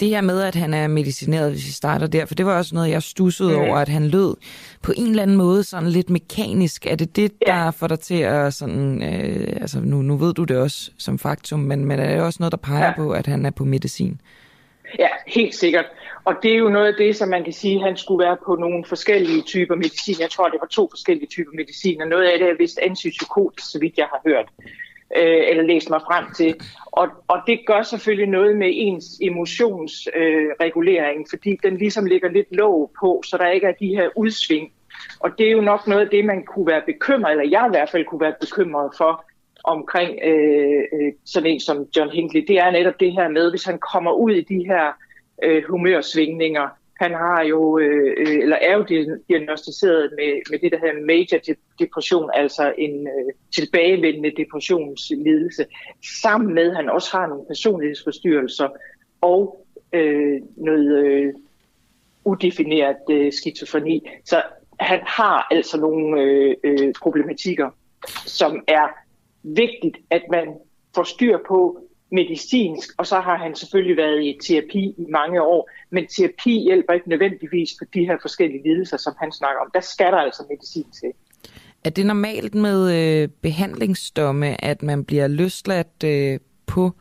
Det 0.00 0.08
her 0.08 0.20
med, 0.20 0.40
at 0.42 0.54
han 0.54 0.74
er 0.74 0.88
medicineret, 0.88 1.50
hvis 1.50 1.66
vi 1.66 1.70
starter 1.72 2.06
der, 2.06 2.24
for 2.26 2.34
det 2.34 2.46
var 2.46 2.56
også 2.58 2.74
noget, 2.74 2.90
jeg 2.90 3.02
stussede 3.02 3.50
Mm. 3.52 3.56
over, 3.58 3.76
at 3.76 3.88
han 3.88 4.08
lød 4.08 4.36
på 4.82 4.92
en 4.96 5.06
eller 5.10 5.22
anden 5.22 5.36
måde 5.36 5.62
sådan 5.62 5.88
lidt 5.88 6.10
mekanisk. 6.10 6.86
Er 6.86 6.96
det 6.96 7.16
det, 7.16 7.32
Ja. 7.46 7.52
der 7.52 7.70
får 7.70 7.86
dig 7.86 8.00
til 8.00 8.14
at 8.20 8.54
sådan, 8.54 9.02
øh, 9.02 9.56
altså 9.60 9.80
nu, 9.80 10.02
nu 10.02 10.16
ved 10.16 10.34
du 10.34 10.44
det 10.44 10.56
også 10.56 10.90
som 10.98 11.18
faktum, 11.18 11.60
men, 11.60 11.84
men 11.84 11.98
er 12.00 12.14
det 12.14 12.20
også 12.22 12.36
noget, 12.40 12.52
der 12.52 12.58
peger 12.58 12.86
Ja. 12.86 12.92
på, 12.96 13.10
at 13.10 13.26
han 13.26 13.46
er 13.46 13.50
på 13.50 13.64
medicin? 13.64 14.20
Ja, 14.98 15.08
helt 15.26 15.54
sikkert. 15.54 15.86
Og 16.24 16.34
det 16.42 16.52
er 16.52 16.56
jo 16.56 16.68
noget 16.68 16.86
af 16.86 16.94
det, 16.98 17.16
som 17.16 17.28
man 17.28 17.44
kan 17.44 17.52
sige, 17.52 17.82
han 17.82 17.96
skulle 17.96 18.24
være 18.24 18.36
på 18.46 18.56
nogle 18.56 18.84
forskellige 18.84 19.42
typer 19.42 19.74
medicin. 19.74 20.16
Jeg 20.20 20.30
tror, 20.30 20.48
det 20.48 20.60
var 20.60 20.66
to 20.66 20.88
forskellige 20.90 21.26
typer 21.26 21.52
medicin, 21.54 22.02
og 22.02 22.08
noget 22.08 22.24
af 22.24 22.38
det 22.38 22.48
er 22.48 22.54
vist 22.58 22.78
antipsykotisk, 22.78 23.70
så 23.70 23.78
vidt 23.78 23.98
jeg 23.98 24.06
har 24.06 24.20
hørt 24.26 24.46
øh, 25.16 25.42
eller 25.48 25.62
læst 25.62 25.90
mig 25.90 26.00
frem 26.00 26.24
til. 26.36 26.54
Og, 26.86 27.08
og 27.28 27.38
det 27.46 27.60
gør 27.66 27.82
selvfølgelig 27.82 28.28
noget 28.28 28.56
med 28.56 28.68
ens 28.72 29.04
emotionsregulering, 29.22 31.20
øh, 31.20 31.26
fordi 31.30 31.58
den 31.62 31.76
ligesom 31.76 32.06
ligger 32.06 32.28
lidt 32.28 32.56
låg 32.56 32.90
på, 33.00 33.22
så 33.26 33.36
der 33.36 33.48
ikke 33.48 33.66
er 33.66 33.72
de 33.72 33.88
her 33.88 34.08
udsving. 34.16 34.72
Og 35.20 35.30
det 35.38 35.46
er 35.46 35.50
jo 35.50 35.60
nok 35.60 35.86
noget 35.86 36.02
af 36.02 36.10
det, 36.10 36.24
man 36.24 36.44
kunne 36.44 36.66
være 36.66 36.82
bekymret, 36.86 37.30
eller 37.30 37.48
jeg 37.50 37.66
i 37.68 37.72
hvert 37.72 37.90
fald 37.90 38.04
kunne 38.04 38.20
være 38.20 38.34
bekymret 38.40 38.90
for, 38.96 39.24
omkring 39.64 40.18
øh, 40.24 40.82
øh, 40.92 41.12
sådan 41.24 41.50
en 41.50 41.60
som 41.60 41.86
John 41.96 42.10
Hinckley, 42.10 42.44
det 42.48 42.58
er 42.58 42.70
netop 42.70 43.00
det 43.00 43.12
her 43.12 43.28
med, 43.28 43.50
hvis 43.50 43.64
han 43.64 43.78
kommer 43.92 44.12
ud 44.12 44.32
i 44.32 44.44
de 44.44 44.66
her 44.66 44.92
øh, 45.42 45.62
humørsvingninger. 45.68 46.68
Han 47.00 47.10
har 47.10 47.42
jo, 47.42 47.78
øh, 47.78 48.14
øh 48.18 48.38
eller 48.38 48.56
er 48.56 48.76
jo 48.76 48.84
diagnostiseret 49.28 50.10
med, 50.18 50.40
med 50.50 50.58
det, 50.58 50.72
der 50.72 50.78
hedder 50.78 51.06
major 51.06 51.56
depression, 51.78 52.30
altså 52.34 52.74
en 52.78 53.06
øh, 53.06 53.32
tilbagevendende 53.54 54.32
depressionslidelse, 54.36 55.66
sammen 56.22 56.54
med, 56.54 56.70
at 56.70 56.76
han 56.76 56.90
også 56.90 57.16
har 57.16 57.26
nogle 57.26 57.44
personlighedsforstyrrelser 57.48 58.68
og 59.20 59.66
øh, 59.92 60.40
noget 60.56 61.04
øh, 61.04 61.34
udefineret 62.24 62.96
øh, 63.10 63.32
skizofreni. 63.32 64.08
Så 64.24 64.42
han 64.80 65.00
har 65.06 65.46
altså 65.50 65.80
nogle 65.80 66.20
øh, 66.20 66.56
øh, 66.64 66.92
problematikker, 67.02 67.70
som 68.26 68.64
er 68.68 68.88
vigtigt, 69.42 69.96
at 70.10 70.22
man 70.30 70.46
får 70.94 71.02
styr 71.02 71.38
på 71.48 71.78
medicinsk, 72.12 72.90
og 72.98 73.06
så 73.06 73.20
har 73.20 73.36
han 73.36 73.54
selvfølgelig 73.54 73.96
været 73.96 74.24
i 74.24 74.38
terapi 74.46 74.84
i 74.84 75.06
mange 75.12 75.42
år, 75.42 75.70
men 75.90 76.06
terapi 76.06 76.62
hjælper 76.64 76.92
ikke 76.92 77.08
nødvendigvis 77.08 77.70
på 77.78 77.84
de 77.94 78.04
her 78.04 78.16
forskellige 78.22 78.62
lidelser, 78.62 78.96
som 78.96 79.14
han 79.20 79.32
snakker 79.32 79.60
om. 79.60 79.70
Der 79.74 79.80
skal 79.80 80.12
der 80.12 80.18
altså 80.18 80.42
medicin 80.50 80.90
til. 81.00 81.12
Er 81.84 81.90
det 81.90 82.06
normalt 82.06 82.54
med 82.54 82.92
øh, 82.94 83.28
behandlingsdomme, 83.28 84.64
at 84.64 84.82
man 84.82 85.04
bliver 85.04 85.28
løsladt 85.28 86.04
øh, 86.04 86.38
på 86.66 86.92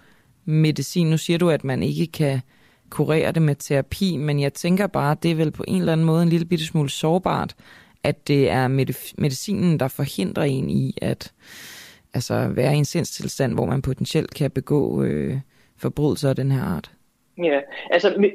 medicin? 0.45 1.07
Nu 1.07 1.17
siger 1.17 1.39
du, 1.39 1.49
at 1.49 1.63
man 1.63 1.83
ikke 1.83 2.07
kan 2.07 2.41
kurere 2.89 3.31
det 3.31 3.41
med 3.41 3.55
terapi, 3.55 4.17
men 4.17 4.39
jeg 4.39 4.53
tænker 4.53 4.87
bare, 4.87 5.11
at 5.11 5.23
det 5.23 5.31
er 5.31 5.35
vel 5.35 5.51
på 5.51 5.63
en 5.67 5.79
eller 5.79 5.93
anden 5.93 6.05
måde 6.05 6.23
en 6.23 6.29
lille 6.29 6.45
bitte 6.45 6.65
smule 6.65 6.89
sårbart, 6.89 7.55
at 8.03 8.27
det 8.27 8.49
er 8.49 8.67
medicinen, 9.17 9.79
der 9.79 9.87
forhindrer 9.87 10.43
en 10.43 10.69
i 10.69 10.93
at 11.01 11.33
altså, 12.14 12.47
være 12.47 12.74
i 12.74 12.78
en 12.78 12.86
sindstilstand, 12.86 13.53
hvor 13.53 13.66
man 13.66 13.82
potentielt 13.82 14.34
kan 14.34 14.51
begå 14.51 15.03
øh, 15.03 15.38
forbrydelser 15.78 16.30
af 16.30 16.36
den 16.36 16.51
her 16.51 16.64
art. 16.64 16.91
Ja, 17.38 17.60
altså 17.91 18.32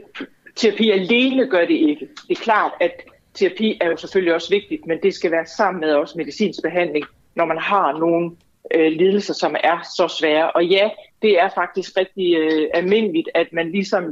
terapi 0.56 0.90
alene 0.90 1.46
gør 1.46 1.60
det 1.60 1.74
ikke. 1.74 2.08
Det 2.28 2.38
er 2.38 2.42
klart, 2.42 2.72
at 2.80 2.92
terapi 3.34 3.78
er 3.80 3.86
jo 3.86 3.96
selvfølgelig 3.96 4.34
også 4.34 4.50
vigtigt, 4.50 4.86
men 4.86 4.98
det 5.02 5.14
skal 5.14 5.30
være 5.30 5.46
sammen 5.46 5.80
med 5.80 5.92
også 5.92 6.18
medicinsk 6.18 6.62
behandling, 6.62 7.04
når 7.34 7.44
man 7.44 7.58
har 7.58 7.98
nogle 7.98 8.30
øh, 8.74 8.92
lidelser, 8.92 9.34
som 9.34 9.56
er 9.64 9.78
så 9.96 10.16
svære. 10.20 10.50
Og 10.50 10.66
ja, 10.66 10.90
det 11.22 11.40
er 11.40 11.48
faktisk 11.54 11.96
rigtig 11.96 12.36
øh, 12.36 12.68
almindeligt, 12.74 13.28
at 13.34 13.46
man 13.52 13.70
ligesom 13.70 14.04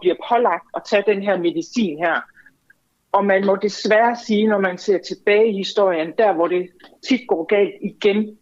bliver 0.00 0.16
pålagt 0.28 0.64
at 0.76 0.82
tage 0.90 1.04
den 1.06 1.22
her 1.22 1.38
medicin 1.38 1.98
her. 1.98 2.20
Og 3.12 3.24
man 3.24 3.46
må 3.46 3.56
desværre 3.62 4.16
sige, 4.26 4.46
når 4.46 4.60
man 4.60 4.78
ser 4.78 4.98
tilbage 4.98 5.48
i 5.48 5.56
historien, 5.56 6.12
der 6.18 6.32
hvor 6.32 6.48
det 6.48 6.68
tit 7.08 7.20
går 7.28 7.44
galt 7.44 7.74
igen, 7.82 8.38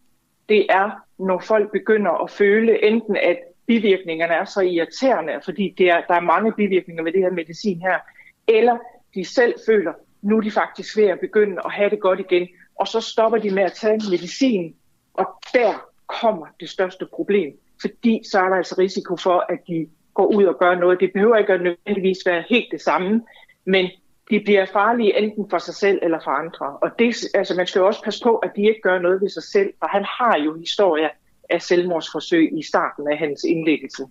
det 0.49 0.65
er, 0.69 0.91
når 1.19 1.39
folk 1.39 1.71
begynder 1.71 2.23
at 2.23 2.31
føle 2.31 2.85
enten, 2.85 3.15
at 3.15 3.37
bivirkningerne 3.67 4.33
er 4.33 4.45
så 4.45 4.61
irriterende, 4.61 5.41
fordi 5.45 5.75
det 5.77 5.89
er, 5.89 6.01
der 6.07 6.13
er 6.13 6.19
mange 6.19 6.51
bivirkninger 6.51 7.03
ved 7.03 7.11
det 7.11 7.21
her 7.21 7.31
medicin 7.31 7.81
her, 7.81 7.99
eller 8.47 8.77
de 9.15 9.25
selv 9.25 9.53
føler, 9.65 9.93
nu 10.21 10.37
er 10.37 10.41
de 10.41 10.51
faktisk 10.51 10.97
ved 10.97 11.03
at 11.03 11.19
begynde 11.19 11.61
at 11.65 11.71
have 11.71 11.89
det 11.89 11.99
godt 11.99 12.19
igen, 12.19 12.47
og 12.79 12.87
så 12.87 13.01
stopper 13.01 13.37
de 13.37 13.49
med 13.49 13.63
at 13.63 13.73
tage 13.73 13.99
medicin, 14.11 14.75
og 15.13 15.25
der 15.53 15.85
kommer 16.21 16.45
det 16.59 16.69
største 16.69 17.05
problem, 17.13 17.59
fordi 17.81 18.21
så 18.31 18.39
er 18.39 18.49
der 18.49 18.55
altså 18.55 18.75
risiko 18.77 19.17
for, 19.17 19.45
at 19.49 19.59
de 19.67 19.87
går 20.13 20.25
ud 20.25 20.43
og 20.43 20.59
gør 20.59 20.75
noget. 20.75 20.99
Det 20.99 21.13
behøver 21.13 21.35
ikke 21.35 21.53
at 21.53 21.61
nødvendigvis 21.61 22.17
være 22.25 22.43
helt 22.49 22.71
det 22.71 22.81
samme, 22.81 23.21
men 23.65 23.89
de 24.29 24.39
bliver 24.45 24.65
farlige 24.73 25.17
enten 25.17 25.49
for 25.49 25.57
sig 25.57 25.75
selv 25.75 25.99
eller 26.01 26.19
for 26.23 26.31
andre. 26.31 26.77
Og 26.77 26.89
det, 26.99 27.15
altså, 27.33 27.53
man 27.55 27.67
skal 27.67 27.79
jo 27.79 27.87
også 27.87 28.03
passe 28.03 28.23
på, 28.23 28.35
at 28.35 28.51
de 28.55 28.61
ikke 28.61 28.81
gør 28.83 28.99
noget 28.99 29.21
ved 29.21 29.29
sig 29.29 29.43
selv, 29.43 29.73
for 29.79 29.87
han 29.87 30.03
har 30.03 30.37
jo 30.45 30.57
historier 30.59 31.09
af 31.49 31.61
selvmordsforsøg 31.61 32.57
i 32.59 32.63
starten 32.63 33.07
af 33.11 33.17
hans 33.17 33.43
indlæggelse. 33.43 34.03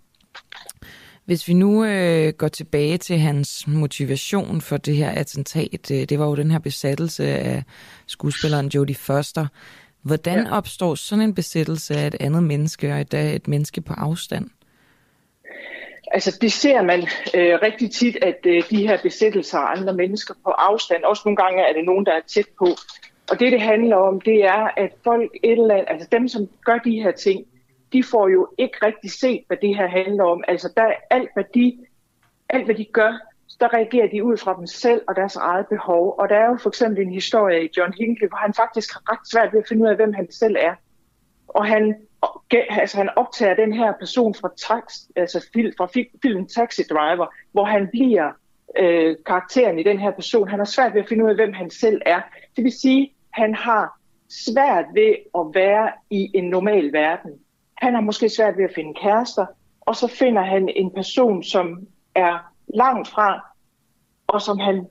Hvis 1.25 1.49
vi 1.49 1.53
nu 1.53 1.85
øh, 1.85 2.33
går 2.33 2.49
tilbage 2.49 2.99
til 2.99 3.19
hans 3.19 3.67
motivation 3.67 4.61
for 4.61 4.77
det 4.77 4.97
her 4.97 5.11
attentat, 5.11 5.91
øh, 5.91 5.99
det 5.99 6.19
var 6.19 6.27
jo 6.27 6.35
den 6.35 6.51
her 6.51 6.59
besættelse 6.59 7.25
af 7.25 7.63
skuespilleren 8.07 8.69
Jodie 8.69 8.95
Foster. 8.95 9.47
Hvordan 10.03 10.47
ja. 10.47 10.57
opstår 10.57 10.95
sådan 10.95 11.25
en 11.25 11.35
besættelse 11.35 11.95
af 11.95 12.07
et 12.07 12.17
andet 12.21 12.43
menneske, 12.43 12.93
og 12.93 13.01
et, 13.01 13.15
af 13.15 13.35
et 13.35 13.49
menneske 13.49 13.81
på 13.81 13.93
afstand? 13.93 14.51
Altså 16.15 16.39
det 16.41 16.53
ser 16.53 16.83
man 16.83 17.01
øh, 17.39 17.59
rigtig 17.63 17.91
tit, 17.91 18.17
at 18.23 18.41
øh, 18.47 18.63
de 18.71 18.87
her 18.89 18.99
besættelser 19.03 19.59
af 19.59 19.77
andre 19.77 19.95
mennesker 19.95 20.35
på 20.45 20.51
afstand, 20.51 21.05
også 21.05 21.23
nogle 21.25 21.37
gange 21.37 21.63
er 21.63 21.73
det 21.73 21.85
nogen, 21.85 22.07
der 22.07 22.13
er 22.13 22.21
tæt 22.35 22.49
på. 22.59 22.69
Og 23.31 23.41
det, 23.41 23.53
det 23.53 23.61
handler 23.61 23.97
om, 23.97 24.21
det 24.21 24.45
er, 24.45 24.69
at 24.77 24.93
folk 25.05 25.31
et 25.43 25.59
eller 25.59 25.75
andet, 25.75 25.87
altså 25.89 26.09
dem, 26.13 26.29
som 26.29 26.49
gør 26.65 26.79
de 26.79 27.03
her 27.03 27.11
ting, 27.11 27.47
de 27.93 28.03
får 28.03 28.29
jo 28.29 28.49
ikke 28.59 28.77
rigtig 28.87 29.11
set, 29.11 29.45
hvad 29.47 29.57
det 29.57 29.77
her 29.77 29.87
handler 29.87 30.25
om. 30.25 30.45
Altså 30.49 30.73
der 30.77 30.83
er 30.83 30.95
alt, 31.11 31.31
hvad 31.35 31.45
de, 31.55 31.79
alt, 32.49 32.65
hvad 32.65 32.75
de 32.75 32.85
gør, 32.85 33.13
der 33.61 33.75
reagerer 33.75 34.09
de 34.09 34.25
ud 34.25 34.37
fra 34.37 34.57
dem 34.59 34.67
selv 34.67 35.03
og 35.09 35.17
deres 35.17 35.37
eget 35.37 35.67
behov. 35.67 36.15
Og 36.19 36.29
der 36.29 36.37
er 36.37 36.49
jo 36.51 36.57
for 36.57 36.71
eksempel 36.71 37.03
en 37.03 37.13
historie 37.13 37.65
i 37.65 37.69
John 37.77 37.95
Hinckley, 37.99 38.29
hvor 38.29 38.37
han 38.37 38.55
faktisk 38.55 38.93
har 38.93 39.13
ret 39.13 39.29
svært 39.33 39.53
ved 39.53 39.61
at 39.61 39.69
finde 39.69 39.83
ud 39.83 39.89
af, 39.89 39.97
hvem 39.97 40.13
han 40.13 40.33
selv 40.33 40.57
er. 40.59 40.75
Og 41.55 41.67
han, 41.67 41.95
altså 42.71 42.97
han 42.97 43.11
optager 43.17 43.55
den 43.55 43.73
her 43.73 43.93
person 44.01 44.35
fra, 44.35 44.51
tax, 44.57 44.83
altså 45.17 45.49
fil, 45.53 45.75
fra 45.77 45.89
filmen 46.23 46.49
Taxi 46.49 46.83
Driver, 46.83 47.27
hvor 47.53 47.65
han 47.65 47.89
bliver 47.89 48.33
øh, 48.79 49.17
karakteren 49.27 49.79
i 49.79 49.83
den 49.83 49.99
her 49.99 50.11
person. 50.11 50.49
Han 50.49 50.59
har 50.59 50.67
svært 50.67 50.95
ved 50.95 51.03
at 51.03 51.09
finde 51.09 51.25
ud 51.25 51.31
af, 51.31 51.37
hvem 51.37 51.53
han 51.53 51.71
selv 51.71 52.03
er. 52.07 52.21
Det 52.57 52.65
vil 52.65 52.73
sige, 52.73 53.03
at 53.03 53.43
han 53.43 53.55
har 53.55 54.01
svært 54.29 54.85
ved 54.95 55.15
at 55.39 55.47
være 55.55 55.93
i 56.11 56.31
en 56.35 56.45
normal 56.45 56.93
verden. 56.93 57.33
Han 57.75 57.95
har 57.95 58.01
måske 58.01 58.29
svært 58.29 58.57
ved 58.57 58.65
at 58.65 58.75
finde 58.75 58.95
kærester, 58.95 59.47
og 59.81 59.97
så 59.97 60.07
finder 60.07 60.43
han 60.43 60.69
en 60.69 60.91
person, 60.91 61.43
som 61.43 61.87
er 62.15 62.39
langt 62.75 63.09
fra, 63.09 63.47
og 64.27 64.43
som 64.43 64.59
han 64.59 64.87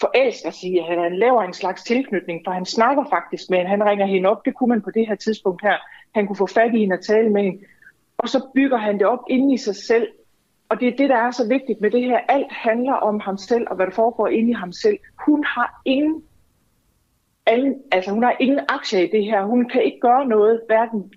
forelsker 0.00 0.50
sig 0.50 0.70
i. 0.70 0.78
Han 0.88 1.18
laver 1.18 1.42
en 1.42 1.52
slags 1.52 1.82
tilknytning, 1.82 2.40
for 2.44 2.52
han 2.52 2.64
snakker 2.64 3.04
faktisk 3.10 3.50
med 3.50 3.58
hende. 3.58 3.70
Han 3.70 3.84
ringer 3.84 4.06
hende 4.06 4.28
op. 4.28 4.44
Det 4.44 4.54
kunne 4.54 4.68
man 4.68 4.82
på 4.82 4.90
det 4.90 5.06
her 5.06 5.14
tidspunkt 5.14 5.62
her. 5.62 5.76
Han 6.14 6.26
kunne 6.26 6.36
få 6.36 6.46
fat 6.46 6.74
i 6.74 6.78
hende 6.78 6.94
og 6.94 7.04
tale 7.04 7.30
med 7.30 7.42
hende. 7.42 7.58
Og 8.18 8.28
så 8.28 8.48
bygger 8.54 8.76
han 8.76 8.98
det 8.98 9.06
op 9.06 9.24
inde 9.30 9.54
i 9.54 9.56
sig 9.56 9.76
selv. 9.76 10.08
Og 10.68 10.80
det 10.80 10.88
er 10.88 10.96
det, 10.96 11.08
der 11.08 11.16
er 11.16 11.30
så 11.30 11.48
vigtigt 11.48 11.80
med 11.80 11.90
det 11.90 12.02
her. 12.02 12.18
Alt 12.28 12.52
handler 12.52 12.92
om 12.92 13.20
ham 13.20 13.38
selv, 13.38 13.66
og 13.70 13.76
hvad 13.76 13.86
der 13.86 13.92
foregår 13.92 14.28
inde 14.28 14.50
i 14.50 14.54
ham 14.54 14.72
selv. 14.72 14.98
Hun 15.26 15.44
har 15.44 15.80
ingen, 15.84 16.22
alle, 17.46 17.74
altså 17.92 18.10
hun 18.10 18.22
har 18.22 18.36
ingen 18.40 18.60
aktie 18.68 19.08
i 19.08 19.10
det 19.10 19.24
her. 19.24 19.44
Hun 19.44 19.68
kan 19.68 19.84
ikke 19.84 20.00
gøre 20.00 20.26
noget, 20.26 20.60
hverken 20.66 21.12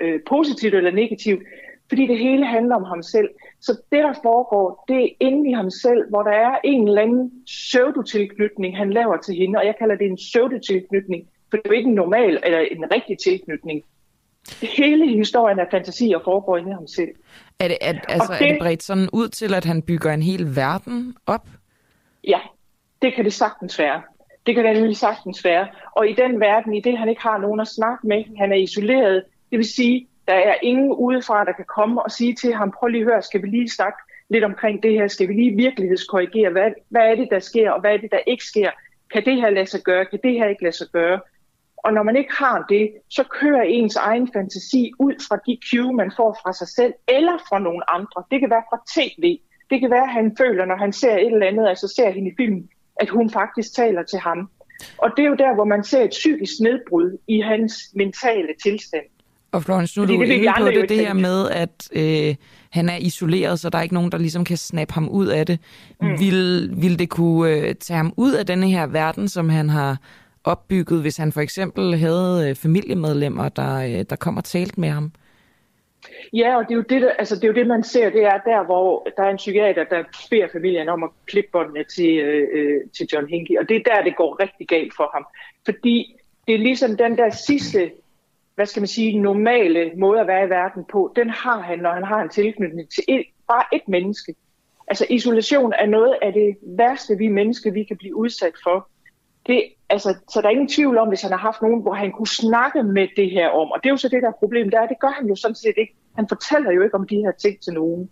øh, 0.00 0.20
positivt 0.26 0.74
eller 0.74 0.90
negativt, 0.90 1.42
fordi 1.88 2.06
det 2.06 2.18
hele 2.18 2.46
handler 2.46 2.76
om 2.76 2.84
ham 2.84 3.02
selv. 3.02 3.28
Så 3.60 3.72
det, 3.92 3.98
der 4.04 4.12
foregår, 4.22 4.84
det 4.88 5.04
er 5.04 5.08
inde 5.20 5.50
i 5.50 5.52
ham 5.52 5.70
selv, 5.70 6.08
hvor 6.08 6.22
der 6.22 6.30
er 6.30 6.58
en 6.64 6.88
eller 6.88 7.02
anden 7.02 7.30
pseudotilknytning, 7.46 8.76
han 8.76 8.92
laver 8.92 9.16
til 9.16 9.34
hende, 9.34 9.58
og 9.58 9.66
jeg 9.66 9.74
kalder 9.78 9.94
det 9.96 10.06
en 10.06 10.16
pseudotilknytning, 10.16 11.28
for 11.50 11.56
det 11.56 11.66
er 11.66 11.68
jo 11.70 11.76
ikke 11.76 11.88
en 11.88 11.94
normal 11.94 12.40
eller 12.44 12.58
en 12.58 12.84
rigtig 12.94 13.18
tilknytning. 13.18 13.82
Hele 14.62 15.06
historien 15.16 15.58
er 15.58 15.64
fantasi 15.70 16.12
og 16.16 16.20
foregår 16.24 16.56
inde 16.56 16.70
i 16.70 16.72
ham 16.72 16.86
selv. 16.86 17.08
Er 17.58 17.68
det, 17.68 17.76
er, 17.80 17.92
altså, 18.08 18.32
det- 18.38 18.46
er 18.48 18.52
det 18.52 18.58
bredt 18.60 18.82
sådan 18.82 19.08
ud 19.12 19.28
til, 19.28 19.54
at 19.54 19.64
han 19.64 19.82
bygger 19.82 20.12
en 20.12 20.22
hel 20.22 20.56
verden 20.56 21.14
op? 21.26 21.46
Ja, 22.28 22.38
det 23.02 23.14
kan 23.14 23.24
det 23.24 23.32
sagtens 23.32 23.78
være. 23.78 24.02
Det 24.46 24.54
kan 24.54 24.64
det 24.64 24.74
nemlig 24.76 24.96
sagtens 24.96 25.44
være. 25.44 25.68
Og 25.96 26.08
i 26.08 26.12
den 26.12 26.40
verden, 26.40 26.74
i 26.74 26.80
det 26.80 26.98
han 26.98 27.08
ikke 27.08 27.22
har 27.22 27.38
nogen 27.38 27.60
at 27.60 27.68
snakke 27.68 28.06
med, 28.06 28.24
han 28.38 28.52
er 28.52 28.56
isoleret, 28.56 29.24
det 29.50 29.58
vil 29.58 29.68
sige, 29.68 30.06
der 30.30 30.36
er 30.36 30.54
ingen 30.62 30.92
udefra, 30.92 31.44
der 31.44 31.52
kan 31.52 31.64
komme 31.76 32.02
og 32.02 32.10
sige 32.10 32.34
til 32.34 32.54
ham, 32.54 32.70
prøv 32.70 32.88
lige 32.88 33.00
at 33.00 33.10
høre, 33.10 33.22
skal 33.22 33.42
vi 33.42 33.46
lige 33.46 33.70
snakke 33.70 33.98
lidt 34.28 34.44
omkring 34.44 34.82
det 34.82 34.92
her, 34.92 35.08
skal 35.08 35.28
vi 35.28 35.32
lige 35.32 35.56
virkelighedskorrigere, 35.56 36.50
hvad, 36.50 36.70
hvad 36.88 37.02
er 37.10 37.14
det, 37.14 37.28
der 37.30 37.38
sker, 37.38 37.70
og 37.70 37.80
hvad 37.80 37.92
er 37.92 37.96
det, 37.96 38.10
der 38.12 38.18
ikke 38.26 38.44
sker? 38.44 38.70
Kan 39.12 39.24
det 39.24 39.36
her 39.36 39.50
lade 39.50 39.66
sig 39.66 39.80
gøre? 39.80 40.04
Kan 40.04 40.18
det 40.22 40.32
her 40.32 40.48
ikke 40.48 40.62
lade 40.62 40.76
sig 40.76 40.86
gøre? 40.92 41.20
Og 41.76 41.92
når 41.92 42.02
man 42.02 42.16
ikke 42.16 42.32
har 42.32 42.66
det, 42.68 42.90
så 43.08 43.24
kører 43.40 43.62
ens 43.62 43.96
egen 43.96 44.28
fantasi 44.32 44.92
ud 44.98 45.14
fra 45.28 45.36
de 45.46 45.58
cue, 45.70 45.92
man 45.92 46.12
får 46.16 46.38
fra 46.42 46.52
sig 46.52 46.68
selv, 46.68 46.94
eller 47.08 47.36
fra 47.48 47.58
nogle 47.58 47.90
andre. 47.90 48.22
Det 48.30 48.40
kan 48.40 48.50
være 48.50 48.62
fra 48.70 48.82
tv. 48.94 49.38
Det 49.70 49.80
kan 49.80 49.90
være, 49.90 50.02
at 50.02 50.12
han 50.20 50.36
føler, 50.36 50.64
når 50.64 50.76
han 50.76 50.92
ser 50.92 51.14
et 51.14 51.32
eller 51.32 51.46
andet, 51.46 51.68
altså 51.68 51.88
ser 51.88 52.10
hende 52.10 52.30
i 52.30 52.34
filmen, 52.36 52.68
at 52.96 53.08
hun 53.08 53.30
faktisk 53.30 53.74
taler 53.74 54.02
til 54.02 54.18
ham. 54.18 54.50
Og 54.98 55.10
det 55.16 55.24
er 55.24 55.28
jo 55.28 55.34
der, 55.34 55.54
hvor 55.54 55.64
man 55.64 55.84
ser 55.84 56.02
et 56.02 56.10
psykisk 56.10 56.60
nedbrud 56.60 57.18
i 57.28 57.40
hans 57.40 57.74
mentale 57.94 58.54
tilstand. 58.62 59.06
Og 59.52 59.62
Florence, 59.62 59.98
nu 59.98 60.02
er 60.02 60.06
Fordi 60.06 60.16
du 60.16 60.22
det 60.22 60.34
inde 60.34 60.52
på 60.58 60.66
det, 60.66 60.88
det 60.88 60.98
her 60.98 61.14
med, 61.14 61.48
at 61.50 61.88
øh, 61.92 62.34
han 62.70 62.88
er 62.88 62.96
isoleret, 62.96 63.60
så 63.60 63.70
der 63.70 63.78
er 63.78 63.82
ikke 63.82 63.94
nogen, 63.94 64.12
der 64.12 64.18
ligesom 64.18 64.44
kan 64.44 64.56
snappe 64.56 64.94
ham 64.94 65.08
ud 65.08 65.26
af 65.26 65.46
det. 65.46 65.58
Mm. 66.00 66.20
Vil, 66.20 66.70
vil 66.82 66.98
det 66.98 67.08
kunne 67.08 67.50
øh, 67.50 67.74
tage 67.74 67.96
ham 67.96 68.12
ud 68.16 68.32
af 68.32 68.46
denne 68.46 68.70
her 68.70 68.86
verden, 68.86 69.28
som 69.28 69.48
han 69.48 69.68
har 69.68 69.96
opbygget, 70.44 71.00
hvis 71.00 71.16
han 71.16 71.32
for 71.32 71.40
eksempel 71.40 71.96
havde 71.96 72.48
øh, 72.48 72.54
familiemedlemmer, 72.54 73.48
der, 73.48 73.76
øh, 73.76 74.04
der 74.10 74.16
kom 74.16 74.36
og 74.36 74.44
talte 74.44 74.80
med 74.80 74.88
ham? 74.88 75.12
Ja, 76.32 76.56
og 76.56 76.64
det 76.64 76.70
er, 76.70 76.76
jo 76.76 76.84
det, 76.88 77.02
der, 77.02 77.10
altså, 77.18 77.34
det 77.36 77.44
er 77.44 77.48
jo 77.48 77.54
det, 77.54 77.66
man 77.66 77.82
ser, 77.84 78.10
det 78.10 78.24
er 78.24 78.38
der, 78.44 78.64
hvor 78.64 79.08
der 79.16 79.22
er 79.22 79.30
en 79.30 79.36
psykiater, 79.36 79.84
der 79.84 80.02
beder 80.30 80.48
familien 80.52 80.88
om 80.88 81.02
at 81.02 81.10
klippe 81.26 81.50
båndene 81.52 81.84
til, 81.84 82.18
øh, 82.18 82.48
øh, 82.52 82.80
til 82.96 83.08
John 83.12 83.28
Hinckley, 83.28 83.56
og 83.58 83.68
det 83.68 83.76
er 83.76 83.94
der, 83.94 84.02
det 84.02 84.16
går 84.16 84.42
rigtig 84.42 84.68
galt 84.68 84.92
for 84.96 85.10
ham. 85.14 85.26
Fordi 85.64 86.16
det 86.46 86.54
er 86.54 86.58
ligesom 86.58 86.96
den 86.96 87.18
der 87.18 87.30
sidste, 87.30 87.90
hvad 88.54 88.66
skal 88.66 88.80
man 88.80 88.86
sige, 88.86 89.18
normale 89.18 89.92
måde 89.96 90.20
at 90.20 90.26
være 90.26 90.46
i 90.46 90.50
verden 90.50 90.84
på, 90.92 91.12
den 91.16 91.30
har 91.30 91.60
han, 91.60 91.78
når 91.78 91.92
han 91.92 92.04
har 92.04 92.22
en 92.22 92.28
tilknytning 92.28 92.90
til 92.90 93.04
et, 93.08 93.24
bare 93.48 93.64
et 93.72 93.88
menneske. 93.88 94.34
Altså 94.88 95.06
isolation 95.10 95.72
er 95.78 95.86
noget 95.86 96.16
af 96.22 96.32
det 96.32 96.56
værste, 96.62 97.16
vi 97.18 97.28
mennesker 97.28 97.72
vi 97.72 97.84
kan 97.84 97.96
blive 97.96 98.16
udsat 98.16 98.52
for. 98.64 98.88
Det, 99.46 99.64
altså, 99.88 100.14
så 100.28 100.40
der 100.40 100.46
er 100.46 100.52
ingen 100.52 100.68
tvivl 100.68 100.98
om, 100.98 101.08
hvis 101.08 101.22
han 101.22 101.30
har 101.30 101.38
haft 101.38 101.62
nogen, 101.62 101.82
hvor 101.82 101.92
han 101.92 102.12
kunne 102.12 102.26
snakke 102.26 102.82
med 102.82 103.08
det 103.16 103.30
her 103.30 103.48
om. 103.48 103.70
Og 103.70 103.78
det 103.82 103.88
er 103.88 103.92
jo 103.92 103.96
så 103.96 104.08
det 104.08 104.22
der 104.22 104.32
problem, 104.38 104.70
der 104.70 104.80
er, 104.80 104.86
det 104.86 105.00
gør 105.00 105.08
han 105.08 105.26
jo 105.26 105.34
sådan 105.34 105.54
set 105.54 105.74
ikke. 105.76 105.94
Han 106.16 106.28
fortæller 106.28 106.70
jo 106.70 106.82
ikke 106.82 106.94
om 106.94 107.06
de 107.08 107.16
her 107.16 107.32
ting 107.32 107.60
til 107.60 107.72
nogen. 107.72 108.10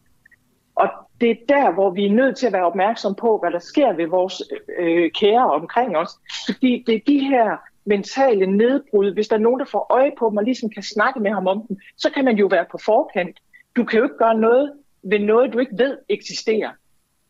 Og 0.75 0.89
det 1.21 1.31
er 1.31 1.35
der, 1.49 1.73
hvor 1.73 1.91
vi 1.91 2.07
er 2.07 2.13
nødt 2.13 2.37
til 2.37 2.47
at 2.47 2.53
være 2.53 2.67
opmærksom 2.67 3.15
på, 3.15 3.39
hvad 3.39 3.51
der 3.51 3.59
sker 3.59 3.93
ved 3.93 4.07
vores 4.07 4.43
øh, 4.79 5.03
øh 5.05 5.11
kære 5.11 5.51
omkring 5.53 5.97
os. 5.97 6.11
Fordi 6.47 6.85
det 6.87 6.95
er 6.95 7.01
de 7.07 7.19
her 7.19 7.57
mentale 7.89 8.47
nedbrud. 8.47 9.15
Hvis 9.15 9.29
der 9.29 9.37
er 9.37 9.41
nogen, 9.41 9.61
der 9.61 9.67
får 9.67 9.87
øje 9.91 10.13
på 10.19 10.29
dem 10.31 10.37
og 10.37 10.45
ligesom 10.45 10.71
kan 10.71 10.83
snakke 10.83 11.21
med 11.21 11.31
ham 11.31 11.47
om 11.47 11.65
dem, 11.69 11.77
så 11.97 12.11
kan 12.11 12.25
man 12.25 12.37
jo 12.37 12.47
være 12.47 12.67
på 12.71 12.79
forkant. 12.85 13.37
Du 13.77 13.85
kan 13.85 13.99
jo 13.99 14.05
ikke 14.05 14.19
gøre 14.19 14.39
noget 14.39 14.73
ved 15.03 15.19
noget, 15.19 15.53
du 15.53 15.59
ikke 15.59 15.79
ved 15.79 15.99
eksisterer. 16.09 16.71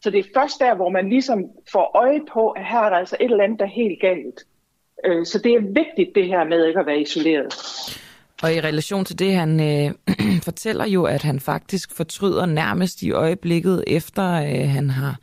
Så 0.01 0.11
det 0.11 0.19
er 0.19 0.29
først 0.37 0.61
der, 0.61 0.75
hvor 0.75 0.89
man 0.89 1.09
ligesom 1.09 1.45
får 1.73 1.97
øje 1.97 2.21
på, 2.33 2.51
at 2.51 2.65
her 2.67 2.81
er 2.81 2.91
der 2.91 2.97
altså 2.97 3.17
et 3.21 3.31
eller 3.31 3.45
andet, 3.45 3.59
der 3.59 3.65
er 3.65 3.71
helt 3.83 4.01
galt. 4.01 4.39
Øh, 5.05 5.27
så 5.27 5.39
det 5.39 5.53
er 5.53 5.61
vigtigt, 5.61 6.15
det 6.15 6.27
her 6.27 6.45
med 6.45 6.67
ikke 6.67 6.81
at 6.81 6.87
være 6.87 7.01
isoleret. 7.01 7.55
Og 8.43 8.55
i 8.55 8.61
relation 8.61 9.05
til 9.05 9.19
det, 9.19 9.35
han 9.35 9.61
øh, 9.61 9.95
fortæller 10.49 10.87
jo, 10.87 11.05
at 11.05 11.23
han 11.23 11.41
faktisk 11.41 11.97
fortryder 11.97 12.47
nærmest 12.47 13.03
i 13.03 13.13
øjeblikket, 13.13 13.85
efter 13.87 14.33
øh, 14.33 14.69
han 14.69 14.91
har 14.91 15.19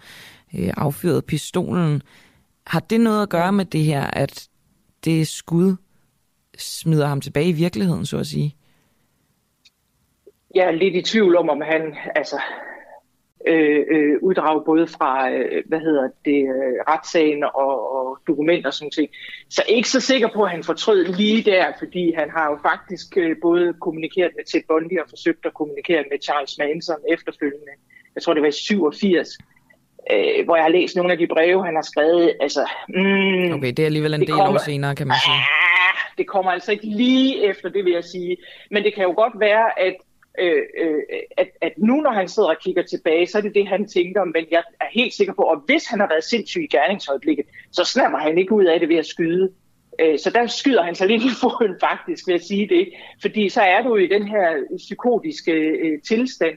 øh, 0.60 0.74
affyret 0.78 1.26
pistolen. 1.26 2.02
Har 2.68 2.80
det 2.80 3.02
noget 3.02 3.22
at 3.22 3.30
gøre 3.30 3.52
med 3.52 3.66
det 3.66 3.84
her, 3.84 4.04
at 4.04 4.48
det 5.06 5.28
skud 5.28 5.76
smider 6.58 7.08
ham 7.08 7.22
tilbage 7.22 7.49
i 7.49 7.51
virkeligheden, 7.51 8.06
så 8.06 8.18
at 8.18 8.28
sige? 8.28 8.56
Jeg 10.56 10.66
er 10.68 10.72
lidt 10.72 10.95
i 10.95 11.01
tvivl 11.01 11.36
om, 11.36 11.49
om 11.49 11.62
han 11.62 11.95
altså, 12.16 12.41
øh, 13.47 13.86
øh, 13.91 14.18
uddrag 14.22 14.66
både 14.66 14.88
fra 14.88 15.32
øh, 15.32 15.64
hvad 15.66 15.80
hedder 15.80 16.10
det, 16.26 16.41
øh, 16.56 16.78
retssagen 16.89 17.43
og, 17.43 17.95
og 17.95 18.20
dokumenter 18.28 18.68
og 18.68 18.74
sådan 18.74 18.91
ting. 18.91 19.10
Så 19.49 19.64
ikke 19.70 19.89
så 19.89 20.01
sikker 20.01 20.30
på, 20.36 20.43
at 20.43 20.51
han 20.51 20.64
fortrød 20.64 21.06
lige 21.06 21.41
der, 21.51 21.66
fordi 21.80 22.14
han 22.14 22.30
har 22.30 22.49
jo 22.51 22.58
faktisk 22.62 23.18
øh, 23.18 23.36
både 23.41 23.74
kommunikeret 23.82 24.32
med 24.36 24.45
Ted 24.45 24.62
Bundy 24.68 24.99
og 24.99 25.10
forsøgt 25.10 25.45
at 25.45 25.53
kommunikere 25.53 26.03
med 26.12 26.18
Charles 26.24 26.58
Manson 26.58 27.01
efterfølgende. 27.10 27.74
Jeg 28.16 28.24
tror, 28.24 28.34
det 28.34 28.41
var 28.41 28.47
i 28.47 28.51
87, 28.51 29.30
øh, 30.14 30.45
hvor 30.45 30.56
jeg 30.56 30.64
har 30.66 30.70
læst 30.72 30.95
nogle 30.95 31.12
af 31.12 31.18
de 31.18 31.28
breve, 31.28 31.66
han 31.66 31.76
har 31.76 31.82
skrevet. 31.82 32.34
Altså, 32.41 32.70
mm, 32.89 33.51
Okay, 33.53 33.68
det 33.68 33.80
er 33.80 33.86
alligevel 33.86 34.14
en 34.14 34.22
del 34.22 34.34
år 34.34 34.45
kommer- 34.45 34.60
senere, 34.60 34.95
kan 34.95 35.08
man 35.08 35.18
sige. 35.26 35.34
Ah, 35.36 36.18
det 36.18 36.28
kommer 36.28 36.51
altså 36.51 36.72
ikke 36.72 36.86
lige 36.86 37.43
efter 37.49 37.70
det, 37.70 37.86
vil 37.86 37.93
jeg 37.93 38.03
sige. 38.03 38.38
Men 38.72 38.84
det 38.84 38.93
kan 38.95 39.03
jo 39.03 39.12
godt 39.16 39.34
være, 39.39 39.80
at, 39.80 39.95
øh, 40.39 40.62
øh, 40.82 40.99
at, 41.38 41.47
at 41.62 41.72
nu, 41.78 41.95
når 41.95 42.12
han 42.12 42.28
sidder 42.28 42.49
og 42.49 42.56
kigger 42.64 42.84
tilbage, 42.84 43.28
så 43.28 43.38
er 43.38 43.41
det 43.41 43.56
det, 43.56 43.68
han 43.68 43.88
tænker. 43.88 44.24
Men 44.24 44.45
jeg 44.51 44.64
er 44.82 44.86
helt 44.93 45.14
sikker 45.14 45.34
på, 45.34 45.41
at 45.41 45.60
hvis 45.66 45.86
han 45.88 45.99
har 45.99 46.08
været 46.08 46.24
sindssyg 46.24 46.62
i 46.64 46.68
gerningsøjeblikket, 46.78 47.45
så 47.72 47.84
snapper 47.84 48.20
han 48.20 48.38
ikke 48.38 48.53
ud 48.53 48.66
af 48.66 48.80
det 48.80 48.89
ved 48.89 48.95
at 48.97 49.06
skyde. 49.06 49.49
Øh, 49.99 50.20
Så 50.20 50.30
der 50.30 50.47
skyder 50.47 50.84
han 50.84 50.95
sig 50.95 51.08
lidt 51.12 51.24
i 51.24 51.30
foden 51.41 51.76
faktisk, 51.89 52.28
vil 52.28 52.34
jeg 52.34 52.41
sige 52.41 52.68
det. 52.70 52.93
Fordi 53.22 53.49
så 53.49 53.62
er 53.62 53.82
du 53.82 53.95
i 53.95 54.08
den 54.08 54.28
her 54.28 54.47
psykotiske 54.78 55.51
øh, 55.51 56.01
tilstand, 56.08 56.56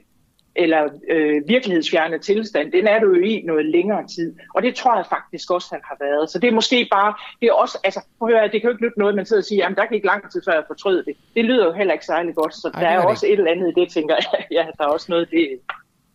eller 0.64 0.82
øh, 1.10 1.36
virkelighedsfjerne 1.48 2.18
tilstand, 2.18 2.72
den 2.72 2.86
er 2.86 2.98
du 3.00 3.06
jo 3.14 3.20
i 3.22 3.42
noget 3.46 3.66
længere 3.66 4.06
tid. 4.16 4.34
Og 4.54 4.62
det 4.62 4.74
tror 4.74 4.96
jeg 4.96 5.06
faktisk 5.16 5.50
også, 5.50 5.68
han 5.72 5.80
har 5.84 5.96
været. 6.00 6.30
Så 6.30 6.38
det 6.38 6.48
er 6.48 6.52
måske 6.60 6.88
bare, 6.92 7.14
det 7.40 7.46
er 7.48 7.52
også, 7.52 7.78
altså, 7.84 8.00
prøv 8.18 8.28
at 8.28 8.34
høre, 8.34 8.44
det 8.52 8.60
kan 8.60 8.62
jo 8.68 8.70
ikke 8.74 8.84
nytte 8.84 8.98
noget, 8.98 9.14
man 9.16 9.26
sidder 9.26 9.40
og 9.42 9.46
siger, 9.46 9.64
jamen 9.64 9.76
der 9.76 9.86
gik 9.92 10.04
lang 10.04 10.32
tid 10.32 10.40
før 10.46 10.52
jeg 10.52 10.64
fortrød 10.66 10.98
det. 11.04 11.14
Det 11.36 11.44
lyder 11.44 11.64
jo 11.66 11.72
heller 11.72 11.92
ikke 11.92 12.06
særlig 12.06 12.34
godt, 12.34 12.54
så 12.54 12.70
Ej, 12.74 12.80
der 12.82 12.88
er 12.88 12.96
det 13.00 13.06
også 13.06 13.26
et 13.26 13.32
eller 13.38 13.50
andet 13.50 13.72
i 13.76 13.80
det, 13.80 13.88
tænker 13.92 14.14
jeg. 14.14 14.44
ja, 14.58 14.64
der 14.78 14.84
er 14.84 14.88
også 14.88 15.06
noget 15.08 15.30
det. 15.30 15.48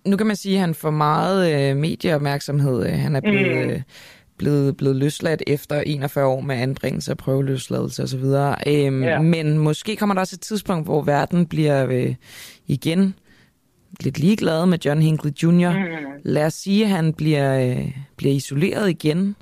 Nu 0.06 0.18
kan 0.18 0.28
man 0.28 0.36
sige, 0.36 0.56
at 0.56 0.62
han 0.62 0.74
får 0.76 0.90
meget 0.92 1.70
øh, 1.72 1.78
medieopmærksomhed. 1.78 2.86
Øh, 2.86 2.92
Han 2.94 3.16
er 3.16 3.22
blevet, 3.22 3.66
Mm. 3.66 3.72
øh, 3.72 3.82
blevet, 4.38 4.78
blevet 4.78 4.96
løsladt 4.96 5.44
efter 5.48 5.80
41 5.82 6.26
år 6.26 6.42
med 6.42 6.56
anbringelse 6.56 7.12
og 7.12 7.18
prøveløsladelse 7.18 8.04
osv. 8.04 8.24
Øhm, 8.68 9.04
Ja. 9.04 9.20
Men 9.20 9.58
måske 9.58 9.96
kommer 9.96 10.14
der 10.14 10.20
også 10.22 10.36
et 10.36 10.42
tidspunkt, 10.42 10.88
hvor 10.88 11.02
verden 11.02 11.46
bliver 11.48 11.88
øh, 11.92 12.16
igen 12.68 13.16
lidt 14.00 14.20
ligeglad 14.20 14.66
med 14.66 14.78
John 14.86 15.02
Hinckley 15.02 15.32
Jr. 15.32 15.72
Mm. 15.72 16.20
Lad 16.24 16.46
os 16.46 16.54
sige, 16.54 16.84
at 16.84 16.90
han 16.90 17.14
bliver, 17.14 17.70
øh, 17.70 17.92
bliver 18.18 18.34
isoleret 18.34 18.90
igen. 18.90 19.36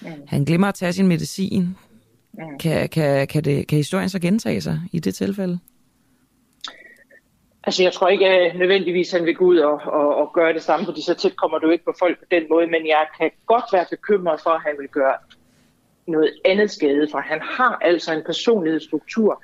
Mm. 0.00 0.08
Han 0.26 0.44
glemmer 0.44 0.68
at 0.68 0.74
tage 0.74 0.92
sin 0.92 1.06
medicin. 1.06 1.76
Mm. 2.32 2.58
Kan, 2.60 2.88
kan, 2.88 3.26
kan, 3.26 3.44
det, 3.44 3.66
kan 3.66 3.76
historien 3.76 4.08
så 4.08 4.18
gentage 4.18 4.60
sig 4.60 4.80
i 4.92 5.00
det 5.00 5.14
tilfælde? 5.14 5.58
Altså, 7.64 7.82
jeg 7.82 7.92
tror 7.92 8.08
ikke 8.08 8.26
at 8.26 8.58
nødvendigvis, 8.58 9.12
han 9.12 9.24
vil 9.24 9.34
gå 9.34 9.44
ud 9.44 9.58
og, 9.58 9.80
og, 9.86 10.16
og 10.16 10.32
gøre 10.34 10.52
det 10.52 10.62
samme, 10.62 10.86
fordi 10.86 11.02
så 11.02 11.14
tæt 11.14 11.36
kommer 11.36 11.58
du 11.58 11.70
ikke 11.70 11.84
på 11.84 11.94
folk 11.98 12.18
på 12.18 12.24
den 12.30 12.42
måde, 12.50 12.66
men 12.66 12.86
jeg 12.86 13.06
kan 13.18 13.30
godt 13.46 13.64
være 13.72 13.86
bekymret 13.90 14.40
for, 14.40 14.50
at 14.50 14.62
han 14.66 14.74
vil 14.80 14.88
gøre 14.88 15.14
noget 16.06 16.30
andet 16.44 16.70
skade, 16.70 17.08
for 17.10 17.18
han 17.18 17.40
har 17.40 17.78
altså 17.80 18.12
en 18.12 18.22
personlighedsstruktur, 18.26 19.42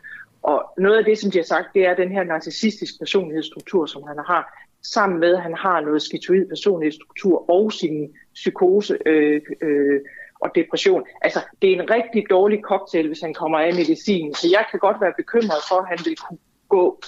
og 0.50 0.58
noget 0.78 0.98
af 0.98 1.04
det, 1.04 1.18
som 1.18 1.30
de 1.30 1.38
har 1.38 1.44
sagt, 1.44 1.74
det 1.74 1.86
er 1.86 1.94
den 1.94 2.12
her 2.12 2.24
narcissistisk 2.24 2.98
personlighedsstruktur, 2.98 3.86
som 3.86 4.02
han 4.02 4.18
har, 4.26 4.42
sammen 4.82 5.20
med, 5.20 5.34
at 5.34 5.42
han 5.42 5.54
har 5.54 5.80
noget 5.80 6.02
skizoid 6.02 6.48
personlighedsstruktur 6.48 7.50
og 7.50 7.72
sin 7.72 8.14
psykose 8.34 8.98
øh, 9.06 9.40
øh, 9.62 10.00
og 10.40 10.50
depression. 10.54 11.02
Altså, 11.22 11.40
det 11.62 11.70
er 11.70 11.82
en 11.82 11.90
rigtig 11.90 12.24
dårlig 12.30 12.60
cocktail, 12.62 13.06
hvis 13.06 13.20
han 13.20 13.34
kommer 13.34 13.58
af 13.58 13.74
medicin, 13.74 14.34
så 14.34 14.46
jeg 14.50 14.64
kan 14.70 14.80
godt 14.80 15.00
være 15.00 15.12
bekymret 15.16 15.62
for, 15.68 15.78
at 15.82 15.88
han 15.88 15.98
vil 16.04 16.16
kunne 16.16 16.38
gå 16.68 17.00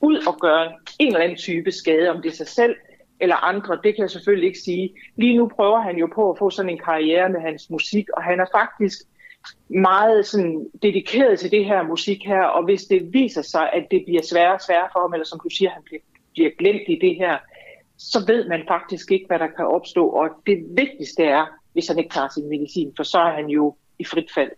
ud 0.00 0.16
og 0.28 0.40
gøre 0.40 0.72
en 0.98 1.06
eller 1.06 1.24
anden 1.24 1.38
type 1.38 1.72
skade, 1.72 2.10
om 2.10 2.22
det 2.22 2.30
er 2.30 2.36
sig 2.36 2.48
selv 2.48 2.76
eller 3.20 3.36
andre, 3.36 3.78
det 3.84 3.94
kan 3.94 4.02
jeg 4.02 4.10
selvfølgelig 4.10 4.46
ikke 4.46 4.58
sige. 4.58 4.94
Lige 5.16 5.36
nu 5.36 5.48
prøver 5.56 5.80
han 5.80 5.96
jo 5.96 6.08
på 6.14 6.30
at 6.30 6.38
få 6.38 6.50
sådan 6.50 6.70
en 6.70 6.80
karriere 6.84 7.28
med 7.28 7.40
hans 7.40 7.70
musik, 7.70 8.06
og 8.16 8.22
han 8.22 8.40
er 8.40 8.46
faktisk 8.52 8.98
meget 9.68 10.26
sådan 10.26 10.66
dedikeret 10.82 11.38
til 11.38 11.50
det 11.50 11.64
her 11.64 11.82
musik 11.82 12.24
her, 12.26 12.42
og 12.42 12.64
hvis 12.64 12.82
det 12.82 13.12
viser 13.12 13.42
sig, 13.42 13.70
at 13.72 13.86
det 13.90 14.02
bliver 14.06 14.22
sværere 14.22 14.54
og 14.54 14.60
sværere 14.60 14.88
for 14.92 15.00
ham, 15.00 15.12
eller 15.12 15.26
som 15.26 15.40
du 15.44 15.48
siger, 15.50 15.70
han 15.70 15.82
bliver, 15.84 16.00
bliver 16.32 16.50
glemt 16.58 16.88
i 16.88 16.98
det 17.00 17.16
her, 17.16 17.38
så 17.98 18.24
ved 18.26 18.48
man 18.48 18.62
faktisk 18.68 19.12
ikke, 19.12 19.26
hvad 19.26 19.38
der 19.38 19.46
kan 19.56 19.66
opstå, 19.66 20.08
og 20.08 20.28
det 20.46 20.58
vigtigste 20.76 21.24
er, 21.24 21.46
hvis 21.72 21.88
han 21.88 21.98
ikke 21.98 22.14
tager 22.14 22.28
sin 22.34 22.48
medicin, 22.48 22.92
for 22.96 23.02
så 23.02 23.18
er 23.18 23.34
han 23.34 23.46
jo 23.46 23.76
i 23.98 24.04
frit 24.04 24.30
fald. 24.34 24.50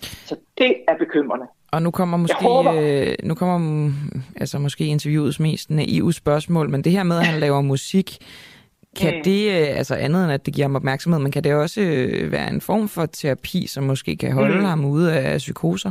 Så 0.00 0.36
det 0.58 0.74
er 0.88 0.98
bekymrende. 0.98 1.46
Og 1.72 1.82
nu 1.82 1.90
kommer 1.90 2.16
måske, 2.16 2.46
øh, 2.74 3.14
nu 3.22 3.34
kommer 3.34 3.58
mm, 3.58 3.92
altså 4.36 4.58
måske 4.58 4.86
interviewets 4.86 5.40
mest 5.40 5.70
naive 5.70 6.12
spørgsmål, 6.12 6.70
men 6.70 6.84
det 6.84 6.92
her 6.92 7.02
med, 7.02 7.18
at 7.18 7.26
han 7.26 7.40
laver 7.40 7.60
musik, 7.60 8.18
kan 9.00 9.14
Mm. 9.16 9.22
det, 9.22 9.48
øh, 9.50 9.78
altså 9.78 9.94
andet 9.94 10.24
end 10.24 10.32
at 10.32 10.46
det 10.46 10.54
giver 10.54 10.64
ham 10.64 10.76
opmærksomhed, 10.76 11.20
men 11.20 11.32
kan 11.32 11.44
det 11.44 11.54
også 11.54 11.80
øh, 11.80 12.32
være 12.32 12.48
en 12.50 12.60
form 12.60 12.88
for 12.88 13.06
terapi, 13.06 13.66
som 13.66 13.84
måske 13.84 14.16
kan 14.16 14.32
holde 14.32 14.58
Mm. 14.58 14.64
ham 14.64 14.84
ude 14.84 15.18
af 15.18 15.38
psykoser? 15.38 15.90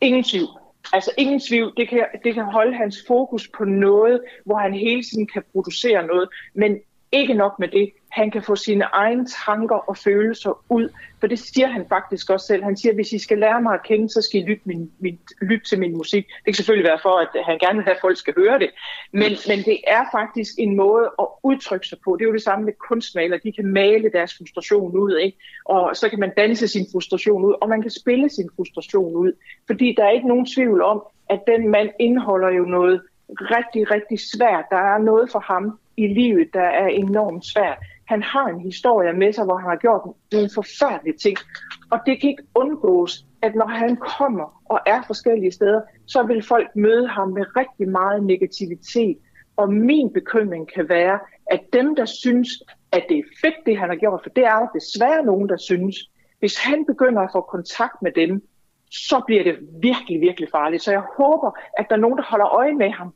Ingen 0.00 0.24
tvivl. 0.24 0.48
Altså 0.92 1.10
ingen 1.18 1.40
tvivl. 1.40 1.72
Det 1.76 1.88
kan, 1.88 2.04
det 2.24 2.34
kan 2.34 2.44
holde 2.44 2.76
hans 2.76 2.96
fokus 3.08 3.48
på 3.58 3.64
noget, 3.64 4.20
hvor 4.44 4.56
han 4.58 4.74
hele 4.74 5.02
tiden 5.02 5.26
kan 5.32 5.42
producere 5.52 6.06
noget. 6.06 6.28
Men 6.54 6.78
ikke 7.12 7.34
nok 7.34 7.58
med 7.58 7.68
det. 7.68 7.90
Han 8.08 8.30
kan 8.30 8.42
få 8.42 8.56
sine 8.56 8.84
egne 8.84 9.26
tanker 9.46 9.76
og 9.76 9.96
følelser 9.96 10.64
ud. 10.68 10.88
For 11.20 11.26
det 11.26 11.38
siger 11.38 11.66
han 11.66 11.86
faktisk 11.88 12.30
også 12.30 12.46
selv. 12.46 12.64
Han 12.64 12.76
siger, 12.76 12.94
hvis 12.94 13.12
I 13.12 13.18
skal 13.18 13.38
lære 13.38 13.62
mig 13.62 13.74
at 13.74 13.82
kende, 13.82 14.08
så 14.08 14.22
skal 14.22 14.40
I 14.40 14.44
lytte, 14.44 14.62
min, 14.64 14.92
min, 14.98 15.18
lytte 15.42 15.68
til 15.68 15.78
min 15.78 15.96
musik. 15.96 16.26
Det 16.26 16.44
kan 16.44 16.54
selvfølgelig 16.54 16.88
være 16.88 16.98
for, 17.02 17.18
at 17.18 17.44
han 17.44 17.58
gerne 17.58 17.76
vil 17.76 17.84
have, 17.84 17.94
at 17.94 18.00
folk 18.00 18.16
skal 18.16 18.34
høre 18.36 18.58
det. 18.58 18.70
Men, 19.12 19.32
men 19.48 19.58
det 19.58 19.80
er 19.86 20.04
faktisk 20.12 20.54
en 20.58 20.76
måde 20.76 21.10
at 21.18 21.26
udtrykke 21.42 21.86
sig 21.86 21.98
på. 22.04 22.16
Det 22.16 22.24
er 22.24 22.28
jo 22.28 22.34
det 22.34 22.42
samme 22.42 22.64
med 22.64 22.72
kunstmalere. 22.88 23.40
De 23.44 23.52
kan 23.52 23.66
male 23.66 24.10
deres 24.12 24.34
frustration 24.38 24.96
ud, 24.96 25.16
ikke? 25.16 25.38
og 25.64 25.96
så 25.96 26.08
kan 26.08 26.20
man 26.20 26.32
danse 26.36 26.68
sin 26.68 26.86
frustration 26.92 27.44
ud, 27.44 27.54
og 27.60 27.68
man 27.68 27.82
kan 27.82 27.90
spille 27.90 28.28
sin 28.30 28.50
frustration 28.56 29.16
ud. 29.16 29.32
Fordi 29.66 29.94
der 29.96 30.04
er 30.04 30.10
ikke 30.10 30.28
nogen 30.28 30.46
tvivl 30.46 30.82
om, 30.82 31.02
at 31.30 31.40
den 31.46 31.68
mand 31.68 31.90
indeholder 31.98 32.48
jo 32.48 32.62
noget 32.62 33.02
rigtig, 33.28 33.90
rigtig 33.90 34.18
svært. 34.20 34.64
Der 34.70 34.76
er 34.76 34.98
noget 34.98 35.30
for 35.32 35.38
ham 35.38 35.78
i 35.98 36.06
livet, 36.06 36.48
der 36.54 36.68
er 36.82 36.86
enormt 36.86 37.44
svært. 37.46 37.78
Han 38.04 38.22
har 38.22 38.46
en 38.46 38.60
historie 38.60 39.12
med 39.12 39.32
sig, 39.32 39.44
hvor 39.44 39.56
han 39.56 39.68
har 39.68 39.76
gjort 39.76 40.02
nogle 40.32 40.50
forfærdelige 40.54 41.18
ting, 41.18 41.36
og 41.90 41.98
det 42.06 42.20
kan 42.20 42.30
ikke 42.30 42.42
undgås, 42.54 43.24
at 43.42 43.54
når 43.54 43.66
han 43.66 43.96
kommer 43.96 44.62
og 44.64 44.80
er 44.86 45.02
forskellige 45.06 45.52
steder, 45.52 45.80
så 46.06 46.22
vil 46.22 46.42
folk 46.42 46.68
møde 46.76 47.08
ham 47.08 47.28
med 47.28 47.44
rigtig 47.56 47.88
meget 47.88 48.24
negativitet. 48.24 49.18
Og 49.56 49.72
min 49.72 50.12
bekymring 50.12 50.72
kan 50.74 50.88
være, 50.88 51.18
at 51.46 51.60
dem, 51.72 51.96
der 51.96 52.04
synes, 52.04 52.48
at 52.92 53.04
det 53.08 53.18
er 53.18 53.22
fedt, 53.40 53.66
det 53.66 53.78
han 53.78 53.88
har 53.88 53.96
gjort, 53.96 54.20
for 54.22 54.30
det 54.30 54.44
er 54.44 54.58
der 54.58 54.68
desværre 54.80 55.24
nogen, 55.24 55.48
der 55.48 55.56
synes, 55.56 55.96
hvis 56.38 56.58
han 56.58 56.84
begynder 56.86 57.22
at 57.22 57.30
få 57.32 57.40
kontakt 57.40 58.02
med 58.02 58.12
dem, 58.12 58.42
så 58.90 59.22
bliver 59.26 59.44
det 59.44 59.58
virkelig, 59.82 60.20
virkelig 60.20 60.48
farligt. 60.52 60.82
Så 60.82 60.90
jeg 60.90 61.02
håber, 61.16 61.50
at 61.78 61.86
der 61.88 61.96
er 61.96 62.00
nogen, 62.00 62.18
der 62.18 62.24
holder 62.24 62.46
øje 62.46 62.74
med 62.74 62.90
ham 62.90 63.14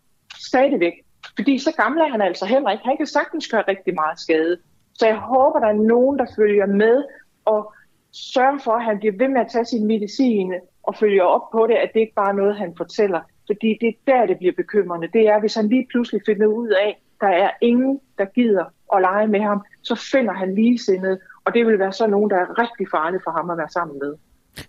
stadigvæk. 0.48 0.92
Fordi 1.36 1.58
så 1.58 1.72
gammel 1.76 2.00
er 2.00 2.08
han 2.08 2.20
altså 2.20 2.46
heller 2.46 2.70
ikke. 2.70 2.84
Han 2.84 2.96
kan 2.96 3.06
sagtens 3.06 3.48
gøre 3.48 3.64
rigtig 3.68 3.94
meget 3.94 4.20
skade. 4.20 4.56
Så 4.94 5.06
jeg 5.06 5.16
håber, 5.16 5.60
der 5.60 5.66
er 5.66 5.86
nogen, 5.94 6.18
der 6.18 6.26
følger 6.36 6.66
med 6.66 7.04
og 7.44 7.72
sørger 8.12 8.58
for, 8.64 8.72
at 8.72 8.84
han 8.84 8.98
bliver 8.98 9.14
ved 9.18 9.28
med 9.28 9.40
at 9.40 9.50
tage 9.52 9.64
sin 9.64 9.86
medicin 9.86 10.52
og 10.82 10.96
følger 10.96 11.22
op 11.22 11.50
på 11.52 11.66
det, 11.66 11.74
at 11.74 11.90
det 11.94 12.00
ikke 12.00 12.14
bare 12.14 12.28
er 12.28 12.40
noget, 12.42 12.56
han 12.56 12.74
fortæller. 12.76 13.20
Fordi 13.46 13.78
det 13.80 13.88
er 13.88 14.12
der, 14.12 14.26
det 14.26 14.38
bliver 14.38 14.52
bekymrende. 14.56 15.08
Det 15.12 15.28
er, 15.28 15.40
hvis 15.40 15.54
han 15.54 15.68
lige 15.68 15.86
pludselig 15.90 16.22
finder 16.26 16.46
ud 16.46 16.68
af, 16.68 17.02
der 17.20 17.28
er 17.28 17.50
ingen, 17.60 18.00
der 18.18 18.24
gider 18.24 18.64
at 18.94 19.00
lege 19.00 19.26
med 19.26 19.40
ham, 19.40 19.64
så 19.82 19.94
finder 20.12 20.32
han 20.32 20.54
ligesindede, 20.54 21.18
og 21.44 21.54
det 21.54 21.66
vil 21.66 21.78
være 21.78 21.92
så 21.92 22.06
nogen, 22.06 22.30
der 22.30 22.36
er 22.36 22.58
rigtig 22.58 22.86
farlige 22.90 23.20
for 23.24 23.30
ham 23.30 23.50
at 23.50 23.58
være 23.58 23.68
sammen 23.68 23.98
med. 23.98 24.14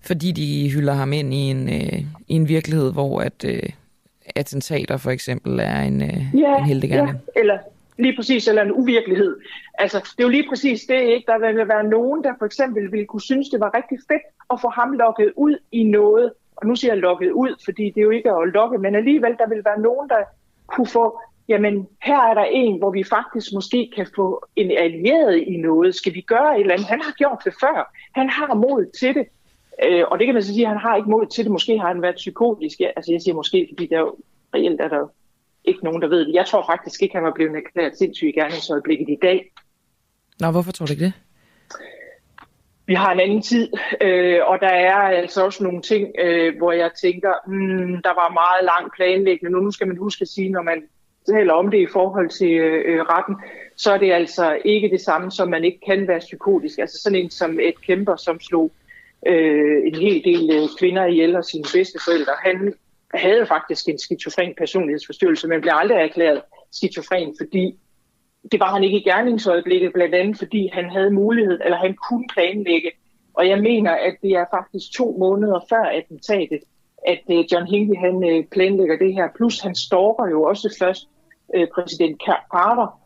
Fordi 0.01 0.31
de 0.31 0.71
hylder 0.71 0.93
ham 0.93 1.13
ind 1.13 1.33
i 1.33 1.37
en, 1.37 1.69
øh, 1.69 1.99
i 2.27 2.33
en 2.33 2.47
virkelighed, 2.47 2.93
hvor 2.93 3.21
at 3.21 3.45
øh, 3.45 3.69
attentater 4.35 4.97
for 4.97 5.11
eksempel 5.11 5.59
er 5.59 5.79
en, 5.79 6.01
øh, 6.01 6.39
Ja, 6.41 6.57
en 6.57 6.65
heldegærning. 6.65 7.17
ja, 7.35 7.39
eller 7.39 7.57
lige 7.97 8.15
præcis, 8.15 8.47
eller 8.47 8.61
en 8.61 8.71
uvirkelighed. 8.71 9.37
Altså, 9.79 9.97
det 9.99 10.19
er 10.19 10.23
jo 10.23 10.29
lige 10.29 10.49
præcis 10.49 10.81
det, 10.81 11.01
ikke? 11.01 11.23
Der 11.27 11.37
vil 11.53 11.67
være 11.67 11.83
nogen, 11.83 12.23
der 12.23 12.33
for 12.39 12.45
eksempel 12.45 12.91
ville 12.91 13.05
kunne 13.05 13.21
synes, 13.21 13.49
det 13.49 13.59
var 13.59 13.73
rigtig 13.73 13.97
fedt 14.11 14.21
at 14.53 14.61
få 14.61 14.69
ham 14.69 14.91
lukket 14.91 15.31
ud 15.35 15.57
i 15.71 15.83
noget. 15.83 16.31
Og 16.55 16.67
nu 16.67 16.75
siger 16.75 16.93
jeg 16.93 17.01
lukket 17.01 17.31
ud, 17.31 17.55
fordi 17.65 17.83
det 17.83 17.97
er 17.97 18.01
jo 18.01 18.09
ikke 18.09 18.29
at 18.31 18.49
lukke, 18.53 18.77
men 18.77 18.95
alligevel, 18.95 19.35
der 19.37 19.49
vil 19.49 19.61
være 19.65 19.79
nogen, 19.79 20.09
der 20.09 20.21
kunne 20.67 20.87
få, 20.87 21.19
jamen, 21.47 21.87
her 22.03 22.19
er 22.19 22.33
der 22.33 22.45
en, 22.51 22.77
hvor 22.77 22.91
vi 22.91 23.03
faktisk 23.03 23.47
måske 23.53 23.91
kan 23.95 24.07
få 24.15 24.45
en 24.55 24.71
allieret 24.71 25.37
i 25.37 25.57
noget. 25.57 25.95
Skal 25.95 26.13
vi 26.13 26.21
gøre 26.21 26.55
et 26.55 26.61
eller 26.61 26.73
andet? 26.73 26.87
Han 26.87 27.01
har 27.01 27.11
gjort 27.11 27.41
det 27.45 27.53
før. 27.61 27.93
Han 28.15 28.29
har 28.29 28.53
mod 28.53 28.91
til 28.99 29.13
det. 29.15 29.27
Øh, 29.83 30.03
og 30.07 30.19
det 30.19 30.27
kan 30.27 30.33
man 30.33 30.43
så 30.43 30.53
sige, 30.53 30.65
at 30.65 30.69
han 30.69 30.77
har 30.77 30.95
ikke 30.95 31.09
mod 31.09 31.25
til 31.25 31.43
det. 31.43 31.51
Måske 31.51 31.79
har 31.79 31.87
han 31.87 32.01
været 32.01 32.15
psykotisk. 32.15 32.79
Ja, 32.79 32.89
altså 32.95 33.11
jeg 33.11 33.21
siger 33.21 33.35
måske, 33.35 33.67
fordi 33.73 33.87
der 33.87 33.95
er 33.95 33.99
jo 33.99 34.15
reelt 34.55 34.81
er 34.81 34.87
der 34.87 34.97
jo 34.97 35.09
ikke 35.65 35.83
nogen, 35.83 36.01
der 36.01 36.07
ved 36.07 36.25
det. 36.25 36.33
Jeg 36.33 36.45
tror 36.45 36.65
faktisk 36.65 37.01
ikke, 37.01 37.15
han 37.15 37.23
var 37.23 37.31
blevet 37.35 37.55
erklæret 37.55 37.97
sindssyg 37.97 38.27
i 38.27 38.39
gerningsøjeblikket 38.39 39.09
i 39.09 39.17
dag. 39.21 39.51
Nå, 40.39 40.51
hvorfor 40.51 40.71
tror 40.71 40.85
du 40.85 40.93
ikke 40.93 41.05
det? 41.05 41.13
Vi 42.85 42.93
har 42.93 43.11
en 43.11 43.19
anden 43.19 43.41
tid, 43.41 43.71
øh, 44.01 44.39
og 44.45 44.59
der 44.59 44.67
er 44.67 44.95
altså 44.95 45.45
også 45.45 45.63
nogle 45.63 45.81
ting, 45.81 46.07
øh, 46.19 46.57
hvor 46.57 46.71
jeg 46.71 46.91
tænker, 47.01 47.33
hmm, 47.47 48.01
der 48.01 48.13
var 48.21 48.33
meget 48.33 48.63
lang 48.63 48.91
planlæggende. 48.95 49.51
Nu, 49.51 49.59
nu 49.59 49.71
skal 49.71 49.87
man 49.87 49.97
huske 49.97 50.21
at 50.21 50.27
sige, 50.27 50.49
når 50.49 50.61
man 50.61 50.83
taler 51.29 51.53
om 51.53 51.71
det 51.71 51.77
i 51.77 51.87
forhold 51.93 52.29
til 52.29 52.51
øh, 52.51 53.01
retten, 53.01 53.35
så 53.75 53.93
er 53.93 53.97
det 53.97 54.11
altså 54.11 54.57
ikke 54.65 54.89
det 54.89 55.01
samme, 55.01 55.31
som 55.31 55.49
man 55.49 55.63
ikke 55.63 55.79
kan 55.85 56.07
være 56.07 56.19
psykotisk. 56.19 56.79
Altså 56.79 57.01
sådan 57.01 57.19
en 57.19 57.29
som 57.29 57.59
et 57.59 57.81
kæmper, 57.81 58.15
som 58.15 58.39
slog 58.39 58.71
øh, 59.27 59.87
en 59.87 59.95
hel 59.95 60.23
del 60.23 60.49
øh, 60.53 60.69
kvinder 60.79 61.05
ihjel 61.05 61.35
og 61.35 61.45
sine 61.45 61.63
bedsteforældre. 61.73 62.33
Han 62.45 62.73
havde 63.13 63.45
faktisk 63.45 63.89
en 63.89 63.99
skizofren 63.99 64.53
personlighedsforstyrrelse, 64.57 65.47
men 65.47 65.61
blev 65.61 65.73
aldrig 65.75 65.97
erklæret 65.97 66.41
skizofren, 66.71 67.35
fordi 67.39 67.79
det 68.51 68.59
var 68.59 68.73
han 68.73 68.83
ikke 68.83 68.97
i 68.97 69.03
gerningsøjeblikket, 69.03 69.93
blandt 69.93 70.15
andet 70.15 70.37
fordi 70.37 70.69
han 70.73 70.89
havde 70.89 71.11
mulighed, 71.11 71.59
eller 71.63 71.77
han 71.77 71.95
kunne 72.09 72.25
planlægge. 72.33 72.91
Og 73.33 73.47
jeg 73.49 73.59
mener, 73.59 73.91
at 73.91 74.15
det 74.21 74.31
er 74.31 74.45
faktisk 74.53 74.91
to 74.97 75.15
måneder 75.19 75.59
før 75.69 75.83
attentatet, 75.83 76.59
at 77.07 77.21
øh, 77.31 77.43
John 77.51 77.67
Hinckley 77.67 77.99
han 77.99 78.23
øh, 78.29 78.45
planlægger 78.51 78.97
det 78.97 79.13
her. 79.13 79.27
Plus 79.35 79.59
han 79.59 79.75
stalker 79.75 80.27
jo 80.31 80.43
også 80.43 80.75
først 80.79 81.09
øh, 81.55 81.67
præsident 81.75 82.21
Carter, 82.25 83.02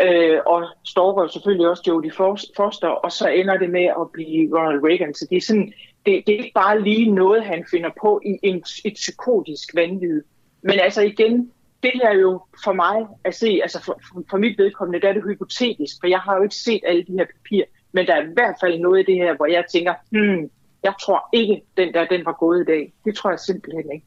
øh, 0.00 0.38
og 0.46 0.64
stalker 0.84 1.26
selvfølgelig 1.26 1.68
også 1.68 1.82
Jodie 1.88 2.12
Foster, 2.56 2.88
og 2.88 3.12
så 3.12 3.28
ender 3.28 3.58
det 3.58 3.70
med 3.70 3.84
at 3.84 4.10
blive 4.12 4.58
Ronald 4.58 4.84
Reagan. 4.84 5.14
Så 5.14 5.26
det 5.30 5.36
er 5.36 5.40
sådan, 5.40 5.72
det, 6.06 6.22
det 6.26 6.34
er 6.34 6.38
ikke 6.38 6.52
bare 6.54 6.82
lige 6.82 7.10
noget, 7.10 7.44
han 7.44 7.64
finder 7.70 7.90
på 8.02 8.20
i 8.26 8.38
en, 8.42 8.62
et 8.84 8.94
psykotisk 8.94 9.74
vanvid. 9.74 10.22
Men 10.62 10.78
altså 10.78 11.02
igen, 11.02 11.50
det 11.82 11.92
er 12.04 12.12
jo 12.12 12.42
for 12.64 12.72
mig 12.72 13.06
at 13.24 13.34
se, 13.34 13.60
altså 13.62 13.82
for, 13.84 14.00
for, 14.08 14.22
for 14.30 14.38
mit 14.38 14.58
vedkommende, 14.58 15.00
der 15.00 15.08
er 15.08 15.12
det 15.12 15.22
hypotetisk, 15.28 15.96
for 16.00 16.06
jeg 16.06 16.18
har 16.18 16.36
jo 16.36 16.42
ikke 16.42 16.54
set 16.54 16.80
alle 16.86 17.02
de 17.02 17.12
her 17.12 17.26
papirer, 17.36 17.64
men 17.92 18.06
der 18.06 18.14
er 18.14 18.22
i 18.22 18.32
hvert 18.32 18.54
fald 18.60 18.78
noget 18.78 19.00
i 19.00 19.12
det 19.12 19.14
her, 19.14 19.36
hvor 19.36 19.46
jeg 19.46 19.64
tænker, 19.72 19.94
hmm, 20.10 20.50
jeg 20.82 20.94
tror 21.02 21.28
ikke, 21.32 21.62
den 21.76 21.94
der, 21.94 22.06
den 22.06 22.24
var 22.24 22.36
gået 22.40 22.60
i 22.60 22.64
dag. 22.64 22.92
Det 23.04 23.14
tror 23.14 23.30
jeg 23.30 23.38
simpelthen 23.38 23.92
ikke. 23.92 24.06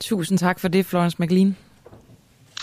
Tusind 0.00 0.38
tak 0.38 0.60
for 0.60 0.68
det, 0.68 0.86
Florence 0.86 1.16
McLean. 1.22 1.56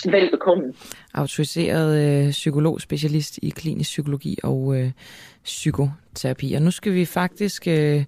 Velbekomme. 0.05 0.73
Autoriseret 1.13 2.25
øh, 2.25 2.31
psykolog, 2.31 2.81
specialist 2.81 3.39
i 3.41 3.49
klinisk 3.49 3.87
psykologi 3.87 4.37
og 4.43 4.75
øh, 4.75 4.91
psykoterapi. 5.43 6.53
Og 6.53 6.61
nu 6.61 6.71
skal 6.71 6.93
vi 6.93 7.05
faktisk 7.05 7.67
øh, 7.67 8.03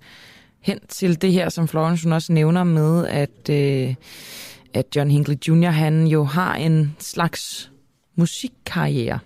hen 0.62 0.80
til 0.88 1.22
det 1.22 1.32
her, 1.32 1.50
som 1.50 1.68
Florence 1.68 2.06
hun 2.06 2.14
også 2.14 2.34
nævner 2.34 2.64
med, 2.64 3.08
at, 3.08 3.50
øh, 3.50 3.96
at 4.74 4.86
John 4.96 5.12
Hinckley 5.12 5.38
Jr. 5.48 5.70
han 5.70 6.08
jo 6.08 6.24
har 6.24 6.56
en 6.56 6.96
slags 7.00 7.72
musikkarriere. 8.16 9.20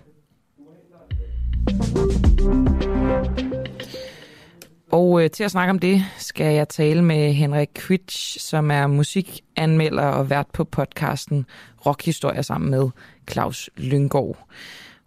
Og 4.92 5.22
øh, 5.22 5.30
til 5.30 5.44
at 5.44 5.50
snakke 5.50 5.70
om 5.70 5.78
det, 5.78 6.04
skal 6.18 6.54
jeg 6.54 6.68
tale 6.68 7.02
med 7.02 7.32
Henrik 7.32 7.68
Kvitsch, 7.74 8.40
som 8.40 8.70
er 8.70 8.86
musikanmelder 8.86 10.02
og 10.02 10.30
vært 10.30 10.46
på 10.52 10.64
podcasten 10.64 11.46
Rockhistorie 11.86 12.42
sammen 12.42 12.70
med 12.70 12.88
Claus 13.30 13.70
Lyngård. 13.76 14.48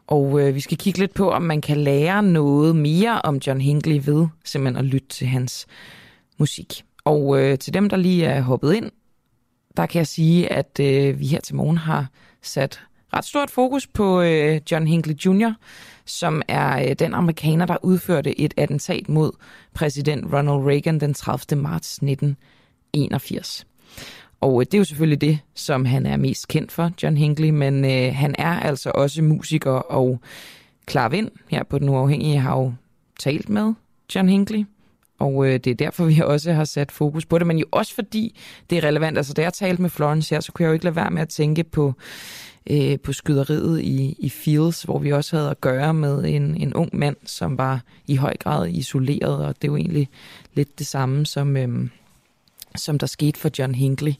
Og 0.08 0.42
øh, 0.42 0.56
vi 0.56 0.60
skal 0.60 0.78
kigge 0.78 1.00
lidt 1.00 1.14
på, 1.14 1.32
om 1.32 1.42
man 1.42 1.62
kan 1.62 1.78
lære 1.78 2.24
noget 2.24 2.76
mere 2.76 3.22
om 3.22 3.38
John 3.48 3.62
Hinckley 3.62 4.02
ved 4.06 4.28
simpelthen 4.46 4.86
at 4.86 4.92
lytte 4.92 5.08
til 5.08 5.28
hans 5.28 5.68
musik. 6.38 6.86
Og 7.06 7.42
øh, 7.42 7.60
til 7.60 7.74
dem, 7.74 7.90
der 7.90 7.98
lige 7.98 8.26
er 8.26 8.42
hoppet 8.42 8.74
ind, 8.74 8.92
der 9.78 9.86
kan 9.86 10.00
jeg 10.00 10.08
sige, 10.08 10.52
at 10.52 10.80
øh, 10.80 11.20
vi 11.20 11.28
her 11.28 11.40
til 11.40 11.56
morgen 11.56 11.78
har 11.78 12.08
sat 12.42 12.82
ret 13.14 13.26
stort 13.26 13.50
fokus 13.50 13.88
på 13.88 14.22
øh, 14.22 14.62
John 14.72 14.88
Hinckley 14.88 15.16
Jr., 15.16 15.54
som 16.06 16.42
er 16.48 16.90
øh, 16.90 16.96
den 17.00 17.14
amerikaner, 17.14 17.66
der 17.66 17.78
udførte 17.84 18.40
et 18.40 18.54
attentat 18.58 19.10
mod 19.10 19.32
præsident 19.74 20.34
Ronald 20.34 20.68
Reagan 20.68 21.00
den 21.00 21.14
30. 21.14 21.62
marts 21.62 21.94
1981. 21.96 23.66
Og 24.42 24.62
øh, 24.62 24.66
det 24.66 24.74
er 24.74 24.78
jo 24.78 24.84
selvfølgelig 24.84 25.22
det, 25.22 25.40
som 25.56 25.86
han 25.86 26.06
er 26.06 26.18
mest 26.18 26.48
kendt 26.48 26.72
for, 26.72 26.92
John 27.04 27.18
Hinckley, 27.18 27.50
men 27.50 27.86
øh, 27.86 28.16
han 28.16 28.36
er 28.38 28.60
altså 28.60 28.92
også 28.96 29.22
musiker 29.22 29.72
og 29.72 30.20
klar 30.86 31.10
vind 31.10 31.32
her 31.50 31.64
på 31.64 31.80
Den 31.80 31.90
Uafhængige. 31.90 32.34
Jeg 32.34 32.42
har 32.42 32.58
jo 32.58 32.74
talt 33.20 33.50
med 33.50 33.74
John 34.16 34.30
Hinckley, 34.30 34.66
og 35.20 35.48
øh, 35.48 35.54
det 35.54 35.68
er 35.68 35.76
derfor, 35.76 36.06
vi 36.06 36.22
også 36.26 36.54
har 36.54 36.64
sat 36.64 36.92
fokus 36.92 37.26
på 37.26 37.40
det, 37.40 37.48
men 37.48 37.58
jo 37.58 37.66
også 37.72 37.96
fordi 37.96 38.40
det 38.70 38.78
er 38.78 38.84
relevant. 38.88 39.18
Altså, 39.18 39.34
da 39.34 39.42
jeg 39.42 39.54
talte 39.54 39.82
med 39.82 39.90
Florence 39.90 40.36
her, 40.36 40.40
så 40.40 40.52
kunne 40.52 40.64
jeg 40.64 40.70
jo 40.70 40.74
ikke 40.74 40.86
lade 40.86 40.96
være 40.96 41.12
med 41.12 41.22
at 41.22 41.30
tænke 41.30 41.64
på, 41.64 41.94
øh, 42.70 43.00
på 43.00 43.14
skyderiet 43.14 43.82
i, 43.82 44.16
i 44.20 44.30
Fields, 44.30 44.84
hvor 44.84 45.00
vi 45.00 45.14
også 45.14 45.38
havde 45.38 45.50
at 45.50 45.62
gøre 45.62 45.94
med 45.94 46.24
en, 46.26 46.62
en 46.62 46.74
ung 46.74 46.90
mand, 46.94 47.18
som 47.26 47.58
var 47.58 47.82
i 48.08 48.16
høj 48.16 48.38
grad 48.38 48.70
isoleret, 48.70 49.46
og 49.46 49.56
det 49.56 49.68
er 49.68 49.72
jo 49.72 49.78
egentlig 49.78 50.10
lidt 50.54 50.80
det 50.80 50.88
samme, 50.88 51.26
som, 51.26 51.58
øh, 51.58 51.90
som 52.76 53.00
der 53.00 53.08
skete 53.08 53.40
for 53.40 53.50
John 53.60 53.76
Hinckley. 53.76 54.14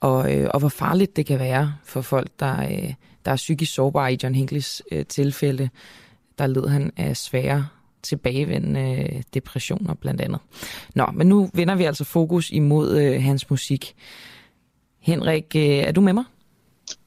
Og, 0.00 0.34
øh, 0.34 0.50
og 0.54 0.60
hvor 0.60 0.68
farligt 0.68 1.16
det 1.16 1.26
kan 1.26 1.38
være 1.38 1.74
for 1.84 2.00
folk, 2.00 2.30
der, 2.40 2.62
øh, 2.62 2.94
der 3.24 3.32
er 3.32 3.36
psykisk 3.36 3.74
sårbare 3.74 4.12
i 4.12 4.18
John 4.22 4.34
Hinckley's 4.34 4.80
øh, 4.92 5.06
tilfælde. 5.06 5.68
Der 6.38 6.46
led 6.46 6.68
han 6.68 6.92
af 6.96 7.16
svære 7.16 7.66
tilbagevendende 8.02 8.98
øh, 9.02 9.22
depressioner 9.34 9.94
blandt 9.94 10.20
andet. 10.20 10.40
Nå, 10.94 11.06
men 11.14 11.26
nu 11.26 11.50
vender 11.54 11.74
vi 11.74 11.84
altså 11.84 12.04
fokus 12.04 12.50
imod 12.50 12.98
øh, 12.98 13.22
hans 13.22 13.50
musik. 13.50 13.94
Henrik, 15.00 15.44
øh, 15.56 15.62
er 15.62 15.92
du 15.92 16.00
med 16.00 16.12
mig? 16.12 16.24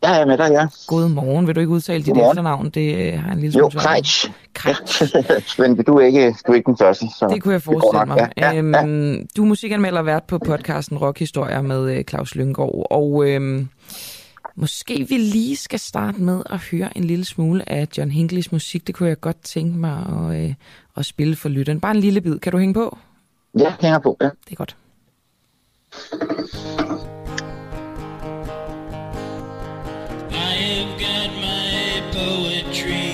Ja, 0.03 0.09
jeg 0.11 0.21
er 0.21 0.25
med 0.25 0.37
dig, 0.37 0.49
ja. 0.51 0.67
God 0.87 1.09
morgen. 1.09 1.47
Vil 1.47 1.55
du 1.55 1.59
ikke 1.59 1.71
udtale 1.73 1.97
dit 2.03 2.05
Godmorgen. 2.07 2.31
efternavn? 2.31 2.69
Det 2.69 3.13
øh, 3.13 3.19
har 3.19 3.31
en 3.31 3.39
lille 3.39 3.57
Jo, 3.59 3.69
smule 3.69 3.73
med. 3.73 3.81
Kreitsch. 3.81 4.31
Kreitsch. 4.53 5.59
Men 5.61 5.75
du 5.83 5.95
er 5.95 6.05
ikke, 6.05 6.35
du 6.47 6.51
er 6.51 6.55
ikke 6.55 6.65
den 6.67 6.77
første. 6.77 7.05
Så 7.19 7.27
Det 7.33 7.43
kunne 7.43 7.53
jeg 7.53 7.61
forestille 7.61 8.05
mig. 8.05 8.29
Ja, 8.37 8.51
ja, 8.53 8.61
ja. 8.61 8.83
Øhm, 8.85 9.27
du 9.37 9.43
er 9.43 9.47
musikanmelder 9.47 10.01
vært 10.01 10.23
på 10.23 10.37
podcasten 10.39 10.97
Rockhistorier 10.97 11.61
med 11.61 11.97
øh, 11.97 12.03
Claus 12.03 12.35
Lyngård, 12.35 12.87
og 12.91 13.29
øhm, 13.29 13.67
måske 14.55 15.05
vi 15.09 15.17
lige 15.17 15.55
skal 15.55 15.79
starte 15.79 16.21
med 16.21 16.41
at 16.49 16.59
høre 16.71 16.97
en 16.97 17.03
lille 17.03 17.25
smule 17.25 17.69
af 17.69 17.87
John 17.97 18.11
Hinckley's 18.11 18.47
musik. 18.51 18.87
Det 18.87 18.95
kunne 18.95 19.09
jeg 19.09 19.19
godt 19.21 19.41
tænke 19.43 19.77
mig 19.77 20.05
at, 20.29 20.43
øh, 20.43 20.53
at 20.97 21.05
spille 21.05 21.35
for 21.35 21.49
lytteren. 21.49 21.79
Bare 21.79 21.91
en 21.95 22.01
lille 22.01 22.21
bid. 22.21 22.39
Kan 22.39 22.51
du 22.51 22.57
hænge 22.57 22.73
på? 22.73 22.97
Jeg 23.59 23.73
hænger 23.81 23.99
på, 23.99 24.17
ja. 24.21 24.25
Det 24.25 24.51
er 24.51 24.55
godt. 24.55 24.75
Poetry. 32.25 33.04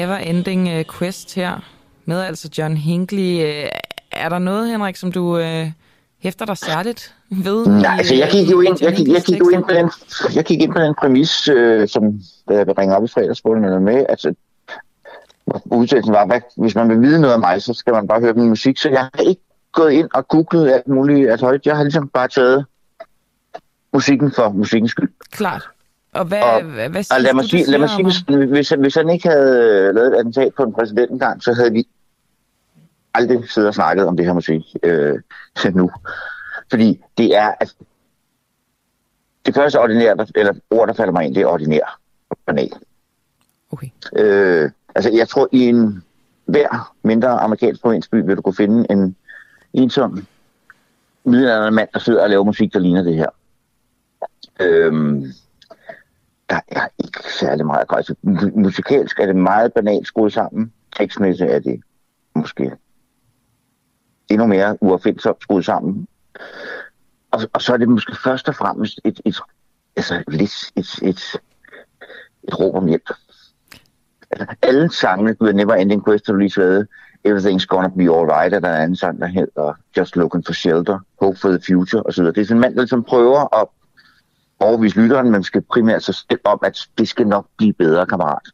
Never 0.00 0.16
ending 0.16 0.68
øh, 0.68 0.84
quest 0.98 1.34
her 1.34 1.60
med 2.04 2.20
altså 2.20 2.50
John 2.58 2.76
Hinckley. 2.76 3.44
Øh, 3.44 3.68
Er 4.12 4.28
der 4.28 4.38
noget, 4.38 4.70
Henrik, 4.70 4.96
som 4.96 5.12
du 5.12 5.38
øh, 5.38 5.70
hæfter 6.18 6.44
dig 6.44 6.56
særligt 6.56 7.14
ved? 7.30 7.66
Nej, 7.66 7.96
altså 7.98 8.14
jeg 8.14 8.26
øh, 8.26 8.32
gik 8.32 8.50
jo 8.50 8.60
ind, 8.60 8.78
jeg 8.80 8.92
gik, 8.92 9.08
jeg 9.08 9.22
gik 9.22 9.38
jo 9.40 9.48
ind 9.48 9.62
på 9.64 9.70
den, 9.70 9.90
jeg 10.34 10.44
gik 10.44 10.60
ind 10.62 10.72
på 10.72 10.80
den 10.80 10.94
præmis, 11.00 11.48
øh, 11.48 11.88
som 11.88 12.02
da 12.48 12.54
jeg 12.54 12.78
ringede 12.78 12.96
op 12.96 13.04
i 13.04 13.08
fredagsbollen 13.08 13.84
med, 13.84 14.06
altså 14.08 14.34
udtalelsen 15.64 16.12
var, 16.12 16.26
hvad, 16.26 16.40
hvis 16.56 16.74
man 16.74 16.88
vil 16.88 17.00
vide 17.00 17.20
noget 17.20 17.34
om 17.34 17.40
mig, 17.40 17.62
så 17.62 17.74
skal 17.74 17.92
man 17.92 18.06
bare 18.08 18.20
høre 18.20 18.32
min 18.32 18.48
musik, 18.48 18.78
så 18.78 18.88
jeg 18.88 19.00
har 19.00 19.22
ikke 19.22 19.42
gået 19.72 19.92
ind 19.92 20.08
og 20.14 20.28
googlet 20.28 20.70
alt 20.70 20.88
muligt, 20.88 21.30
altså 21.30 21.58
jeg 21.64 21.76
har 21.76 21.82
ligesom 21.82 22.08
bare 22.08 22.28
taget 22.28 22.64
musikken 23.92 24.32
for 24.32 24.48
musikkens 24.48 24.90
skyld. 24.90 25.10
Klart. 25.30 25.68
Og 26.18 26.24
hvad, 26.24 26.42
Og- 26.42 26.62
hvad, 26.62 26.88
hvad 26.88 27.04
Og 27.14 27.20
lad 27.20 27.34
mig 27.34 27.44
sige, 27.44 27.70
lad 27.70 27.78
mig 27.78 27.90
sige 27.90 28.04
hvis, 28.04 28.48
hvis, 28.48 28.68
hvis 28.68 28.94
han 28.94 29.10
ikke 29.10 29.28
havde 29.28 29.92
lavet 29.92 30.06
et 30.12 30.14
attentat 30.18 30.54
på 30.54 30.62
en 30.62 30.72
præsident 30.72 31.10
engang, 31.10 31.42
så 31.42 31.52
havde 31.52 31.72
vi 31.72 31.88
aldrig 33.14 33.50
siddet 33.50 33.68
og 33.68 33.74
snakket 33.74 34.06
om 34.06 34.16
det 34.16 34.26
her 34.26 34.32
musik 34.32 34.62
øh, 34.82 35.18
nu. 35.74 35.90
Fordi 36.70 37.00
det 37.18 37.36
er, 37.36 37.52
at 37.60 37.74
det 39.46 39.54
første 39.54 39.80
ordinære, 39.80 40.26
eller 40.34 40.52
ord, 40.70 40.88
der 40.88 40.94
falder 40.94 41.12
mig 41.12 41.24
ind, 41.24 41.34
det 41.34 41.42
er 41.42 41.46
ordinær 41.46 41.98
og 42.30 42.38
banal. 42.46 42.72
Okay. 43.72 43.88
Øh, 44.16 44.70
altså, 44.94 45.10
jeg 45.10 45.28
tror, 45.28 45.48
i 45.52 45.60
en 45.68 46.04
hver 46.44 46.94
mindre 47.02 47.28
amerikansk 47.28 47.82
provinsby 47.82 48.14
vil 48.26 48.36
du 48.36 48.42
kunne 48.42 48.54
finde 48.54 48.86
en 48.90 49.16
ensom 49.72 50.26
middelalderen 51.24 51.74
mand, 51.74 51.88
der 51.94 51.98
sidder 51.98 52.22
og 52.22 52.30
laver 52.30 52.44
musik, 52.44 52.72
der 52.72 52.78
ligner 52.78 53.02
det 53.02 53.14
her. 53.14 53.26
Øhm, 54.60 55.24
der 56.50 56.60
er 56.68 56.88
ikke 56.98 57.32
særlig 57.40 57.66
meget 57.66 57.88
godt. 57.88 57.98
Altså, 57.98 58.14
musikalsk 58.54 59.20
er 59.20 59.26
det 59.26 59.36
meget 59.36 59.72
banalt 59.72 60.06
skruet 60.06 60.32
sammen. 60.32 60.72
Tekstmæssigt 60.96 61.50
er 61.50 61.58
det 61.58 61.80
måske 62.34 62.72
endnu 64.30 64.46
mere 64.46 64.82
uopfindsomt 64.82 65.42
skruet 65.42 65.64
sammen. 65.64 66.08
Og, 67.30 67.40
og 67.52 67.62
så 67.62 67.72
er 67.72 67.76
det 67.76 67.88
måske 67.88 68.16
først 68.16 68.48
og 68.48 68.54
fremmest 68.54 69.00
et, 69.04 69.20
et, 69.24 69.36
altså 69.96 70.22
lidt 70.28 70.72
et, 70.76 70.98
et, 71.02 71.20
et 72.42 72.60
råb 72.60 72.74
om 72.74 72.86
hjælp. 72.86 73.10
Altså, 74.30 74.46
alle 74.62 74.92
sangene, 74.92 75.34
du 75.34 75.44
Never 75.44 75.74
Ending 75.74 76.04
Quest, 76.04 76.26
har 76.26 76.32
du 76.32 76.38
lige 76.38 76.50
svaret, 76.50 76.88
Everything's 77.28 77.66
Gonna 77.66 77.88
Be 77.88 78.02
Alright, 78.02 78.54
og 78.54 78.62
der 78.62 78.68
er 78.68 78.76
en 78.76 78.82
anden 78.82 78.96
sang, 78.96 79.20
der 79.20 79.26
hedder 79.26 79.74
Just 79.96 80.16
Looking 80.16 80.46
for 80.46 80.52
Shelter, 80.52 80.98
Hope 81.20 81.38
for 81.38 81.48
the 81.48 81.60
Future, 81.66 82.02
osv. 82.02 82.24
Det 82.24 82.38
er 82.38 82.44
sådan 82.44 82.56
en 82.56 82.60
mand, 82.60 82.74
der 82.74 82.80
ligesom 82.80 83.04
prøver 83.04 83.60
at 83.60 83.68
overbevise 84.60 85.00
lytteren, 85.00 85.30
men 85.30 85.42
skal 85.42 85.62
primært 85.62 86.02
så 86.02 86.12
stille 86.12 86.46
om, 86.46 86.58
at 86.62 86.78
det 86.98 87.08
skal 87.08 87.26
nok 87.26 87.46
blive 87.56 87.72
bedre, 87.72 88.06
kammerat. 88.06 88.48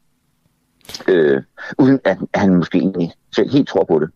Øh, 1.09 1.43
uden 1.79 2.01
at 2.05 2.19
han 2.35 2.55
måske 2.55 2.79
egentlig 2.79 3.13
selv 3.37 3.51
helt 3.51 3.69
tror 3.69 3.85
på 3.85 3.99
det. 3.99 4.11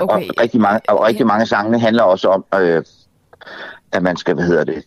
okay. 0.00 0.28
Og 0.28 0.40
rigtig 0.40 0.60
mange, 0.60 0.80
og 0.88 1.06
rigtig 1.06 1.26
mange 1.26 1.46
sangene 1.46 1.80
handler 1.80 2.02
også 2.02 2.28
om, 2.28 2.44
øh, 2.54 2.84
at 3.92 4.02
man 4.02 4.16
skal, 4.16 4.34
hvad 4.34 4.44
hedder 4.44 4.64
det, 4.64 4.84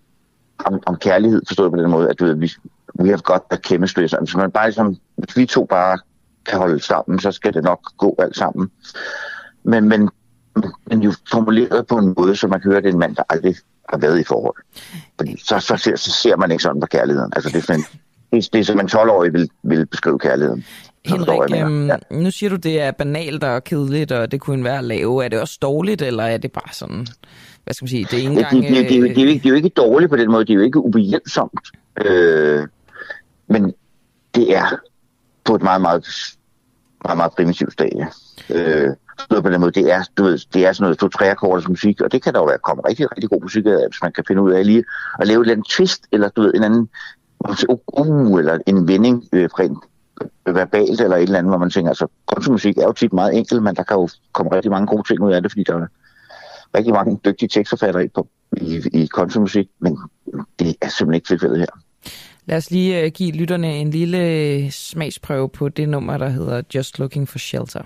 om, 0.59 0.79
om 0.86 0.95
kærlighed, 0.95 1.41
forstået 1.47 1.71
på 1.71 1.77
den 1.77 1.91
måde, 1.91 2.09
at 2.09 2.19
du 2.19 2.25
ved, 2.25 2.36
vi, 2.36 2.51
we 2.99 3.07
have 3.07 3.19
got 3.19 3.41
the 3.51 3.59
chemistry. 3.65 4.07
Så 4.07 4.17
hvis 4.17 4.36
man 4.36 4.51
bare 4.51 4.67
ligesom, 4.67 4.97
hvis 5.15 5.38
vi 5.38 5.45
to 5.45 5.65
bare 5.65 5.99
kan 6.45 6.57
holde 6.59 6.79
sammen, 6.79 7.19
så 7.19 7.31
skal 7.31 7.53
det 7.53 7.63
nok 7.63 7.79
gå 7.97 8.15
alt 8.19 8.38
sammen. 8.38 8.71
Men, 9.63 9.89
men, 9.89 10.09
men 10.86 11.01
jo 11.01 11.14
formuleret 11.32 11.88
på 11.88 11.97
en 11.97 12.14
måde, 12.18 12.36
så 12.36 12.47
man 12.47 12.62
kan 12.62 12.70
høre, 12.70 12.78
at 12.78 12.84
det 12.84 12.89
er 12.89 12.93
en 12.93 12.99
mand, 12.99 13.16
der 13.16 13.24
aldrig 13.30 13.56
har 13.89 13.97
været 13.97 14.20
i 14.20 14.24
forhold. 14.24 14.56
Fordi 15.18 15.41
så, 15.45 15.60
så, 15.60 15.78
ser, 15.78 15.95
så 15.95 16.12
ser 16.12 16.36
man 16.36 16.51
ikke 16.51 16.64
sådan 16.64 16.82
på 16.82 16.88
kærligheden. 16.88 17.32
Altså 17.36 17.49
det 17.49 17.70
er 17.70 17.78
det, 18.32 18.54
det 18.54 18.60
er 18.60 18.64
som 18.64 18.80
en 18.80 18.89
12-årig 18.91 19.34
vil, 19.34 19.49
vil 19.64 19.86
beskrive 19.86 20.20
kærligheden. 20.20 20.66
Henrik, 21.06 21.49
jeg, 21.49 21.66
øhm, 21.66 21.89
nu 22.12 22.32
siger 22.32 22.49
du, 22.49 22.56
det 22.56 22.82
er 22.82 22.91
banalt 22.91 23.43
og 23.43 23.64
kedeligt, 23.64 24.12
og 24.12 24.32
det 24.32 24.41
kunne 24.41 24.64
være 24.64 24.78
at 24.78 24.84
lave. 24.84 25.26
Er 25.26 25.30
det 25.30 25.39
også 25.39 25.58
dårligt, 25.62 26.01
eller 26.01 26.24
er 26.24 26.38
det 26.38 26.51
bare 26.51 26.74
sådan, 26.74 27.08
hvad 27.64 27.74
skal 27.74 27.84
man 27.84 27.89
sige, 27.89 28.04
det 28.04 28.14
er 28.14 28.18
ikke 28.18 28.34
Ja, 28.34 28.38
engang... 28.38 28.51
det, 28.51 28.70
det, 28.70 28.89
det, 28.89 29.01
det, 29.01 29.16
det, 29.16 29.22
er 29.22 29.24
jo 29.24 29.30
ikke, 29.30 29.43
det 29.43 29.45
er 29.45 29.49
jo 29.49 29.56
ikke 29.56 29.70
dårligt 29.70 30.10
på 30.10 30.18
den 30.18 30.32
måde, 30.32 30.45
det 30.45 30.49
er 30.49 30.56
jo 30.56 30.62
ikke 30.62 30.80
ubehjælpsomt. 30.80 31.72
Øh, 32.06 32.68
men 33.47 33.74
det 34.36 34.56
er 34.56 34.80
på 35.43 35.56
et 35.56 35.62
meget, 35.62 35.82
meget, 35.82 36.36
meget, 37.04 37.18
meget 37.18 37.32
primitivt 37.32 37.74
stadie. 37.74 38.08
Øh, 38.49 38.89
noget 39.29 39.43
på 39.43 39.49
den 39.49 39.61
måde, 39.61 39.71
det 39.71 39.91
er, 39.91 40.03
du 40.17 40.23
ved, 40.23 40.39
det 40.53 40.65
er 40.65 40.73
sådan 40.73 40.83
noget 40.83 40.97
to-tre 40.97 41.31
akkorders 41.31 41.67
musik, 41.67 42.01
og 42.01 42.11
det 42.11 42.23
kan 42.23 42.33
der 42.33 42.39
jo 42.39 42.45
være 42.45 42.57
komme 42.57 42.81
rigtig, 42.87 43.11
rigtig 43.11 43.29
god 43.29 43.41
musik 43.41 43.65
af, 43.65 43.87
hvis 43.89 44.01
man 44.01 44.11
kan 44.11 44.23
finde 44.27 44.41
ud 44.41 44.51
af 44.51 44.65
lige 44.65 44.83
at 45.19 45.27
lave 45.27 45.41
et 45.41 45.43
eller 45.43 45.53
andet 45.53 45.67
twist, 45.67 46.07
eller 46.11 46.29
du 46.29 46.41
ved, 46.41 46.53
en 46.53 46.63
anden, 46.63 46.89
uh, 47.97 48.39
eller 48.39 48.57
en 48.67 48.87
vending 48.87 49.23
øh, 49.33 49.49
rent 49.59 49.77
øh, 50.47 50.55
verbalt, 50.55 51.01
eller 51.01 51.17
et 51.17 51.23
eller 51.23 51.39
andet, 51.39 51.51
hvor 51.51 51.57
man 51.57 51.69
tænker, 51.69 51.89
altså, 51.89 52.07
countrymusik 52.27 52.77
er 52.77 52.83
jo 52.83 52.91
tit 52.91 53.13
meget 53.13 53.37
enkelt, 53.37 53.63
men 53.63 53.75
der 53.75 53.83
kan 53.83 53.97
jo 53.97 54.09
komme 54.33 54.55
rigtig 54.55 54.71
mange 54.71 54.87
gode 54.87 55.07
ting 55.07 55.21
ud 55.21 55.33
af 55.33 55.41
det, 55.41 55.51
fordi 55.51 55.63
der 55.63 55.75
er 55.75 55.87
rigtig 56.77 56.93
mange 56.93 57.19
dygtige 57.25 57.49
tekstforfattere 57.49 58.07
på 58.15 58.27
i, 58.57 58.81
i 58.93 59.07
countrymusik, 59.07 59.67
men 59.79 59.97
det 60.59 60.75
er 60.81 60.87
simpelthen 60.87 61.13
ikke 61.13 61.27
tilfældet 61.27 61.59
her. 61.59 61.67
Lad 62.45 62.57
os 62.57 62.71
lige 62.71 63.01
øh, 63.01 63.11
give 63.11 63.31
lytterne 63.31 63.75
en 63.75 63.89
lille 63.89 64.17
øh, 64.17 64.71
smagsprøve 64.71 65.49
på 65.49 65.69
det 65.69 65.89
nummer, 65.89 66.17
der 66.17 66.29
hedder 66.29 66.61
Just 66.75 66.99
Looking 66.99 67.29
for 67.29 67.39
Shelter. 67.39 67.81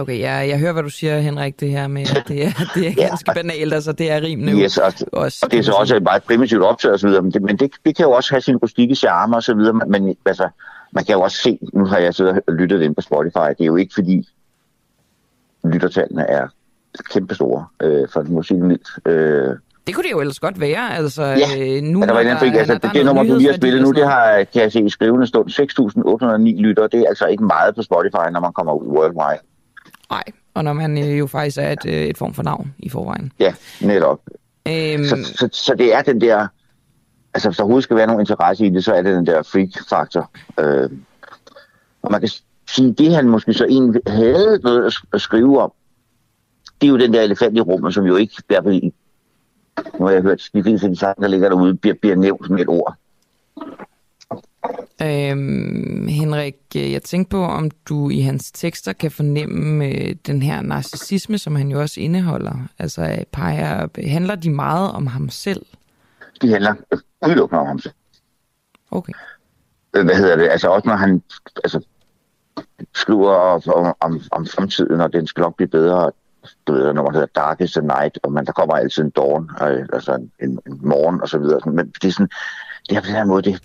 Okay, 0.00 0.20
jeg, 0.20 0.48
jeg 0.48 0.58
hører, 0.58 0.72
hvad 0.72 0.82
du 0.82 0.88
siger, 0.90 1.18
Henrik, 1.18 1.60
det 1.60 1.70
her 1.70 1.88
med, 1.88 2.02
at 2.02 2.24
det 2.28 2.44
er, 2.46 2.50
det 2.74 2.86
er 2.88 2.92
Ja. 2.96 3.06
ganske 3.08 3.32
banalt, 3.34 3.74
altså 3.74 3.92
det 3.92 4.10
er 4.10 4.22
rimende 4.22 4.52
Yes, 4.62 4.78
og, 4.78 4.92
også, 5.12 5.38
og 5.42 5.50
det 5.50 5.58
er 5.58 5.62
så 5.62 5.72
også 5.72 5.94
sige. 5.94 6.00
meget 6.00 6.22
primitivt 6.22 6.62
optaget 6.62 6.94
osv., 6.94 7.08
men, 7.08 7.30
det, 7.32 7.42
men 7.42 7.56
det, 7.56 7.70
det 7.84 7.96
kan 7.96 8.04
jo 8.04 8.10
også 8.12 8.30
have 8.30 8.40
sin 8.40 8.56
rustikke 8.56 8.94
charme 8.94 9.36
og 9.36 9.42
så 9.42 9.54
videre, 9.54 9.72
men, 9.72 9.90
men 9.90 10.16
altså, 10.26 10.48
man 10.92 11.04
kan 11.04 11.12
jo 11.14 11.20
også 11.20 11.36
se, 11.42 11.58
nu 11.72 11.84
har 11.84 11.98
jeg 11.98 12.14
siddet 12.14 12.40
og 12.48 12.54
lyttet 12.54 12.82
ind 12.82 12.94
på 12.94 13.00
Spotify, 13.00 13.48
det 13.58 13.60
er 13.60 13.64
jo 13.66 13.76
ikke 13.76 13.94
fordi 13.94 14.28
lyttertallene 15.64 16.22
er 16.28 16.46
kæmpe 17.12 17.34
store 17.34 17.66
øh, 17.82 18.08
for 18.12 18.22
musikken 18.22 18.68
mildt. 18.68 18.88
Øh, 19.06 19.48
Det 19.86 19.94
kunne 19.94 20.04
det 20.04 20.10
jo 20.12 20.20
ellers 20.20 20.40
godt 20.40 20.60
være, 20.60 20.96
altså 20.96 21.22
Ja, 21.22 21.36
øh, 21.76 21.82
nu 21.82 22.00
Ja, 22.00 22.06
der 22.06 22.12
var 22.12 22.20
en 22.20 22.26
anden, 22.26 22.54
altså, 22.54 22.72
når 22.72 22.78
det, 22.78 22.90
det 22.94 23.00
er 23.00 23.04
nummer, 23.04 23.22
du 23.22 23.34
lige 23.36 23.48
har 23.50 23.56
spillet 23.56 23.80
og 23.80 23.86
nu, 23.86 23.92
det 23.92 24.04
har, 24.06 24.44
kan 24.52 24.62
jeg 24.62 24.72
se 24.72 24.80
i 24.80 24.90
skrivende 24.90 25.26
stund 25.26 25.48
6.809 26.56 26.60
lytter. 26.62 26.86
Det 26.86 27.00
er 27.00 27.04
altså 27.08 27.26
ikke 27.26 27.44
meget 27.44 27.74
på 27.74 27.82
Spotify, 27.82 28.26
når 28.32 28.40
man 28.40 28.52
kommer 28.52 28.72
ud 28.72 28.86
worldwide. 28.86 29.40
Nej, 30.10 30.24
og 30.54 30.64
når 30.64 30.72
man 30.72 30.98
øh, 30.98 31.18
jo 31.18 31.26
faktisk 31.26 31.58
er 31.58 31.72
et, 31.72 31.86
øh, 31.86 31.92
et 31.92 32.18
form 32.18 32.34
for 32.34 32.42
navn 32.42 32.74
i 32.78 32.88
forvejen. 32.88 33.32
Ja, 33.38 33.54
netop. 33.80 34.20
Øhm, 34.68 35.04
Så, 35.04 35.16
så, 35.36 35.48
så 35.52 35.74
det 35.74 35.94
er 35.94 36.02
den 36.02 36.20
der... 36.20 36.46
Altså, 37.34 37.48
hvis 37.48 37.56
der 37.56 37.62
overhovedet 37.62 37.84
skal 37.84 37.96
være 37.96 38.06
nogen 38.06 38.20
interesse 38.20 38.66
i 38.66 38.70
det, 38.70 38.84
så 38.84 38.94
er 38.94 39.02
det 39.02 39.16
den 39.16 39.26
der 39.26 39.42
freak-faktor. 39.42 40.30
Øh, 40.60 40.90
og 42.02 42.12
man 42.12 42.20
kan 42.20 42.30
sige, 42.68 42.92
det 42.92 43.14
han 43.14 43.28
måske 43.28 43.54
så 43.54 43.64
egentlig 43.64 44.02
havde 44.06 44.60
noget 44.62 44.94
at, 45.12 45.20
skrive 45.20 45.62
om, 45.62 45.72
det 46.80 46.86
er 46.86 46.90
jo 46.90 46.98
den 46.98 47.14
der 47.14 47.22
elefant 47.22 47.56
i 47.56 47.60
rummet, 47.60 47.94
som 47.94 48.04
jo 48.04 48.16
ikke 48.16 48.34
i 48.38 48.42
hvert 48.48 48.64
fald 48.64 48.74
i 48.74 48.94
nu 49.98 50.06
har 50.06 50.12
jeg 50.12 50.22
hørt, 50.22 50.48
de 50.54 50.62
fleste 50.62 50.86
af 50.86 50.90
de 50.90 50.98
sange, 50.98 51.22
der 51.22 51.28
ligger 51.28 51.48
derude, 51.48 51.74
bliver, 51.74 51.94
bliver 52.00 52.16
nævnt 52.16 52.50
med 52.50 52.60
et 52.60 52.68
ord. 52.68 52.96
Øhm, 55.02 56.08
Henrik, 56.08 56.56
øh, 56.76 56.92
jeg 56.92 57.02
tænkte 57.02 57.30
på, 57.30 57.44
om 57.44 57.70
du 57.88 58.10
i 58.10 58.20
hans 58.20 58.52
tekster 58.52 58.92
kan 58.92 59.10
fornemme 59.10 59.86
øh, 59.86 60.14
den 60.26 60.42
her 60.42 60.62
narcissisme, 60.62 61.38
som 61.38 61.56
han 61.56 61.68
jo 61.68 61.80
også 61.80 62.00
indeholder. 62.00 62.68
Altså, 62.78 63.02
øh, 63.02 63.24
peger, 63.32 63.88
handler 64.08 64.34
de 64.34 64.50
meget 64.50 64.92
om 64.92 65.06
ham 65.06 65.28
selv? 65.28 65.66
De 66.42 66.50
handler 66.52 66.74
udelukkende 67.26 67.60
om 67.60 67.66
ham 67.66 67.78
selv. 67.78 67.94
Okay. 68.90 69.12
Øh, 69.96 70.04
hvad 70.04 70.14
hedder 70.14 70.36
det, 70.36 70.48
altså 70.48 70.68
også 70.68 70.88
når 70.88 70.96
han 70.96 71.22
altså, 71.56 71.86
skriver 72.94 73.32
om, 73.74 73.94
om, 74.00 74.20
om 74.30 74.46
fremtiden, 74.46 75.00
og 75.00 75.12
den 75.12 75.26
skal 75.26 75.40
nok 75.40 75.56
blive 75.56 75.68
bedre, 75.68 76.10
du 76.66 76.72
ved, 76.72 76.92
når 76.92 77.02
man 77.02 77.12
hedder 77.12 77.26
Darkest 77.34 77.76
at 77.76 77.84
Night, 77.84 78.18
og 78.22 78.32
man, 78.32 78.46
der 78.46 78.52
kommer 78.52 78.74
altid 78.74 79.04
en 79.04 79.10
dawn, 79.10 79.50
øh, 79.62 79.86
altså 79.92 80.14
en, 80.14 80.32
en, 80.42 80.58
en 80.66 80.80
morgen 80.82 81.20
og 81.20 81.28
så 81.28 81.38
videre. 81.38 81.60
Men 81.72 81.92
det 82.02 82.08
er 82.08 82.12
sådan, 82.12 82.30
det 82.88 82.96
er 82.96 83.00
på 83.00 83.06
den 83.06 83.14
her 83.14 83.24
måde, 83.24 83.42
det, 83.42 83.62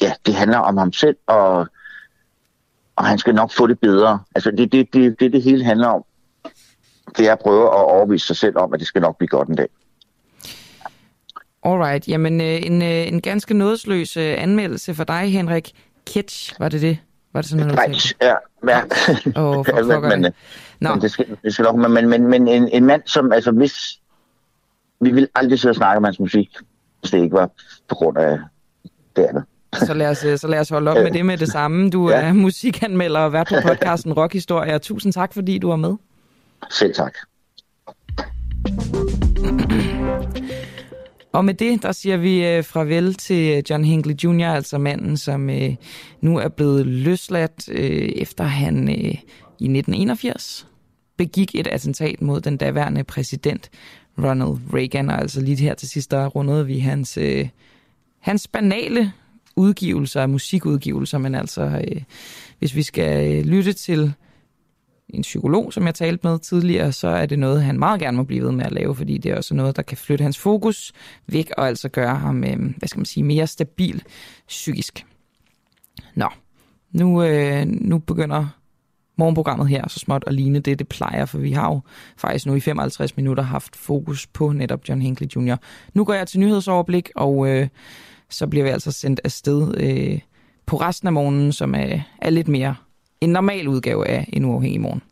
ja, 0.00 0.12
det 0.26 0.34
handler 0.34 0.58
om 0.58 0.76
ham 0.76 0.92
selv, 0.92 1.16
og, 1.26 1.66
og 2.96 3.04
han 3.04 3.18
skal 3.18 3.34
nok 3.34 3.52
få 3.52 3.66
det 3.66 3.80
bedre. 3.80 4.20
Altså 4.34 4.50
det 4.50 4.72
det, 4.72 4.94
det, 4.94 5.20
det, 5.20 5.32
det 5.32 5.42
hele 5.42 5.64
handler 5.64 5.88
om, 5.88 6.04
det 7.16 7.28
er 7.28 7.32
at 7.32 7.38
prøve 7.38 7.64
at 7.64 7.84
overbevise 7.84 8.26
sig 8.26 8.36
selv 8.36 8.58
om, 8.58 8.74
at 8.74 8.80
det 8.80 8.88
skal 8.88 9.02
nok 9.02 9.18
blive 9.18 9.28
godt 9.28 9.48
en 9.48 9.56
dag. 9.56 9.68
Alright, 11.64 12.08
jamen 12.08 12.40
øh, 12.40 12.66
en, 12.66 12.82
øh, 12.82 13.08
en 13.08 13.20
ganske 13.20 13.54
nådesløs 13.54 14.16
øh, 14.16 14.42
anmeldelse 14.42 14.94
for 14.94 15.04
dig, 15.04 15.32
Henrik. 15.32 15.72
Kitsch, 16.06 16.60
var 16.60 16.68
det 16.68 16.80
det? 16.80 16.98
Var 17.32 17.40
det 17.40 17.50
sådan 17.50 17.66
noget, 17.66 18.02
sagde? 18.02 18.16
ja. 18.22 18.34
ja. 18.68 18.80
Åh, 19.40 19.64
for 19.64 19.72
pokker 19.92 20.08
men, 20.08 20.24
det. 20.24 20.34
Nå, 20.80 20.90
men, 20.90 21.00
det 21.00 21.10
skal, 21.10 21.36
det 21.42 21.54
skal 21.54 21.62
nok, 21.62 21.76
men, 21.76 21.92
men, 21.92 22.08
men, 22.08 22.26
men 22.26 22.48
en, 22.48 22.68
en 22.68 22.84
mand, 22.84 23.02
som, 23.06 23.32
altså 23.32 23.50
hvis, 23.50 24.00
vi 25.00 25.10
vil 25.10 25.28
aldrig 25.34 25.58
sidde 25.58 25.72
og 25.72 25.76
snakke 25.76 25.96
om 25.96 26.04
hans 26.04 26.20
musik, 26.20 26.56
hvis 27.00 27.10
det 27.10 27.18
ikke 27.18 27.36
var 27.36 27.50
på 27.88 27.94
grund 27.94 28.18
af 28.18 28.38
det 29.16 29.22
andet. 29.22 29.44
Så 29.78 29.94
lad, 29.94 30.10
os, 30.10 30.24
øh, 30.24 30.38
så 30.38 30.48
lad 30.48 30.60
os 30.60 30.68
holde 30.68 30.90
op 30.90 30.96
med 30.96 31.10
det 31.10 31.26
med 31.26 31.38
det 31.38 31.48
samme. 31.48 31.90
Du 31.90 32.10
Ja. 32.10 32.16
er 32.20 32.32
musikanmelder 32.32 33.20
og 33.20 33.32
vært 33.32 33.46
på 33.48 33.54
podcasten 33.68 34.12
Rockhistorie. 34.12 34.78
Tusind 34.78 35.12
tak, 35.12 35.34
fordi 35.34 35.58
du 35.58 35.68
var 35.68 35.76
med. 35.76 35.94
Selv 36.70 36.94
tak. 36.94 37.14
Og 41.32 41.44
med 41.44 41.54
det, 41.54 41.82
der 41.82 41.92
siger 41.92 42.16
vi 42.16 42.46
øh, 42.46 42.62
farvel 42.62 43.14
til 43.14 43.62
John 43.70 43.84
Hinckley 43.84 44.14
Jr., 44.14 44.46
altså 44.46 44.78
manden, 44.78 45.16
som 45.16 45.50
øh, 45.50 45.74
nu 46.20 46.38
er 46.38 46.48
blevet 46.48 46.86
løsladt, 46.86 47.68
øh, 47.68 48.08
efter 48.16 48.44
han 48.44 48.88
øh, 48.88 49.14
i 49.58 49.64
1981 49.68 50.66
begik 51.16 51.54
et 51.54 51.66
attentat 51.66 52.22
mod 52.22 52.40
den 52.40 52.56
daværende 52.56 53.04
præsident 53.04 53.70
Ronald 54.18 54.58
Reagan. 54.74 55.10
Og 55.10 55.20
altså 55.20 55.40
lige 55.40 55.56
her 55.56 55.74
til 55.74 55.88
sidst, 55.88 56.10
der 56.10 56.26
rundede 56.26 56.66
vi 56.66 56.78
hans, 56.78 57.18
øh, 57.18 57.48
hans 58.20 58.48
banale 58.48 59.12
udgivelser, 59.56 60.26
musikudgivelser, 60.26 61.18
men 61.18 61.34
altså 61.34 61.62
øh, 61.62 62.02
hvis 62.58 62.74
vi 62.74 62.82
skal 62.82 63.38
øh, 63.38 63.44
lytte 63.44 63.72
til 63.72 64.12
en 65.08 65.22
psykolog, 65.22 65.72
som 65.72 65.86
jeg 65.86 65.94
talte 65.94 66.26
med 66.28 66.38
tidligere, 66.38 66.92
så 66.92 67.08
er 67.08 67.26
det 67.26 67.38
noget, 67.38 67.62
han 67.62 67.78
meget 67.78 68.00
gerne 68.00 68.16
må 68.16 68.22
blive 68.22 68.44
ved 68.44 68.52
med 68.52 68.64
at 68.64 68.72
lave, 68.72 68.94
fordi 68.94 69.18
det 69.18 69.32
er 69.32 69.36
også 69.36 69.54
noget, 69.54 69.76
der 69.76 69.82
kan 69.82 69.96
flytte 69.96 70.22
hans 70.22 70.38
fokus 70.38 70.92
væk 71.26 71.50
og 71.56 71.68
altså 71.68 71.88
gøre 71.88 72.16
ham, 72.16 72.44
øh, 72.44 72.58
hvad 72.76 72.88
skal 72.88 72.98
man 72.98 73.06
sige, 73.06 73.24
mere 73.24 73.46
stabil 73.46 74.02
psykisk. 74.48 75.06
Nå, 76.14 76.28
nu, 76.92 77.22
øh, 77.22 77.66
nu 77.66 77.98
begynder 77.98 78.46
morgenprogrammet 79.16 79.68
her 79.68 79.88
så 79.88 79.98
småt 79.98 80.24
at 80.26 80.34
ligne 80.34 80.60
det, 80.60 80.78
det 80.78 80.88
plejer, 80.88 81.24
for 81.24 81.38
vi 81.38 81.52
har 81.52 81.68
jo 81.68 81.80
faktisk 82.16 82.46
nu 82.46 82.54
i 82.54 82.60
55 82.60 83.16
minutter 83.16 83.42
haft 83.42 83.76
fokus 83.76 84.26
på 84.26 84.52
netop 84.52 84.88
John 84.88 85.02
Hinckley 85.02 85.28
Jr. 85.36 85.56
Nu 85.94 86.04
går 86.04 86.14
jeg 86.14 86.28
til 86.28 86.40
nyhedsoverblik, 86.40 87.10
og 87.16 87.48
øh, 87.48 87.68
så 88.32 88.46
bliver 88.46 88.64
vi 88.64 88.70
altså 88.70 88.92
sendt 88.92 89.20
afsted 89.24 89.80
øh, 89.80 90.18
på 90.66 90.76
resten 90.76 91.06
af 91.06 91.12
morgenen, 91.12 91.52
som 91.52 91.74
er, 91.74 92.00
er 92.22 92.30
lidt 92.30 92.48
mere 92.48 92.74
en 93.20 93.30
normal 93.30 93.68
udgave 93.68 94.08
af 94.08 94.28
en 94.32 94.44
uafhængig 94.44 94.80
morgen. 94.80 95.02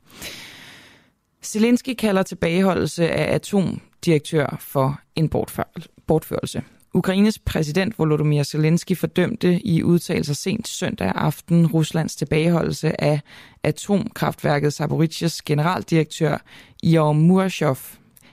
Zelensky 1.43 1.95
kalder 1.95 2.23
tilbageholdelse 2.23 3.11
af 3.11 3.35
atomdirektør 3.35 4.57
for 4.61 5.01
en 5.17 5.31
bortfør- 5.35 5.87
bortførelse. 6.07 6.63
Ukraines 6.95 7.39
præsident 7.39 7.99
Volodymyr 7.99 8.43
Zelensky 8.43 8.97
fordømte 8.97 9.61
i 9.61 9.83
udtalelser 9.83 10.35
sent 10.35 10.69
søndag 10.69 11.13
aften 11.15 11.67
Ruslands 11.67 12.17
tilbageholdelse 12.17 13.01
af 13.01 13.21
atomkraftværket 13.63 14.73
Zaporizhias 14.73 15.43
generaldirektør 15.43 16.39
Igor 16.83 17.13
Murashov. 17.13 17.79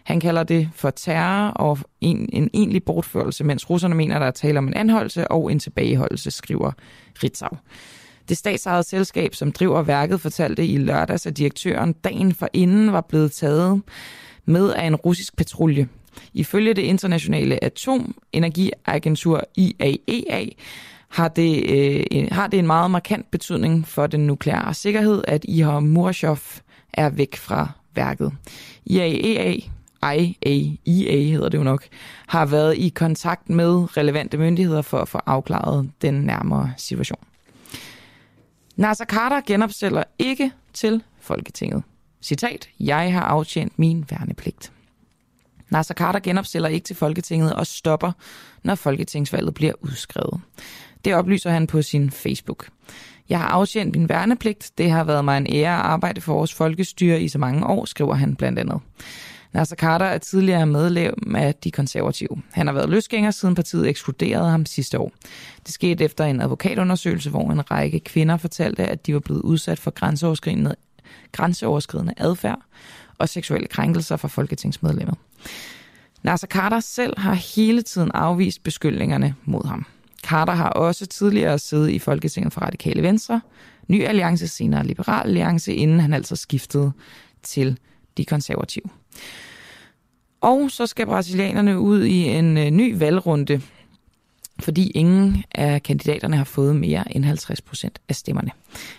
Han 0.07 0.19
kalder 0.19 0.43
det 0.43 0.69
for 0.73 0.89
terror 0.89 1.49
og 1.49 1.77
en, 2.01 2.29
en 2.33 2.49
egentlig 2.53 2.83
bortførelse, 2.83 3.43
mens 3.43 3.69
russerne 3.69 3.95
mener, 3.95 4.19
der 4.19 4.25
er 4.25 4.31
tale 4.31 4.57
om 4.57 4.67
en 4.67 4.73
anholdelse 4.73 5.27
og 5.31 5.51
en 5.51 5.59
tilbageholdelse, 5.59 6.31
skriver 6.31 6.71
Ritzau. 7.23 7.49
Det 8.29 8.37
statsejede 8.37 8.83
selskab, 8.83 9.35
som 9.35 9.51
driver 9.51 9.81
værket, 9.81 10.21
fortalte 10.21 10.65
i 10.67 10.77
lørdags, 10.77 11.25
at 11.25 11.37
direktøren 11.37 11.93
dagen 11.93 12.33
for 12.33 12.49
inden 12.53 12.93
var 12.93 13.01
blevet 13.01 13.31
taget 13.31 13.81
med 14.45 14.73
af 14.73 14.85
en 14.87 14.95
russisk 14.95 15.37
patrulje. 15.37 15.87
Ifølge 16.33 16.73
det 16.73 16.81
internationale 16.81 17.63
atomenergiagentur 17.63 19.41
IAEA 19.55 20.45
har 21.09 21.27
det, 21.27 21.63
øh, 21.69 22.03
en- 22.11 22.29
har 22.31 22.47
det 22.47 22.59
en 22.59 22.67
meget 22.67 22.91
markant 22.91 23.31
betydning 23.31 23.87
for 23.87 24.07
den 24.07 24.27
nukleare 24.27 24.73
sikkerhed, 24.73 25.23
at 25.27 25.45
Ihor 25.47 25.79
Murashov 25.79 26.39
er 26.93 27.09
væk 27.09 27.35
fra 27.35 27.71
værket. 27.95 28.31
IAEA 28.85 29.55
IAEA 30.03 31.31
hedder 31.31 31.49
det 31.49 31.57
jo 31.57 31.63
nok, 31.63 31.83
har 32.27 32.45
været 32.45 32.77
i 32.77 32.89
kontakt 32.89 33.49
med 33.49 33.97
relevante 33.97 34.37
myndigheder 34.37 34.81
for 34.81 34.97
at 34.97 35.07
få 35.07 35.19
afklaret 35.25 35.91
den 36.01 36.13
nærmere 36.13 36.73
situation. 36.77 37.19
Nasser 38.75 39.05
Carter 39.05 39.41
genopstiller 39.47 40.03
ikke 40.19 40.51
til 40.73 41.03
Folketinget. 41.21 41.83
Citat, 42.21 42.69
jeg 42.79 43.13
har 43.13 43.21
aftjent 43.21 43.79
min 43.79 44.05
værnepligt. 44.09 44.71
Nasser 45.69 45.93
Carter 45.93 46.19
genopstiller 46.19 46.69
ikke 46.69 46.85
til 46.85 46.95
Folketinget 46.95 47.53
og 47.53 47.67
stopper, 47.67 48.11
når 48.63 48.75
Folketingsvalget 48.75 49.53
bliver 49.53 49.73
udskrevet. 49.81 50.41
Det 51.05 51.15
oplyser 51.15 51.49
han 51.49 51.67
på 51.67 51.81
sin 51.81 52.11
Facebook. 52.11 52.67
Jeg 53.29 53.39
har 53.39 53.47
aftjent 53.47 53.95
min 53.95 54.09
værnepligt. 54.09 54.71
Det 54.77 54.91
har 54.91 55.03
været 55.03 55.25
mig 55.25 55.37
en 55.37 55.47
ære 55.53 55.73
at 55.73 55.85
arbejde 55.85 56.21
for 56.21 56.33
vores 56.33 56.53
folkestyre 56.53 57.21
i 57.21 57.27
så 57.27 57.37
mange 57.39 57.67
år, 57.67 57.85
skriver 57.85 58.13
han 58.13 58.35
blandt 58.35 58.59
andet. 58.59 58.79
Nasser 59.53 59.75
Carter 59.75 60.05
er 60.05 60.17
tidligere 60.17 60.65
medlem 60.65 61.35
af 61.35 61.55
de 61.55 61.71
konservative. 61.71 62.41
Han 62.51 62.67
har 62.67 62.73
været 62.73 62.89
løsgænger, 62.89 63.31
siden 63.31 63.55
partiet 63.55 63.87
ekskluderede 63.87 64.49
ham 64.49 64.65
sidste 64.65 64.99
år. 64.99 65.11
Det 65.65 65.73
skete 65.73 66.03
efter 66.03 66.25
en 66.25 66.41
advokatundersøgelse, 66.41 67.29
hvor 67.29 67.51
en 67.51 67.71
række 67.71 67.99
kvinder 67.99 68.37
fortalte, 68.37 68.85
at 68.85 69.05
de 69.07 69.13
var 69.13 69.19
blevet 69.19 69.41
udsat 69.41 69.79
for 69.79 69.91
grænseoverskridende, 69.91 70.75
grænseoverskridende 71.31 72.13
adfærd 72.17 72.59
og 73.17 73.29
seksuelle 73.29 73.67
krænkelser 73.67 74.17
fra 74.17 74.27
folketingsmedlemmet. 74.27 75.17
Nasser 76.23 76.47
Carter 76.47 76.79
selv 76.79 77.19
har 77.19 77.33
hele 77.33 77.81
tiden 77.81 78.11
afvist 78.13 78.63
beskyldningerne 78.63 79.35
mod 79.45 79.67
ham. 79.67 79.85
Carter 80.23 80.53
har 80.53 80.69
også 80.69 81.05
tidligere 81.05 81.59
siddet 81.59 81.89
i 81.89 81.99
Folketinget 81.99 82.53
for 82.53 82.61
Radikale 82.61 83.03
Venstre, 83.03 83.41
Ny 83.87 84.05
Alliance, 84.05 84.47
senere 84.47 84.87
Liberal 84.87 85.27
Alliance, 85.27 85.73
inden 85.73 85.99
han 85.99 86.13
altså 86.13 86.35
skiftede 86.35 86.91
til 87.43 87.77
de 88.17 88.25
konservative. 88.25 88.85
Og 90.41 90.71
så 90.71 90.85
skal 90.85 91.05
brasilianerne 91.05 91.79
ud 91.79 92.03
i 92.03 92.23
en 92.23 92.57
øh, 92.57 92.69
ny 92.69 92.97
valgrunde, 92.97 93.61
fordi 94.59 94.87
ingen 94.87 95.43
af 95.55 95.83
kandidaterne 95.83 96.37
har 96.37 96.43
fået 96.43 96.75
mere 96.75 97.15
end 97.15 97.25
50 97.25 97.61
procent 97.61 97.99
af 98.09 98.15
stemmerne. 98.15 98.51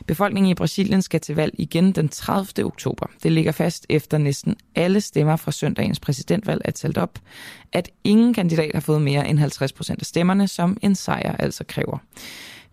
Befolkningen 0.06 0.50
i 0.50 0.54
Brasilien 0.54 1.02
skal 1.02 1.20
til 1.20 1.34
valg 1.34 1.54
igen 1.58 1.92
den 1.92 2.08
30. 2.08 2.64
oktober. 2.66 3.06
Det 3.22 3.32
ligger 3.32 3.52
fast 3.52 3.86
efter 3.88 4.18
næsten 4.18 4.56
alle 4.74 5.00
stemmer 5.00 5.36
fra 5.36 5.52
søndagens 5.52 6.00
præsidentvalg 6.00 6.60
er 6.64 6.70
talt 6.70 6.98
op, 6.98 7.18
at 7.72 7.90
ingen 8.04 8.34
kandidat 8.34 8.70
har 8.74 8.80
fået 8.80 9.02
mere 9.02 9.28
end 9.28 9.38
50 9.38 9.72
procent 9.72 10.00
af 10.00 10.06
stemmerne, 10.06 10.48
som 10.48 10.76
en 10.82 10.94
sejr 10.94 11.36
altså 11.36 11.64
kræver. 11.64 11.98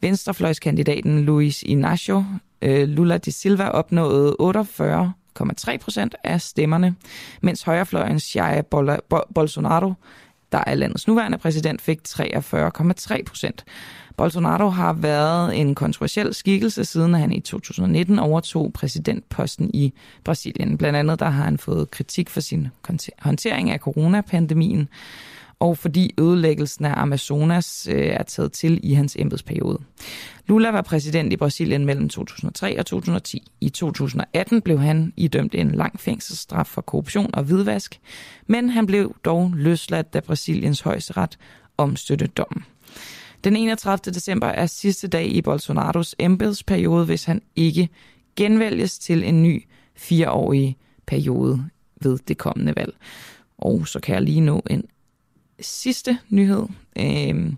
Venstrefløjskandidaten 0.02 1.26
Luis 1.26 1.64
Inacio 1.64 2.24
øh, 2.62 2.89
Lula 2.89 3.18
de 3.18 3.32
Silva 3.32 3.68
opnåede 3.68 4.36
48 4.39 5.14
48,3 5.40 5.78
procent 5.78 6.16
af 6.24 6.42
stemmerne, 6.42 6.96
mens 7.42 7.64
højrefløjens 7.64 8.36
Jair 8.36 8.62
Bolsonaro, 9.36 9.94
der 10.52 10.64
er 10.68 10.76
landets 10.76 11.08
nuværende 11.08 11.38
præsident, 11.38 11.82
fik 11.82 12.00
43,3 12.08 13.24
procent. 13.24 13.66
Bolsonaro 14.18 14.70
har 14.70 14.94
været 14.94 15.60
en 15.60 15.76
kontroversiel 15.76 16.34
skikkelse, 16.34 16.86
siden 16.86 17.14
han 17.14 17.32
i 17.32 17.40
2019 17.40 18.20
overtog 18.20 18.74
præsidentposten 18.74 19.72
i 19.74 19.94
Brasilien. 20.24 20.78
Blandt 20.78 20.98
andet 20.98 21.20
der 21.20 21.30
har 21.30 21.44
han 21.44 21.58
fået 21.58 21.92
kritik 21.92 22.30
for 22.30 22.40
sin 22.40 22.68
håndtering 23.20 23.72
af 23.72 23.80
coronapandemien, 23.80 24.90
og 25.60 25.78
fordi 25.78 26.14
ødelæggelsen 26.20 26.86
af 26.86 26.93
Amazonas 27.01 27.88
øh, 27.91 28.06
er 28.06 28.24
taget 28.24 28.51
til 28.51 28.80
i 28.84 28.93
hans 28.93 29.16
embedsperiode. 29.20 29.80
Lula 30.47 30.70
var 30.70 30.82
præsident 30.82 31.34
i 31.34 31.38
Brasilien 31.38 31.86
mellem 31.86 32.10
2003 32.10 32.80
og 32.80 32.86
2010. 32.86 33.51
I 33.62 33.70
2018 33.70 34.62
blev 34.62 34.80
han 34.80 35.14
idømt 35.18 35.56
en 35.56 35.72
lang 35.72 35.99
fængselsstraf 35.99 36.68
for 36.68 36.82
korruption 36.82 37.30
og 37.34 37.43
hvidvask, 37.43 37.99
men 38.47 38.70
han 38.70 38.86
blev 38.86 39.16
dog 39.26 39.51
løsladt, 39.56 40.14
da 40.14 40.20
Brasiliens 40.20 40.82
højesteret 40.82 41.38
omstøtte 41.78 42.28
dommen. 42.28 42.66
Den 43.43 43.56
31. 43.56 44.14
december 44.14 44.47
er 44.47 44.66
sidste 44.66 45.08
dag 45.08 45.28
i 45.28 45.41
Bolsonaros 45.41 46.16
embedsperiode, 46.20 47.06
hvis 47.06 47.26
han 47.26 47.41
ikke 47.56 47.89
genvælges 48.36 48.99
til 48.99 49.24
en 49.24 49.43
ny 49.43 49.68
fireårig 49.95 50.78
periode 51.08 51.66
ved 52.01 52.18
det 52.28 52.38
kommende 52.38 52.74
valg. 52.76 52.93
Og 53.58 53.88
så 53.88 53.99
kan 53.99 54.16
jeg 54.16 54.22
lige 54.22 54.41
nå 54.41 54.64
en 54.70 54.84
sidste 55.60 56.18
nyhed. 56.30 56.64
Øh, 56.99 57.53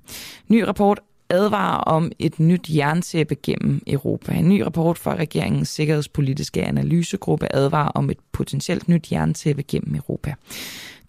ny 0.48 0.62
rapport 0.62 1.00
advarer 1.30 1.78
om 1.78 2.12
et 2.20 2.40
nyt 2.40 2.70
jerntæppe 2.70 3.36
gennem 3.44 3.82
Europa. 3.88 4.34
En 4.34 4.50
ny 4.50 4.62
rapport 4.62 4.98
fra 4.98 5.16
regeringens 5.16 5.70
sikkerhedspolitiske 5.70 6.64
analysegruppe 6.64 7.56
advarer 7.56 7.90
om 7.90 8.10
et 8.10 8.18
potentielt 8.32 8.88
nyt 8.88 9.12
jerntæppe 9.12 9.64
gennem 9.64 9.96
Europa. 9.96 10.34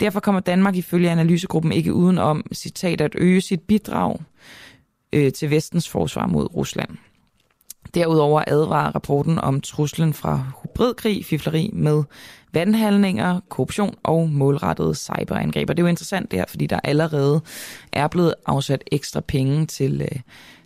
Derfor 0.00 0.20
kommer 0.20 0.40
Danmark 0.40 0.76
ifølge 0.76 1.10
analysegruppen 1.10 1.72
ikke 1.72 1.94
uden 1.94 2.18
om 2.18 2.44
citat 2.52 3.00
at 3.00 3.12
øge 3.14 3.40
sit 3.40 3.60
bidrag 3.60 4.16
øh, 5.12 5.32
til 5.32 5.50
vestens 5.50 5.88
forsvar 5.88 6.26
mod 6.26 6.54
Rusland. 6.54 6.90
Derudover 7.94 8.44
advarer 8.46 8.94
rapporten 8.94 9.38
om 9.38 9.60
truslen 9.60 10.14
fra 10.14 10.42
hybridkrig, 10.62 11.24
fifleri 11.24 11.70
med 11.72 12.02
vandhandlinger, 12.52 13.40
korruption 13.48 13.94
og 14.02 14.30
målrettede 14.30 14.94
cyberangreb. 14.94 15.70
Og 15.70 15.76
det 15.76 15.82
er 15.82 15.86
jo 15.86 15.90
interessant 15.90 16.30
det 16.30 16.38
her, 16.38 16.46
fordi 16.48 16.66
der 16.66 16.80
allerede 16.84 17.40
er 17.92 18.08
blevet 18.08 18.34
afsat 18.46 18.84
ekstra 18.92 19.20
penge 19.20 19.66
til, 19.66 20.00
øh, 20.00 20.20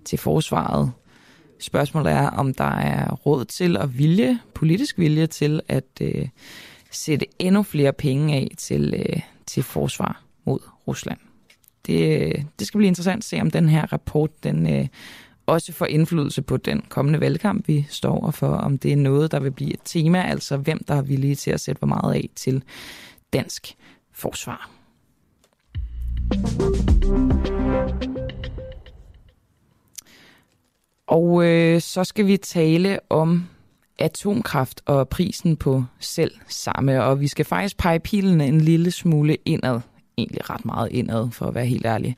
til 0.05 0.19
forsvaret 0.19 0.93
Spørgsmålet 1.63 2.13
er, 2.13 2.31
om 2.31 2.55
der 2.55 2.75
er 2.77 3.13
råd 3.13 3.45
til 3.45 3.77
og 3.77 3.99
vilje, 3.99 4.39
politisk 4.55 4.99
vilje 4.99 5.27
til 5.27 5.61
at 5.69 5.85
øh, 6.01 6.29
sætte 6.91 7.27
endnu 7.39 7.63
flere 7.63 7.93
penge 7.93 8.35
af 8.35 8.49
til, 8.59 8.95
øh, 8.99 9.21
til 9.47 9.63
forsvar 9.63 10.23
mod 10.45 10.59
Rusland. 10.89 11.19
Det, 11.87 12.21
øh, 12.21 12.45
det 12.59 12.67
skal 12.67 12.79
blive 12.79 12.89
interessant 12.89 13.19
at 13.19 13.25
se, 13.25 13.41
om 13.41 13.51
den 13.51 13.69
her 13.69 13.93
rapport 13.93 14.45
den, 14.45 14.75
øh, 14.75 14.87
også 15.47 15.73
får 15.73 15.87
indflydelse 15.87 16.43
på 16.43 16.57
den 16.57 16.83
kommende 16.89 17.21
valgkamp, 17.21 17.69
vi 17.69 17.87
står 17.91 18.11
over 18.11 18.31
for, 18.31 18.49
om 18.49 18.79
det 18.79 18.93
er 18.93 18.97
noget, 18.97 19.33
der 19.33 19.41
vil 19.41 19.51
blive 19.51 19.73
et 19.73 19.81
tema, 19.85 20.23
altså 20.23 20.57
hvem 20.57 20.85
der 20.89 20.95
er 20.95 21.03
villige 21.03 21.35
til 21.35 21.51
at 21.51 21.61
sætte 21.61 21.79
hvor 21.79 21.89
meget 21.89 22.15
af 22.15 22.29
til 22.37 22.63
dansk 23.33 23.75
forsvar. 24.13 24.71
Og 31.07 31.45
øh, 31.45 31.81
så 31.81 32.05
skal 32.05 32.27
vi 32.27 32.37
tale 32.37 32.99
om 33.11 33.49
atomkraft 33.99 34.83
og 34.87 35.09
prisen 35.09 35.57
på 35.57 35.85
selv 36.01 36.33
samme. 36.49 37.05
Og 37.05 37.21
vi 37.21 37.29
skal 37.29 37.45
faktisk 37.45 37.79
pege 37.79 38.01
pilen 38.01 38.41
en 38.41 38.61
lille 38.61 38.91
smule 38.91 39.37
indad. 39.45 39.81
Egentlig 40.19 40.51
ret 40.51 40.65
meget 40.65 40.89
indad, 40.93 41.31
for 41.31 41.47
at 41.47 41.55
være 41.55 41.67
helt 41.67 41.87
ærlig. 41.87 42.17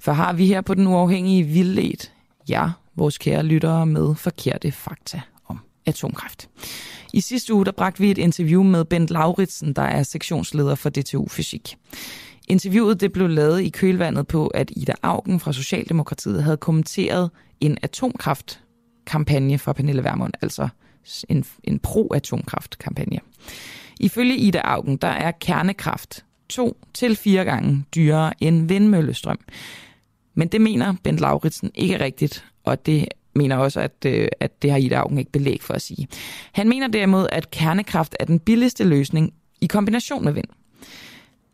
For 0.00 0.12
har 0.12 0.32
vi 0.32 0.46
her 0.46 0.60
på 0.60 0.74
Den 0.74 0.86
Uafhængige 0.86 1.44
vildledt 1.44 2.13
jer, 2.50 2.70
vores 2.96 3.18
kære 3.18 3.42
lyttere, 3.42 3.86
med 3.86 4.14
forkerte 4.14 4.72
fakta 4.72 5.20
om 5.46 5.58
atomkraft. 5.86 6.48
I 7.12 7.20
sidste 7.20 7.54
uge 7.54 7.64
der 7.64 7.72
bragte 7.72 8.00
vi 8.00 8.10
et 8.10 8.18
interview 8.18 8.62
med 8.62 8.84
Bent 8.84 9.10
Lauritsen, 9.10 9.72
der 9.72 9.82
er 9.82 10.02
sektionsleder 10.02 10.74
for 10.74 10.90
DTU 10.90 11.28
Fysik. 11.28 11.76
Interviewet 12.48 13.00
det 13.00 13.12
blev 13.12 13.28
lavet 13.28 13.60
i 13.60 13.68
kølvandet 13.68 14.26
på, 14.26 14.46
at 14.46 14.70
Ida 14.76 14.92
Augen 15.02 15.40
fra 15.40 15.52
Socialdemokratiet 15.52 16.42
havde 16.42 16.56
kommenteret 16.56 17.30
en 17.60 17.78
atomkraftkampagne 17.82 19.58
fra 19.58 19.72
Pernille 19.72 20.04
Vermund, 20.04 20.32
altså 20.42 20.68
en, 21.28 21.44
en 21.64 21.78
pro-atomkraftkampagne. 21.78 23.18
Ifølge 24.00 24.36
Ida 24.36 24.60
Augen, 24.64 24.96
der 24.96 25.08
er 25.08 25.30
kernekraft 25.40 26.24
to 26.48 26.76
til 26.94 27.16
fire 27.16 27.44
gange 27.44 27.84
dyrere 27.94 28.32
end 28.40 28.68
vindmøllestrøm. 28.68 29.38
Men 30.34 30.48
det 30.48 30.60
mener 30.60 30.94
Bent 31.02 31.20
Lauritsen 31.20 31.70
ikke 31.74 32.00
rigtigt, 32.00 32.44
og 32.64 32.86
det 32.86 33.08
mener 33.34 33.56
også, 33.56 33.80
at, 33.80 34.04
øh, 34.06 34.28
at 34.40 34.62
det 34.62 34.70
har 34.70 34.78
Ida 34.78 34.94
Augen 34.94 35.18
ikke 35.18 35.32
belæg 35.32 35.62
for 35.62 35.74
at 35.74 35.82
sige. 35.82 36.08
Han 36.52 36.68
mener 36.68 36.88
derimod, 36.88 37.26
at 37.32 37.50
kernekraft 37.50 38.16
er 38.20 38.24
den 38.24 38.40
billigste 38.40 38.84
løsning 38.84 39.34
i 39.60 39.66
kombination 39.66 40.24
med 40.24 40.32
vind. 40.32 40.48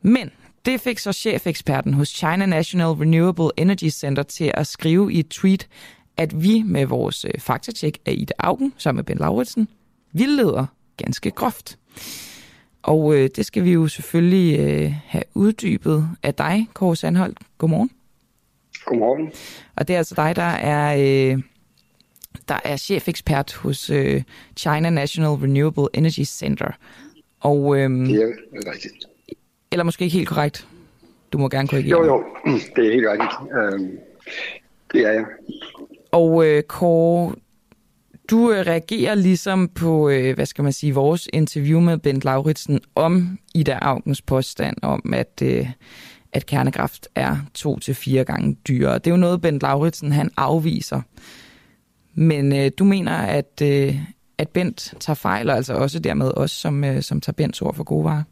Men 0.02 0.30
det 0.64 0.80
fik 0.80 0.98
så 0.98 1.12
chefeksperten 1.12 1.94
hos 1.94 2.08
China 2.08 2.46
National 2.46 2.88
Renewable 2.88 3.50
Energy 3.56 3.88
Center 3.88 4.22
til 4.22 4.52
at 4.54 4.66
skrive 4.66 5.12
i 5.12 5.18
et 5.18 5.28
tweet, 5.28 5.68
at 6.16 6.42
vi 6.42 6.62
med 6.62 6.86
vores 6.86 7.24
øh, 7.24 7.30
faktatjek 7.38 7.98
af 8.06 8.14
Ida 8.16 8.32
Augen, 8.38 8.72
sammen 8.78 8.98
med 8.98 9.04
Ben 9.04 9.18
Lauritsen, 9.18 9.68
vildleder 10.12 10.66
ganske 10.96 11.30
groft. 11.30 11.78
Og 12.82 13.14
øh, 13.14 13.30
det 13.36 13.46
skal 13.46 13.64
vi 13.64 13.72
jo 13.72 13.88
selvfølgelig 13.88 14.58
øh, 14.58 14.94
have 15.06 15.24
uddybet 15.34 16.08
af 16.22 16.34
dig, 16.34 16.68
Kåre 16.74 16.96
Sandholdt. 16.96 17.38
Godmorgen. 17.58 17.90
Godmorgen. 18.84 19.32
Og 19.76 19.88
det 19.88 19.94
er 19.94 19.98
altså 19.98 20.14
dig, 20.14 20.36
der 20.36 20.42
er, 20.42 20.96
øh, 20.96 21.42
der 22.48 22.58
er 22.64 22.76
chefekspert 22.76 23.52
hos 23.54 23.90
øh, 23.90 24.22
China 24.56 24.90
National 24.90 25.30
Renewable 25.30 25.86
Energy 25.94 26.24
Center. 26.24 26.70
Og, 27.40 27.76
øh, 27.78 27.90
Det 27.90 28.22
er 28.22 28.26
rigtigt. 28.72 29.04
eller 29.72 29.84
måske 29.84 30.04
ikke 30.04 30.16
helt 30.16 30.28
korrekt. 30.28 30.66
Du 31.32 31.38
må 31.38 31.48
gerne 31.48 31.68
korrigere. 31.68 31.90
Jo, 32.00 32.04
jo, 32.04 32.24
det 32.76 32.86
er 32.86 32.92
helt 32.92 33.06
rigtigt. 33.08 33.32
Øhm, 33.62 33.98
det 34.92 35.00
er 35.06 35.10
jeg. 35.12 35.24
Og 36.12 36.46
øh, 36.46 36.62
Kåre, 36.62 37.34
du 38.30 38.52
øh, 38.52 38.58
reagerer 38.66 39.14
ligesom 39.14 39.68
på, 39.68 40.08
øh, 40.10 40.34
hvad 40.34 40.46
skal 40.46 40.64
man 40.64 40.72
sige, 40.72 40.94
vores 40.94 41.28
interview 41.32 41.80
med 41.80 41.98
Bent 41.98 42.24
Lauritsen 42.24 42.80
om 42.94 43.38
Ida 43.54 43.78
Augens 43.82 44.22
påstand 44.22 44.76
om, 44.82 45.12
at, 45.12 45.42
øh, 45.44 45.68
at 46.32 46.46
kernekraft 46.46 47.08
er 47.14 47.36
to 47.54 47.78
til 47.78 47.94
fire 47.94 48.24
gange 48.24 48.56
dyrere. 48.68 48.98
Det 48.98 49.06
er 49.06 49.10
jo 49.10 49.16
noget, 49.16 49.42
Bent 49.42 49.62
Lauritsen 49.62 50.12
han 50.12 50.30
afviser. 50.36 51.02
Men 52.14 52.56
øh, 52.56 52.70
du 52.78 52.84
mener, 52.84 53.12
at, 53.12 53.62
øh, 53.62 53.94
at 54.38 54.48
Bent 54.48 54.94
tager 55.00 55.14
fejl, 55.14 55.50
og 55.50 55.56
altså 55.56 55.74
også 55.74 55.98
dermed 55.98 56.30
os, 56.36 56.50
som, 56.50 56.84
øh, 56.84 57.02
som 57.02 57.20
tager 57.20 57.34
Bents 57.34 57.62
ord 57.62 57.74
for 57.74 57.84
gode 57.84 58.04
varer. 58.04 58.22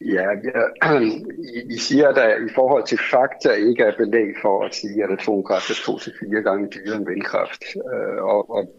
Ja, 0.00 0.28
jeg, 0.28 1.02
I, 1.56 1.74
I 1.74 1.78
siger, 1.78 2.08
at 2.08 2.16
der 2.16 2.46
i 2.46 2.50
forhold 2.54 2.86
til 2.86 2.98
fakta 3.10 3.50
ikke 3.50 3.82
er 3.82 3.96
belæg 3.96 4.34
for 4.42 4.64
at 4.64 4.74
sige, 4.74 5.04
at 5.04 5.10
atomkraft 5.10 5.70
er 5.70 5.74
to 5.84 5.98
til 5.98 6.12
fire 6.20 6.42
gange 6.42 6.68
dyrere 6.74 6.96
end 6.96 7.06
vindkraft. 7.08 7.62
Øh, 7.76 8.22
og, 8.22 8.50
og 8.50 8.74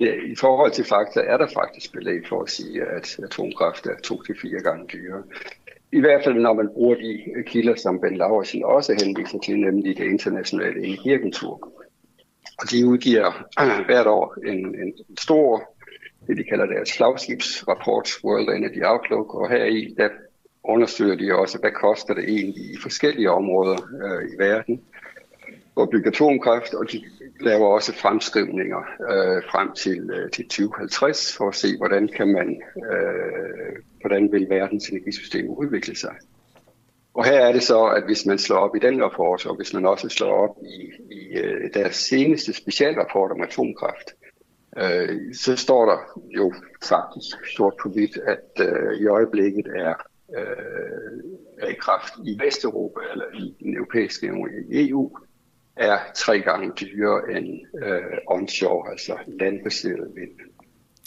ja, 0.00 0.12
i 0.32 0.34
forhold 0.34 0.72
til 0.72 0.84
fakta 0.84 1.20
er 1.20 1.36
der 1.36 1.46
faktisk 1.54 1.92
belæg 1.92 2.20
for 2.28 2.42
at 2.42 2.50
sige, 2.50 2.82
at 2.82 3.18
atomkraft 3.24 3.86
er 3.86 3.96
to 4.02 4.22
til 4.22 4.36
fire 4.42 4.60
gange 4.60 4.86
dyrere. 4.92 5.22
I 5.96 6.00
hvert 6.00 6.24
fald 6.24 6.34
når 6.34 6.54
man 6.54 6.68
bruger 6.74 6.94
de 6.94 7.42
kilder, 7.46 7.74
som 7.74 8.00
Ben 8.00 8.16
Lauritsen 8.16 8.64
også 8.64 8.92
henviser 9.04 9.38
til, 9.38 9.58
nemlig 9.58 9.96
det 9.96 10.04
internationale 10.04 10.84
energiagentur. 10.84 11.72
Og 12.58 12.70
de 12.70 12.86
udgiver 12.86 13.46
hvert 13.88 14.06
år 14.06 14.34
en, 14.46 14.58
en 14.58 14.92
stor 15.18 15.76
det, 16.26 16.36
de 16.36 16.44
kalder 16.44 16.66
deres 16.66 16.96
flagskibsrapport, 16.96 18.08
World 18.24 18.48
Energy 18.48 18.82
Outlook, 18.84 19.34
og 19.34 19.50
her 19.50 19.64
i 19.64 19.94
der 19.98 20.08
undersøger 20.64 21.16
de 21.16 21.34
også, 21.34 21.58
hvad 21.58 21.70
koster 21.70 22.14
det 22.14 22.24
egentlig 22.24 22.64
i 22.64 22.76
forskellige 22.82 23.30
områder 23.30 23.76
øh, 24.04 24.28
i 24.32 24.38
verden. 24.38 24.82
At 25.80 25.90
bygge 25.90 26.08
atomkraft, 26.08 26.74
og 26.74 26.92
de 26.92 27.04
laver 27.40 27.66
også 27.66 27.94
fremskrivninger 27.94 28.82
øh, 29.10 29.42
frem 29.50 29.72
til, 29.72 30.10
øh, 30.10 30.30
til 30.30 30.44
2050 30.44 31.36
for 31.36 31.48
at 31.48 31.54
se, 31.54 31.76
hvordan 31.76 32.08
kan 32.08 32.28
man, 32.28 32.62
øh, 32.92 33.76
hvordan 34.06 34.32
vil 34.32 34.50
verdens 34.50 34.88
energisystem 34.88 35.48
udvikle 35.48 35.96
sig. 35.96 36.14
Og 37.14 37.24
her 37.24 37.40
er 37.40 37.52
det 37.52 37.62
så, 37.62 37.84
at 37.84 38.04
hvis 38.04 38.26
man 38.26 38.38
slår 38.38 38.56
op 38.56 38.76
i 38.76 38.78
den 38.78 39.02
rapport, 39.02 39.46
og 39.46 39.56
hvis 39.56 39.74
man 39.74 39.86
også 39.86 40.08
slår 40.08 40.32
op 40.32 40.56
i, 40.62 40.90
i 41.14 41.38
øh, 41.38 41.74
deres 41.74 41.96
seneste 41.96 42.52
specialrapport 42.52 43.30
om 43.30 43.42
atomkraft, 43.42 44.14
øh, 44.76 45.34
så 45.34 45.56
står 45.56 45.86
der 45.86 46.20
jo 46.36 46.54
faktisk 46.84 47.36
stort 47.52 47.74
på 47.82 47.88
hvidt, 47.88 48.16
at 48.16 48.66
øh, 48.66 49.00
i 49.00 49.06
øjeblikket 49.06 49.66
er 49.66 49.94
øh, 50.36 51.22
er 51.58 51.66
i 51.66 51.74
kraft 51.74 52.12
i 52.24 52.38
Vesteuropa 52.44 53.00
eller 53.12 53.24
i 53.34 53.54
den 53.64 53.76
europæiske 53.76 54.32
union 54.32 54.50
i 54.70 54.88
EU, 54.88 55.18
er 55.76 55.98
tre 56.14 56.40
gange 56.40 56.72
dyrere 56.80 57.36
end 57.36 57.48
øh, 57.84 58.18
onshore, 58.26 58.90
altså 58.90 59.18
landbaseret 59.26 60.10
vind. 60.14 60.55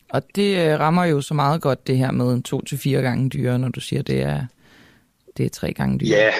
Og 0.09 0.21
det 0.35 0.71
øh, 0.71 0.79
rammer 0.79 1.05
jo 1.05 1.21
så 1.21 1.33
meget 1.33 1.61
godt 1.61 1.87
det 1.87 1.97
her 1.97 2.11
med 2.11 2.33
en 2.33 2.43
to 2.43 2.61
til 2.61 2.77
fire 2.77 3.01
gange 3.01 3.29
dyrere, 3.29 3.59
når 3.59 3.69
du 3.69 3.79
siger, 3.79 4.01
det 4.01 4.21
er, 4.21 4.41
det 5.37 5.45
er 5.45 5.49
tre 5.49 5.73
gange 5.73 5.99
dyrere. 5.99 6.19
Ja, 6.19 6.31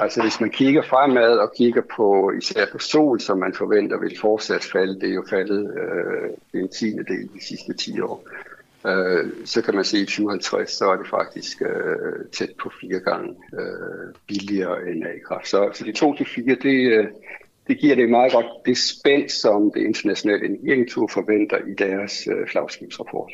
altså 0.00 0.22
hvis 0.22 0.40
man 0.40 0.50
kigger 0.50 0.82
fremad 0.82 1.38
og 1.38 1.52
kigger 1.56 1.82
på 1.96 2.32
især 2.38 2.66
på 2.72 2.78
sol, 2.78 3.20
som 3.20 3.38
man 3.38 3.54
forventer 3.54 4.00
vil 4.00 4.18
fortsat 4.20 4.64
falde, 4.72 5.00
det 5.00 5.10
er 5.10 5.14
jo 5.14 5.24
faldet 5.30 5.70
øh, 5.80 6.60
en 6.60 6.68
tiende 6.68 7.04
del 7.04 7.28
de 7.34 7.44
sidste 7.44 7.74
10 7.74 8.00
år, 8.00 8.28
øh, 8.86 9.30
så 9.44 9.62
kan 9.62 9.74
man 9.74 9.84
se, 9.84 9.96
at 9.96 10.02
i 10.02 10.06
2050, 10.06 10.70
så 10.70 10.90
er 10.90 10.96
det 10.96 11.06
faktisk 11.10 11.62
øh, 11.62 12.26
tæt 12.32 12.50
på 12.62 12.70
fire 12.80 13.00
gange 13.00 13.34
øh, 13.52 14.14
billigere 14.26 14.88
end 14.88 15.04
A-kraft. 15.04 15.48
Så, 15.48 15.70
så 15.74 15.84
de 15.84 15.92
to 15.92 16.16
til 16.16 16.26
fire, 16.26 16.56
det, 16.62 16.92
øh, 16.92 17.06
det 17.68 17.78
giver 17.80 17.94
det 17.94 18.10
meget 18.10 18.32
godt 18.32 18.46
det 18.66 18.78
spænd, 18.78 19.28
som 19.28 19.70
det 19.74 19.82
internationale 19.82 20.44
energiagentur 20.44 21.10
forventer 21.12 21.56
i 21.56 21.74
deres 21.78 22.28
øh, 22.30 22.48
flagskibsrapport. 22.50 23.30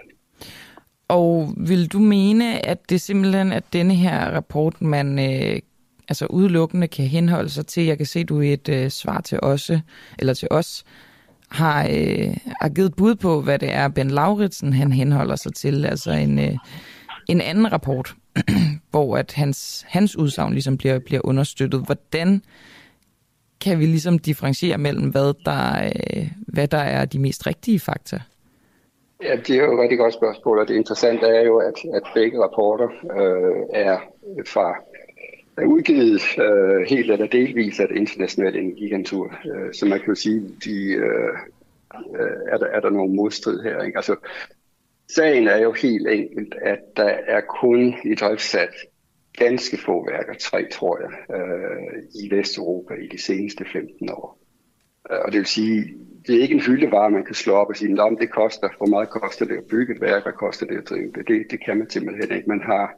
Og 1.09 1.55
vil 1.57 1.93
du 1.93 1.99
mene, 1.99 2.67
at 2.67 2.91
det 2.91 3.01
simpelthen 3.01 3.53
er 3.53 3.61
denne 3.73 3.95
her 3.95 4.31
rapport, 4.31 4.83
man 4.83 5.19
øh, 5.19 5.61
altså 6.09 6.27
udelukkende 6.27 6.89
kan 6.89 7.05
henholde 7.05 7.49
sig 7.49 7.67
til? 7.67 7.85
Jeg 7.85 7.97
kan 7.97 8.07
se, 8.07 8.25
du 8.25 8.41
i 8.41 8.53
et 8.53 8.69
øh, 8.69 8.91
svar 8.91 9.21
til 9.21 9.39
os, 9.43 9.71
eller 10.19 10.35
til 10.35 10.49
os 10.51 10.85
har, 11.53 11.89
øh, 11.91 12.37
har 12.61 12.69
givet 12.69 12.97
bud 12.97 13.15
på, 13.15 13.41
hvad 13.41 13.59
det 13.59 13.75
er, 13.75 13.89
Ben 13.89 14.11
Lauritsen 14.11 14.73
han 14.73 14.93
henholder 14.93 15.37
sig 15.37 15.55
til. 15.55 15.85
Altså 15.85 16.11
en, 16.11 16.39
øh, 16.39 16.57
en 17.29 17.41
anden 17.41 17.73
rapport, 17.73 18.15
hvor 18.91 19.17
at 19.17 19.33
hans, 19.33 19.85
hans 19.89 20.17
udsagn 20.17 20.53
ligesom 20.53 20.79
bliver, 20.79 20.99
bliver 20.99 21.21
understøttet. 21.25 21.85
Hvordan 21.85 22.43
kan 23.65 23.79
vi 23.79 23.87
ligesom 23.87 24.19
differentiere 24.19 24.79
mellem, 24.79 25.11
hvad 25.11 25.35
der, 25.45 25.85
øh, 25.85 26.27
hvad 26.47 26.69
der 26.69 26.79
er 26.79 27.05
de 27.05 27.19
mest 27.19 27.47
rigtige 27.47 27.81
fakta? 27.81 28.21
Ja, 29.23 29.37
det 29.37 29.51
er 29.51 29.65
jo 29.65 29.75
et 29.75 29.83
rigtig 29.83 29.99
godt 29.99 30.15
spørgsmål, 30.15 30.59
og 30.59 30.69
det 30.69 30.75
interessante 30.75 31.27
er 31.27 31.43
jo, 31.43 31.59
at, 31.59 31.75
at 31.95 32.03
begge 32.15 32.43
rapporter 32.43 32.89
øh, 32.89 33.63
er 33.73 33.99
fra 34.47 34.77
er 35.57 35.65
udgivet 35.65 36.23
øh, 36.39 36.87
helt 36.89 37.11
eller 37.11 37.27
delvis 37.27 37.81
af 37.81 37.89
det 37.89 37.97
internationale 37.97 38.59
energiagentur. 38.59 39.35
Øh, 39.55 39.75
så 39.75 39.87
man 39.87 39.99
kan 39.99 40.09
jo 40.09 40.15
sige, 40.15 40.41
de, 40.65 40.93
øh, 40.93 41.35
øh 42.21 42.53
er, 42.53 42.59
der, 42.59 42.67
er 42.67 42.81
der 42.81 42.91
nogle 42.91 43.15
modstrid 43.15 43.63
her. 43.63 43.83
Ikke? 43.83 43.99
Altså, 43.99 44.17
sagen 45.09 45.49
er 45.49 45.59
jo 45.59 45.73
helt 45.73 46.09
enkelt, 46.09 46.55
at 46.63 46.79
der 46.97 47.13
er 47.27 47.41
kun 47.41 47.95
i 48.05 48.15
ganske 49.39 49.77
få 49.77 50.07
værker, 50.11 50.35
tre 50.35 50.69
tror 50.73 51.01
jeg, 51.01 51.37
øh, 51.37 52.03
i 52.25 52.35
Vesteuropa 52.35 52.95
i 52.95 53.07
de 53.07 53.23
seneste 53.23 53.65
15 53.73 54.11
år. 54.11 54.39
Øh, 55.11 55.19
og 55.25 55.33
det 55.33 55.39
vil 55.39 55.47
sige, 55.47 55.95
det 56.27 56.37
er 56.37 56.43
ikke 56.43 56.55
en 56.55 56.61
hyldevare, 56.61 57.11
man 57.11 57.25
kan 57.25 57.35
slå 57.35 57.53
op 57.53 57.69
og 57.69 57.77
sige, 57.77 58.03
om 58.03 58.17
det 58.17 58.31
koster, 58.31 58.69
hvor 58.77 58.87
meget 58.87 59.11
koster 59.11 59.45
det 59.45 59.57
at 59.57 59.65
bygge 59.71 59.95
et 59.95 60.01
værk, 60.01 60.23
hvad 60.23 60.33
koster 60.33 60.67
det 60.67 60.79
at 60.79 60.89
drive 60.89 61.13
det. 61.15 61.29
Det, 61.29 61.47
det 61.51 61.65
kan 61.65 61.79
man 61.79 61.91
simpelthen 61.91 62.37
ikke. 62.37 62.49
Man 62.49 62.63
har 62.63 62.95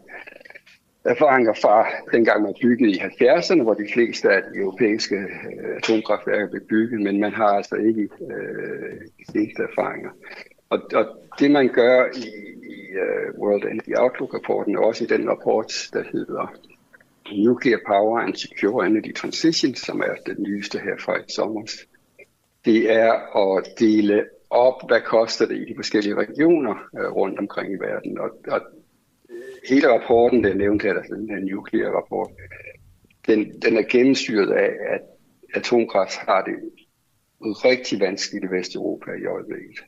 erfaringer 1.04 1.52
fra 1.52 1.86
dengang 2.12 2.42
man 2.42 2.54
byggede 2.62 2.90
i 2.90 2.98
70'erne, 2.98 3.62
hvor 3.62 3.74
de 3.74 3.88
fleste 3.92 4.30
af 4.30 4.42
de 4.42 4.58
europæiske 4.58 5.16
øh, 5.16 5.76
atomkraftværker 5.76 6.50
blev 6.50 6.62
bygget, 6.68 7.00
men 7.00 7.20
man 7.20 7.32
har 7.32 7.46
altså 7.46 7.74
ikke 7.74 8.02
øh, 8.02 9.00
de 9.18 9.32
seneste 9.32 9.62
erfaringer. 9.62 10.10
Og, 10.70 10.78
og 10.94 11.04
det 11.38 11.50
man 11.50 11.68
gør 11.68 12.04
i 12.16 12.53
uh, 13.02 13.40
World 13.42 13.64
Energy 13.64 13.94
Outlook-rapporten, 13.96 14.76
og 14.76 14.84
også 14.84 15.04
i 15.04 15.06
den 15.06 15.30
rapport, 15.30 15.88
der 15.92 16.02
hedder 16.12 16.54
Nuclear 17.32 17.80
Power 17.86 18.18
and 18.20 18.34
Secure 18.34 18.86
Energy 18.86 19.14
Transition, 19.14 19.74
som 19.74 20.00
er 20.00 20.14
den 20.26 20.42
nyeste 20.42 20.78
her 20.78 20.96
fra 20.98 21.16
i 21.16 21.22
sommer, 21.28 21.66
det 22.64 22.92
er 22.92 23.36
at 23.36 23.66
dele 23.78 24.24
op, 24.50 24.88
hvad 24.88 25.00
koster 25.00 25.46
det 25.46 25.56
i 25.56 25.64
de 25.64 25.74
forskellige 25.76 26.14
regioner 26.14 26.74
øh, 26.98 27.12
rundt 27.12 27.38
omkring 27.38 27.72
i 27.72 27.76
verden. 27.76 28.18
Og, 28.18 28.30
og 28.48 28.60
hele 29.68 29.88
rapporten, 29.92 30.44
der 30.44 30.54
nævnte 30.54 30.86
her, 30.86 31.02
den 31.02 31.30
her 31.30 31.38
nuclear-rapport, 31.38 32.30
den, 33.26 33.60
den 33.62 33.76
er 33.76 33.82
gennemsyret 33.90 34.52
af, 34.52 34.70
at 34.94 35.00
atomkraft 35.54 36.16
har 36.16 36.44
det 36.44 36.54
rigtig 37.40 38.00
vanskeligt 38.00 38.44
i 38.44 38.54
Vesteuropa 38.56 39.10
i 39.10 39.26
øjeblikket. 39.26 39.78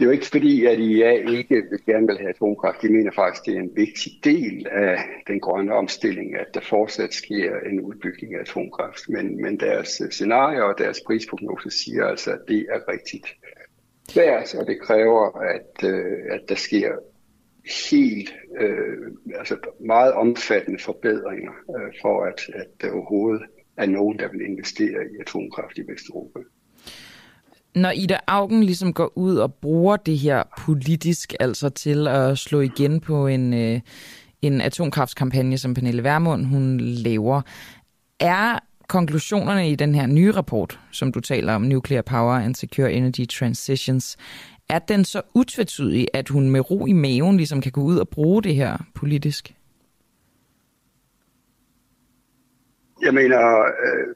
Det 0.00 0.06
er 0.06 0.10
jo 0.10 0.12
ikke 0.12 0.26
fordi, 0.26 0.66
at 0.66 0.78
IA 0.78 1.12
ikke 1.38 1.62
gerne 1.86 2.06
vil 2.06 2.18
have 2.18 2.30
atomkraft. 2.30 2.82
De 2.82 2.92
mener 2.92 3.10
faktisk, 3.14 3.42
at 3.42 3.46
det 3.46 3.56
er 3.56 3.60
en 3.60 3.76
vigtig 3.76 4.12
del 4.24 4.66
af 4.70 4.96
den 5.26 5.40
grønne 5.40 5.74
omstilling, 5.74 6.36
at 6.36 6.46
der 6.54 6.60
fortsat 6.60 7.14
sker 7.14 7.60
en 7.70 7.80
udbygning 7.80 8.34
af 8.34 8.40
atomkraft. 8.40 9.08
Men, 9.08 9.42
men 9.42 9.60
deres 9.60 10.02
scenarier 10.10 10.62
og 10.62 10.78
deres 10.78 11.00
prisprognose 11.06 11.70
siger 11.70 12.04
altså, 12.04 12.32
at 12.32 12.40
det 12.48 12.66
er 12.70 12.92
rigtigt 12.92 13.26
svært, 14.08 14.54
og 14.54 14.66
det 14.66 14.80
kræver, 14.80 15.40
at, 15.40 15.88
øh, 15.90 16.18
at 16.30 16.40
der 16.48 16.54
sker 16.54 16.92
helt, 17.90 18.34
øh, 18.60 19.12
altså 19.38 19.56
meget 19.80 20.12
omfattende 20.12 20.78
forbedringer 20.78 21.52
øh, 21.76 21.92
for, 22.02 22.24
at, 22.24 22.40
at 22.54 22.66
der 22.80 22.92
overhovedet 22.92 23.42
er 23.76 23.86
nogen, 23.86 24.18
der 24.18 24.28
vil 24.32 24.40
investere 24.40 25.04
i 25.12 25.20
atomkraft 25.20 25.78
i 25.78 25.82
Vesteuropa. 25.92 26.40
Når 27.74 27.90
Ida 27.90 28.18
Augen 28.26 28.64
ligesom 28.64 28.92
går 28.92 29.12
ud 29.18 29.36
og 29.36 29.54
bruger 29.54 29.96
det 29.96 30.18
her 30.18 30.42
politisk, 30.58 31.34
altså 31.40 31.68
til 31.68 32.08
at 32.08 32.38
slå 32.38 32.60
igen 32.60 33.00
på 33.00 33.26
en, 33.26 33.54
øh, 33.54 33.80
en 34.42 34.60
atomkraftskampagne, 34.60 35.58
som 35.58 35.74
Pernille 35.74 36.04
Vermund 36.04 36.46
hun 36.46 36.80
laver, 36.80 37.42
er 38.20 38.58
konklusionerne 38.88 39.70
i 39.70 39.74
den 39.74 39.94
her 39.94 40.06
nye 40.06 40.32
rapport, 40.32 40.80
som 40.90 41.12
du 41.12 41.20
taler 41.20 41.54
om, 41.54 41.62
Nuclear 41.62 42.02
Power 42.02 42.34
and 42.34 42.54
Secure 42.54 42.92
Energy 42.92 43.26
Transitions, 43.28 44.16
er 44.68 44.78
den 44.78 45.04
så 45.04 45.22
utvetydig, 45.34 46.08
at 46.14 46.28
hun 46.28 46.50
med 46.50 46.70
ro 46.70 46.86
i 46.86 46.92
maven 46.92 47.36
ligesom 47.36 47.60
kan 47.60 47.72
gå 47.72 47.80
ud 47.80 47.98
og 47.98 48.08
bruge 48.08 48.42
det 48.42 48.54
her 48.54 48.76
politisk? 48.94 49.54
Jeg 53.02 53.14
mener, 53.14 53.60
øh, 53.60 54.14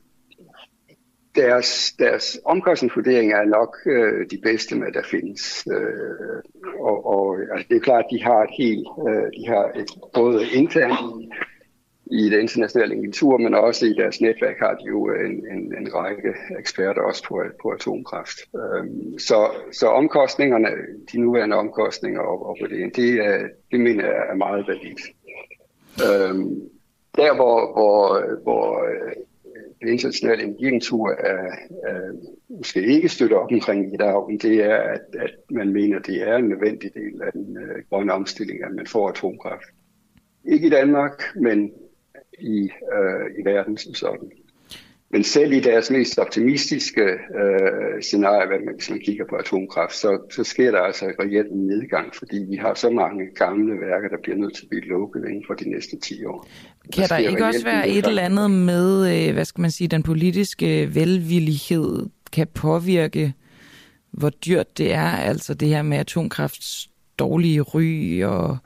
deres, 1.35 1.93
deres 1.99 2.39
omkostningsvurderinger 2.45 3.37
er 3.37 3.45
nok 3.45 3.77
øh, 3.87 4.27
de 4.31 4.39
bedste 4.43 4.77
med, 4.77 4.93
der 4.93 5.03
findes. 5.11 5.69
Øh, 5.73 6.43
og 6.81 7.07
og 7.07 7.39
altså, 7.53 7.67
det 7.69 7.77
er 7.77 7.81
klart, 7.81 8.05
at 8.05 8.11
de 8.11 8.23
har 8.23 8.43
et 8.43 8.51
helt, 8.59 8.89
øh, 9.09 9.27
de 9.39 9.47
har 9.47 9.65
et, 9.81 9.91
både 10.15 10.47
internt 10.53 10.99
i, 11.21 11.31
i 12.21 12.31
det 12.31 12.41
internationale 12.41 12.95
agentur, 12.95 13.39
men 13.39 13.55
også 13.55 13.87
i 13.87 13.93
deres 13.93 14.21
netværk 14.21 14.59
har 14.59 14.75
de 14.75 14.87
jo 14.89 15.11
øh, 15.11 15.31
en, 15.31 15.47
en, 15.53 15.75
en 15.79 15.95
række 15.95 16.35
eksperter 16.59 17.03
også 17.03 17.25
på, 17.29 17.43
på 17.63 17.69
atomkraft. 17.69 18.39
Øh, 18.55 18.85
så, 19.19 19.51
så 19.73 19.87
omkostningerne, 19.87 20.69
de 21.13 21.21
nuværende 21.21 21.57
omkostninger 21.57 22.21
og, 22.21 22.47
og 22.47 22.57
det, 22.61 22.97
det, 22.97 23.11
er, 23.15 23.49
det 23.71 23.81
mener 23.81 24.05
jeg 24.05 24.27
er 24.31 24.35
meget 24.35 24.69
værdigt. 24.69 25.01
Øh, 26.07 26.35
der 27.17 27.35
hvor, 27.35 27.73
hvor, 27.73 28.23
hvor 28.43 28.85
øh, 28.85 29.13
den 29.85 29.93
internationale 29.93 30.43
energiagentur 30.43 31.11
er, 31.11 31.57
er, 31.83 32.13
måske 32.49 32.87
ikke 32.87 33.09
støtter 33.09 33.37
op 33.37 33.53
omkring 33.53 33.95
i 33.95 33.97
dag, 33.97 34.39
det 34.43 34.65
er, 34.65 34.77
at, 34.77 35.01
at 35.19 35.35
man 35.51 35.73
mener, 35.73 35.99
det 35.99 36.29
er 36.29 36.37
en 36.37 36.49
nødvendig 36.49 36.95
del 36.95 37.23
af 37.23 37.33
den 37.33 37.57
øh, 37.57 37.83
grønne 37.91 38.13
omstilling, 38.13 38.65
at 38.65 38.75
man 38.75 38.87
får 38.87 39.09
atomkraft. 39.09 39.65
Ikke 40.45 40.67
i 40.67 40.71
Danmark, 40.71 41.23
men 41.37 41.73
i, 42.39 42.71
øh, 42.95 43.27
i 43.39 43.45
verden 43.45 43.77
som 43.77 43.95
sådan. 43.95 44.31
Men 45.15 45.25
selv 45.25 45.53
i 45.53 45.61
deres 45.61 45.91
mest 45.91 46.19
optimistiske 46.19 47.03
øh, 47.41 48.03
scenarie, 48.03 48.75
hvis 48.77 48.91
man 48.91 49.01
kigger 49.01 49.25
på 49.31 49.37
atomkraft, 49.37 49.95
så, 49.97 50.19
så 50.31 50.45
sker 50.45 50.71
der 50.71 50.81
altså 50.81 51.05
en 51.05 51.13
reelt 51.21 51.53
nedgang, 51.53 52.15
fordi 52.15 52.37
vi 52.51 52.57
har 52.57 52.75
så 52.75 52.91
mange 52.91 53.25
gamle 53.35 53.73
værker, 53.81 54.09
der 54.09 54.17
bliver 54.23 54.37
nødt 54.37 54.55
til 54.55 54.63
at 54.63 54.69
blive 54.69 54.85
lukket 54.85 55.25
inden 55.29 55.45
for 55.47 55.55
de 55.55 55.71
næste 55.71 55.97
10 56.03 56.25
år. 56.25 56.47
Kan 56.95 57.03
der, 57.03 57.07
der 57.07 57.17
ikke 57.17 57.45
også 57.45 57.65
være 57.65 57.89
et 57.89 58.07
eller 58.07 58.23
andet 58.23 58.51
med, 58.51 59.27
øh, 59.29 59.35
hvad 59.35 59.45
skal 59.45 59.61
man 59.61 59.71
sige, 59.71 59.89
den 59.89 60.03
politiske 60.03 60.95
velvillighed 60.95 62.07
kan 62.33 62.47
påvirke, 62.55 63.33
hvor 64.13 64.31
dyrt 64.31 64.79
det 64.79 64.95
er, 64.95 65.11
altså 65.11 65.55
det 65.55 65.69
her 65.69 65.83
med 65.83 65.99
atomkrafts 65.99 66.91
dårlige 67.19 67.61
ry, 67.61 68.23
og 68.23 68.59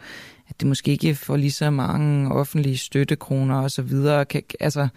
at 0.48 0.60
det 0.60 0.68
måske 0.68 0.90
ikke 0.90 1.14
får 1.14 1.36
lige 1.36 1.52
så 1.52 1.70
mange 1.70 2.32
offentlige 2.34 2.78
støttekroner 2.78 3.62
osv. 3.62 3.90
Kan, 4.30 4.42
altså, 4.60 4.88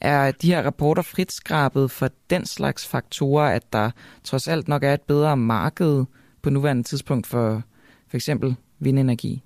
er 0.00 0.30
de 0.30 0.54
her 0.54 0.62
rapporter 0.62 1.02
frit 1.02 1.32
skrabet 1.32 1.90
for 1.90 2.08
den 2.30 2.46
slags 2.46 2.86
faktorer, 2.86 3.50
at 3.50 3.72
der 3.72 3.90
trods 4.24 4.48
alt 4.48 4.68
nok 4.68 4.82
er 4.84 4.94
et 4.94 5.02
bedre 5.02 5.36
marked 5.36 6.04
på 6.42 6.50
nuværende 6.50 6.82
tidspunkt 6.82 7.26
for 7.26 7.62
for 8.08 8.16
eksempel 8.16 8.56
vindenergi? 8.78 9.42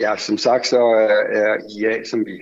Ja, 0.00 0.16
som 0.16 0.38
sagt, 0.38 0.66
så 0.66 0.84
er 1.32 1.56
IA, 1.78 2.04
som 2.04 2.26
vi, 2.26 2.40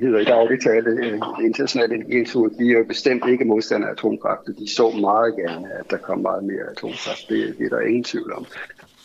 hedder 0.00 0.18
i 0.18 0.24
daglig 0.24 0.60
tale, 0.60 0.90
internationalt 0.90 1.44
internationale 1.44 1.94
energiinstitut, 1.94 2.52
de 2.58 2.68
er 2.68 2.78
jo 2.78 2.84
bestemt 2.88 3.22
ikke 3.28 3.44
modstandere 3.44 3.90
af 3.90 3.94
atomkraft. 3.94 4.46
De 4.58 4.74
så 4.74 4.90
meget 4.90 5.36
gerne, 5.36 5.72
at 5.72 5.90
der 5.90 5.96
kom 5.96 6.18
meget 6.18 6.44
mere 6.44 6.70
atomkraft. 6.70 7.28
Det, 7.28 7.54
det 7.58 7.64
er 7.64 7.76
der 7.76 7.80
ingen 7.80 8.04
tvivl 8.04 8.32
om. 8.32 8.46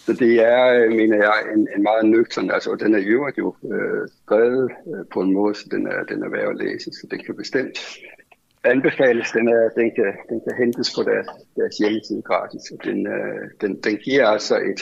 Så 0.07 0.13
det 0.13 0.33
er, 0.39 0.63
øh, 0.73 0.91
mener 0.91 1.17
jeg, 1.17 1.37
en, 1.55 1.67
en 1.75 1.83
meget 1.83 2.05
nøgtern, 2.05 2.51
altså 2.51 2.75
den 2.75 2.95
er 2.95 2.99
jo, 2.99 3.31
jo 3.37 3.55
øh, 3.73 4.07
skrevet 4.23 4.71
øh, 4.87 5.05
på 5.13 5.21
en 5.21 5.33
måde, 5.33 5.55
så 5.55 5.65
den 5.71 5.87
er, 5.87 6.03
den 6.03 6.23
er 6.23 6.29
værd 6.29 6.49
at 6.49 6.57
læse, 6.57 6.91
så 6.91 7.07
den 7.11 7.19
kan 7.25 7.35
bestemt 7.35 7.77
anbefales. 8.63 9.31
Den, 9.31 9.47
er, 9.47 9.69
den, 9.69 9.91
kan, 9.95 10.13
den 10.29 10.41
kan 10.45 10.57
hentes 10.57 10.95
på 10.95 11.03
deres, 11.03 11.27
deres 11.55 11.77
hjemmeside 11.77 12.21
gratis, 12.21 12.71
og 12.71 12.77
den, 12.83 13.07
øh, 13.07 13.49
den, 13.61 13.81
den 13.81 13.97
giver 13.97 14.27
altså 14.27 14.55
et, 14.55 14.81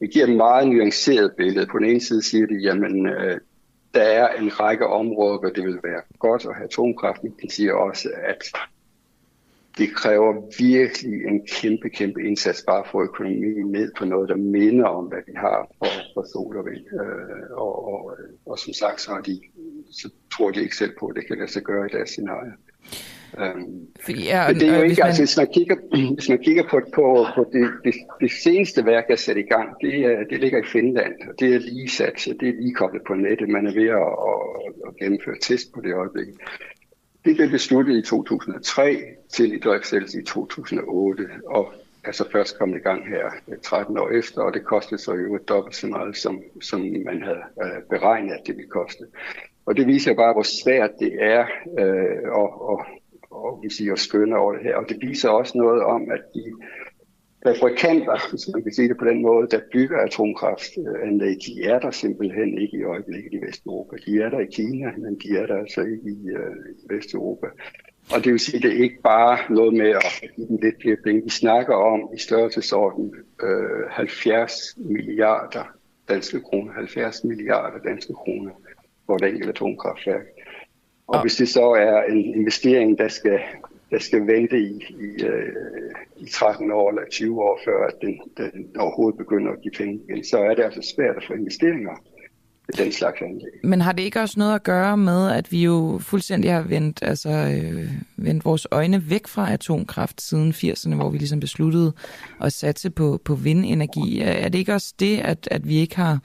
det 0.00 0.10
giver 0.10 0.26
et 0.26 0.36
meget 0.36 0.68
nuanceret 0.68 1.32
billede. 1.36 1.66
På 1.66 1.78
den 1.78 1.86
ene 1.86 2.00
side 2.00 2.22
siger 2.22 2.46
de, 2.46 2.54
jamen 2.54 3.06
øh, 3.06 3.40
der 3.94 4.02
er 4.02 4.28
en 4.28 4.60
række 4.60 4.86
områder, 4.86 5.38
hvor 5.38 5.48
det 5.48 5.64
vil 5.64 5.78
være 5.82 6.02
godt 6.18 6.46
at 6.46 6.54
have 6.54 6.64
atomkraft, 6.64 7.22
men 7.22 7.34
de 7.42 7.50
siger 7.50 7.72
også, 7.72 8.08
at 8.22 8.42
det 9.78 9.94
kræver 9.94 10.32
virkelig 10.58 11.24
en 11.24 11.46
kæmpe, 11.46 11.88
kæmpe 11.88 12.22
indsats 12.22 12.64
bare 12.66 12.84
for 12.90 13.02
økonomien 13.02 13.66
ned 13.66 13.92
på 13.98 14.04
noget, 14.04 14.28
der 14.28 14.36
minder 14.36 14.86
om, 14.86 15.04
hvad 15.04 15.18
vi 15.26 15.32
har 15.36 15.68
for, 15.78 15.86
for 16.14 16.24
sol 16.32 16.56
og 16.56 16.64
vind. 16.66 16.86
Øh, 17.00 17.50
og, 17.50 17.92
og, 17.92 18.16
og 18.46 18.58
som 18.58 18.72
sagt, 18.72 19.00
så, 19.00 19.22
de, 19.26 19.40
så 19.90 20.10
tror 20.32 20.50
de 20.50 20.62
ikke 20.62 20.76
selv 20.76 20.92
på, 21.00 21.06
at 21.06 21.16
det 21.16 21.26
kan 21.26 21.38
lade 21.38 21.50
sig 21.50 21.62
gøre 21.62 21.86
i 21.86 21.92
deres 21.92 22.10
scenarie. 22.10 22.52
Ja, 24.08 24.48
men 24.48 24.60
det 24.60 24.68
er 24.68 24.76
jo 24.76 24.82
ikke, 24.82 25.00
man... 25.00 25.06
altså, 25.06 25.22
hvis 25.22 25.36
man 25.36 25.46
kigger, 25.54 25.76
hvis 26.14 26.28
man 26.28 26.38
kigger 26.38 26.62
på, 26.70 26.80
på, 26.94 27.26
på 27.34 27.50
det, 27.52 27.70
det, 27.84 27.94
det 28.20 28.30
seneste 28.30 28.86
værk, 28.86 29.04
er 29.10 29.16
sat 29.16 29.36
i 29.36 29.42
gang, 29.42 29.68
det, 29.80 29.92
det 30.30 30.40
ligger 30.40 30.58
i 30.58 30.66
Finland, 30.66 31.14
og 31.28 31.34
det 31.40 31.54
er 31.54 31.58
lige 31.58 31.88
sat, 31.88 32.28
det 32.40 32.48
er 32.48 32.52
lige 32.52 32.74
koblet 32.74 33.02
på 33.06 33.14
nettet. 33.14 33.48
Man 33.48 33.66
er 33.66 33.74
ved 33.74 33.88
at, 33.88 34.12
at, 34.30 34.40
at 34.88 34.96
gennemføre 34.96 35.36
test 35.40 35.72
på 35.74 35.80
det 35.80 35.94
øjeblik. 35.94 36.28
Det 37.24 37.36
blev 37.36 37.50
besluttet 37.50 37.96
i 37.96 38.02
2003 38.02 39.02
til 39.28 39.52
i 39.54 39.58
i 40.14 40.24
2008, 40.24 41.28
og 41.46 41.72
altså 42.04 42.24
først 42.32 42.58
kommet 42.58 42.76
i 42.76 42.82
gang 42.82 43.08
her 43.08 43.26
øh, 43.48 43.58
13 43.62 43.98
år 43.98 44.10
efter, 44.10 44.42
og 44.42 44.54
det 44.54 44.64
kostede 44.64 45.00
så 45.00 45.14
jo 45.14 45.38
dobbelt 45.48 45.76
så 45.76 45.86
meget, 45.86 46.16
som, 46.16 46.42
som 46.60 46.80
man 46.80 47.22
havde 47.22 47.42
øh, 47.62 47.82
beregnet, 47.90 48.32
at 48.32 48.46
det 48.46 48.56
ville 48.56 48.70
koste. 48.70 49.04
Og 49.66 49.76
det 49.76 49.86
viser 49.86 50.14
bare, 50.14 50.32
hvor 50.32 50.42
svært 50.62 50.90
det 50.98 51.12
er 51.20 51.40
øh, 51.78 52.42
at, 52.42 52.50
at, 52.72 53.00
og 53.30 53.60
vi 53.62 53.68
at 53.92 53.98
skønne 53.98 54.36
over 54.36 54.52
det 54.52 54.62
her. 54.62 54.76
Og 54.76 54.88
det 54.88 54.96
viser 55.00 55.28
også 55.28 55.58
noget 55.58 55.82
om, 55.82 56.10
at 56.10 56.20
de 56.34 56.44
fabrikanter, 57.46 58.30
hvis 58.30 58.48
man 58.52 58.62
kan 58.62 58.72
sige 58.72 58.88
det 58.88 58.98
på 58.98 59.04
den 59.04 59.22
måde, 59.22 59.48
der 59.50 59.60
bygger 59.72 59.98
atomkraftanlæg, 59.98 61.36
de 61.46 61.64
er 61.64 61.78
der 61.78 61.90
simpelthen 61.90 62.58
ikke 62.58 62.76
i 62.76 62.82
øjeblikket 62.82 63.32
i 63.32 63.46
Vesteuropa. 63.46 63.96
De 64.06 64.20
er 64.22 64.28
der 64.30 64.40
i 64.40 64.46
Kina, 64.52 64.90
men 64.98 65.18
de 65.22 65.38
er 65.38 65.46
der 65.46 65.56
altså 65.56 65.80
ikke 65.80 66.10
i, 66.10 66.30
uh, 66.30 66.56
i 66.82 66.94
Vesteuropa. 66.94 67.46
Og 68.14 68.24
det 68.24 68.32
vil 68.32 68.40
sige, 68.40 68.56
at 68.56 68.62
det 68.62 68.72
er 68.76 68.82
ikke 68.82 69.02
bare 69.02 69.38
noget 69.54 69.74
med 69.74 69.90
at 69.90 70.20
give 70.36 70.46
dem 70.46 70.58
lidt 70.62 70.74
flere 70.82 70.96
penge. 71.04 71.22
Vi 71.24 71.30
snakker 71.30 71.74
om 71.74 72.10
i 72.14 72.18
størrelsesorden 72.18 73.14
øh, 73.42 73.90
70 73.90 74.52
milliarder 74.76 75.64
danske 76.08 76.40
kroner, 76.40 76.72
70 76.72 77.24
milliarder 77.24 77.78
danske 77.78 78.12
kroner 78.12 78.50
for 79.06 79.16
et 79.16 79.22
enkelt 79.22 79.48
atomkraftværk. 79.48 80.26
Og 81.06 81.22
hvis 81.22 81.36
det 81.36 81.48
så 81.48 81.70
er 81.70 82.02
en 82.02 82.34
investering, 82.34 82.98
der 82.98 83.08
skal 83.08 83.40
der 83.90 83.98
skal 83.98 84.26
vente 84.26 84.58
i, 84.58 84.84
i, 84.90 85.24
øh, 85.24 85.52
i 86.16 86.26
13 86.30 86.70
år 86.72 86.90
eller 86.90 87.02
20 87.10 87.42
år, 87.42 87.60
før 87.64 87.86
at 87.86 87.94
den, 88.00 88.20
den 88.36 88.76
overhovedet 88.78 89.18
begynder 89.18 89.52
at 89.52 89.60
give 89.62 89.72
penge 89.76 90.00
igen, 90.08 90.24
så 90.24 90.38
er 90.38 90.54
det 90.54 90.62
altså 90.62 90.94
svært 90.96 91.16
at 91.16 91.24
få 91.26 91.32
investeringer 91.32 91.96
i 92.68 92.82
den 92.82 92.92
slags 92.92 93.20
anlæg. 93.22 93.52
Men 93.64 93.80
har 93.80 93.92
det 93.92 94.02
ikke 94.02 94.20
også 94.20 94.38
noget 94.38 94.54
at 94.54 94.62
gøre 94.62 94.96
med, 94.96 95.30
at 95.30 95.52
vi 95.52 95.64
jo 95.64 96.00
fuldstændig 96.02 96.52
har 96.52 96.62
vendt, 96.62 96.98
altså, 97.02 97.30
øh, 97.30 97.90
vendt 98.16 98.44
vores 98.44 98.66
øjne 98.70 99.10
væk 99.10 99.26
fra 99.26 99.52
atomkraft 99.52 100.22
siden 100.22 100.52
80'erne, 100.52 100.94
hvor 100.94 101.10
vi 101.10 101.18
ligesom 101.18 101.40
besluttede 101.40 101.92
at 102.40 102.52
satse 102.52 102.90
på, 102.90 103.20
på 103.24 103.34
vindenergi? 103.34 104.20
Er 104.20 104.48
det 104.48 104.58
ikke 104.58 104.74
også 104.74 104.94
det, 105.00 105.18
at, 105.18 105.48
at 105.50 105.68
vi 105.68 105.76
ikke 105.76 105.96
har 105.96 106.18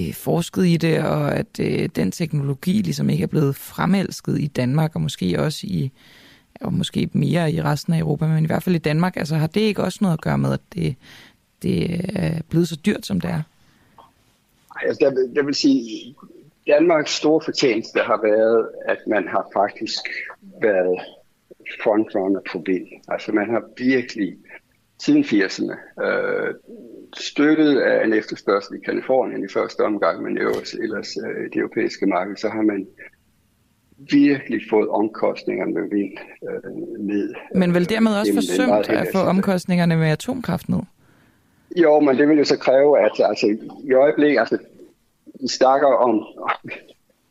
øh, 0.00 0.14
forsket 0.14 0.66
i 0.66 0.76
det, 0.76 1.04
og 1.04 1.34
at 1.34 1.60
øh, 1.60 1.88
den 1.96 2.10
teknologi 2.10 2.72
ligesom 2.72 3.10
ikke 3.10 3.22
er 3.22 3.28
blevet 3.28 3.56
fremelsket 3.56 4.40
i 4.40 4.46
Danmark, 4.46 4.94
og 4.94 5.00
måske 5.00 5.40
også 5.40 5.66
i 5.66 5.92
og 6.60 6.72
måske 6.72 7.08
mere 7.12 7.52
i 7.52 7.62
resten 7.62 7.94
af 7.94 7.98
Europa, 7.98 8.26
men 8.26 8.44
i 8.44 8.46
hvert 8.46 8.62
fald 8.62 8.74
i 8.74 8.78
Danmark. 8.78 9.16
Altså 9.16 9.36
har 9.36 9.46
det 9.46 9.60
ikke 9.60 9.82
også 9.82 9.98
noget 10.00 10.12
at 10.12 10.20
gøre 10.20 10.38
med, 10.38 10.52
at 10.52 10.60
det, 10.74 10.96
det 11.62 12.00
er 12.14 12.40
blevet 12.48 12.68
så 12.68 12.76
dyrt, 12.86 13.06
som 13.06 13.20
det 13.20 13.30
er? 13.30 13.42
Altså, 14.82 14.98
jeg, 15.00 15.10
vil, 15.10 15.32
jeg 15.34 15.46
vil 15.46 15.54
sige, 15.54 16.14
Danmarks 16.66 17.10
store 17.10 17.40
fortjeneste 17.44 17.98
har 18.00 18.20
været, 18.22 18.68
at 18.88 18.98
man 19.06 19.28
har 19.28 19.50
faktisk 19.52 20.00
været 20.62 21.00
frontrunner 21.82 22.40
på 22.52 22.62
vind. 22.66 22.86
Altså 23.08 23.32
man 23.32 23.50
har 23.50 23.62
virkelig 23.78 24.36
siden 24.98 25.24
80'erne 25.24 26.04
øh, 26.04 26.54
støttet 27.16 27.80
af 27.80 28.04
en 28.04 28.12
efterspørgsel 28.12 28.76
i 28.76 28.84
Kalifornien 28.84 29.44
i 29.44 29.52
første 29.52 29.80
omgang, 29.80 30.22
men 30.22 30.38
jo 30.38 30.50
ellers 30.82 31.16
øh, 31.16 31.44
det 31.52 31.56
europæiske 31.56 32.06
marked, 32.06 32.36
så 32.36 32.48
har 32.48 32.62
man 32.62 32.86
virkelig 33.98 34.60
fået 34.70 34.88
omkostningerne 34.88 35.72
med 35.72 35.82
vind 35.90 36.12
øh, 36.48 36.72
ned. 36.98 37.34
Men 37.54 37.74
vel 37.74 37.88
dermed 37.88 38.12
også 38.20 38.34
forsømt 38.34 38.88
at 38.88 39.08
få 39.14 39.18
omkostningerne 39.18 39.96
med 39.96 40.08
atomkraft 40.08 40.68
ned? 40.68 40.80
Jo, 41.76 42.00
men 42.00 42.16
det 42.18 42.28
vil 42.28 42.38
jo 42.38 42.44
så 42.44 42.58
kræve, 42.58 43.00
at 43.00 43.10
altså, 43.24 43.56
i 43.84 43.92
øjeblikket, 43.92 44.38
altså, 44.38 44.58
vi 45.40 45.48
snakker 45.48 45.88
om, 45.88 46.26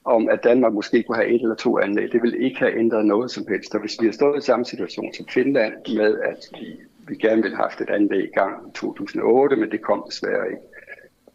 om, 0.06 0.30
at 0.30 0.40
Danmark 0.44 0.74
måske 0.74 1.04
kunne 1.04 1.16
have 1.16 1.30
et 1.30 1.42
eller 1.42 1.56
to 1.56 1.80
anlæg. 1.80 2.12
Det 2.12 2.22
vil 2.22 2.44
ikke 2.44 2.60
have 2.60 2.80
ændret 2.80 3.06
noget 3.06 3.32
som 3.32 3.46
helst. 3.50 3.76
Og 3.76 3.82
hvis 3.82 4.02
vi 4.02 4.06
har 4.06 4.14
stået 4.14 4.38
i 4.38 4.46
samme 4.46 4.66
situation 4.66 5.14
som 5.14 5.26
Finland 5.30 5.74
med, 5.96 6.20
at 6.20 6.60
vi, 6.60 6.80
vi 7.08 7.16
gerne 7.16 7.42
ville 7.42 7.56
have 7.56 7.70
haft 7.70 7.82
et 7.82 7.90
anlæg 7.90 8.24
i 8.24 8.40
gang 8.40 8.68
i 8.68 8.72
2008, 8.76 9.56
men 9.56 9.72
det 9.72 9.82
kom 9.82 10.04
desværre 10.10 10.48
ikke. 10.48 10.62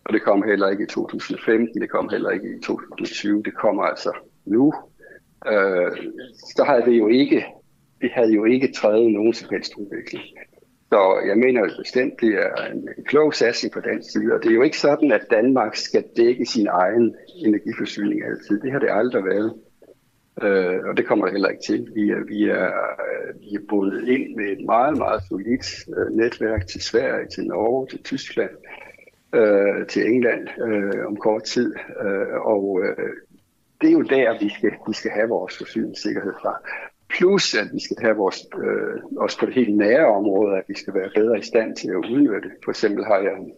Og 0.04 0.12
det 0.12 0.22
kom 0.22 0.42
heller 0.42 0.68
ikke 0.68 0.84
i 0.84 0.86
2015, 0.86 1.80
det 1.80 1.90
kom 1.90 2.08
heller 2.08 2.30
ikke 2.30 2.48
i 2.56 2.60
2020, 2.60 3.42
det 3.42 3.54
kommer 3.54 3.82
altså 3.82 4.12
nu. 4.44 4.74
Øh, 5.46 5.96
så 6.56 6.64
havde 6.64 6.82
det 6.82 6.98
jo 6.98 7.08
ikke, 7.08 7.44
vi 8.00 8.08
havde 8.14 8.32
jo 8.32 8.44
ikke 8.44 8.72
trædet 8.72 9.12
nogen 9.12 9.34
som 9.34 9.48
helst 9.50 9.72
udvikling. 9.76 10.24
Så 10.92 11.22
jeg 11.26 11.36
mener 11.38 11.60
jo 11.60 11.70
bestemt, 11.78 12.20
det 12.20 12.34
er 12.34 12.66
en 12.72 12.88
en 12.98 13.04
klog 13.04 13.34
satsning 13.34 13.72
på 13.72 13.80
dansk 13.80 14.12
side, 14.12 14.32
og 14.34 14.42
det 14.42 14.50
er 14.50 14.54
jo 14.54 14.62
ikke 14.62 14.78
sådan, 14.78 15.12
at 15.12 15.26
Danmark 15.30 15.76
skal 15.76 16.04
dække 16.16 16.46
sin 16.46 16.66
egen 16.66 17.14
energiforsyning 17.44 18.24
altid. 18.24 18.60
Det 18.60 18.72
har 18.72 18.78
det 18.78 18.88
aldrig 18.90 19.24
været, 19.24 19.54
øh, 20.42 20.78
og 20.88 20.96
det 20.96 21.06
kommer 21.06 21.24
det 21.24 21.32
heller 21.32 21.48
ikke 21.48 21.62
til. 21.66 21.88
Vi 21.94 22.10
er, 22.10 22.24
vi 22.28 22.48
er, 22.48 22.66
øh, 23.06 23.40
vi 23.40 23.54
er 23.54 23.66
bundet 23.68 24.08
ind 24.08 24.36
med 24.36 24.44
et 24.44 24.64
meget, 24.64 24.98
meget 24.98 25.22
solidt 25.28 25.66
øh, 25.96 26.16
netværk 26.16 26.66
til 26.66 26.80
Sverige, 26.80 27.28
til 27.28 27.44
Norge, 27.44 27.86
til 27.86 28.02
Tyskland, 28.02 28.50
øh, 29.34 29.86
til 29.86 30.06
England 30.06 30.48
øh, 30.66 31.06
om 31.06 31.16
kort 31.16 31.42
tid, 31.42 31.74
øh, 32.04 32.40
og 32.44 32.80
øh, 32.84 33.12
det 33.80 33.88
er 33.88 33.92
jo 33.92 34.02
der, 34.02 34.38
vi 34.40 34.48
skal, 34.48 34.72
vi 34.88 34.92
skal 34.92 35.10
have 35.10 35.28
vores 35.28 35.58
forsyningssikkerhed 35.58 36.32
fra. 36.42 36.60
Plus, 37.08 37.54
at 37.54 37.68
vi 37.72 37.80
skal 37.80 37.96
have 38.00 38.16
vores, 38.16 38.46
øh, 38.64 39.02
også 39.16 39.38
på 39.38 39.46
det 39.46 39.54
helt 39.54 39.76
nære 39.76 40.06
område, 40.06 40.56
at 40.56 40.64
vi 40.68 40.74
skal 40.74 40.94
være 40.94 41.10
bedre 41.14 41.38
i 41.38 41.42
stand 41.42 41.76
til 41.76 41.88
at 41.88 42.10
udnytte. 42.12 42.50
For 42.64 42.70
eksempel 42.70 43.04
har 43.04 43.18
jeg 43.18 43.32
en, 43.32 43.52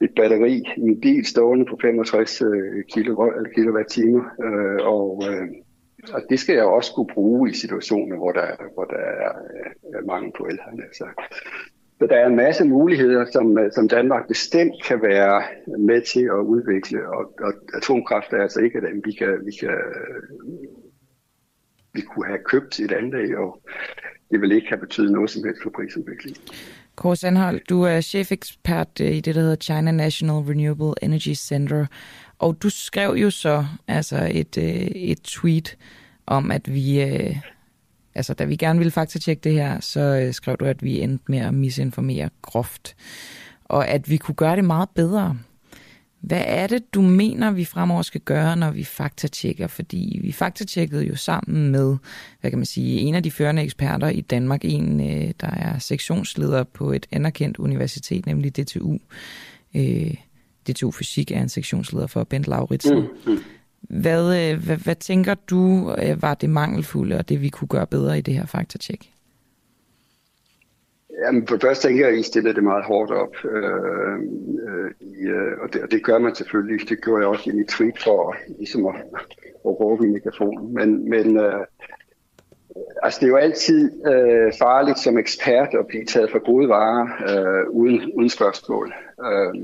et 0.00 0.14
batteri 0.16 0.64
i 0.76 0.80
en 0.80 1.00
bil 1.00 1.26
stående 1.26 1.66
på 1.66 1.78
65 1.82 2.42
øh, 2.42 2.48
eller 2.48 3.52
kilowatt-timer, 3.54 4.24
øh, 4.44 4.86
og, 4.86 5.22
øh, 5.30 5.48
og 6.14 6.22
det 6.30 6.40
skal 6.40 6.54
jeg 6.54 6.64
også 6.64 6.92
kunne 6.94 7.14
bruge 7.14 7.50
i 7.50 7.54
situationer, 7.54 8.16
hvor 8.16 8.32
der, 8.32 8.48
hvor 8.74 8.84
der 8.84 8.96
er, 8.96 9.32
er 9.94 10.06
mangel 10.06 10.32
på 10.38 10.44
el. 10.44 10.58
Altså. 10.82 11.04
Så 12.02 12.06
der 12.08 12.16
er 12.16 12.26
en 12.26 12.36
masse 12.36 12.64
muligheder, 12.64 13.24
som, 13.32 13.58
øh, 13.58 13.72
som 13.72 13.88
Danmark 13.88 14.28
bestemt 14.28 14.74
kan 14.84 15.02
være 15.02 15.42
med 15.78 16.00
til 16.12 16.24
at 16.24 16.42
udvikle, 16.54 17.08
og, 17.08 17.24
og 17.40 17.52
atomkraft 17.74 18.32
er 18.32 18.42
altså 18.42 18.60
ikke 18.60 18.76
af 18.78 18.82
dem, 18.82 19.02
vi 19.04 19.12
kan, 19.12 19.28
vi 19.46 19.52
kan 19.60 19.76
vi 21.94 22.00
kunne 22.00 22.26
have 22.26 22.38
købt 22.44 22.80
et 22.80 22.92
anlæg, 22.92 23.38
og 23.38 23.62
det 24.30 24.40
vil 24.40 24.52
ikke 24.52 24.68
have 24.68 24.80
betydet 24.80 25.12
noget 25.12 25.30
som 25.30 25.44
helst 25.44 25.62
for 25.62 25.70
prisudviklingen. 25.70 26.42
Kåre 26.96 27.16
Sandhold, 27.16 27.60
du 27.68 27.82
er 27.82 28.00
chefekspert 28.00 29.00
øh, 29.00 29.10
i 29.10 29.20
det, 29.20 29.34
der 29.34 29.40
hedder 29.40 29.56
China 29.56 29.90
National 29.90 30.36
Renewable 30.36 30.94
Energy 31.02 31.34
Center, 31.34 31.86
og 32.38 32.56
du 32.62 32.70
skrev 32.70 33.10
jo 33.10 33.30
så 33.30 33.64
altså 33.88 34.30
et, 34.32 34.58
øh, 34.58 34.86
et 34.94 35.20
tweet 35.22 35.76
om, 36.26 36.50
at 36.50 36.74
vi, 36.74 37.00
altså 38.14 38.34
da 38.34 38.44
vi 38.44 38.56
gerne 38.56 38.78
ville 38.78 38.90
faktatjekke 38.90 39.40
det 39.40 39.52
her, 39.52 39.80
så 39.80 40.00
øh, 40.00 40.34
skrev 40.34 40.56
du, 40.56 40.64
at 40.64 40.82
vi 40.82 41.00
endte 41.00 41.24
med 41.28 41.38
at 41.38 41.54
misinformere 41.54 42.30
groft, 42.42 42.96
og 43.64 43.88
at 43.88 44.10
vi 44.10 44.16
kunne 44.16 44.34
gøre 44.34 44.56
det 44.56 44.64
meget 44.64 44.88
bedre. 44.94 45.38
Hvad 46.20 46.42
er 46.46 46.66
det, 46.66 46.94
du 46.94 47.00
mener, 47.02 47.50
vi 47.50 47.64
fremover 47.64 48.02
skal 48.02 48.20
gøre, 48.20 48.56
når 48.56 48.70
vi 48.70 48.84
faktatjekker? 48.84 49.66
Fordi 49.66 50.20
vi 50.22 50.32
faktatjekkede 50.32 51.04
jo 51.04 51.16
sammen 51.16 51.70
med, 51.70 51.96
hvad 52.40 52.50
kan 52.50 52.58
man 52.58 52.66
sige, 52.66 53.00
en 53.00 53.14
af 53.14 53.22
de 53.22 53.30
førende 53.30 53.62
eksperter 53.62 54.08
i 54.08 54.20
Danmark, 54.20 54.64
en, 54.64 55.00
øh, 55.00 55.32
der 55.40 55.50
er 55.50 55.78
sektionsleder 55.78 56.64
på 56.64 56.92
et 56.92 57.06
anerkendt 57.12 57.58
universitet, 57.58 58.26
nemlig 58.26 58.56
DTU. 58.56 58.98
Øh, 59.74 60.14
DTU 60.70 60.90
Fysik 60.90 61.30
er 61.30 61.42
en 61.42 61.48
sektionsleder 61.48 62.06
for 62.06 62.24
Bent 62.24 62.48
Lauritsen. 62.48 62.98
Mm. 62.98 63.32
mm. 63.32 63.38
Hvad, 63.82 64.52
øh, 64.52 64.64
hvad, 64.64 64.76
hvad 64.76 64.94
tænker 64.94 65.34
du 65.34 65.94
øh, 65.98 66.22
var 66.22 66.34
det 66.34 66.50
mangelfulde, 66.50 67.18
og 67.18 67.28
det 67.28 67.42
vi 67.42 67.48
kunne 67.48 67.68
gøre 67.68 67.86
bedre 67.86 68.18
i 68.18 68.20
det 68.20 68.34
her 68.34 68.46
faktatjek? 68.46 69.12
Jamen, 71.24 71.46
for 71.46 71.54
det 71.54 71.62
første 71.62 71.88
tænker 71.88 72.06
jeg, 72.06 72.14
at 72.14 72.20
I 72.20 72.22
stillede 72.22 72.54
det 72.54 72.64
meget 72.64 72.84
hårdt 72.84 73.10
op. 73.10 73.34
Øh, 73.44 74.14
øh, 74.68 74.90
i, 75.00 75.22
øh, 75.22 75.52
og, 75.62 75.72
det, 75.72 75.82
og 75.82 75.90
det 75.90 76.04
gør 76.04 76.18
man 76.18 76.34
selvfølgelig. 76.34 76.88
Det 76.88 77.02
gjorde 77.04 77.20
jeg 77.20 77.28
også 77.28 77.50
i 77.50 77.52
mit 77.52 77.68
tweet 77.68 78.02
for 78.04 78.36
ligesom 78.58 78.86
at, 78.86 78.94
at 79.66 79.80
råbe 79.80 80.06
i 80.06 80.10
mikrofonen. 80.10 80.74
Men, 80.74 81.10
men 81.10 81.36
øh, 81.36 81.66
altså, 83.02 83.20
det 83.20 83.26
er 83.26 83.30
jo 83.30 83.36
altid 83.36 84.06
øh, 84.06 84.52
farligt 84.58 84.98
som 84.98 85.18
ekspert 85.18 85.68
at 85.74 85.86
blive 85.86 86.04
taget 86.04 86.30
for 86.30 86.38
gode 86.38 86.68
varer 86.68 87.06
øh, 87.30 87.68
uden, 87.70 88.12
uden 88.16 88.28
spørgsmål. 88.28 88.92
Øh, 89.20 89.54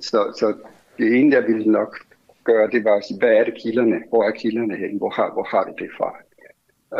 så, 0.00 0.32
så 0.38 0.54
det 0.98 1.16
ene, 1.16 1.36
jeg 1.36 1.44
ville 1.46 1.72
nok 1.72 1.98
gøre, 2.44 2.70
det 2.70 2.84
var 2.84 2.96
at 2.96 3.04
sige, 3.04 3.18
hvad 3.18 3.32
er 3.32 3.44
det 3.44 3.54
kilderne? 3.62 4.02
Hvor 4.08 4.24
er 4.24 4.30
kilderne 4.30 4.76
hen? 4.76 4.96
Hvor 4.96 5.10
har, 5.10 5.32
hvor 5.32 5.44
har 5.44 5.66
vi 5.66 5.84
det 5.84 5.90
fra? 5.96 6.16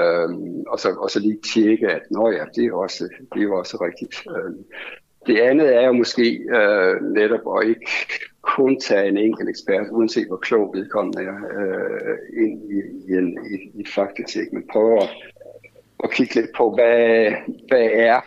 Øhm, 0.00 0.60
og, 0.66 0.78
så, 0.78 0.94
og 0.94 1.10
så 1.10 1.20
lige 1.20 1.38
tjekke, 1.54 1.88
at 1.88 2.02
nå 2.10 2.30
ja, 2.30 2.44
det 2.54 2.64
er, 2.64 2.72
også, 2.72 3.04
det 3.34 3.38
er 3.40 3.42
jo 3.42 3.58
også 3.58 3.76
rigtigt. 3.76 4.26
Øhm, 4.36 4.64
det 5.26 5.40
andet 5.40 5.76
er 5.76 5.86
jo 5.86 5.92
måske 5.92 6.40
øh, 6.58 7.02
netop 7.02 7.58
at 7.58 7.68
ikke 7.68 7.90
kun 8.40 8.80
tage 8.80 9.08
en 9.08 9.16
enkelt 9.16 9.48
ekspert, 9.48 9.86
uanset 9.90 10.26
hvor 10.26 10.36
klog 10.36 10.74
vedkommende 10.74 11.22
er, 11.22 11.38
øh, 11.58 12.44
ind 12.44 12.72
i, 12.72 12.78
i, 13.08 13.16
en, 13.18 13.38
i, 13.54 13.80
i 13.80 13.84
faktatjek, 13.94 14.52
men 14.52 14.68
prøve 14.72 15.02
at, 15.02 15.08
at 16.04 16.10
kigge 16.10 16.34
lidt 16.34 16.50
på, 16.56 16.74
hvad, 16.74 17.32
hvad 17.68 17.88
er, 17.92 18.20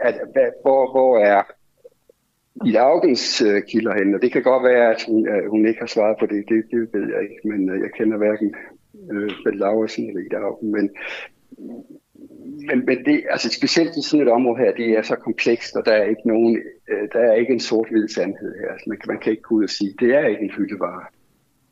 at, 0.00 0.14
hvad, 0.32 0.50
hvor, 0.62 0.90
hvor 0.90 1.18
er 1.18 1.42
i 2.66 2.70
Laugens 2.70 3.42
øh, 3.42 3.62
kilder 3.70 3.94
henne, 3.98 4.16
og 4.16 4.22
det 4.22 4.32
kan 4.32 4.42
godt 4.42 4.64
være, 4.64 4.94
at 4.94 5.04
hun, 5.08 5.28
øh, 5.28 5.50
hun 5.50 5.66
ikke 5.68 5.80
har 5.80 5.86
svaret 5.86 6.16
på 6.20 6.26
det, 6.26 6.44
det, 6.48 6.64
det 6.70 6.80
ved 6.94 7.08
jeg 7.14 7.22
ikke, 7.22 7.40
men 7.44 7.70
øh, 7.70 7.80
jeg 7.80 7.90
kender 7.96 8.16
hverken 8.16 8.54
øh, 9.12 9.30
Bent 9.44 9.54
eller 9.54 10.26
Ida 10.26 10.36
Augen, 10.36 10.72
men, 10.72 10.90
men, 12.68 12.78
men 12.86 13.04
det, 13.04 13.24
altså 13.30 13.48
specielt 13.50 13.96
i 13.96 14.02
sådan 14.02 14.26
et 14.26 14.32
område 14.32 14.58
her, 14.62 14.72
det 14.72 14.88
er 14.98 15.02
så 15.02 15.16
komplekst, 15.16 15.76
og 15.76 15.86
der 15.86 15.92
er 15.92 16.04
ikke 16.04 16.28
nogen, 16.28 16.58
øh, 16.90 17.08
der 17.12 17.20
er 17.20 17.34
ikke 17.34 17.52
en 17.52 17.60
sort-hvid 17.60 18.08
sandhed 18.08 18.52
her. 18.60 18.68
Altså, 18.72 18.84
man, 18.88 18.98
man 19.06 19.18
kan 19.18 19.30
ikke 19.32 19.42
gå 19.42 19.54
ud 19.54 19.64
og 19.64 19.70
sige, 19.70 19.94
det 20.00 20.14
er 20.14 20.26
ikke 20.26 20.42
en 20.42 20.56
hyldevare, 20.56 21.04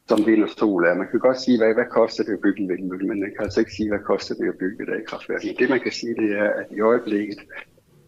som 0.09 0.27
vind 0.27 0.43
og 0.43 0.49
sol 0.49 0.85
er. 0.85 0.95
Man 0.95 1.09
kan 1.11 1.21
godt 1.21 1.41
sige, 1.41 1.59
hvad, 1.59 1.75
hvad 1.75 1.89
koster 1.91 2.25
det 2.25 2.33
at 2.33 2.41
bygge 2.41 2.63
en 2.63 2.69
vindmølle, 2.69 3.07
men 3.09 3.21
man 3.21 3.31
kan 3.31 3.45
altså 3.45 3.61
ikke 3.61 3.77
sige, 3.79 3.89
hvad 3.89 3.99
koster 3.99 4.35
det 4.35 4.49
at 4.49 4.59
bygge 4.59 4.83
et 4.83 4.91
A-kraftværk. 4.97 5.43
Det 5.59 5.71
man 5.71 5.81
kan 5.81 5.93
sige, 5.93 6.15
det 6.15 6.31
er, 6.39 6.51
at 6.61 6.67
i 6.77 6.81
øjeblikket, 6.81 7.39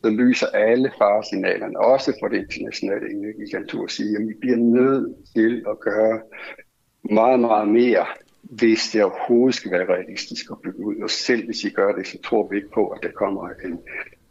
så 0.05 0.11
lyser 0.11 0.47
alle 0.47 0.91
faresignalerne, 0.99 1.81
også 1.81 2.17
for 2.21 2.29
det 2.29 2.39
internationale 2.39 3.11
energiagentur, 3.11 3.85
at 3.85 3.91
sige, 3.91 4.17
at 4.17 4.27
vi 4.29 4.35
bliver 4.41 4.57
nødt 4.57 5.17
til 5.37 5.65
at 5.71 5.81
gøre 5.81 6.21
meget, 7.11 7.41
meget 7.41 7.69
mere, 7.69 8.07
hvis 8.43 8.91
det 8.93 9.05
overhovedet 9.05 9.55
skal 9.55 9.71
være 9.71 9.87
realistisk 9.95 10.51
at 10.51 10.57
bygge 10.65 10.87
ud. 10.87 10.97
Og 10.97 11.11
selv 11.11 11.45
hvis 11.45 11.65
I 11.65 11.71
gør 11.71 11.93
det, 11.93 12.07
så 12.07 12.19
tror 12.25 12.49
vi 12.49 12.57
ikke 12.57 12.71
på, 12.75 12.87
at 12.87 13.03
der 13.03 13.11
kommer 13.11 13.49
en 13.65 13.79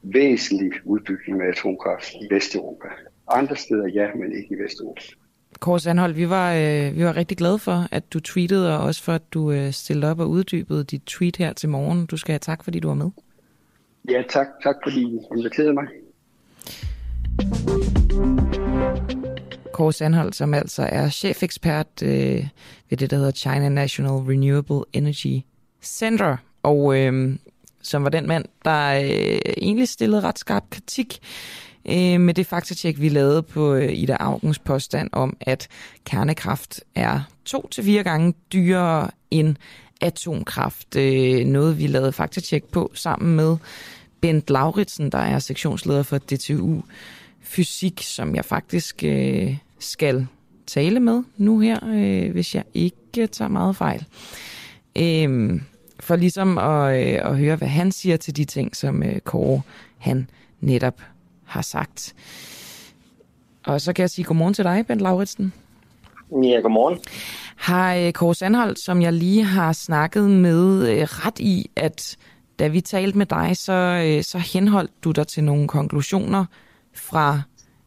væsentlig 0.01 0.71
udbygning 0.85 1.37
med 1.37 1.47
atomkraft 1.47 2.13
i 2.13 2.33
Vesteuropa. 2.33 2.87
Andre 3.27 3.55
steder 3.55 3.87
ja, 3.87 4.07
men 4.15 4.31
ikke 4.31 4.55
i 4.55 4.63
Vesteuropa. 4.63 5.01
Kåre 5.59 5.79
Sandhold, 5.79 6.13
vi 6.13 6.29
var, 6.29 6.53
øh, 6.53 6.95
vi 6.95 7.03
var 7.03 7.15
rigtig 7.15 7.37
glade 7.37 7.59
for, 7.59 7.87
at 7.91 8.13
du 8.13 8.19
tweetede, 8.19 8.77
og 8.77 8.83
også 8.83 9.03
for, 9.03 9.13
at 9.13 9.33
du 9.33 9.51
øh, 9.51 9.71
stillede 9.71 10.11
op 10.11 10.19
og 10.19 10.29
uddybede 10.29 10.83
dit 10.83 11.01
tweet 11.05 11.37
her 11.37 11.53
til 11.53 11.69
morgen. 11.69 12.05
Du 12.05 12.17
skal 12.17 12.31
have 12.31 12.39
tak, 12.39 12.63
fordi 12.63 12.79
du 12.79 12.87
var 12.87 12.95
med. 12.95 13.09
Ja, 14.09 14.23
tak, 14.29 14.47
tak 14.63 14.75
fordi 14.83 15.01
I 15.01 15.19
inviterede 15.37 15.73
mig. 15.73 15.87
Kåre 19.73 19.93
Sandholdt, 19.93 20.35
som 20.35 20.53
altså 20.53 20.83
er 20.91 21.09
chefekspert 21.09 21.87
øh, 22.03 22.47
ved 22.89 22.97
det, 22.97 23.11
der 23.11 23.17
hedder 23.17 23.31
China 23.31 23.69
National 23.69 24.11
Renewable 24.11 24.83
Energy 24.93 25.41
Center, 25.81 26.37
og 26.63 26.97
øh, 26.99 27.35
som 27.81 28.03
var 28.03 28.09
den 28.09 28.27
mand, 28.27 28.45
der 28.65 28.99
øh, 28.99 29.53
egentlig 29.57 29.87
stillede 29.87 30.21
ret 30.21 30.39
skarp 30.39 30.63
kritik 30.69 31.19
øh, 31.89 32.21
med 32.21 32.33
det 32.33 32.45
faktatjek, 32.45 33.01
vi 33.01 33.09
lavede 33.09 33.43
på 33.43 33.73
øh, 33.73 33.93
Ida 33.93 34.17
Augens 34.19 34.59
påstand 34.59 35.09
om, 35.11 35.37
at 35.41 35.67
kernekraft 36.05 36.83
er 36.95 37.19
to 37.45 37.67
til 37.67 37.83
fire 37.83 38.03
gange 38.03 38.33
dyrere 38.53 39.09
end 39.31 39.55
atomkraft. 40.01 40.95
Øh, 40.95 41.45
noget, 41.45 41.77
vi 41.79 41.87
lavede 41.87 42.11
faktatjek 42.11 42.63
på 42.63 42.91
sammen 42.93 43.35
med 43.35 43.57
Bent 44.21 44.49
Lauritsen, 44.49 45.11
der 45.11 45.17
er 45.17 45.39
sektionsleder 45.39 46.03
for 46.03 46.17
DTU 46.17 46.81
Fysik, 47.41 48.01
som 48.01 48.35
jeg 48.35 48.45
faktisk 48.45 49.03
øh, 49.03 49.57
skal 49.79 50.27
tale 50.67 50.99
med 50.99 51.23
nu 51.37 51.59
her, 51.59 51.79
øh, 51.83 52.31
hvis 52.31 52.55
jeg 52.55 52.63
ikke 52.73 53.27
tager 53.27 53.49
meget 53.49 53.75
fejl. 53.75 54.05
Øh, 54.95 55.61
for 55.99 56.15
ligesom 56.15 56.57
at, 56.57 57.07
øh, 57.07 57.31
at 57.31 57.37
høre, 57.37 57.55
hvad 57.55 57.67
han 57.67 57.91
siger 57.91 58.17
til 58.17 58.35
de 58.35 58.45
ting, 58.45 58.75
som 58.75 59.03
øh, 59.03 59.19
Kåre 59.19 59.61
han 59.97 60.29
netop 60.59 61.01
har 61.45 61.61
sagt. 61.61 62.15
Og 63.65 63.81
så 63.81 63.93
kan 63.93 64.01
jeg 64.01 64.09
sige 64.09 64.25
godmorgen 64.25 64.53
til 64.53 64.63
dig, 64.63 64.85
Bent 64.87 65.01
Lauritsen. 65.01 65.53
Ja, 66.31 66.59
godmorgen. 66.59 66.99
Har 67.55 67.95
øh, 67.95 68.11
Kåre 68.11 68.35
Sandholdt, 68.35 68.79
som 68.79 69.01
jeg 69.01 69.13
lige 69.13 69.43
har 69.43 69.73
snakket 69.73 70.29
med, 70.29 70.89
øh, 70.89 71.01
ret 71.01 71.39
i, 71.39 71.69
at 71.75 72.17
da 72.59 72.67
vi 72.67 72.81
talte 72.81 73.17
med 73.17 73.25
dig, 73.25 73.57
så, 73.57 74.03
øh, 74.05 74.23
så 74.23 74.37
henholdt 74.37 75.03
du 75.03 75.11
dig 75.11 75.27
til 75.27 75.43
nogle 75.43 75.67
konklusioner 75.67 76.45
fra 76.93 77.41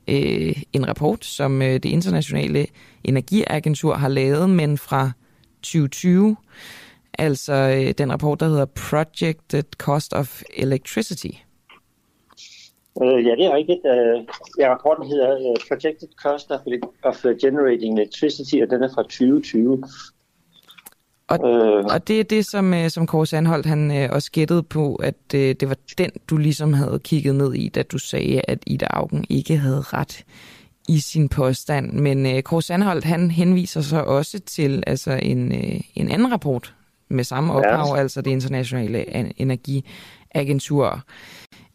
øh, 0.09 0.63
en 0.73 0.89
rapport, 0.89 1.25
som 1.25 1.63
øh, 1.63 1.73
det 1.73 1.85
internationale 1.85 2.67
energiagentur 3.05 3.95
har 3.95 4.09
lavet, 4.09 4.51
men 4.51 4.79
fra 4.79 5.11
2020. 5.63 6.37
Altså 7.19 7.53
øh, 7.53 7.95
den 7.99 8.13
rapport, 8.13 8.41
der 8.41 8.47
hedder 8.47 8.65
Projected 8.65 9.65
Cost 9.79 10.13
of 10.13 10.43
Electricity. 10.57 11.31
Øh, 13.03 13.27
ja, 13.27 13.31
det 13.31 13.45
er 13.47 13.55
rigtigt. 13.55 13.81
Øh, 13.87 14.25
ja, 14.59 14.75
rapporten 14.75 15.07
hedder 15.07 15.31
øh, 15.35 15.57
Projected 15.69 16.09
Cost 16.23 16.51
of, 16.51 16.61
of 17.03 17.25
Generating 17.41 17.99
Electricity, 17.99 18.57
og 18.63 18.71
den 18.71 18.83
er 18.83 18.89
fra 18.95 19.03
2020. 19.03 19.83
Og, 21.31 21.39
øh, 21.49 21.85
og 21.85 22.09
det 22.09 22.21
er 22.21 22.25
det, 22.25 22.47
som, 22.47 22.75
øh, 22.75 22.91
som 22.91 23.07
Kåre 23.07 23.27
Sandholdt 23.27 23.67
han 23.67 23.97
øh, 23.97 24.09
også 24.13 24.31
gættede 24.31 24.63
på, 24.63 24.95
at 24.95 25.35
øh, 25.35 25.55
det 25.61 25.69
var 25.69 25.77
den, 25.99 26.11
du 26.31 26.37
ligesom 26.37 26.73
havde 26.73 27.01
kigget 27.05 27.35
ned 27.35 27.55
i, 27.55 27.69
da 27.69 27.83
du 27.83 27.99
sagde, 27.99 28.43
at 28.49 28.59
Ida 28.67 28.87
Augen 28.91 29.25
ikke 29.29 29.57
havde 29.57 29.81
ret 29.81 30.25
i 30.89 31.01
sin 31.01 31.29
påstand. 31.29 31.93
Men 31.93 32.27
øh, 32.27 32.43
Kåre 32.43 32.63
Sandholdt 32.63 33.05
han 33.05 33.31
henviser 33.31 33.81
så 33.81 34.01
også 34.01 34.39
til 34.39 34.83
altså 34.87 35.13
en, 35.23 35.53
øh, 35.53 35.81
en 35.95 36.11
anden 36.11 36.33
rapport 36.33 36.75
med 37.09 37.25
samme 37.25 37.53
ophav, 37.53 37.95
ja. 37.95 38.01
altså 38.01 38.21
det 38.21 38.31
internationale 38.31 39.05
energiagentur. 39.41 41.05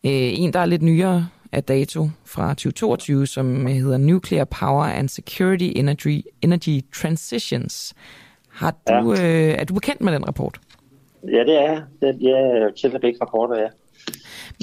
Øh, 0.06 0.40
en, 0.40 0.54
der 0.54 0.60
er 0.60 0.66
lidt 0.66 0.82
nyere 0.82 1.28
af 1.52 1.64
dato 1.64 2.10
fra 2.26 2.50
2022, 2.50 3.28
som 3.28 3.66
hedder 3.66 3.98
Nuclear 3.98 4.46
Power 4.46 4.84
and 4.84 5.10
Security 5.10 5.72
Energy, 5.76 6.22
Energy 6.42 6.82
Transitions. 6.94 7.94
Har 8.56 8.76
du, 8.88 9.14
ja. 9.14 9.50
øh, 9.50 9.56
er 9.60 9.64
du 9.64 9.74
bekendt 9.74 10.02
med 10.02 10.14
den 10.14 10.28
rapport? 10.28 10.60
Ja, 11.24 11.40
det 11.40 11.58
er 11.58 11.72
jeg. 11.72 11.84
Det, 12.02 12.18
jeg 12.22 12.32
er 12.32 12.72
til 12.72 13.00
begge 13.02 13.18
rapporter, 13.22 13.62
ja. 13.62 13.68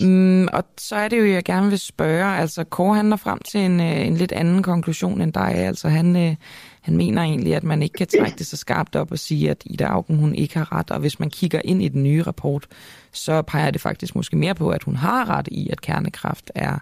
Mm, 0.03 0.49
og 0.53 0.65
så 0.79 0.97
er 0.97 1.09
det 1.09 1.19
jo, 1.19 1.27
jeg 1.27 1.45
gerne 1.45 1.69
vil 1.69 1.79
spørge, 1.79 2.37
altså 2.37 2.65
Kåre 2.65 2.95
han 2.95 3.05
når 3.05 3.17
frem 3.17 3.39
til 3.39 3.61
en, 3.61 3.81
øh, 3.81 4.07
en 4.07 4.15
lidt 4.17 4.33
anden 4.33 4.63
konklusion 4.63 5.21
end 5.21 5.33
dig. 5.33 5.55
Altså 5.55 5.89
han, 5.89 6.17
øh, 6.17 6.35
han 6.81 6.97
mener 6.97 7.23
egentlig, 7.23 7.55
at 7.55 7.65
man 7.65 7.83
ikke 7.83 7.93
kan 7.93 8.07
trække 8.07 8.39
det 8.39 8.47
så 8.47 8.57
skarpt 8.57 8.97
op 8.97 9.13
og 9.13 9.19
sige, 9.19 9.51
at 9.51 9.63
Ida 9.67 9.85
Augen 9.85 10.19
hun 10.19 10.35
ikke 10.35 10.59
har 10.59 10.73
ret. 10.73 10.91
Og 10.91 11.01
hvis 11.01 11.21
man 11.21 11.31
kigger 11.31 11.61
ind 11.65 11.83
i 11.83 11.89
den 11.89 12.03
nye 12.03 12.23
rapport, 12.23 12.67
så 13.13 13.43
peger 13.43 13.71
det 13.71 13.81
faktisk 13.81 14.15
måske 14.15 14.37
mere 14.37 14.55
på, 14.55 14.71
at 14.71 14.83
hun 14.83 14.97
har 14.97 15.31
ret 15.31 15.49
i, 15.49 15.69
at 15.71 15.81
kernekraft 15.81 16.51
er 16.55 16.79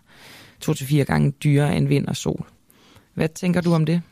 to 0.61 0.75
til 0.75 0.87
fire 0.87 1.05
gange 1.05 1.31
dyrere 1.31 1.77
end 1.77 1.89
vind 1.89 2.07
og 2.07 2.17
sol. 2.17 2.47
Hvad 3.15 3.29
tænker 3.29 3.61
du 3.61 3.75
om 3.75 3.87
det? 3.87 4.03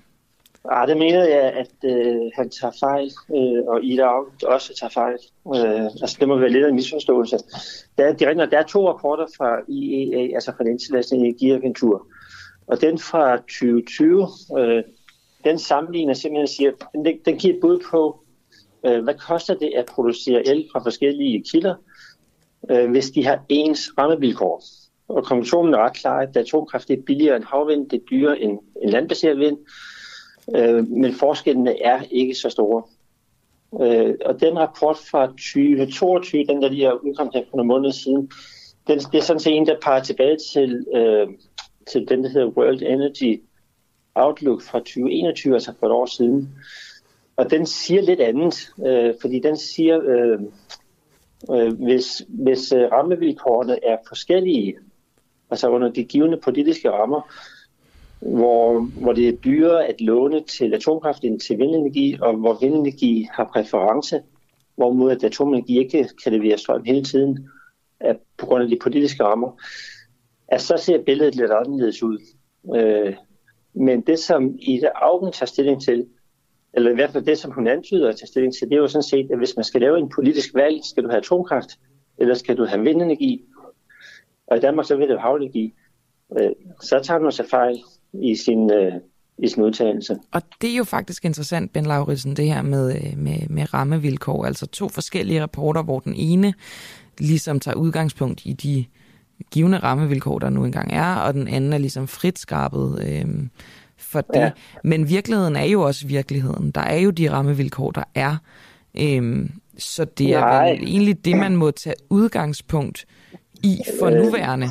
Ja, 0.73 0.87
det 0.87 0.97
mener 0.97 1.25
jeg, 1.25 1.53
at 1.53 1.75
øh, 1.85 2.31
han 2.35 2.51
tager 2.51 2.73
fejl, 2.81 3.11
øh, 3.37 3.65
og 3.67 3.85
Ida 3.85 4.07
også 4.47 4.75
tager 4.81 4.91
fejl. 4.91 5.19
Øh, 5.57 5.85
altså, 5.85 6.17
det 6.21 6.29
må 6.29 6.39
være 6.39 6.51
lidt 6.51 6.65
af 6.65 6.69
en 6.69 6.75
misforståelse. 6.75 7.39
Der 7.99 8.05
er, 8.05 8.13
de, 8.13 8.51
der 8.51 8.59
er 8.59 8.63
to 8.63 8.89
rapporter 8.89 9.27
fra 9.37 9.61
IEA, 9.69 10.35
altså 10.35 10.53
fra 10.57 10.65
den 10.65 10.73
internationale 10.73 11.27
energiagentur. 11.27 12.07
Og 12.67 12.81
den 12.81 12.99
fra 12.99 13.37
2020, 13.37 14.29
øh, 14.59 14.83
den 15.45 15.59
sammenligner 15.59 16.15
simpelthen 16.15 16.47
siger, 16.47 16.71
den, 16.93 17.19
den 17.25 17.37
giver 17.39 17.55
et 17.55 17.61
bud 17.61 17.83
på, 17.91 18.21
øh, 18.87 19.05
hvad 19.05 19.15
koster 19.15 19.55
det 19.55 19.73
at 19.77 19.87
producere 19.87 20.49
el 20.49 20.69
fra 20.73 20.81
forskellige 20.81 21.45
kilder, 21.53 21.75
øh, 22.71 22.91
hvis 22.91 23.11
de 23.11 23.25
har 23.25 23.45
ens 23.49 23.91
rammevilkår. 23.99 24.63
Og 25.09 25.25
konklusionen 25.25 25.75
er 25.75 25.79
ret 25.79 25.97
klar, 25.97 26.19
at 26.19 26.37
atomkraft 26.37 26.91
er 26.91 27.03
billigere 27.07 27.37
end 27.37 27.45
havvind, 27.45 27.91
det 27.91 27.97
er 27.97 28.05
dyrere 28.11 28.41
end, 28.41 28.59
end 28.83 28.91
landbaseret 28.91 29.39
vind, 29.39 29.59
øh, 30.57 30.89
men 30.89 31.13
forskellene 31.13 31.83
er 31.83 32.03
ikke 32.11 32.35
så 32.35 32.49
store. 32.49 32.83
Øh, 33.83 34.15
og 34.25 34.41
den 34.41 34.59
rapport 34.59 34.97
fra 35.11 35.27
2022, 35.27 36.45
den 36.45 36.63
der 36.63 36.69
lige 36.69 36.87
er 36.87 36.93
udkommet 36.93 37.35
her 37.35 37.43
for 37.51 37.57
nogle 37.57 37.69
måneder 37.69 37.93
siden, 37.93 38.31
den, 38.87 38.99
det 38.99 39.19
er 39.19 39.23
sådan 39.23 39.41
set 39.41 39.57
en, 39.57 39.67
der 39.67 39.81
peger 39.83 40.03
tilbage 40.03 40.37
til, 40.53 40.87
øh, 40.95 41.29
til 41.87 42.09
den, 42.09 42.25
der 42.25 42.31
hedder 42.31 42.47
World 42.47 42.83
Energy 42.83 43.43
Outlook 44.15 44.63
fra 44.63 44.79
2021, 44.79 45.55
altså 45.55 45.73
for 45.81 45.87
et 45.87 45.93
år 45.93 46.07
siden. 46.07 46.49
Og 47.37 47.51
den 47.51 47.67
siger 47.67 48.03
lidt 48.03 48.21
andet, 48.21 48.71
øh, 48.87 49.15
fordi 49.21 49.39
den 49.39 49.57
siger, 49.57 50.01
øh, 50.05 50.41
øh, 51.53 51.73
hvis, 51.73 52.23
hvis 52.29 52.73
øh, 52.73 52.93
rammevilkårene 52.93 53.85
er 53.85 53.97
forskellige, 54.09 54.77
altså 55.51 55.69
under 55.69 55.89
de 55.89 56.05
givende 56.05 56.37
politiske 56.37 56.91
rammer, 56.91 57.33
hvor, 58.21 58.81
hvor 58.81 59.13
det 59.13 59.29
er 59.29 59.33
dyrere 59.33 59.87
at 59.87 60.01
låne 60.01 60.41
til 60.41 60.75
atomkraft 60.75 61.25
end 61.25 61.41
til 61.41 61.59
vindenergi, 61.59 62.19
og 62.21 62.37
hvor 62.37 62.59
vindenergi 62.61 63.29
har 63.33 63.51
præference, 63.53 64.21
hvorimod 64.77 65.11
at 65.11 65.25
atomenergi 65.25 65.79
ikke 65.79 66.09
kan 66.25 66.33
levere 66.33 66.59
strøm 66.59 66.85
hele 66.85 67.05
tiden 67.05 67.49
at 68.01 68.17
på 68.37 68.47
grund 68.47 68.63
af 68.63 68.69
de 68.69 68.79
politiske 68.83 69.25
rammer, 69.25 69.63
at 70.49 70.61
så 70.61 70.77
ser 70.77 71.03
billedet 71.03 71.35
lidt 71.35 71.51
anderledes 71.51 72.03
ud. 72.03 72.19
Øh, 72.77 73.15
men 73.75 74.01
det, 74.01 74.19
som 74.19 74.57
Ida 74.59 74.91
Augen 74.95 75.33
tager 75.33 75.47
stilling 75.47 75.83
til, 75.83 76.07
eller 76.75 76.91
i 76.91 76.95
hvert 76.95 77.11
fald 77.11 77.25
det, 77.25 77.39
som 77.39 77.51
hun 77.51 77.67
antyder 77.67 78.09
at 78.09 78.17
tage 78.17 78.27
stilling 78.27 78.55
til, 78.55 78.69
det 78.69 78.77
er 78.77 78.81
jo 78.81 78.89
sådan 78.89 79.03
set, 79.03 79.31
at 79.31 79.39
hvis 79.39 79.57
man 79.57 79.65
skal 79.65 79.81
lave 79.81 79.99
en 79.99 80.11
politisk 80.15 80.55
valg, 80.55 80.85
skal 80.85 81.05
du 81.05 81.09
have 81.09 81.19
atomkraft, 81.19 81.71
eller 82.19 82.35
skal 82.35 82.57
du 82.57 82.65
have 82.65 82.83
vindenergi, 82.83 83.45
og 84.47 84.57
i 84.57 84.61
Danmark 84.61 84.87
så 84.87 84.97
vil 84.97 85.09
det 85.09 85.21
havenergi, 85.21 85.75
øh, 86.41 86.51
så 86.83 87.01
tager 87.03 87.21
man 87.21 87.33
sig 87.33 87.47
fejl 87.47 87.79
i 88.13 88.37
sin, 88.37 88.71
øh, 88.73 88.93
i 89.39 89.49
sin 89.49 89.63
udtalelse. 89.63 90.17
Og 90.33 90.43
det 90.61 90.71
er 90.71 90.77
jo 90.77 90.85
faktisk 90.85 91.25
interessant, 91.25 91.73
Ben 91.73 91.87
Lauritsen, 91.87 92.37
det 92.37 92.45
her 92.45 92.63
med, 92.63 92.97
øh, 92.97 93.19
med, 93.19 93.49
med 93.49 93.75
rammevilkår. 93.75 94.45
Altså 94.45 94.67
to 94.67 94.89
forskellige 94.89 95.43
rapporter, 95.43 95.83
hvor 95.83 96.01
den 96.01 96.15
ene 96.17 96.55
ligesom 97.19 97.61
tager 97.61 97.75
udgangspunkt 97.75 98.41
i 98.45 98.53
de 98.53 98.85
givende 99.51 99.79
rammevilkår, 99.79 100.39
der 100.39 100.51
nu 100.51 100.65
engang 100.65 100.93
er, 100.93 101.15
og 101.15 101.35
den 101.35 101.49
anden 101.49 101.73
er 101.73 101.79
ligesom 101.79 102.09
frit 102.09 102.39
skrabet 102.39 103.05
øh, 103.09 103.49
for 103.97 104.21
det. 104.21 104.41
Ja. 104.41 104.51
Men 104.85 105.09
virkeligheden 105.09 105.57
er 105.57 105.65
jo 105.65 105.83
også 105.83 106.07
virkeligheden. 106.07 106.71
Der 106.71 106.81
er 106.81 106.97
jo 106.97 107.11
de 107.11 107.31
rammevilkår, 107.31 107.91
der 107.91 108.05
er. 108.15 108.37
Øh, 109.01 109.49
så 109.79 110.05
det 110.05 110.35
er 110.35 110.41
Nej. 110.41 110.71
vel 110.71 110.83
egentlig 110.83 111.25
det, 111.25 111.37
man 111.37 111.57
må 111.57 111.71
tage 111.71 111.97
udgangspunkt 112.11 113.07
i 113.63 113.79
for 113.99 114.07
øh, 114.07 114.15
nuværende. 114.15 114.71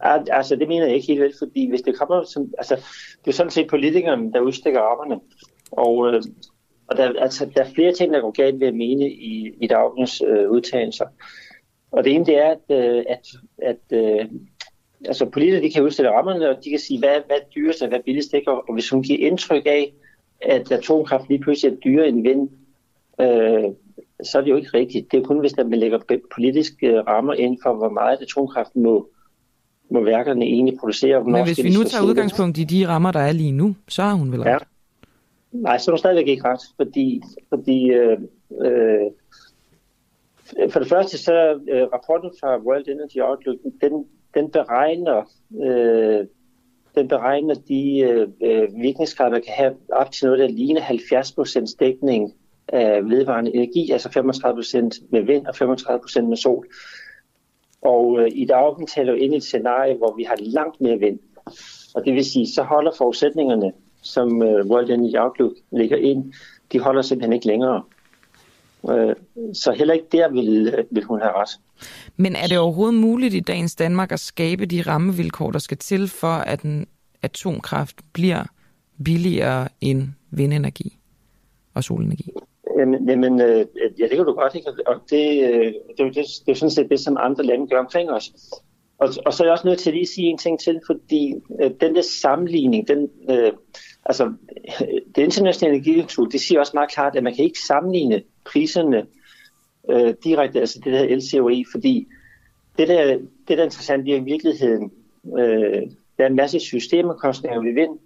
Altså, 0.00 0.56
det 0.56 0.68
mener 0.68 0.86
jeg 0.86 0.94
ikke 0.94 1.06
helt 1.06 1.20
vel, 1.20 1.34
fordi 1.38 1.68
hvis 1.68 1.82
det 1.82 1.98
kommer 1.98 2.22
som, 2.22 2.54
altså, 2.58 2.74
det 3.24 3.30
er 3.30 3.34
sådan 3.34 3.50
set 3.50 3.66
politikerne, 3.66 4.32
der 4.32 4.40
udstikker 4.40 4.80
rammerne, 4.80 5.20
og, 5.70 6.08
øh, 6.08 6.22
og 6.86 6.96
der, 6.96 7.12
altså, 7.20 7.50
der 7.56 7.62
er 7.62 7.74
flere 7.74 7.92
ting, 7.92 8.12
der 8.12 8.20
går 8.20 8.30
galt 8.30 8.60
ved 8.60 8.66
at 8.66 8.74
mene 8.74 9.10
i, 9.10 9.54
i 9.60 9.66
dagens 9.66 10.22
øh, 10.26 10.50
udtalelser. 10.50 11.06
Og 11.90 12.04
det 12.04 12.14
ene, 12.14 12.26
det 12.26 12.38
er, 12.38 12.50
at, 12.50 12.76
øh, 12.78 13.04
at, 13.08 13.26
at 13.58 13.98
øh, 13.98 14.26
altså, 15.04 15.26
politikere 15.26 15.62
de 15.62 15.70
kan 15.70 15.82
udstille 15.82 16.10
rammerne, 16.10 16.48
og 16.48 16.64
de 16.64 16.70
kan 16.70 16.78
sige, 16.78 16.98
hvad, 16.98 17.20
hvad 17.26 17.36
er 17.36 17.50
dyrest 17.56 17.82
og 17.82 17.88
hvad 17.88 17.98
er 17.98 18.02
billigst, 18.02 18.34
ikke? 18.34 18.50
Og 18.50 18.74
hvis 18.74 18.90
hun 18.90 19.02
giver 19.02 19.26
indtryk 19.26 19.66
af, 19.66 19.92
at 20.40 20.72
atomkraft 20.72 21.28
lige 21.28 21.40
pludselig 21.40 21.72
er 21.72 21.80
dyrere 21.80 22.08
end 22.08 22.22
vind, 22.22 22.48
øh, 23.20 23.74
så 24.22 24.38
er 24.38 24.42
det 24.42 24.50
jo 24.50 24.56
ikke 24.56 24.78
rigtigt. 24.78 25.12
Det 25.12 25.18
er 25.18 25.24
kun, 25.24 25.38
hvis 25.38 25.52
der 25.52 25.64
man 25.64 25.78
lægger 25.78 26.18
politiske 26.34 26.86
øh, 26.86 27.06
rammer 27.06 27.34
ind 27.34 27.58
for, 27.62 27.74
hvor 27.74 27.88
meget 27.88 28.22
atomkraft 28.22 28.76
må, 28.76 29.08
må 29.90 30.04
værkerne 30.04 30.44
egentlig 30.44 30.78
producere. 30.80 31.24
Men 31.24 31.44
hvis 31.44 31.64
vi 31.64 31.70
nu 31.70 31.84
tager 31.84 32.04
udgangspunkt 32.04 32.58
i 32.58 32.64
de 32.64 32.88
rammer, 32.88 33.12
der 33.12 33.20
er 33.20 33.32
lige 33.32 33.52
nu, 33.52 33.76
så 33.88 34.02
har 34.02 34.14
hun 34.14 34.32
vel 34.32 34.42
ret? 34.42 34.48
Ja. 34.48 34.58
Nej, 35.52 35.78
så 35.78 35.90
er 35.90 35.92
hun 35.92 35.98
stadigvæk 35.98 36.28
ikke 36.28 36.44
ret, 36.44 36.60
fordi, 36.76 37.22
fordi 37.48 37.90
øh, 37.90 38.18
øh, 38.60 39.10
For 40.70 40.80
det 40.80 40.88
første, 40.88 41.18
så 41.18 41.60
øh, 41.68 41.82
rapporten 41.82 42.30
fra 42.40 42.58
World 42.58 42.88
Energy 42.88 43.20
Outlook, 43.20 43.56
den, 43.80 44.04
den 44.34 44.50
beregner 44.50 45.30
øh, 45.62 46.26
den 46.98 47.08
beregner 47.08 47.54
de 47.54 47.98
øh, 47.98 48.28
øh, 48.42 48.68
virkningsgrader, 48.80 49.30
man 49.30 49.42
kan 49.42 49.54
have 49.54 49.74
op 49.92 50.12
til 50.12 50.26
noget, 50.26 50.38
der 50.38 50.48
ligner 50.48 50.80
70% 50.80 51.76
dækning 51.80 52.32
af 52.68 53.04
vedvarende 53.04 53.54
energi, 53.54 53.90
altså 53.90 54.08
35% 54.08 55.08
med 55.12 55.22
vind 55.22 55.46
og 55.46 55.54
35% 55.54 56.20
med 56.20 56.36
sol. 56.36 56.66
Og 57.94 58.20
øh, 58.20 58.28
i 58.34 58.44
dag 58.44 58.88
taler 58.94 59.12
vi 59.12 59.18
ind 59.18 59.34
i 59.34 59.36
et 59.36 59.42
scenarie, 59.42 59.96
hvor 59.96 60.14
vi 60.16 60.22
har 60.22 60.36
langt 60.40 60.80
mere 60.80 60.98
vind. 60.98 61.18
Og 61.94 62.04
det 62.04 62.14
vil 62.14 62.24
sige, 62.24 62.46
så 62.46 62.62
holder 62.62 62.92
forudsætningerne, 62.98 63.72
som 64.02 64.42
øh, 64.42 64.66
World 64.66 64.90
Energy 64.90 65.16
Outlook 65.18 65.52
ligger 65.72 65.96
ind, 65.96 66.32
de 66.72 66.80
holder 66.80 67.02
simpelthen 67.02 67.32
ikke 67.32 67.46
længere. 67.46 67.82
Øh, 68.90 69.14
så 69.54 69.72
heller 69.72 69.94
ikke 69.94 70.06
der 70.12 70.28
vil, 70.28 70.74
øh, 70.78 70.84
vil 70.90 71.04
hun 71.04 71.20
have 71.20 71.32
ret. 71.32 71.50
Men 72.16 72.36
er 72.36 72.46
det 72.46 72.58
overhovedet 72.58 73.00
muligt 73.00 73.34
i 73.34 73.40
dagens 73.40 73.74
Danmark 73.74 74.12
at 74.12 74.20
skabe 74.20 74.66
de 74.66 74.82
rammevilkår, 74.82 75.50
der 75.50 75.58
skal 75.58 75.76
til 75.76 76.08
for, 76.08 76.34
at 76.52 76.62
en 76.62 76.86
atomkraft 77.22 77.96
bliver 78.12 78.44
billigere 79.04 79.68
end 79.80 80.08
vindenergi 80.30 80.98
og 81.74 81.84
solenergi? 81.84 82.30
Jamen, 82.78 83.08
jamen 83.08 83.40
øh, 83.40 83.66
ja, 83.98 84.02
det 84.02 84.16
kan 84.16 84.24
du 84.24 84.32
godt, 84.32 84.54
ikke? 84.54 84.72
Og 84.86 84.94
det, 85.10 85.54
øh, 85.54 85.72
det, 85.98 86.14
det, 86.14 86.26
det 86.46 86.52
er 86.52 86.54
sådan 86.54 86.70
set 86.70 86.90
det, 86.90 87.00
som 87.00 87.16
andre 87.20 87.44
lande 87.44 87.66
gør 87.66 87.78
omkring 87.78 88.10
os. 88.10 88.32
Og, 88.98 89.08
og 89.26 89.32
så 89.32 89.42
er 89.42 89.46
jeg 89.46 89.52
også 89.52 89.66
nødt 89.66 89.78
til 89.78 89.90
at 89.90 89.94
lige 89.94 90.06
sige 90.06 90.26
en 90.26 90.38
ting 90.38 90.60
til, 90.60 90.80
fordi 90.86 91.34
øh, 91.62 91.70
den 91.80 91.94
der 91.94 92.02
sammenligning, 92.02 92.88
den, 92.88 93.10
øh, 93.30 93.52
altså 94.04 94.32
det 95.14 95.22
internationale 95.22 95.76
energiagentur, 95.76 96.26
det 96.26 96.40
siger 96.40 96.60
også 96.60 96.72
meget 96.74 96.90
klart, 96.90 97.16
at 97.16 97.22
man 97.22 97.34
kan 97.34 97.44
ikke 97.44 97.60
sammenligne 97.60 98.22
priserne 98.44 99.06
øh, 99.90 100.14
direkte, 100.24 100.60
altså 100.60 100.80
det 100.84 100.92
der 100.92 101.16
LCOE, 101.16 101.64
fordi 101.70 102.06
det 102.78 102.88
der, 102.88 103.18
det 103.48 103.48
der 103.48 103.58
er 103.58 103.64
interessant 103.64 104.08
er 104.08 104.16
i 104.16 104.24
virkeligheden, 104.24 104.92
øh, 105.38 105.82
der 106.18 106.24
er 106.24 106.26
en 106.26 106.36
masse 106.36 106.60
systemomkostninger 106.60 107.62
ved 107.62 107.74
vind, 107.74 107.98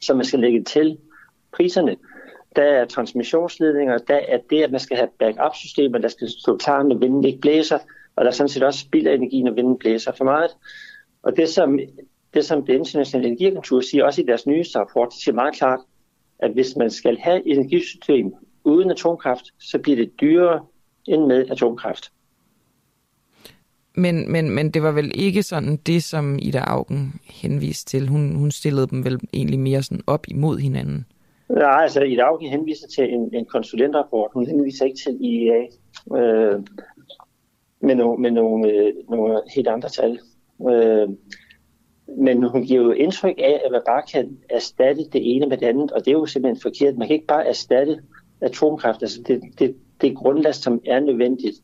som 0.00 0.16
man 0.16 0.26
skal 0.26 0.40
lægge 0.40 0.64
til 0.64 0.98
priserne. 1.52 1.96
Der 2.56 2.62
er 2.62 2.84
transmissionsledninger, 2.84 3.98
der 3.98 4.20
er 4.28 4.38
det, 4.50 4.62
at 4.62 4.70
man 4.70 4.80
skal 4.80 4.96
have 4.96 5.08
backup-systemer, 5.18 5.98
der 5.98 6.08
skal 6.08 6.28
stå 6.28 6.56
klar, 6.56 6.82
når 6.82 6.98
vinden 6.98 7.24
ikke 7.24 7.40
blæser, 7.40 7.78
og 8.16 8.24
der 8.24 8.30
er 8.30 8.34
sådan 8.34 8.48
set 8.48 8.62
også 8.62 8.80
spild 8.80 9.06
af 9.06 9.14
energi, 9.14 9.42
når 9.42 9.52
vinden 9.52 9.78
blæser 9.78 10.12
for 10.12 10.24
meget. 10.24 10.50
Og 11.22 11.36
det, 11.36 11.48
som 11.48 11.78
det, 12.34 12.44
som 12.44 12.66
det 12.66 12.74
internationale 12.74 13.28
energiagentur 13.28 13.80
siger 13.80 14.04
også 14.04 14.22
i 14.22 14.24
deres 14.24 14.46
nyeste 14.46 14.78
rapport, 14.78 15.08
det 15.12 15.22
siger 15.22 15.34
meget 15.34 15.54
klart, 15.54 15.80
at 16.38 16.52
hvis 16.52 16.76
man 16.76 16.90
skal 16.90 17.18
have 17.18 17.46
et 17.46 17.58
energisystem 17.58 18.34
uden 18.64 18.90
atomkraft, 18.90 19.44
så 19.58 19.78
bliver 19.78 19.96
det 19.96 20.10
dyrere 20.20 20.66
end 21.06 21.26
med 21.26 21.50
atomkraft. 21.50 22.12
Men, 23.94 24.32
men, 24.32 24.50
men 24.50 24.70
det 24.70 24.82
var 24.82 24.92
vel 24.92 25.12
ikke 25.14 25.42
sådan 25.42 25.76
det, 25.76 26.02
som 26.02 26.38
Ida 26.42 26.58
Augen 26.58 27.20
henviste 27.30 27.90
til. 27.90 28.08
Hun, 28.08 28.34
hun 28.34 28.50
stillede 28.50 28.86
dem 28.86 29.04
vel 29.04 29.20
egentlig 29.32 29.60
mere 29.60 29.82
sådan 29.82 30.04
op 30.06 30.26
imod 30.28 30.58
hinanden. 30.58 31.06
Nej, 31.50 31.82
altså 31.82 32.02
Ida 32.02 32.22
Augen 32.22 32.50
henviser 32.50 32.88
til 32.88 33.14
en, 33.14 33.34
en 33.34 33.44
konsulentrapport. 33.44 34.30
Hun 34.34 34.46
henviser 34.46 34.84
ikke 34.84 34.98
til 34.98 35.16
IEA 35.20 35.66
øh, 36.16 36.60
med, 37.80 37.94
no, 37.94 38.16
med 38.16 38.30
nogle, 38.30 38.72
øh, 38.72 38.92
nogle 39.08 39.40
helt 39.54 39.68
andre 39.68 39.88
tal. 39.88 40.18
Øh, 40.70 41.08
men 42.18 42.42
hun 42.42 42.64
giver 42.64 42.82
jo 42.82 42.90
indtryk 42.90 43.34
af, 43.38 43.62
at 43.64 43.72
man 43.72 43.82
bare 43.86 44.02
kan 44.12 44.38
erstatte 44.50 45.04
det 45.12 45.36
ene 45.36 45.46
med 45.46 45.56
det 45.56 45.66
andet, 45.66 45.92
og 45.92 46.04
det 46.04 46.08
er 46.08 46.18
jo 46.18 46.26
simpelthen 46.26 46.62
forkert. 46.62 46.98
Man 46.98 47.08
kan 47.08 47.14
ikke 47.14 47.26
bare 47.26 47.46
erstatte 47.46 47.98
atomkraft. 48.40 49.02
Altså 49.02 49.22
det, 49.26 49.40
det, 49.58 49.76
det 50.00 50.16
grundlast, 50.16 50.62
som 50.62 50.80
er 50.86 51.00
nødvendigt 51.00 51.56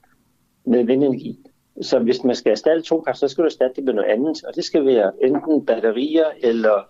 med 0.67 0.85
vindenergi. 0.85 1.39
Så 1.83 1.99
hvis 1.99 2.25
man 2.25 2.35
skal 2.35 2.51
erstatte 2.51 2.79
atomkraft, 2.79 3.19
så 3.19 3.29
skal 3.29 3.43
du 3.43 3.47
erstatte 3.47 3.77
det 3.77 3.85
med 3.85 3.95
noget 3.95 4.11
andet, 4.11 4.45
og 4.45 4.55
det 4.55 4.65
skal 4.65 4.87
være 4.87 5.13
enten 5.23 5.67
batterier 5.67 6.27
eller 6.43 6.89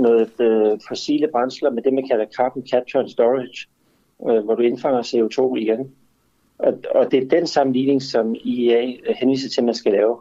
noget 0.00 0.40
øh, 0.40 0.78
fossile 0.88 1.28
brændsler 1.32 1.70
med 1.70 1.82
det, 1.82 1.92
man 1.92 2.08
kalder 2.08 2.26
carbon 2.36 2.66
capture 2.66 3.02
and 3.02 3.10
storage, 3.10 3.66
øh, 4.28 4.44
hvor 4.44 4.54
du 4.54 4.62
indfanger 4.62 5.02
CO2 5.02 5.56
igen. 5.56 5.90
Og, 6.58 6.72
og 6.94 7.10
det 7.10 7.22
er 7.22 7.28
den 7.28 7.46
sammenligning, 7.46 8.02
som 8.02 8.34
IEA 8.34 8.92
henviser 9.16 9.48
til, 9.48 9.60
at 9.60 9.64
man 9.64 9.74
skal 9.74 9.92
lave. 9.92 10.16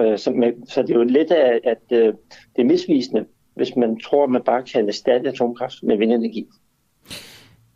Øh, 0.00 0.18
så, 0.18 0.30
med, 0.30 0.52
så 0.68 0.82
det 0.82 0.90
er 0.90 0.94
jo 0.94 1.02
lidt 1.04 1.30
af, 1.30 1.60
at 1.64 1.82
øh, 1.90 2.14
det 2.56 2.62
er 2.62 2.64
misvisende, 2.64 3.24
hvis 3.54 3.76
man 3.76 4.00
tror, 4.00 4.24
at 4.24 4.30
man 4.30 4.42
bare 4.42 4.62
kan 4.62 4.88
erstatte 4.88 5.28
atomkraft 5.28 5.82
med 5.82 5.96
vindenergi. 5.96 6.46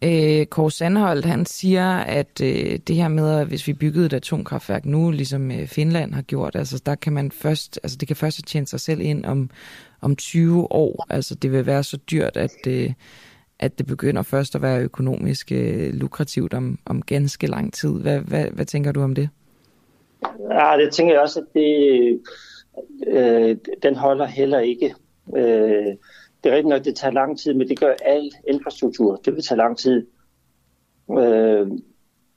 Øh, 0.05 0.46
Kåre 0.46 0.70
Sandholdt, 0.70 1.24
han 1.24 1.46
siger, 1.46 1.96
at 1.96 2.40
øh, 2.42 2.78
det 2.88 2.96
her 2.96 3.09
med, 3.09 3.40
at 3.40 3.46
hvis 3.46 3.66
vi 3.66 3.72
byggede 3.72 4.06
et 4.06 4.12
atomkraftværk 4.12 4.84
nu, 4.84 5.10
ligesom 5.10 5.51
øh, 5.51 5.66
Finland 5.66 6.14
har 6.14 6.22
gjort, 6.22 6.56
altså 6.56 6.82
der 6.86 6.94
kan 6.94 7.12
man 7.12 7.30
først, 7.30 7.80
altså 7.82 7.96
det 7.96 8.09
kan 8.09 8.16
først 8.16 8.46
tjene 8.46 8.66
sig 8.66 8.80
selv 8.80 9.01
ind 9.01 9.24
om, 9.24 9.51
om 10.05 10.16
20 10.16 10.72
år. 10.72 11.06
Altså 11.10 11.35
det 11.35 11.52
vil 11.52 11.66
være 11.66 11.82
så 11.82 11.97
dyrt, 11.97 12.36
at, 12.36 12.66
øh, 12.68 12.93
at 13.59 13.78
det 13.78 13.86
begynder 13.86 14.22
først 14.22 14.55
at 14.55 14.62
være 14.62 14.82
økonomisk 14.82 15.52
øh, 15.52 15.94
lukrativt 15.94 16.55
om, 16.55 16.78
om 16.86 17.02
ganske 17.02 17.47
lang 17.47 17.72
tid. 17.72 18.01
Hvad, 18.01 18.18
hvad, 18.18 18.44
hvad 18.44 18.64
tænker 18.64 18.93
du 18.93 19.02
om 19.02 19.14
det? 19.14 19.28
Ja, 20.51 20.76
det 20.78 20.93
tænker 20.93 21.14
jeg 21.14 21.22
også, 21.22 21.40
at 21.40 21.47
det, 21.55 22.20
øh, 23.06 23.56
den 23.82 23.97
holder 23.97 24.26
heller 24.26 24.59
ikke. 24.59 24.94
Øh, 25.36 25.97
det 26.44 26.51
er 26.51 26.56
rigtigt 26.56 26.68
nok, 26.68 26.85
det 26.85 26.97
tager 26.97 27.12
lang 27.12 27.39
tid, 27.39 27.55
men 27.55 27.68
det 27.68 27.81
gør 27.81 27.94
al 28.05 28.31
infrastruktur. 28.48 29.16
Det 29.24 29.35
vil 29.35 29.43
tage 29.43 29.59
lang 29.59 29.78
tid. 29.78 30.06
Øh, 31.18 31.66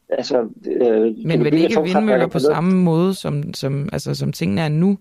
altså, 0.10 0.50
øh, 0.66 1.16
men 1.26 1.44
vel 1.44 1.54
ikke 1.54 1.82
vindmøller 1.82 2.28
på 2.28 2.40
samme 2.40 2.76
måde, 2.84 3.14
som, 3.14 3.54
som, 3.54 3.90
altså, 3.94 4.16
som 4.16 4.32
tingene 4.32 4.62
er 4.62 4.70
nu? 4.70 4.98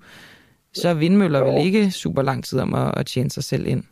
Så 0.83 0.89
er 0.89 0.95
vindmøller 0.95 1.39
jo. 1.39 1.47
vel 1.47 1.67
ikke 1.67 1.91
super 1.91 2.23
lang 2.23 2.45
tid 2.45 2.59
om 2.59 2.75
at, 2.75 2.99
at 2.99 3.07
tjene 3.07 3.31
sig 3.31 3.45
selv 3.45 3.67
ind? 3.67 3.83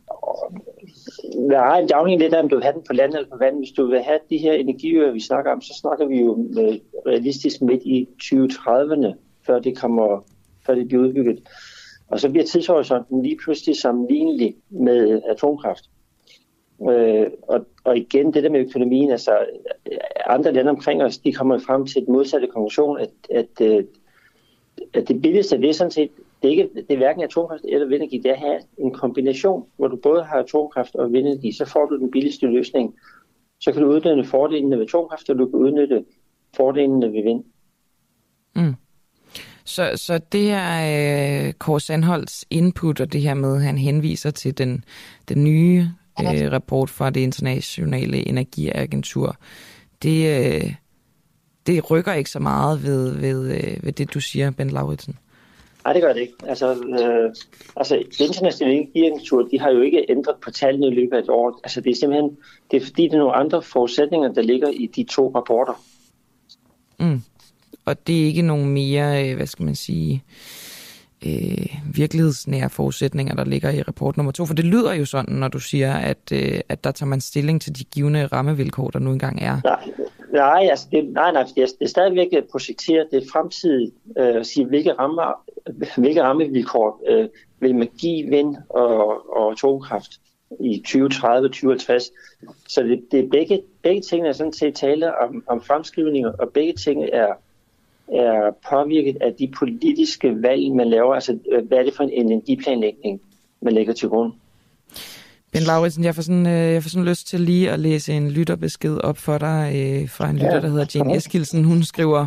Nej, 1.35 1.81
det 1.81 1.93
afhænger 1.93 2.25
lidt 2.25 2.35
af, 2.35 2.43
om 2.43 2.49
du 2.49 2.57
vil 2.57 2.65
have 2.65 2.75
den 2.75 2.83
på 2.87 2.93
land 2.93 3.15
eller 3.15 3.29
på 3.29 3.37
vand. 3.39 3.59
Hvis 3.59 3.71
du 3.71 3.87
vil 3.87 4.03
have 4.03 4.19
de 4.31 4.39
her 4.39 4.53
energiøer, 4.53 5.13
vi 5.13 5.21
snakker 5.21 5.53
om, 5.53 5.61
så 5.61 5.75
snakker 5.81 6.07
vi 6.07 6.21
jo 6.21 6.49
realistisk 7.07 7.63
midt 7.63 7.83
i 7.83 8.09
2030'erne, 8.23 9.15
før 9.47 9.59
det 9.59 9.79
kommer, 9.79 10.25
før 10.67 10.75
det 10.75 10.89
bliver 10.89 11.03
udbygget. 11.03 11.49
Og 12.09 12.21
så 12.21 12.31
bliver 12.31 12.45
tidshorisonten 12.45 13.23
lige 13.23 13.39
pludselig 13.45 13.77
sammenlignelig 13.77 14.55
med 14.71 15.23
atomkraft. 15.29 15.85
Øh, 16.91 17.27
og, 17.43 17.67
og 17.85 17.97
igen, 17.97 18.35
det 18.35 18.43
der 18.43 18.51
med 18.51 18.61
økonomien, 18.61 19.11
altså 19.11 19.39
andre 20.27 20.53
lande 20.53 20.71
omkring 20.71 21.03
os, 21.03 21.19
de 21.19 21.33
kommer 21.33 21.59
frem 21.59 21.87
til 21.87 22.03
et 22.03 22.09
modsatte 22.09 22.47
konklusion, 22.47 22.99
at, 23.01 23.11
at, 23.31 23.61
øh, 23.61 23.85
at 24.95 25.09
det 25.09 25.23
billigste, 25.23 25.61
det 25.61 25.69
er 25.69 25.75
sådan 25.75 25.91
set, 25.91 26.11
det 26.45 26.53
er, 26.53 26.63
ikke, 26.63 26.75
det 26.75 26.95
er 26.95 26.97
hverken 26.97 27.23
atomkraft 27.23 27.63
eller 27.69 27.87
vindenergi, 27.87 28.19
det 28.19 28.27
er 28.31 28.35
at 28.35 28.39
have 28.39 28.61
en 28.79 28.93
kombination, 28.93 29.65
hvor 29.77 29.89
du 29.89 29.97
både 29.97 30.25
har 30.25 30.37
atomkraft 30.37 30.95
og 30.95 31.13
vindenergi, 31.13 31.53
så 31.53 31.65
får 31.65 31.87
du 31.87 31.99
den 31.99 32.11
billigste 32.11 32.47
løsning. 32.47 32.95
Så 33.61 33.73
kan 33.73 33.83
du 33.83 33.89
udnytte 33.89 34.25
fordelene 34.25 34.77
ved 34.77 34.85
atomkraft, 34.85 35.31
og 35.31 35.39
du 35.39 35.47
kan 35.47 35.59
udnytte 35.59 36.05
fordelene 36.57 37.13
ved 37.13 37.23
vind. 37.23 37.45
Mm. 38.57 38.75
Så, 39.65 39.93
så 39.97 40.21
det 40.33 40.41
her 40.41 41.47
øh, 41.47 41.53
Kåre 41.53 41.81
Sandholds 41.81 42.45
input 42.51 43.01
og 43.01 43.13
det 43.13 43.21
her 43.21 43.35
med, 43.35 43.57
at 43.57 43.63
han 43.63 43.79
henviser 43.79 44.31
til 44.31 44.59
den, 44.59 44.85
den 45.29 45.45
nye 45.45 45.89
øh, 46.21 46.53
rapport 46.53 46.91
fra 46.91 47.11
det 47.11 47.21
internationale 47.21 48.29
energiagentur, 48.29 49.37
det, 50.03 50.47
øh, 50.47 50.75
det 51.67 51.91
rykker 51.91 52.13
ikke 52.13 52.31
så 52.31 52.39
meget 52.39 52.83
ved, 52.83 53.21
ved, 53.21 53.55
øh, 53.55 53.85
ved 53.85 53.93
det, 53.93 54.15
du 54.15 54.21
siger, 54.21 54.51
Ben 54.51 54.71
Lauritsen. 54.71 55.19
Nej, 55.85 55.93
det 55.93 56.03
gør 56.03 56.13
det 56.13 56.21
ikke. 56.21 56.35
Altså, 56.43 56.73
øh, 56.73 57.35
altså 57.77 58.03
internationale 58.21 58.75
energiagentur, 58.75 59.49
de 59.49 59.61
har 59.61 59.71
jo 59.71 59.81
ikke 59.81 60.07
ændret 60.09 60.37
på 60.45 60.51
tallene 60.51 60.87
i 60.87 60.95
løbet 60.95 61.17
af 61.17 61.21
et 61.21 61.29
år. 61.29 61.61
Altså, 61.65 61.81
det 61.81 61.91
er 61.91 61.95
simpelthen, 61.95 62.37
det 62.71 62.83
er 62.83 62.87
fordi, 62.87 63.03
det 63.03 63.15
er 63.15 63.19
nogle 63.19 63.35
andre 63.35 63.63
forudsætninger, 63.63 64.33
der 64.33 64.43
ligger 64.43 64.69
i 64.69 64.87
de 64.87 65.05
to 65.05 65.33
rapporter. 65.35 65.85
Mm 67.01 67.21
og 67.85 68.07
det 68.07 68.23
er 68.23 68.27
ikke 68.27 68.43
nogen 68.43 68.69
mere, 68.69 69.31
øh, 69.31 69.37
hvad 69.37 69.47
skal 69.47 69.65
man 69.65 69.75
sige, 69.75 70.25
øh, 71.27 71.67
virkelighedsnære 71.95 72.71
forudsætninger, 72.71 73.35
der 73.35 73.45
ligger 73.45 73.71
i 73.71 73.83
rapport 73.83 74.17
nummer 74.17 74.33
to. 74.33 74.47
For 74.47 74.55
det 74.55 74.65
lyder 74.65 74.95
jo 74.95 75.05
sådan, 75.05 75.35
når 75.35 75.49
du 75.49 75.59
siger, 75.59 75.95
at, 75.95 76.33
øh, 76.33 76.61
at 76.69 76.85
der 76.85 76.91
tager 76.91 77.09
man 77.09 77.21
stilling 77.21 77.61
til 77.61 77.79
de 77.79 77.85
givende 77.85 78.27
rammevilkår, 78.27 78.91
der 78.91 78.99
nu 78.99 79.13
engang 79.13 79.39
er. 79.43 79.61
Nej, 79.65 79.91
nej, 80.35 80.67
altså 80.71 80.87
det, 80.93 81.13
nej, 81.13 81.33
nej 81.33 81.43
det, 81.43 81.61
altså, 81.61 81.75
er, 81.75 81.79
det 81.79 81.85
er 81.85 81.89
stadigvæk 81.89 82.29
øh, 82.33 82.39
at 82.39 82.45
projektere 82.51 83.07
det 83.11 83.25
fremtidige, 83.33 83.93
øh, 84.19 84.37
at 84.37 84.47
sige, 84.47 84.67
hvilke, 84.67 84.93
rammer, 84.93 85.45
hvilke 86.03 86.23
rammevilkår 86.23 87.03
øh, 87.09 87.29
vil 87.61 87.75
man 87.75 87.89
give 87.99 88.29
vind 88.29 88.57
og, 88.71 89.37
og 89.37 89.53
atomkraft 89.53 90.21
i 90.61 90.79
2030, 90.79 91.49
2050. 91.49 92.11
Så 92.69 92.83
det, 92.83 93.05
det 93.11 93.21
er 93.21 93.29
begge, 93.29 93.63
begge 93.83 94.01
ting 94.01 94.27
er 94.27 94.33
sådan 94.33 94.53
set 94.53 94.75
tale 94.75 95.19
om, 95.19 95.45
om 95.47 95.63
fremskrivninger, 95.63 96.33
og 96.33 96.53
begge 96.53 96.73
ting 96.73 97.05
er 97.13 97.35
er 98.09 98.51
påvirket 98.71 99.17
af 99.21 99.35
de 99.35 99.53
politiske 99.59 100.43
valg, 100.43 100.73
man 100.73 100.89
laver. 100.89 101.15
Altså, 101.15 101.39
øh, 101.53 101.67
hvad 101.67 101.79
er 101.79 101.83
det 101.83 101.95
for 101.95 102.05
en 102.05 102.11
energiplanlægning, 102.11 103.21
man 103.61 103.73
lægger 103.73 103.93
til 103.93 104.09
grund? 104.09 104.33
Ben 105.55 105.63
Lauritsen, 105.63 106.05
jeg 106.05 106.15
får, 106.15 106.23
sådan, 106.23 106.47
øh, 106.47 106.73
jeg 106.73 106.83
får 106.83 106.91
sådan 106.91 107.05
lyst 107.05 107.27
til 107.27 107.41
lige 107.41 107.71
at 107.71 107.81
læse 107.81 108.13
en 108.13 108.31
lytterbesked 108.31 108.97
op 108.97 109.19
for 109.19 109.39
dig 109.39 109.73
øh, 109.77 110.09
fra 110.09 110.31
en 110.31 110.37
lytter, 110.37 110.61
der 110.61 110.69
hedder 110.69 110.87
Jane. 110.95 111.17
Eskilsen. 111.17 111.65
Hun 111.65 111.83
skriver, 111.83 112.27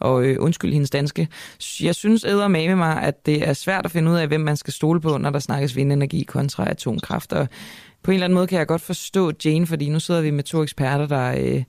og 0.00 0.24
øh, 0.24 0.36
undskyld 0.40 0.72
hendes 0.72 0.90
danske, 0.90 1.28
jeg 1.80 1.94
synes 1.94 2.24
æder 2.24 2.48
med 2.48 2.74
mig, 2.74 3.02
at 3.02 3.26
det 3.26 3.48
er 3.48 3.52
svært 3.52 3.84
at 3.84 3.90
finde 3.90 4.10
ud 4.10 4.16
af, 4.16 4.28
hvem 4.28 4.40
man 4.40 4.56
skal 4.56 4.72
stole 4.72 5.00
på, 5.00 5.18
når 5.18 5.30
der 5.30 5.38
snakkes 5.38 5.76
vindenergi 5.76 6.22
kontra 6.22 6.70
atomkraft. 6.70 7.32
Og 7.32 7.48
på 8.02 8.10
en 8.10 8.14
eller 8.14 8.24
anden 8.24 8.34
måde 8.34 8.46
kan 8.46 8.58
jeg 8.58 8.66
godt 8.66 8.82
forstå 8.82 9.32
Jane, 9.44 9.66
fordi 9.66 9.88
nu 9.88 10.00
sidder 10.00 10.20
vi 10.20 10.30
med 10.30 10.44
to 10.44 10.62
eksperter, 10.62 11.06
der... 11.06 11.34
Øh, 11.38 11.62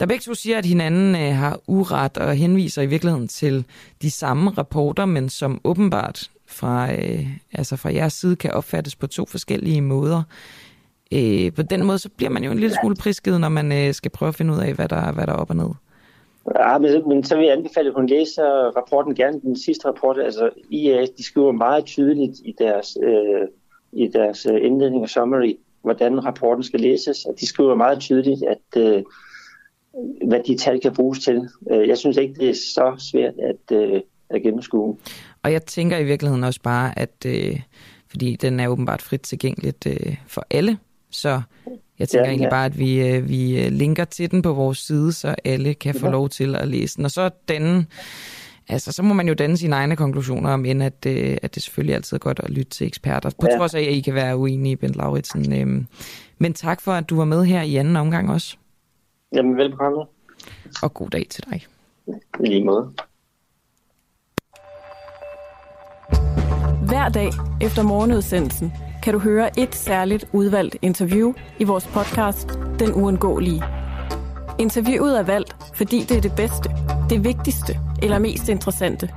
der 0.00 0.06
begge 0.06 0.22
to 0.22 0.34
siger, 0.34 0.58
at 0.58 0.66
hinanden 0.66 1.14
øh, 1.16 1.36
har 1.36 1.60
uret 1.66 2.18
og 2.18 2.34
henviser 2.34 2.82
i 2.82 2.86
virkeligheden 2.86 3.28
til 3.28 3.64
de 4.02 4.10
samme 4.10 4.50
rapporter, 4.50 5.04
men 5.04 5.28
som 5.28 5.60
åbenbart 5.64 6.30
fra, 6.54 6.92
øh, 6.92 7.26
altså 7.52 7.76
fra 7.76 7.94
jeres 7.94 8.12
side 8.12 8.36
kan 8.36 8.50
opfattes 8.50 8.96
på 8.96 9.06
to 9.06 9.26
forskellige 9.26 9.80
måder. 9.80 10.22
Øh, 11.12 11.52
på 11.52 11.62
den 11.62 11.84
måde, 11.84 11.98
så 11.98 12.08
bliver 12.16 12.30
man 12.30 12.44
jo 12.44 12.50
en 12.50 12.58
lille 12.58 12.76
smule 12.80 12.96
prisgivet, 12.96 13.40
når 13.40 13.48
man 13.48 13.72
øh, 13.72 13.94
skal 13.94 14.10
prøve 14.10 14.28
at 14.28 14.34
finde 14.34 14.54
ud 14.54 14.58
af, 14.58 14.74
hvad 14.74 14.88
der, 14.88 15.12
hvad 15.12 15.26
der 15.26 15.32
er 15.32 15.36
op 15.36 15.50
og 15.50 15.56
ned. 15.56 15.70
Ja, 16.58 16.78
men, 16.78 17.08
men 17.08 17.24
så 17.24 17.36
vil 17.36 17.44
jeg 17.44 17.56
anbefale, 17.56 17.88
at 17.88 17.94
hun 17.94 18.06
læser 18.06 18.76
rapporten 18.76 19.14
gerne, 19.14 19.40
den 19.40 19.58
sidste 19.58 19.88
rapport. 19.88 20.18
Altså, 20.18 20.50
IA, 20.70 21.06
de 21.18 21.24
skriver 21.24 21.52
meget 21.52 21.84
tydeligt 21.84 22.38
i 22.44 22.54
deres, 22.58 22.96
øh, 23.02 23.48
i 23.92 24.08
deres 24.08 24.46
øh, 24.46 24.58
indledning 24.62 25.02
og 25.02 25.08
summary, 25.08 25.54
hvordan 25.82 26.24
rapporten 26.24 26.64
skal 26.64 26.80
læses. 26.80 27.24
Og 27.24 27.34
de 27.40 27.46
skriver 27.46 27.74
meget 27.74 28.00
tydeligt, 28.00 28.40
at 28.42 28.82
øh, 28.82 29.02
hvad 30.28 30.40
de 30.46 30.56
tal 30.56 30.80
kan 30.80 30.94
bruges 30.94 31.18
til. 31.18 31.48
Øh, 31.70 31.88
Jeg 31.88 31.98
synes 31.98 32.16
ikke, 32.16 32.34
det 32.34 32.50
er 32.50 32.54
så 32.54 32.94
svært 33.10 33.34
at, 33.38 33.76
øh, 33.76 34.00
at 34.30 34.42
gennemskue. 34.42 34.96
Og 35.44 35.52
jeg 35.52 35.62
tænker 35.66 35.98
i 35.98 36.04
virkeligheden 36.04 36.44
også 36.44 36.60
bare, 36.62 36.98
at 36.98 37.26
øh, 37.26 37.60
fordi 38.10 38.36
den 38.36 38.60
er 38.60 38.68
åbenbart 38.68 39.02
frit 39.02 39.20
tilgængeligt 39.20 39.86
øh, 39.86 40.16
for 40.26 40.46
alle, 40.50 40.78
så 41.10 41.42
jeg 41.98 42.08
tænker 42.08 42.24
Ja, 42.24 42.30
egentlig 42.30 42.44
ja. 42.46 42.50
bare, 42.50 42.64
at 42.66 42.78
vi, 42.78 43.08
øh, 43.08 43.28
vi 43.28 43.64
øh, 43.64 43.72
linker 43.72 44.04
til 44.04 44.30
den 44.30 44.42
på 44.42 44.52
vores 44.52 44.78
side, 44.78 45.12
så 45.12 45.34
alle 45.44 45.74
kan 45.74 45.94
få 45.94 46.06
Ja. 46.06 46.12
lov 46.12 46.28
til 46.28 46.54
at 46.56 46.68
læse 46.68 46.96
den. 46.96 47.04
Og 47.04 47.10
så 47.10 47.30
den, 47.48 47.86
altså 48.68 48.92
så 48.92 49.02
må 49.02 49.14
man 49.14 49.28
jo 49.28 49.34
danne 49.34 49.56
sine 49.56 49.76
egne 49.76 49.96
konklusioner 49.96 50.50
om, 50.50 50.64
end 50.64 50.82
at, 50.82 51.06
øh, 51.06 51.36
at 51.42 51.54
det 51.54 51.62
selvfølgelig 51.62 51.94
altid 51.94 52.16
er 52.16 52.18
godt 52.18 52.40
at 52.44 52.50
lytte 52.50 52.70
til 52.70 52.86
eksperter. 52.86 53.30
På 53.40 53.46
Ja. 53.50 53.56
trods 53.56 53.74
af, 53.74 53.80
at 53.80 53.92
I 53.92 54.00
kan 54.00 54.14
være 54.14 54.36
uenige, 54.36 54.76
Bent 54.76 54.96
Lauritsen. 54.96 55.52
Øh, 55.52 55.84
men 56.38 56.52
tak 56.54 56.80
for, 56.80 56.92
at 56.92 57.10
du 57.10 57.16
var 57.16 57.24
med 57.24 57.44
her 57.44 57.62
i 57.62 57.76
anden 57.76 57.96
omgang 57.96 58.30
også. 58.30 58.56
Jamen, 59.32 59.56
velkommen. 59.56 60.06
Og 60.82 60.94
god 60.94 61.10
dag 61.10 61.26
til 61.30 61.44
dig. 61.50 61.66
I 62.40 62.46
lige 62.46 62.64
måde. 62.64 62.92
Hver 66.88 67.08
dag 67.08 67.30
efter 67.60 67.82
morgenudsendelsen 67.82 68.72
kan 69.02 69.12
du 69.12 69.18
høre 69.18 69.58
et 69.58 69.74
særligt 69.74 70.24
udvalgt 70.32 70.76
interview 70.82 71.32
i 71.58 71.64
vores 71.64 71.86
podcast 71.86 72.48
Den 72.78 72.92
Uundgåelige. 72.94 73.62
Interviewet 74.58 75.18
er 75.18 75.22
valgt, 75.22 75.56
fordi 75.74 76.02
det 76.08 76.16
er 76.16 76.20
det 76.20 76.32
bedste, 76.36 76.70
det 77.10 77.24
vigtigste 77.24 77.78
eller 78.02 78.18
mest 78.18 78.48
interessante. 78.48 79.08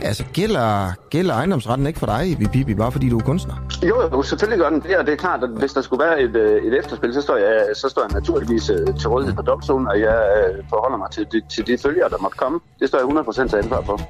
Altså, 0.00 0.24
gælder, 0.32 0.92
gælder 1.10 1.34
ejendomsretten 1.34 1.86
ikke 1.86 1.98
for 1.98 2.06
dig, 2.06 2.50
Bibi, 2.52 2.74
bare 2.74 2.92
fordi 2.92 3.08
du 3.08 3.18
er 3.18 3.22
kunstner? 3.22 3.54
Jo, 3.82 4.02
jo, 4.12 4.22
selvfølgelig 4.22 4.58
gør 4.58 4.70
den 4.70 4.80
det, 4.80 4.96
og 4.96 5.06
det 5.06 5.12
er 5.12 5.16
klart, 5.16 5.44
at 5.44 5.50
hvis 5.50 5.72
der 5.72 5.80
skulle 5.80 6.04
være 6.04 6.20
et, 6.20 6.36
øh, 6.36 6.62
et 6.64 6.78
efterspil, 6.78 7.14
så 7.14 7.20
står, 7.20 7.36
jeg, 7.36 7.66
så 7.74 7.88
står 7.88 8.02
jeg 8.02 8.10
naturligvis 8.20 8.70
øh, 8.70 8.86
til 8.98 9.08
rådighed 9.08 9.34
for 9.34 9.42
domstolen, 9.42 9.88
og 9.88 10.00
jeg 10.00 10.18
øh, 10.38 10.64
forholder 10.68 10.98
mig 10.98 11.10
til 11.10 11.26
de, 11.32 11.40
til 11.48 11.66
de 11.66 11.78
følger, 11.78 12.08
der 12.08 12.18
måtte 12.18 12.36
komme. 12.36 12.60
Det 12.80 12.88
står 12.88 12.98
jeg 12.98 13.44
100% 13.46 13.48
til 13.48 13.56
ansvar 13.56 13.82
for. 13.82 14.00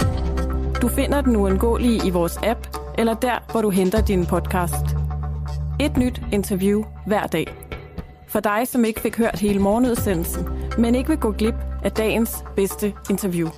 Du 0.83 0.89
finder 0.89 1.21
Den 1.21 1.37
Uundgåelige 1.37 2.07
i 2.07 2.11
vores 2.11 2.39
app, 2.43 2.86
eller 2.99 3.15
der, 3.15 3.51
hvor 3.51 3.63
du 3.63 3.71
henter 3.71 4.05
din 4.05 4.27
podcast. 4.27 4.87
Et 5.81 5.97
nyt 5.97 6.23
interview 6.33 6.85
hver 7.07 7.27
dag. 7.27 7.47
For 8.29 8.41
dig, 8.41 8.69
som 8.69 8.85
ikke 8.85 9.01
fik 9.01 9.17
hørt 9.17 9.39
hele 9.39 9.59
morgenudsendelsen, 9.59 10.45
men 10.79 10.95
ikke 10.95 11.09
vil 11.09 11.19
gå 11.19 11.33
glip 11.33 11.55
af 11.85 11.93
dagens 11.93 12.45
bedste 12.57 12.95
interview. 13.11 13.49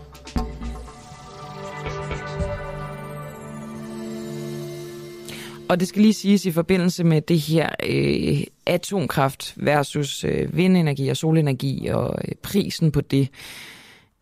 Og 5.68 5.80
det 5.80 5.88
skal 5.88 6.02
lige 6.02 6.14
siges 6.14 6.46
i 6.46 6.50
forbindelse 6.50 7.04
med 7.04 7.20
det 7.20 7.38
her 7.38 7.68
øh, 7.86 8.40
atomkraft 8.66 9.54
versus 9.56 10.24
øh, 10.24 10.56
vindenergi 10.56 11.08
og 11.08 11.16
solenergi 11.16 11.86
og 11.86 12.18
øh, 12.24 12.34
prisen 12.42 12.92
på 12.92 13.00
det. 13.00 13.28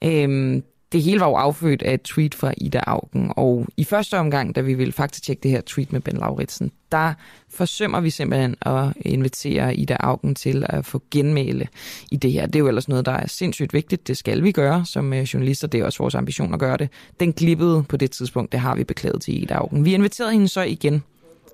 Øh, 0.05 0.62
det 0.92 1.02
hele 1.02 1.20
var 1.20 1.28
jo 1.28 1.34
affødt 1.34 1.82
af 1.82 1.94
et 1.94 2.02
tweet 2.02 2.34
fra 2.34 2.52
Ida 2.56 2.80
Augen, 2.86 3.32
og 3.36 3.66
i 3.76 3.84
første 3.84 4.18
omgang, 4.18 4.54
da 4.54 4.60
vi 4.60 4.74
ville 4.74 4.92
faktisk 4.92 5.22
tjekke 5.22 5.42
det 5.42 5.50
her 5.50 5.60
tweet 5.60 5.92
med 5.92 6.00
Ben 6.00 6.16
Lauritsen, 6.16 6.70
der 6.92 7.14
forsømmer 7.48 8.00
vi 8.00 8.10
simpelthen 8.10 8.56
at 8.60 8.92
invitere 9.00 9.76
Ida 9.76 9.96
Augen 10.00 10.34
til 10.34 10.66
at 10.68 10.86
få 10.86 11.02
genmæle 11.10 11.68
i 12.10 12.16
det 12.16 12.32
her. 12.32 12.46
Det 12.46 12.56
er 12.56 12.60
jo 12.60 12.68
ellers 12.68 12.88
noget, 12.88 13.06
der 13.06 13.12
er 13.12 13.26
sindssygt 13.26 13.72
vigtigt. 13.72 14.08
Det 14.08 14.16
skal 14.16 14.42
vi 14.42 14.52
gøre 14.52 14.86
som 14.86 15.12
øh, 15.12 15.22
journalister. 15.22 15.68
Det 15.68 15.80
er 15.80 15.84
også 15.84 15.98
vores 15.98 16.14
ambition 16.14 16.54
at 16.54 16.60
gøre 16.60 16.76
det. 16.76 16.88
Den 17.20 17.32
glippede 17.32 17.84
på 17.88 17.96
det 17.96 18.10
tidspunkt, 18.10 18.52
det 18.52 18.60
har 18.60 18.74
vi 18.74 18.84
beklaget 18.84 19.22
til 19.22 19.42
Ida 19.42 19.54
Augen. 19.54 19.84
Vi 19.84 19.94
inviterede 19.94 20.32
hende 20.32 20.48
så 20.48 20.60
igen 20.60 21.02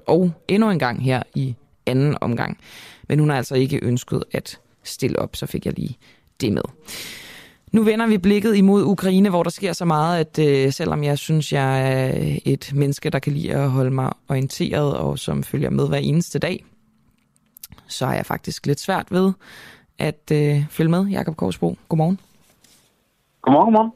og 0.07 0.33
endnu 0.49 0.71
en 0.71 0.79
gang 0.79 1.05
her 1.05 1.23
i 1.35 1.55
anden 1.87 2.17
omgang. 2.21 2.59
Men 3.09 3.19
hun 3.19 3.31
har 3.31 3.37
altså 3.37 3.55
ikke 3.55 3.81
ønsket 3.83 4.25
at 4.33 4.61
stille 4.85 5.19
op, 5.19 5.37
så 5.37 5.47
fik 5.47 5.67
jeg 5.67 5.75
lige 5.77 5.99
det 6.41 6.53
med. 6.53 6.63
Nu 7.73 7.83
vender 7.83 8.07
vi 8.07 8.19
blikket 8.19 8.57
imod 8.57 8.83
Ukraine, 8.83 9.29
hvor 9.31 9.43
der 9.43 9.51
sker 9.51 9.73
så 9.73 9.85
meget, 9.85 10.21
at 10.21 10.39
øh, 10.39 10.73
selvom 10.73 11.05
jeg 11.05 11.19
synes, 11.19 11.53
jeg 11.53 11.93
er 11.93 12.37
et 12.45 12.71
menneske, 12.75 13.11
der 13.11 13.19
kan 13.19 13.33
lide 13.33 13.55
at 13.55 13.71
holde 13.71 13.91
mig 13.91 14.13
orienteret 14.29 14.97
og 14.97 15.19
som 15.19 15.43
følger 15.43 15.71
med 15.71 15.89
hver 15.89 15.99
eneste 15.99 16.39
dag, 16.39 16.65
så 17.87 18.07
er 18.07 18.13
jeg 18.13 18.27
faktisk 18.27 18.67
lidt 18.67 18.81
svært 18.81 19.07
ved 19.11 19.33
at 19.99 20.31
øh, 20.33 20.65
følge 20.71 20.91
med. 20.91 21.07
Jakob 21.07 21.37
Korsbro, 21.37 21.77
godmorgen. 21.89 22.19
Godmorgen, 23.43 23.65
godmorgen. 23.65 23.93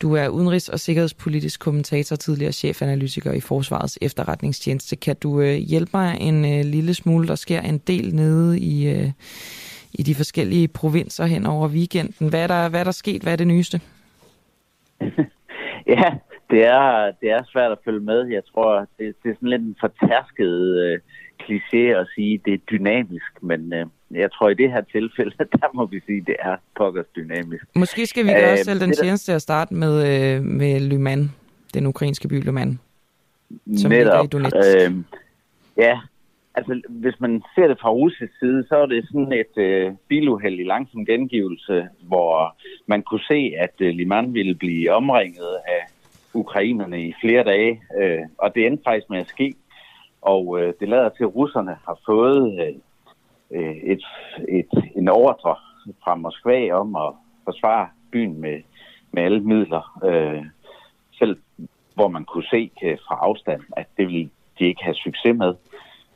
Du 0.00 0.14
er 0.14 0.28
udenrigs- 0.28 0.72
og 0.72 0.80
sikkerhedspolitisk 0.80 1.60
kommentator, 1.60 2.16
tidligere 2.16 2.52
chefanalytiker 2.52 3.32
i 3.32 3.40
Forsvarets 3.40 3.98
efterretningstjeneste. 4.02 4.96
Kan 4.96 5.16
du 5.16 5.40
øh, 5.40 5.54
hjælpe 5.54 5.90
mig 5.94 6.16
en 6.20 6.44
øh, 6.44 6.64
lille 6.64 6.94
smule? 6.94 7.28
Der 7.28 7.34
sker 7.34 7.60
en 7.60 7.78
del 7.78 8.14
nede 8.14 8.60
i, 8.60 8.88
øh, 8.88 9.10
i 9.94 10.02
de 10.02 10.14
forskellige 10.14 10.68
provinser 10.68 11.24
hen 11.24 11.46
over 11.46 11.68
weekenden. 11.68 12.28
Hvad 12.28 12.42
er, 12.42 12.46
der, 12.46 12.68
hvad 12.68 12.80
er 12.80 12.84
der 12.84 12.90
sket? 12.90 13.22
Hvad 13.22 13.32
er 13.32 13.36
det 13.36 13.46
nyeste? 13.46 13.80
Ja, 15.86 16.14
det 16.50 16.66
er, 16.66 17.12
det 17.20 17.30
er 17.30 17.42
svært 17.52 17.72
at 17.72 17.78
følge 17.84 18.00
med. 18.00 18.26
Jeg 18.26 18.42
tror, 18.54 18.78
det, 18.78 19.14
det 19.22 19.30
er 19.30 19.34
sådan 19.34 19.48
lidt 19.48 19.62
en 19.62 19.76
fortærsket 19.80 20.56
øh, 20.84 20.98
kliché 21.42 21.76
at 22.00 22.06
sige, 22.14 22.40
det 22.44 22.54
er 22.54 22.58
dynamisk, 22.70 23.32
men 23.42 23.72
øh, 23.72 23.86
jeg 24.10 24.32
tror 24.32 24.48
i 24.48 24.54
det 24.54 24.72
her 24.72 24.80
tilfælde, 24.80 25.30
der 25.52 25.68
må 25.74 25.86
vi 25.86 26.00
sige, 26.06 26.20
det 26.26 26.36
er 26.38 26.56
pokkers 26.76 27.06
dynamisk. 27.16 27.64
Måske 27.74 28.06
skal 28.06 28.24
vi 28.24 28.30
gøre 28.30 28.52
Øh, 28.52 28.58
selv 28.58 28.80
den 28.80 28.92
tjeneste 28.92 29.32
at 29.32 29.42
starte 29.42 29.74
med, 29.74 29.94
øh, 30.10 30.42
med 30.42 30.80
Lyman, 30.80 31.30
den 31.74 31.86
ukrainske 31.86 32.28
by 32.28 32.44
Lyman. 32.44 32.78
Som 33.76 33.90
ligger 33.90 34.06
i 34.06 34.16
Netop. 34.16 34.32
Donetsk. 34.32 34.56
Øh, 34.56 34.94
ja, 35.76 36.00
altså 36.54 36.80
hvis 36.88 37.20
man 37.20 37.42
ser 37.54 37.68
det 37.68 37.80
fra 37.80 37.90
russisk 37.90 38.38
side, 38.38 38.66
så 38.68 38.76
er 38.76 38.86
det 38.86 39.06
sådan 39.06 39.32
et 39.32 39.56
øh, 39.56 39.92
biluheld 40.08 40.58
i 40.60 40.64
langsom 40.64 41.06
gengivelse, 41.06 41.88
hvor 42.02 42.56
man 42.86 43.02
kunne 43.02 43.24
se, 43.28 43.52
at 43.58 43.74
øh, 43.80 43.94
Liman 43.94 44.34
ville 44.34 44.54
blive 44.54 44.92
omringet 44.92 45.54
af 45.66 45.82
ukrainerne 46.34 47.08
i 47.08 47.14
flere 47.20 47.44
dage, 47.44 47.82
øh, 48.00 48.22
og 48.38 48.54
det 48.54 48.66
endte 48.66 48.84
faktisk 48.84 49.10
med 49.10 49.18
at 49.18 49.28
ske. 49.28 49.54
Og 50.22 50.60
øh, 50.60 50.74
det 50.80 50.88
lader 50.88 51.08
til, 51.08 51.24
at 51.24 51.34
russerne 51.34 51.76
har 51.86 51.98
fået 52.06 52.60
øh, 52.60 52.74
øh 53.50 53.76
et, 53.76 54.04
et, 54.48 54.70
en 54.96 55.08
ordre 55.08 55.56
fra 56.04 56.14
Moskva 56.14 56.72
om 56.72 56.96
at 56.96 57.12
forsvare 57.44 57.88
byen 58.12 58.40
med, 58.40 58.60
med 59.12 59.22
alle 59.22 59.40
midler. 59.40 60.00
Øh, 60.04 60.44
selv 61.18 61.36
hvor 61.94 62.08
man 62.08 62.24
kunne 62.24 62.44
se 62.50 62.70
øh, 62.84 62.98
fra 63.08 63.18
afstand, 63.20 63.62
at 63.76 63.86
det 63.96 64.06
ville 64.06 64.30
de 64.58 64.64
ikke 64.64 64.84
have 64.84 64.94
succes 64.94 65.36
med. 65.36 65.54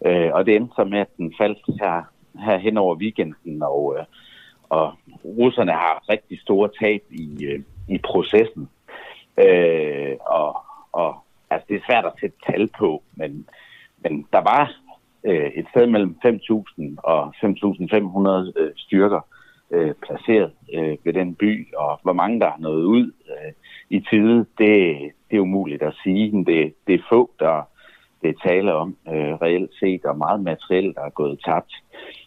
Øh, 0.06 0.30
og 0.32 0.46
det 0.46 0.56
endte 0.56 0.74
så 0.76 0.84
med, 0.84 0.98
at 0.98 1.16
den 1.16 1.34
faldt 1.38 1.80
her, 1.80 2.02
her 2.44 2.58
hen 2.58 2.76
over 2.78 2.94
weekenden, 2.96 3.62
og, 3.62 3.96
øh, 3.98 4.04
og 4.68 4.92
russerne 5.24 5.72
har 5.72 6.04
rigtig 6.08 6.40
store 6.40 6.70
tab 6.80 7.02
i, 7.10 7.44
øh, 7.44 7.60
i 7.88 7.98
processen. 7.98 8.68
Øh, 9.38 10.16
og, 10.26 10.56
og 10.92 11.16
altså, 11.50 11.66
det 11.68 11.76
er 11.76 11.86
svært 11.88 12.04
at 12.04 12.12
sætte 12.20 12.36
tal 12.46 12.70
på, 12.78 13.02
men, 13.14 13.46
men 13.98 14.26
der 14.32 14.40
var 14.40 14.72
øh, 15.24 15.50
et 15.54 15.66
sted 15.70 15.86
mellem 15.86 16.18
5.000 16.26 16.94
og 16.98 17.28
5.500 17.28 18.60
øh, 18.60 18.70
styrker 18.76 19.20
øh, 19.70 19.94
placeret 19.94 20.52
øh, 20.74 20.96
ved 21.04 21.12
den 21.12 21.34
by, 21.34 21.74
og 21.74 22.00
hvor 22.02 22.12
mange 22.12 22.40
der 22.40 22.46
er 22.46 22.58
nået 22.58 22.82
ud 22.84 23.12
øh, 23.30 23.52
i 23.90 24.00
tide, 24.10 24.38
det, 24.58 24.98
det 25.30 25.36
er 25.36 25.40
umuligt 25.40 25.82
at 25.82 25.94
sige. 26.02 26.30
Men 26.30 26.46
Det, 26.46 26.74
det 26.86 26.94
er 26.94 27.08
få, 27.08 27.30
der 27.38 27.62
det 28.22 28.28
er 28.28 28.48
tale 28.48 28.74
om 28.74 28.96
øh, 29.08 29.34
reelt 29.34 29.70
set, 29.80 30.04
og 30.04 30.18
meget 30.18 30.40
materiel, 30.40 30.94
der 30.94 31.00
er 31.00 31.10
gået 31.10 31.40
tabt. 31.44 31.72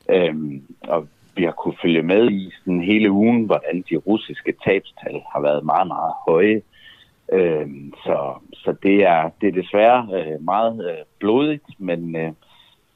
Øhm, 0.10 0.64
og 0.82 1.08
vi 1.36 1.44
har 1.44 1.52
kunne 1.52 1.78
følge 1.82 2.02
med 2.02 2.32
i 2.32 2.52
sådan 2.60 2.82
hele 2.82 3.12
ugen, 3.12 3.46
hvordan 3.46 3.84
de 3.90 3.96
russiske 3.96 4.54
tabstal 4.66 5.22
har 5.34 5.42
været 5.42 5.66
meget, 5.66 5.88
meget 5.88 6.14
høje. 6.28 6.62
Øhm, 7.34 7.94
så, 8.04 8.34
så 8.54 8.76
det 8.84 9.04
er, 9.04 9.30
det 9.42 9.48
er 9.48 9.62
desværre 9.62 10.08
øh, 10.14 10.44
meget 10.44 10.92
øh, 10.92 11.06
blodigt, 11.20 11.80
men, 11.80 12.16
øh, 12.16 12.32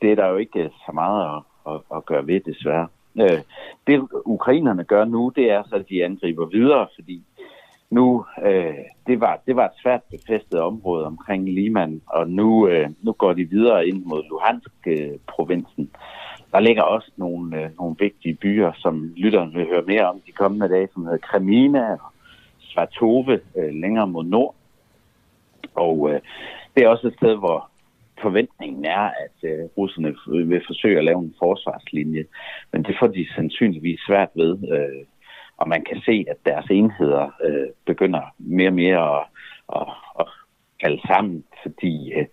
det 0.01 0.11
er 0.11 0.15
der 0.15 0.27
jo 0.27 0.37
ikke 0.37 0.63
øh, 0.63 0.69
så 0.85 0.91
meget 0.93 1.35
at, 1.35 1.73
at, 1.73 1.81
at 1.95 2.05
gøre 2.05 2.27
ved, 2.27 2.39
desværre. 2.39 2.87
Øh, 3.21 3.41
det 3.87 4.07
ukrainerne 4.25 4.83
gør 4.83 5.05
nu, 5.05 5.31
det 5.35 5.51
er 5.51 5.63
så, 5.69 5.75
at 5.75 5.89
de 5.89 6.05
angriber 6.05 6.45
videre, 6.45 6.87
fordi 6.95 7.23
nu, 7.89 8.25
øh, 8.45 8.73
det, 9.07 9.19
var, 9.19 9.41
det 9.47 9.55
var 9.55 9.65
et 9.65 9.81
svært 9.81 10.01
befæstet 10.11 10.59
område 10.61 11.05
omkring 11.05 11.49
Liman, 11.49 12.01
og 12.05 12.29
nu, 12.29 12.67
øh, 12.67 12.89
nu 13.01 13.11
går 13.11 13.33
de 13.33 13.43
videre 13.43 13.87
ind 13.87 14.05
mod 14.05 14.23
Luhansk-provinsen. 14.29 15.91
Der 16.51 16.59
ligger 16.59 16.83
også 16.83 17.11
nogle, 17.17 17.61
øh, 17.61 17.69
nogle 17.77 17.95
vigtige 17.99 18.33
byer, 18.35 18.71
som 18.75 19.13
lytterne 19.15 19.53
vil 19.53 19.67
høre 19.67 19.81
mere 19.81 20.09
om 20.09 20.21
de 20.25 20.31
kommende 20.31 20.69
dage, 20.69 20.87
som 20.93 21.03
hedder 21.03 21.17
Kremina 21.17 21.91
og 21.91 21.99
Svatove 22.59 23.39
øh, 23.57 23.73
længere 23.73 24.07
mod 24.07 24.23
nord. 24.25 24.55
Og 25.75 26.09
øh, 26.11 26.21
det 26.75 26.83
er 26.83 26.89
også 26.89 27.07
et 27.07 27.13
sted, 27.13 27.35
hvor 27.35 27.69
forventningen 28.21 28.85
er, 28.85 29.05
at 29.25 29.49
øh, 29.49 29.65
russerne 29.77 30.15
vil 30.47 30.61
forsøge 30.67 30.97
at 30.97 31.05
lave 31.05 31.19
en 31.19 31.35
forsvarslinje. 31.39 32.25
Men 32.71 32.83
det 32.83 32.95
får 32.99 33.07
de 33.07 33.33
sandsynligvis 33.35 33.99
svært 34.07 34.29
ved. 34.35 34.51
Øh, 34.73 35.05
og 35.57 35.69
man 35.69 35.83
kan 35.89 36.01
se, 36.01 36.25
at 36.29 36.37
deres 36.45 36.65
enheder 36.69 37.25
øh, 37.45 37.67
begynder 37.85 38.21
mere 38.37 38.69
og 38.69 38.73
mere 38.73 39.17
at, 39.17 39.25
at, 39.75 39.87
at 40.19 40.25
falde 40.83 41.01
sammen, 41.07 41.43
fordi 41.63 42.13
øh, 42.13 42.25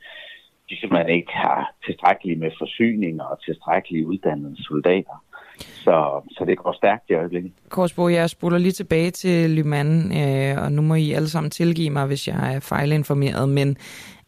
de 0.70 0.80
simpelthen 0.80 1.16
ikke 1.16 1.32
har 1.32 1.74
tilstrækkeligt 1.86 2.40
med 2.40 2.50
forsyninger 2.58 3.24
og 3.24 3.42
tilstrækkeligt 3.44 4.06
uddannede 4.06 4.64
soldater. 4.64 5.24
Så, 5.58 6.22
så 6.30 6.44
det 6.44 6.58
går 6.58 6.72
stærkt 6.72 7.10
i 7.10 7.14
øjeblikket. 7.14 7.52
Korsbo, 7.68 8.08
jeg 8.08 8.30
spoler 8.30 8.58
lige 8.58 8.72
tilbage 8.72 9.10
til 9.10 9.50
Lyman, 9.50 9.88
øh, 10.20 10.64
og 10.64 10.72
nu 10.72 10.82
må 10.82 10.94
I 10.94 11.12
alle 11.12 11.28
sammen 11.28 11.50
tilgive 11.50 11.90
mig, 11.90 12.06
hvis 12.06 12.28
jeg 12.28 12.54
er 12.54 12.60
fejlinformeret, 12.60 13.48
men 13.48 13.76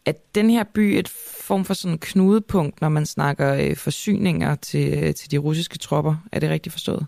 at 0.05 0.35
den 0.35 0.49
her 0.49 0.63
by 0.75 0.79
et 0.79 1.07
form 1.47 1.65
for 1.65 1.73
sådan 1.73 1.97
knudepunkt, 1.97 2.81
når 2.81 2.89
man 2.89 3.05
snakker 3.05 3.53
øh, 3.53 3.75
forsyninger 3.75 4.55
til, 4.55 5.03
øh, 5.03 5.13
til 5.13 5.31
de 5.31 5.37
russiske 5.37 5.77
tropper? 5.77 6.15
Er 6.31 6.39
det 6.39 6.49
rigtigt 6.49 6.73
forstået? 6.73 7.05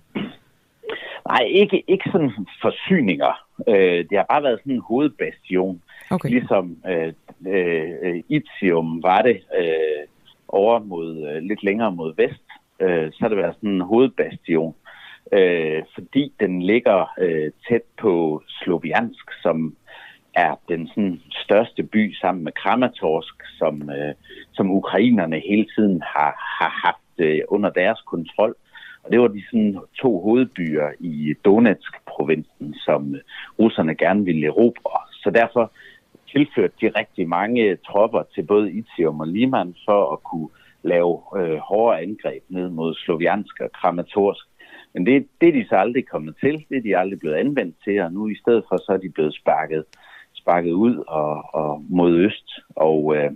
Nej, 1.28 1.44
ikke, 1.50 1.84
ikke 1.88 2.10
sådan 2.12 2.32
forsyninger. 2.62 3.34
Øh, 3.68 4.06
det 4.10 4.18
har 4.18 4.26
bare 4.30 4.44
været 4.44 4.60
sådan 4.60 4.74
en 4.74 4.82
hovedbastion. 4.90 5.82
Okay. 6.12 6.30
Ligesom 6.30 6.78
øh, 6.88 7.14
øh, 7.48 8.24
Itium 8.30 9.04
var 9.04 9.22
det 9.22 9.42
øh, 9.60 10.04
over 10.48 10.80
mod, 10.80 11.28
øh, 11.28 11.42
lidt 11.42 11.64
længere 11.64 11.92
mod 11.92 12.14
vest, 12.16 12.44
øh, 12.80 13.12
så 13.12 13.18
har 13.20 13.28
det 13.28 13.38
været 13.38 13.56
sådan 13.56 13.70
en 13.70 13.82
hovedbastion. 13.82 14.76
Øh, 15.32 15.84
fordi 15.94 16.34
den 16.40 16.62
ligger 16.62 17.14
øh, 17.20 17.52
tæt 17.70 17.82
på 18.02 18.42
Sloviansk, 18.48 19.32
som 19.42 19.76
er 20.34 20.56
den 20.70 20.88
sådan, 20.88 21.22
største 21.44 21.84
by 21.84 22.14
sammen 22.14 22.44
med 22.44 22.52
Kramatorsk, 22.52 23.36
som, 23.58 23.90
øh, 23.90 24.14
som 24.54 24.72
ukrainerne 24.72 25.42
hele 25.50 25.68
tiden 25.76 26.02
har, 26.02 26.32
har 26.60 26.72
haft 26.86 27.12
øh, 27.18 27.42
under 27.48 27.70
deres 27.70 28.02
kontrol. 28.02 28.56
Og 29.08 29.14
det 29.14 29.22
var 29.22 29.28
de 29.28 29.44
sådan, 29.46 29.78
to 30.02 30.22
hovedbyer 30.22 30.90
i 31.00 31.34
Donetsk-provinsen, 31.46 32.74
som 32.74 33.16
øh, 33.16 33.22
russerne 33.60 33.96
gerne 33.96 34.26
ville 34.26 34.48
erobre. 34.48 35.00
Så 35.12 35.30
derfor 35.30 35.72
tilførte 36.32 36.74
de 36.82 36.90
rigtig 37.00 37.30
mange 37.30 37.76
tropper 37.76 38.24
til 38.34 38.44
både 38.44 38.72
Itium 38.72 39.20
og 39.20 39.28
Liman 39.28 39.76
for 39.86 40.12
at 40.14 40.24
kunne 40.24 40.50
lave 40.84 41.22
øh, 41.38 41.58
hårde 41.58 42.00
angreb 42.00 42.44
ned 42.50 42.70
mod 42.70 42.96
Sloviansk 42.96 43.60
og 43.60 43.72
Kramatorsk. 43.72 44.46
Men 44.94 45.06
det, 45.06 45.28
det 45.42 45.50
er 45.50 45.54
de 45.54 45.68
så 45.70 45.76
aldrig 45.76 46.08
kommet 46.08 46.36
til. 46.40 46.66
Det 46.70 46.78
er 46.78 46.82
de 46.82 46.98
aldrig 46.98 47.20
blevet 47.20 47.36
anvendt 47.36 47.76
til, 47.84 48.02
og 48.02 48.14
nu 48.14 48.28
i 48.28 48.36
stedet 48.36 48.64
for 48.70 48.78
så 48.78 48.92
er 48.92 48.98
de 48.98 49.10
blevet 49.10 49.36
sparket, 49.36 49.84
sparket 50.34 50.72
ud 50.72 51.04
og, 51.08 51.56
og 51.56 51.86
mod 51.90 52.18
øst. 52.18 52.50
Og, 52.76 53.16
øh, 53.18 53.32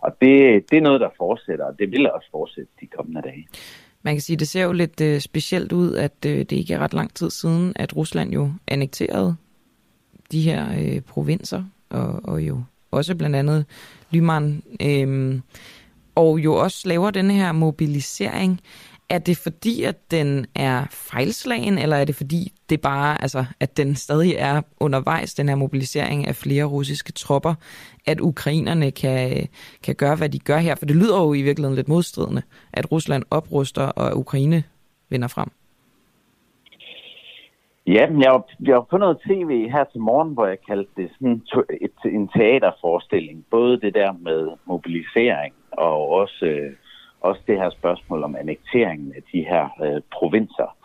og 0.00 0.16
det, 0.20 0.70
det 0.70 0.76
er 0.78 0.82
noget, 0.88 1.00
der 1.00 1.08
fortsætter, 1.16 1.64
og 1.64 1.78
det 1.78 1.90
vil 1.90 2.12
også 2.12 2.28
fortsætte 2.30 2.72
de 2.80 2.86
kommende 2.86 3.22
dage. 3.22 3.46
Man 4.04 4.14
kan 4.14 4.20
sige, 4.20 4.36
det 4.36 4.48
ser 4.48 4.62
jo 4.62 4.72
lidt 4.72 5.00
øh, 5.00 5.20
specielt 5.20 5.72
ud, 5.72 5.94
at 5.94 6.12
øh, 6.26 6.38
det 6.38 6.52
ikke 6.52 6.74
er 6.74 6.78
ret 6.78 6.94
lang 6.94 7.14
tid 7.14 7.30
siden, 7.30 7.72
at 7.76 7.96
Rusland 7.96 8.32
jo 8.32 8.52
annekterede 8.68 9.36
de 10.32 10.42
her 10.42 10.66
øh, 10.78 11.00
provinser, 11.00 11.64
og, 11.90 12.20
og 12.24 12.42
jo 12.42 12.62
også 12.90 13.14
blandt 13.14 13.36
andet 13.36 13.64
Lyman, 14.10 14.62
øh, 14.82 15.40
og 16.14 16.38
jo 16.38 16.54
også 16.54 16.88
laver 16.88 17.10
den 17.10 17.30
her 17.30 17.52
mobilisering. 17.52 18.60
Er 19.08 19.18
det 19.18 19.36
fordi, 19.36 19.82
at 19.82 20.10
den 20.10 20.46
er 20.54 20.84
fejlslagen, 20.90 21.78
eller 21.78 21.96
er 21.96 22.04
det 22.04 22.14
fordi, 22.14 22.52
det 22.70 22.80
bare, 22.80 23.22
altså, 23.22 23.44
at 23.60 23.76
den 23.76 23.94
stadig 23.94 24.34
er 24.38 24.62
undervejs, 24.80 25.34
den 25.34 25.48
her 25.48 25.56
mobilisering 25.56 26.26
af 26.26 26.34
flere 26.34 26.64
russiske 26.64 27.12
tropper, 27.12 27.54
at 28.06 28.20
ukrainerne 28.20 28.90
kan, 28.90 29.48
kan 29.82 29.94
gøre, 29.94 30.16
hvad 30.16 30.28
de 30.28 30.38
gør 30.38 30.58
her? 30.58 30.74
For 30.74 30.86
det 30.86 30.96
lyder 30.96 31.22
jo 31.22 31.34
i 31.34 31.42
virkeligheden 31.42 31.76
lidt 31.76 31.88
modstridende, 31.88 32.42
at 32.72 32.92
Rusland 32.92 33.22
opruster, 33.30 33.82
og 33.86 34.18
Ukraine 34.18 34.62
vinder 35.10 35.28
frem. 35.28 35.48
Ja, 37.86 38.10
men 38.10 38.22
jeg 38.22 38.32
var, 38.32 38.44
jeg 38.60 38.74
var 38.74 38.86
på 38.90 38.98
noget 38.98 39.18
tv 39.28 39.68
her 39.68 39.84
til 39.84 40.00
morgen, 40.00 40.34
hvor 40.34 40.46
jeg 40.46 40.58
kaldte 40.68 40.90
det 40.96 41.10
sådan 41.12 41.42
et, 41.80 41.92
en 42.04 42.28
teaterforestilling. 42.28 43.44
Både 43.50 43.80
det 43.80 43.94
der 43.94 44.12
med 44.12 44.48
mobilisering 44.66 45.54
og 45.70 46.08
også, 46.08 46.44
øh, 46.46 46.72
også 47.28 47.40
det 47.46 47.56
her 47.62 47.70
spørgsmål 47.70 48.22
om 48.22 48.36
annekteringen 48.36 49.12
af 49.16 49.22
de 49.32 49.40
her 49.50 49.64
øh, 49.84 50.00
provinser. 50.12 50.76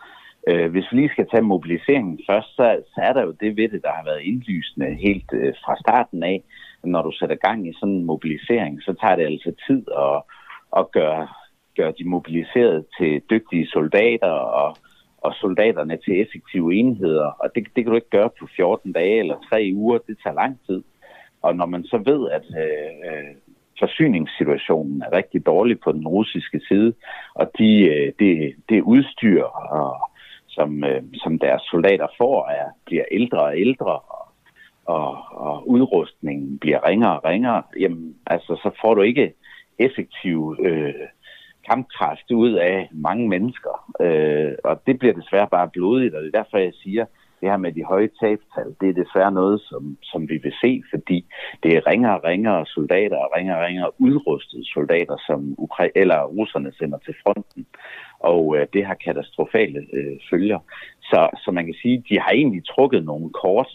Øh, 0.48 0.70
hvis 0.70 0.86
vi 0.90 0.96
lige 0.96 1.14
skal 1.14 1.26
tage 1.30 1.50
mobiliseringen 1.54 2.20
først, 2.30 2.48
så, 2.56 2.82
så 2.94 3.00
er 3.08 3.12
der 3.12 3.22
jo 3.22 3.32
det 3.40 3.56
ved 3.56 3.68
det, 3.68 3.82
der 3.82 3.92
har 3.92 4.04
været 4.04 4.22
indlysende 4.22 4.94
helt 5.06 5.30
øh, 5.32 5.54
fra 5.64 5.76
starten 5.84 6.22
af. 6.22 6.42
Når 6.84 7.02
du 7.02 7.12
sætter 7.12 7.36
gang 7.36 7.68
i 7.68 7.72
sådan 7.72 7.94
en 7.94 8.04
mobilisering, 8.04 8.82
så 8.82 8.94
tager 9.00 9.16
det 9.16 9.26
altså 9.26 9.52
tid 9.66 9.82
at, 10.06 10.22
at 10.78 10.90
gøre, 10.92 11.28
gøre 11.76 11.92
de 11.98 12.04
mobiliserede 12.08 12.84
til 12.98 13.22
dygtige 13.30 13.66
soldater 13.66 14.34
og 14.60 14.76
og 15.22 15.32
soldaterne 15.34 15.96
til 16.04 16.20
effektive 16.20 16.74
enheder. 16.74 17.28
Og 17.42 17.50
det, 17.54 17.66
det 17.76 17.84
kan 17.84 17.90
du 17.90 17.94
ikke 17.94 18.16
gøre 18.18 18.30
på 18.40 18.48
14 18.56 18.92
dage 18.92 19.18
eller 19.18 19.36
3 19.50 19.70
uger. 19.74 19.98
Det 19.98 20.16
tager 20.22 20.34
lang 20.34 20.60
tid. 20.66 20.82
Og 21.42 21.56
når 21.56 21.66
man 21.66 21.84
så 21.84 21.98
ved, 21.98 22.30
at 22.30 22.46
øh, 22.64 22.90
øh 23.08 23.34
forsyningssituationen 23.80 25.02
er 25.02 25.16
rigtig 25.16 25.46
dårlig 25.46 25.80
på 25.80 25.92
den 25.92 26.06
russiske 26.08 26.60
side, 26.68 26.92
og 27.34 27.50
de, 27.58 27.70
øh, 27.84 28.12
det, 28.18 28.54
det 28.68 28.80
udstyr, 28.82 29.42
og, 29.78 30.10
som, 30.48 30.84
øh, 30.84 31.02
som 31.14 31.38
deres 31.38 31.62
soldater 31.62 32.06
får, 32.18 32.48
er, 32.48 32.68
bliver 32.86 33.04
ældre 33.10 33.40
og 33.40 33.58
ældre, 33.58 33.98
og, 33.98 34.26
og, 34.86 35.18
og 35.30 35.68
udrustningen 35.68 36.58
bliver 36.58 36.88
ringere 36.88 37.16
og 37.16 37.24
ringere, 37.24 37.62
jamen, 37.80 38.16
altså, 38.26 38.60
så 38.62 38.70
får 38.82 38.94
du 38.94 39.02
ikke 39.02 39.32
effektiv 39.78 40.56
øh, 40.60 40.94
kampkraft 41.70 42.30
ud 42.30 42.52
af 42.52 42.88
mange 42.92 43.28
mennesker. 43.28 43.74
Øh, 44.00 44.52
og 44.64 44.82
det 44.86 44.98
bliver 44.98 45.14
desværre 45.14 45.48
bare 45.48 45.68
blodigt, 45.68 46.14
og 46.14 46.22
det 46.22 46.34
er 46.34 46.42
derfor, 46.42 46.58
jeg 46.58 46.72
siger, 46.82 47.04
det 47.40 47.50
her 47.50 47.56
med 47.56 47.72
de 47.72 47.84
høje 47.84 48.10
tabstal, 48.20 48.68
det 48.80 48.88
er 48.88 49.02
desværre 49.02 49.32
noget, 49.32 49.60
som, 49.60 49.96
som 50.02 50.28
vi 50.28 50.36
vil 50.44 50.54
se, 50.64 50.82
fordi 50.90 51.18
det 51.62 51.76
er 51.76 51.86
ringere 51.86 52.16
og 52.18 52.24
ringere 52.24 52.66
soldater 52.66 53.16
og 53.16 53.30
ringere 53.36 53.58
og 53.58 53.64
ringere 53.66 53.90
udrustede 54.00 54.64
soldater, 54.64 55.16
som 55.26 55.54
Ukra- 55.58 55.94
eller 55.94 56.24
russerne 56.24 56.72
sender 56.78 56.98
til 56.98 57.14
fronten. 57.22 57.66
Og 58.18 58.56
øh, 58.56 58.66
det 58.72 58.86
har 58.86 58.94
katastrofale 58.94 59.86
øh, 59.92 60.16
følger. 60.30 60.58
Så, 61.02 61.28
så 61.44 61.50
man 61.50 61.64
kan 61.64 61.74
sige, 61.82 62.04
de 62.08 62.20
har 62.20 62.30
egentlig 62.30 62.62
trukket 62.66 63.04
nogle 63.04 63.30
kort, 63.30 63.70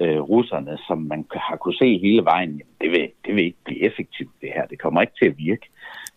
øh, 0.00 0.20
russerne, 0.20 0.78
som 0.86 0.98
man 0.98 1.26
har 1.32 1.56
kunne 1.56 1.74
se 1.74 1.98
hele 1.98 2.24
vejen. 2.24 2.62
Det 2.80 2.90
vil, 2.90 3.08
det 3.26 3.34
vil 3.34 3.44
ikke 3.44 3.64
blive 3.64 3.82
effektivt, 3.82 4.34
det 4.40 4.50
her. 4.54 4.66
Det 4.66 4.78
kommer 4.78 5.00
ikke 5.00 5.16
til 5.22 5.28
at 5.28 5.38
virke. 5.38 5.66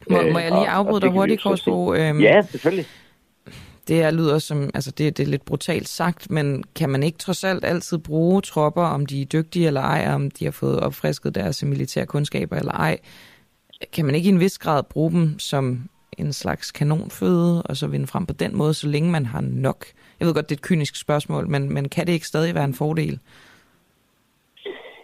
Må, 0.10 0.18
må 0.34 0.40
jeg 0.40 0.52
lige 0.52 0.70
afbryde 0.70 1.02
dig 1.02 1.12
hurtigt, 1.12 1.44
Korsbro? 1.44 1.94
Øhm, 1.94 2.20
ja, 2.20 2.42
selvfølgelig. 2.42 2.86
Det 3.88 3.96
her 3.96 4.12
lyder 4.12 4.40
som, 4.40 4.64
altså 4.74 4.92
det, 4.92 5.18
det 5.18 5.24
er 5.24 5.28
lidt 5.28 5.46
brutalt 5.46 5.88
sagt, 5.88 6.32
men 6.32 6.64
kan 6.76 6.90
man 6.90 7.04
ikke 7.04 7.18
trods 7.18 7.44
alt 7.44 7.66
altid 7.66 7.98
bruge 7.98 8.42
tropper, 8.42 8.84
om 8.84 9.06
de 9.06 9.22
er 9.22 9.26
dygtige 9.26 9.68
eller 9.68 9.82
ej, 9.82 10.14
om 10.14 10.32
de 10.32 10.46
har 10.46 10.52
fået 10.52 10.80
opfrisket 10.80 11.36
deres 11.36 11.64
militære 11.64 12.06
kundskaber 12.06 12.56
eller 12.56 12.72
ej? 12.72 12.98
Kan 13.94 14.06
man 14.06 14.16
ikke 14.16 14.30
i 14.30 14.32
en 14.32 14.40
vis 14.40 14.58
grad 14.58 14.84
bruge 14.84 15.12
dem 15.12 15.40
som 15.40 15.90
en 16.18 16.34
slags 16.34 16.72
kanonføde, 16.72 17.62
og 17.62 17.78
så 17.78 17.88
vinde 17.88 18.08
frem 18.08 18.26
på 18.26 18.34
den 18.34 18.58
måde, 18.58 18.74
så 18.74 18.88
længe 18.88 19.12
man 19.12 19.26
har 19.26 19.42
nok? 19.42 19.86
Jeg 20.20 20.28
ved 20.28 20.34
godt, 20.34 20.50
det 20.50 20.56
er 20.56 20.60
et 20.60 20.68
kynisk 20.68 21.02
spørgsmål, 21.02 21.48
men, 21.48 21.74
men 21.74 21.90
kan 21.90 22.08
det 22.08 22.14
ikke 22.14 22.28
stadig 22.28 22.56
være 22.56 22.66
en 22.66 22.74
fordel? 22.74 23.20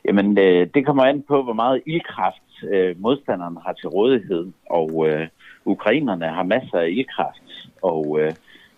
Jamen, 0.05 0.37
øh, 0.37 0.67
det 0.73 0.85
kommer 0.85 1.03
an 1.03 1.23
på, 1.27 1.43
hvor 1.43 1.53
meget 1.53 1.81
ildkraft 1.85 2.63
øh, 2.71 3.01
modstanderne 3.01 3.59
har 3.65 3.73
til 3.73 3.89
rådighed, 3.89 4.51
og 4.69 5.07
øh, 5.09 5.27
ukrainerne 5.65 6.27
har 6.27 6.43
masser 6.43 6.77
af 6.77 6.89
ildkraft, 6.89 7.69
og, 7.81 8.19
øh, 8.21 8.33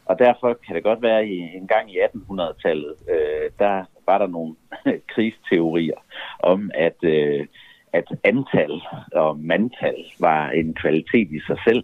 og 0.05 0.19
derfor 0.19 0.57
kan 0.65 0.75
det 0.75 0.83
godt 0.83 1.01
være, 1.01 1.19
at 1.19 1.27
en 1.29 1.67
gang 1.67 1.91
i 1.91 1.97
1800-tallet, 1.97 2.95
øh, 3.09 3.49
der 3.59 3.85
var 4.05 4.17
der 4.17 4.27
nogle 4.27 4.55
krigsteorier 5.13 5.99
om, 6.39 6.71
at, 6.73 7.03
øh, 7.03 7.45
at 7.93 8.07
antal 8.23 8.81
og 9.13 9.39
mandtal 9.39 10.05
var 10.19 10.49
en 10.49 10.73
kvalitet 10.73 11.31
i 11.31 11.39
sig 11.47 11.57
selv, 11.67 11.83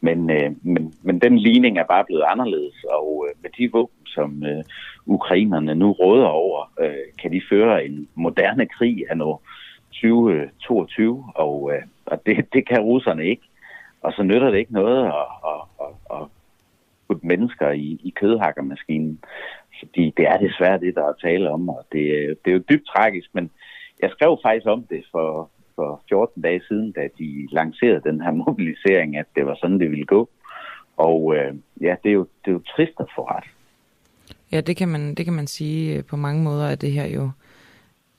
men, 0.00 0.30
øh, 0.30 0.50
men, 0.62 0.94
men 1.02 1.20
den 1.20 1.38
ligning 1.38 1.78
er 1.78 1.84
bare 1.84 2.04
blevet 2.04 2.24
anderledes, 2.26 2.84
og 2.84 3.26
øh, 3.28 3.42
med 3.42 3.50
de 3.58 3.72
våben, 3.72 4.06
som 4.06 4.44
øh, 4.44 4.64
ukrainerne 5.06 5.74
nu 5.74 5.92
råder 5.92 6.26
over, 6.26 6.72
øh, 6.80 7.06
kan 7.20 7.32
de 7.32 7.42
føre 7.50 7.84
en 7.84 8.08
moderne 8.14 8.66
krig 8.66 9.04
af 9.10 9.16
nu 9.16 9.38
2022, 9.92 11.24
og, 11.34 11.72
øh, 11.74 11.82
og 12.06 12.26
det, 12.26 12.46
det 12.52 12.68
kan 12.68 12.80
russerne 12.80 13.24
ikke. 13.26 13.42
og 14.02 14.12
så 14.12 14.22
nytter 14.22 14.50
det 14.50 14.58
ikke 14.58 14.72
noget 14.72 15.06
at, 15.06 15.12
at, 15.52 15.60
at, 15.80 16.16
at 16.16 16.28
putte 17.12 17.26
mennesker 17.26 17.70
i, 17.70 18.00
i 18.04 18.10
kødhakkermaskinen. 18.20 19.18
Fordi 19.80 20.14
det 20.16 20.24
er 20.26 20.36
desværre 20.36 20.80
det, 20.80 20.94
der 20.94 21.04
er 21.08 21.12
tale 21.12 21.50
om, 21.50 21.68
og 21.68 21.86
det, 21.92 22.02
det 22.44 22.50
er 22.50 22.54
jo 22.54 22.64
dybt 22.70 22.86
tragisk, 22.86 23.28
men 23.32 23.50
jeg 24.02 24.10
skrev 24.10 24.38
faktisk 24.42 24.66
om 24.66 24.84
det 24.90 25.04
for, 25.10 25.50
for 25.74 26.02
14 26.08 26.42
dage 26.42 26.62
siden, 26.68 26.92
da 26.92 27.08
de 27.18 27.48
lancerede 27.52 28.10
den 28.10 28.20
her 28.20 28.30
mobilisering, 28.46 29.16
at 29.16 29.26
det 29.36 29.46
var 29.46 29.54
sådan, 29.60 29.80
det 29.80 29.90
ville 29.90 30.06
gå. 30.06 30.28
Og 30.96 31.36
øh, 31.36 31.54
ja, 31.80 31.94
det 32.02 32.08
er, 32.08 32.14
jo, 32.14 32.26
det 32.44 32.50
er 32.50 32.52
jo 32.52 32.62
trist 32.76 33.00
at 33.00 33.06
få 33.16 33.22
ret. 33.22 33.44
Ja, 34.52 34.60
det 34.60 34.76
kan 34.76 34.88
man, 34.88 35.14
det 35.14 35.24
kan 35.24 35.34
man 35.34 35.46
sige 35.46 35.96
øh, 35.96 36.04
på 36.04 36.16
mange 36.16 36.42
måder, 36.42 36.68
at 36.68 36.80
det 36.80 36.92
her 36.92 37.06
jo, 37.06 37.30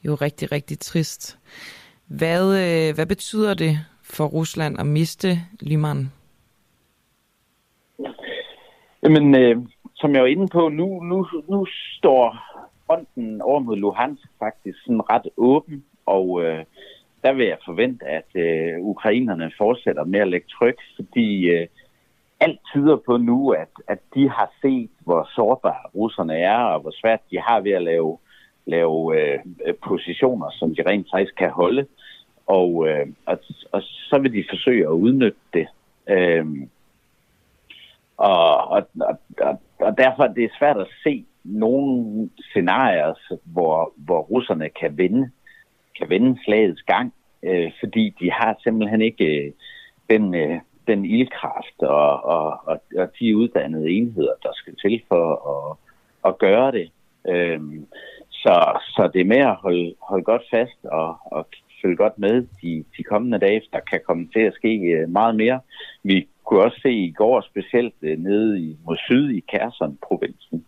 jo 0.05 0.15
rigtig, 0.15 0.51
rigtig 0.51 0.79
trist. 0.79 1.39
Hvad, 2.07 2.43
øh, 2.63 2.95
hvad 2.95 3.05
betyder 3.05 3.53
det 3.53 3.77
for 4.03 4.25
Rusland 4.25 4.79
at 4.79 4.85
miste 4.85 5.39
Liman? 5.59 6.09
Jamen, 9.03 9.35
øh, 9.35 9.57
som 9.95 10.13
jeg 10.13 10.21
var 10.21 10.27
inde 10.27 10.47
på, 10.47 10.69
nu, 10.69 11.03
nu, 11.03 11.27
nu 11.49 11.65
står 11.97 12.37
fronten 12.85 13.41
over 13.41 13.59
mod 13.59 13.77
Luhansk 13.77 14.27
faktisk 14.39 14.77
sådan 14.83 15.09
ret 15.09 15.27
åben, 15.37 15.83
og 16.05 16.43
øh, 16.43 16.65
der 17.23 17.33
vil 17.33 17.45
jeg 17.45 17.57
forvente, 17.65 18.05
at 18.05 18.29
øh, 18.35 18.79
ukrainerne 18.79 19.51
fortsætter 19.57 20.03
med 20.03 20.19
at 20.19 20.27
lægge 20.27 20.47
tryk, 20.47 20.77
fordi 20.95 21.45
øh, 21.45 21.67
alt 22.39 22.59
tyder 22.73 22.95
på 22.95 23.17
nu, 23.17 23.49
at, 23.49 23.69
at 23.87 23.99
de 24.15 24.29
har 24.29 24.51
set, 24.61 24.89
hvor 24.99 25.29
sårbare 25.35 25.89
russerne 25.95 26.37
er, 26.37 26.57
og 26.57 26.81
hvor 26.81 26.93
svært 27.01 27.21
de 27.31 27.39
har 27.39 27.59
ved 27.59 27.71
at 27.71 27.83
lave, 27.83 28.17
lave 28.65 29.21
øh, 29.21 29.39
positioner, 29.83 30.49
som 30.51 30.75
de 30.75 30.83
rent 30.89 31.07
faktisk 31.13 31.35
kan 31.35 31.49
holde. 31.49 31.85
Og, 32.47 32.87
øh, 32.87 33.07
og, 33.25 33.39
og 33.71 33.81
så 33.81 34.19
vil 34.21 34.33
de 34.33 34.43
forsøge 34.49 34.83
at 34.83 34.99
udnytte 35.05 35.39
det. 35.53 35.67
Øh, 36.09 36.45
og, 38.17 38.67
og, 38.67 38.83
og, 39.41 39.61
og 39.79 39.97
derfor 39.97 40.23
er 40.23 40.33
det 40.33 40.51
svært 40.59 40.77
at 40.77 40.87
se 41.03 41.25
nogle 41.43 42.29
scenarier, 42.39 43.13
hvor, 43.43 43.93
hvor 43.97 44.21
russerne 44.21 44.69
kan 44.69 44.97
vinde, 44.97 45.31
kan 45.97 46.09
vinde 46.09 46.39
slagets 46.45 46.81
gang, 46.81 47.13
øh, 47.43 47.71
fordi 47.79 48.15
de 48.19 48.31
har 48.31 48.59
simpelthen 48.63 49.01
ikke 49.01 49.45
øh, 49.45 49.51
den, 50.09 50.35
øh, 50.35 50.59
den 50.87 51.05
ildkraft 51.05 51.81
og, 51.81 52.23
og, 52.23 52.59
og, 52.65 52.81
og 52.97 53.09
de 53.19 53.37
uddannede 53.37 53.89
enheder, 53.89 54.33
der 54.43 54.49
skal 54.53 54.75
til 54.75 55.01
for 55.07 55.25
at, 55.53 55.77
at 56.29 56.37
gøre 56.37 56.71
det. 56.71 56.91
Øh, 57.27 57.61
så, 58.29 58.79
så 58.95 59.09
det 59.13 59.21
er 59.21 59.25
med 59.25 59.37
at 59.37 59.55
holde, 59.55 59.95
holde 60.01 60.23
godt 60.23 60.41
fast 60.51 60.85
og, 60.85 61.17
og 61.25 61.47
følge 61.81 61.95
godt 61.95 62.19
med 62.19 62.47
de, 62.61 62.83
de 62.97 63.03
kommende 63.03 63.39
dage. 63.39 63.61
Der 63.73 63.79
kan 63.79 63.99
komme 64.07 64.27
til 64.33 64.39
at 64.39 64.53
ske 64.53 64.73
øh, 64.77 65.09
meget 65.09 65.35
mere. 65.35 65.59
Vi 66.03 66.27
kunne 66.45 66.63
også 66.63 66.79
se 66.81 66.91
i 66.91 67.11
går 67.11 67.41
specielt 67.41 67.93
øh, 68.01 68.17
nede 68.19 68.59
i, 68.59 68.77
mod 68.85 68.97
syd 68.97 69.29
i 69.29 69.43
Kherson-provinsen, 69.51 70.65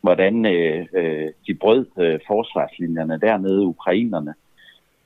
hvordan 0.00 0.46
øh, 0.46 0.86
øh, 0.94 1.28
de 1.46 1.54
brød 1.54 1.86
øh, 1.98 2.20
forsvarslinjerne 2.26 3.20
dernede, 3.20 3.66
ukrainerne, 3.66 4.34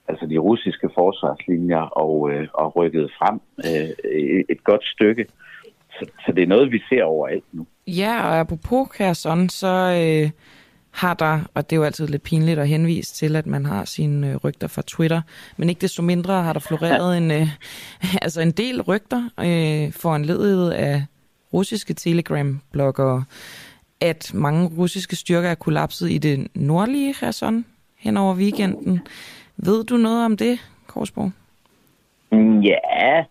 altså 0.08 0.26
de 0.26 0.38
russiske 0.38 0.88
forsvarslinjer, 0.94 1.80
og, 1.80 2.30
øh, 2.30 2.48
og 2.54 2.76
rykkede 2.76 3.08
frem 3.18 3.40
øh, 3.68 4.44
et 4.48 4.64
godt 4.64 4.84
stykke. 4.84 5.26
Så, 5.90 6.06
så 6.26 6.32
det 6.32 6.42
er 6.42 6.46
noget, 6.46 6.72
vi 6.72 6.82
ser 6.88 7.04
overalt 7.04 7.44
nu. 7.52 7.66
Ja, 7.86 8.26
og 8.26 8.40
apropos 8.40 8.88
Kherson, 8.92 9.48
så 9.48 9.74
øh, 10.02 10.30
har 10.98 11.14
der, 11.14 11.40
og 11.54 11.70
det 11.70 11.76
er 11.76 11.80
jo 11.80 11.84
altid 11.84 12.06
lidt 12.06 12.22
pinligt 12.22 12.58
at 12.58 12.68
henvise 12.68 13.14
til, 13.14 13.36
at 13.36 13.46
man 13.46 13.66
har 13.66 13.84
sine 13.84 14.30
øh, 14.30 14.36
rygter 14.36 14.68
fra 14.68 14.82
Twitter, 14.86 15.20
men 15.56 15.68
ikke 15.68 15.80
desto 15.80 16.02
mindre 16.02 16.42
har 16.42 16.52
der 16.52 16.60
floreret 16.60 17.16
en, 17.16 17.30
øh, 17.30 17.48
altså 18.24 18.40
en 18.40 18.50
del 18.50 18.82
rygter 18.82 19.22
øh, 19.40 19.92
foranledet 19.92 20.66
en 20.66 20.72
af 20.72 21.02
russiske 21.54 21.94
Telegram-bloggere, 21.94 23.24
at 24.00 24.30
mange 24.34 24.70
russiske 24.78 25.16
styrker 25.16 25.48
er 25.48 25.54
kollapset 25.54 26.10
i 26.10 26.18
det 26.18 26.48
nordlige 26.54 27.14
Kherson 27.14 27.64
hen 27.98 28.16
over 28.16 28.34
weekenden. 28.34 29.00
Ved 29.56 29.84
du 29.84 29.96
noget 29.96 30.24
om 30.24 30.36
det, 30.36 30.58
Korsborg? 30.86 31.30
Mm, 32.32 32.60
ja, 32.60 33.24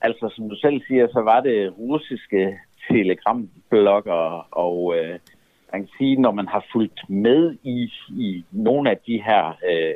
altså 0.00 0.32
som 0.36 0.48
du 0.48 0.56
selv 0.56 0.80
siger, 0.86 1.08
så 1.12 1.20
var 1.20 1.40
det 1.40 1.72
russiske 1.78 2.58
telegram-bloggere, 2.88 4.42
og 4.50 4.94
øh, 4.96 5.18
man 5.72 5.80
kan 5.80 5.90
sige, 5.98 6.16
når 6.20 6.30
man 6.32 6.48
har 6.48 6.64
fulgt 6.72 7.00
med 7.08 7.56
i, 7.62 7.92
i 8.10 8.44
nogle 8.52 8.90
af 8.90 8.98
de 9.06 9.22
her 9.26 9.56
øh, 9.70 9.94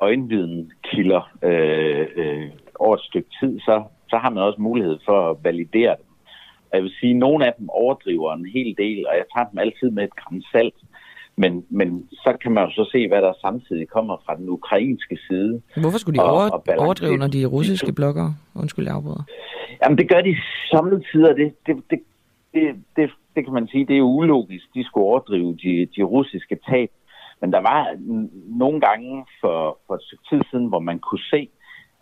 øjenvidenkilder 0.00 1.30
øh, 1.42 2.06
øh, 2.16 2.48
over 2.74 2.94
et 2.96 3.02
stykke 3.02 3.28
tid, 3.40 3.60
så, 3.60 3.82
så 4.10 4.16
har 4.16 4.30
man 4.30 4.42
også 4.42 4.60
mulighed 4.60 4.98
for 5.04 5.30
at 5.30 5.36
validere 5.44 5.96
dem. 5.98 6.04
Og 6.70 6.76
jeg 6.76 6.82
vil 6.82 6.92
sige, 7.00 7.10
at 7.10 7.16
nogle 7.16 7.46
af 7.46 7.52
dem 7.58 7.68
overdriver 7.70 8.32
en 8.34 8.46
hel 8.46 8.74
del, 8.78 9.06
og 9.08 9.14
jeg 9.16 9.24
tager 9.34 9.48
dem 9.50 9.58
altid 9.58 9.90
med 9.90 10.04
et 10.04 10.14
gram 10.16 10.42
salt. 10.52 10.74
Men, 11.36 11.64
men 11.70 12.08
så 12.12 12.36
kan 12.42 12.52
man 12.52 12.64
jo 12.64 12.70
så 12.70 12.88
se, 12.92 13.08
hvad 13.08 13.22
der 13.22 13.32
samtidig 13.40 13.88
kommer 13.88 14.16
fra 14.26 14.36
den 14.36 14.48
ukrainske 14.48 15.18
side. 15.28 15.62
Hvorfor 15.76 15.98
skulle 15.98 16.18
de 16.18 16.24
Og- 16.24 16.30
over, 16.32 16.50
og 16.50 16.62
balancere 16.64 16.86
overdrive, 16.86 17.16
når 17.16 17.26
de 17.26 17.44
russiske 17.44 17.92
bloggere? 17.92 18.34
Undskyld, 18.54 18.86
jeg 18.86 18.94
afbryder. 18.94 19.24
Jamen, 19.82 19.98
det 19.98 20.08
gør 20.08 20.20
de 20.20 20.36
samtidig, 20.70 21.36
det, 21.36 21.52
det, 21.66 21.76
det, 21.90 22.00
det, 22.54 22.74
det, 22.96 23.10
det 23.36 23.44
kan 23.44 23.54
man 23.54 23.68
sige, 23.68 23.86
det 23.86 23.98
er 23.98 24.02
ulogisk. 24.02 24.64
De 24.74 24.84
skulle 24.84 25.04
overdrive 25.06 25.56
de, 25.56 25.86
de 25.96 26.02
russiske 26.02 26.58
tab. 26.68 26.90
Men 27.40 27.52
der 27.52 27.58
var 27.58 27.96
nogle 28.58 28.80
gange 28.80 29.26
for, 29.40 29.78
for 29.86 29.94
et 29.94 30.02
stykke 30.02 30.24
tid 30.30 30.40
siden, 30.50 30.66
hvor 30.66 30.78
man 30.78 30.98
kunne 30.98 31.24
se, 31.30 31.48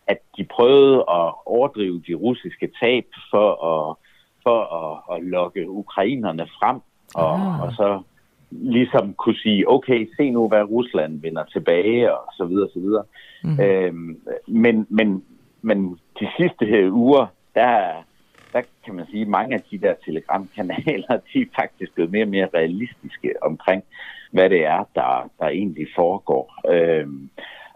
at 0.07 0.19
de 0.37 0.45
prøvede 0.45 0.97
at 0.99 1.35
overdrive 1.47 2.03
de 2.07 2.15
russiske 2.15 2.71
tab 2.83 3.05
for 3.31 3.49
at, 3.73 3.97
for 4.43 4.59
at, 4.81 5.17
at 5.17 5.25
lokke 5.25 5.71
ukrainerne 5.71 6.47
frem, 6.59 6.77
og, 7.15 7.35
Ah. 7.35 7.63
og 7.63 7.73
så 7.73 8.03
ligesom 8.51 9.15
kunne 9.15 9.37
sige, 9.37 9.71
okay, 9.71 10.09
se 10.17 10.31
nu, 10.31 10.49
hvad 10.49 10.63
Rusland 10.63 11.21
vender 11.23 11.45
tilbage, 11.45 12.15
og 12.19 12.33
så 12.33 12.45
videre, 12.45 12.69
så 12.73 12.81
videre. 12.81 13.05
Mhm. 13.45 13.61
Øhm, 13.61 14.21
men, 14.49 14.87
men, 14.89 15.25
men 15.63 15.99
de 16.21 16.29
sidste 16.37 16.67
her 16.67 16.91
uger, 16.91 17.27
der, 17.55 18.05
der 18.53 18.63
kan 18.85 18.95
man 18.95 19.07
sige, 19.07 19.23
at 19.23 19.29
mange 19.29 19.55
af 19.55 19.63
de 19.71 19.79
der 19.79 19.95
telegramkanaler, 20.05 21.21
de 21.33 21.41
er 21.41 21.47
faktisk 21.61 21.95
blevet 21.95 22.11
mere 22.11 22.25
og 22.25 22.29
mere 22.29 22.49
realistiske 22.55 23.43
omkring, 23.43 23.85
hvad 24.31 24.51
det 24.51 24.65
er, 24.65 24.85
der, 24.95 25.31
der 25.39 25.49
egentlig 25.49 25.87
foregår. 25.97 26.55
Øhm, 26.71 27.31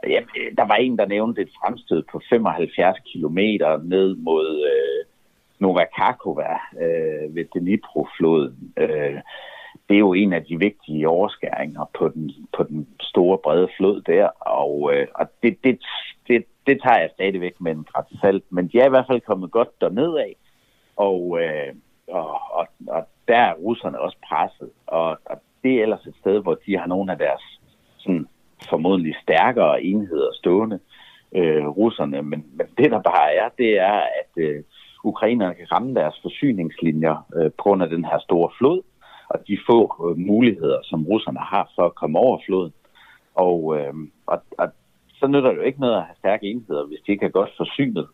ja, 0.06 0.20
der 0.56 0.66
var 0.66 0.74
en, 0.74 0.98
der 0.98 1.06
nævnte 1.06 1.42
et 1.42 1.50
fremstød 1.60 2.02
på 2.12 2.20
75 2.28 2.98
km 3.12 3.38
ned 3.88 4.16
mod 4.16 4.64
øh, 4.72 5.04
Novakakova 5.58 6.58
øh, 6.80 7.34
ved 7.34 7.44
Dnipro-floden. 7.44 8.72
Øh, 8.76 9.20
det 9.88 9.94
er 9.94 10.06
jo 10.08 10.12
en 10.12 10.32
af 10.32 10.44
de 10.44 10.58
vigtige 10.58 11.08
overskæringer 11.08 11.90
på 11.98 12.08
den, 12.08 12.30
på 12.56 12.62
den 12.62 12.88
store, 13.00 13.38
brede 13.38 13.68
flod 13.76 14.00
der, 14.00 14.26
og, 14.40 14.90
øh, 14.94 15.06
og 15.14 15.26
det, 15.42 15.58
det, 15.64 15.78
det, 16.28 16.44
det 16.66 16.82
tager 16.82 17.00
jeg 17.00 17.10
stadigvæk 17.14 17.60
med 17.60 17.72
en 17.72 17.84
græs 17.84 18.20
salt, 18.20 18.44
men 18.50 18.68
de 18.68 18.78
er 18.78 18.86
i 18.86 18.88
hvert 18.88 19.06
fald 19.10 19.20
kommet 19.20 19.50
godt 19.50 19.80
derned 19.80 20.16
af, 20.16 20.36
og, 20.96 21.38
øh, 21.42 21.74
og, 22.08 22.40
og, 22.52 22.66
og 22.88 23.08
der 23.28 23.36
er 23.36 23.54
russerne 23.54 24.00
også 24.00 24.16
presset, 24.28 24.70
og, 24.86 25.08
og 25.24 25.36
det 25.62 25.72
er 25.74 25.82
ellers 25.82 26.06
et 26.06 26.14
sted, 26.20 26.42
hvor 26.42 26.58
de 26.66 26.78
har 26.78 26.86
nogle 26.86 27.12
af 27.12 27.18
deres 27.18 27.60
sådan, 27.98 28.26
formodentlig 28.68 29.14
stærkere 29.22 29.82
enheder 29.82 30.32
stående, 30.34 30.78
øh, 31.34 31.66
russerne, 31.66 32.22
men, 32.22 32.44
men 32.52 32.66
det 32.78 32.90
der 32.90 33.02
bare 33.02 33.34
er, 33.34 33.48
det 33.58 33.78
er, 33.78 34.00
at 34.20 34.32
øh, 34.36 34.62
ukrainerne 35.04 35.54
kan 35.54 35.72
ramme 35.72 35.94
deres 35.94 36.14
forsyningslinjer 36.22 37.26
øh, 37.36 37.50
på 37.50 37.62
grund 37.62 37.82
af 37.82 37.88
den 37.88 38.04
her 38.04 38.18
store 38.18 38.50
flod, 38.58 38.82
og 39.28 39.38
de 39.48 39.58
få 39.70 40.08
øh, 40.10 40.18
muligheder, 40.18 40.78
som 40.82 41.06
russerne 41.06 41.38
har 41.38 41.70
for 41.74 41.82
at 41.86 41.94
komme 41.94 42.18
over 42.18 42.38
floden. 42.46 42.72
Og, 43.34 43.78
øh, 43.78 43.94
og, 44.26 44.42
og 44.58 44.68
så 45.14 45.26
nytter 45.26 45.50
det 45.50 45.56
jo 45.56 45.62
ikke 45.62 45.80
noget 45.80 45.96
at 45.96 46.02
have 46.02 46.16
stærke 46.18 46.46
enheder, 46.46 46.84
hvis 46.86 47.00
de 47.06 47.12
ikke 47.12 47.26
er 47.26 47.38
godt 47.38 47.50
forsynet. 47.56 48.08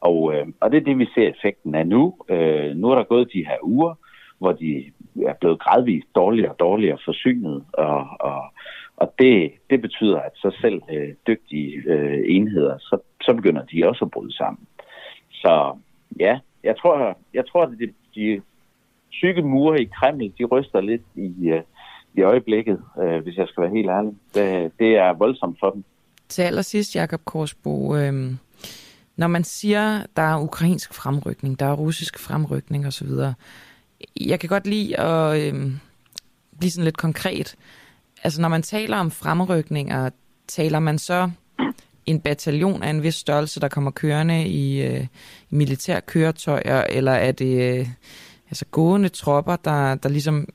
Og, 0.00 0.34
øh, 0.34 0.46
og 0.60 0.70
det 0.70 0.76
er 0.76 0.84
det, 0.84 0.98
vi 0.98 1.08
ser 1.14 1.28
effekten 1.28 1.74
af 1.74 1.86
nu. 1.86 2.14
Øh, 2.28 2.76
nu 2.76 2.90
er 2.90 2.94
der 2.94 3.04
gået 3.04 3.32
de 3.32 3.46
her 3.46 3.56
uger, 3.62 3.94
hvor 4.38 4.52
de 4.52 4.92
er 5.26 5.34
blevet 5.40 5.60
gradvist 5.60 6.06
dårligere 6.14 6.50
og 6.50 6.58
dårligere 6.58 6.98
forsynet, 7.04 7.64
og, 7.72 8.06
og, 8.20 8.42
og 8.96 9.14
det, 9.18 9.52
det 9.70 9.80
betyder, 9.80 10.18
at 10.18 10.32
så 10.34 10.56
selv 10.60 10.82
øh, 10.92 11.14
dygtige 11.26 11.82
øh, 11.86 12.22
enheder, 12.26 12.78
så, 12.78 12.98
så 13.22 13.34
begynder 13.34 13.64
de 13.64 13.88
også 13.88 14.04
at 14.04 14.10
bryde 14.10 14.36
sammen. 14.36 14.66
Så 15.32 15.76
ja, 16.20 16.38
jeg 16.64 16.76
tror, 16.78 17.18
jeg 17.34 17.44
tror 17.48 17.62
at 17.62 17.70
de, 17.78 17.92
de 18.14 18.42
tykke 19.12 19.42
mure 19.42 19.82
i 19.82 19.88
Kreml, 20.00 20.32
de 20.38 20.44
ryster 20.44 20.80
lidt 20.80 21.02
i, 21.14 21.48
øh, 21.48 21.62
i 22.14 22.22
øjeblikket, 22.22 22.82
øh, 23.02 23.22
hvis 23.22 23.36
jeg 23.36 23.48
skal 23.48 23.62
være 23.62 23.74
helt 23.74 23.90
ærlig. 23.90 24.12
Det, 24.34 24.72
det 24.78 24.96
er 24.96 25.12
voldsomt 25.12 25.56
for 25.60 25.70
dem. 25.70 25.84
Til 26.28 26.42
allersidst, 26.42 26.96
Jakob 26.96 27.20
Korsbo, 27.24 27.96
øh, 27.96 28.12
når 29.20 29.26
man 29.26 29.44
siger, 29.44 30.06
der 30.16 30.22
er 30.22 30.40
ukrainsk 30.40 30.94
fremrykning, 30.94 31.60
der 31.60 31.66
er 31.66 31.72
russisk 31.72 32.18
fremrykning 32.18 32.86
osv., 32.86 33.08
jeg 34.20 34.40
kan 34.40 34.48
godt 34.48 34.66
lide 34.66 35.00
at 35.00 35.40
øh, 35.40 35.72
blive 36.58 36.70
sådan 36.70 36.84
lidt 36.84 36.96
konkret. 36.96 37.56
Altså 38.22 38.40
når 38.40 38.48
man 38.48 38.62
taler 38.62 38.96
om 38.96 39.10
fremrykninger, 39.10 40.10
taler 40.48 40.78
man 40.78 40.98
så 40.98 41.30
en 42.06 42.20
bataljon 42.20 42.82
af 42.82 42.90
en 42.90 43.02
vis 43.02 43.14
størrelse, 43.14 43.60
der 43.60 43.68
kommer 43.68 43.90
kørende 43.90 44.48
i, 44.48 44.82
øh, 44.82 45.06
i 45.50 45.54
militær 45.54 46.00
køretøjer, 46.00 46.84
eller 46.88 47.12
er 47.12 47.32
det 47.32 47.78
øh, 47.78 47.88
altså 48.50 48.64
gående 48.64 49.08
tropper, 49.08 49.56
der, 49.56 49.94
der 49.94 50.08
ligesom 50.08 50.48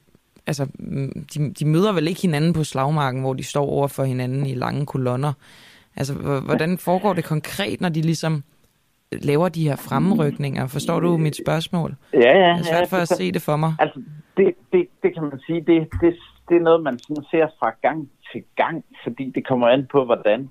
altså, 0.48 0.68
mm, 0.80 1.26
de, 1.34 1.54
de 1.54 1.66
møder 1.66 1.92
vel 1.92 2.08
ikke 2.08 2.22
hinanden 2.22 2.54
på 2.54 2.64
slagmarken, 2.64 3.22
hvor 3.22 3.34
de 3.34 3.44
står 3.44 3.66
over 3.66 3.88
for 3.88 4.04
hinanden 4.04 4.46
i 4.46 4.56
lange 4.56 4.86
kolonner. 4.86 5.34
Altså, 5.96 6.14
hvordan 6.14 6.78
foregår 6.78 7.14
det 7.14 7.24
konkret, 7.24 7.82
når 7.82 7.90
de 7.90 8.02
ligesom 8.02 8.44
laver 9.12 9.50
de 9.50 9.68
her 9.68 9.76
fremrykninger? 9.76 10.68
Forstår 10.68 11.00
du 11.00 11.18
mit 11.18 11.38
spørgsmål? 11.46 11.96
Ja, 12.14 12.20
ja. 12.20 12.48
Jeg 12.48 12.60
er 12.60 12.64
svært 12.64 12.92
ja, 12.92 12.98
for 12.98 13.02
at 13.02 13.08
se 13.08 13.32
det 13.32 13.42
for 13.42 13.56
mig. 13.56 13.74
Altså, 13.80 14.02
det, 14.38 14.56
det, 14.74 14.88
det 15.04 15.14
kan 15.14 15.24
man 15.24 15.40
sige, 15.46 15.62
det, 15.62 15.88
det, 16.02 16.16
det 16.50 16.58
er 16.58 16.62
noget, 16.62 16.84
man 16.84 17.00
sådan 17.00 17.24
ser 17.32 17.48
fra 17.60 17.72
gang 17.82 18.10
til 18.32 18.44
gang, 18.56 18.86
fordi 19.04 19.32
det 19.36 19.48
kommer 19.48 19.68
an 19.68 19.88
på, 19.92 20.06
hvordan 20.06 20.50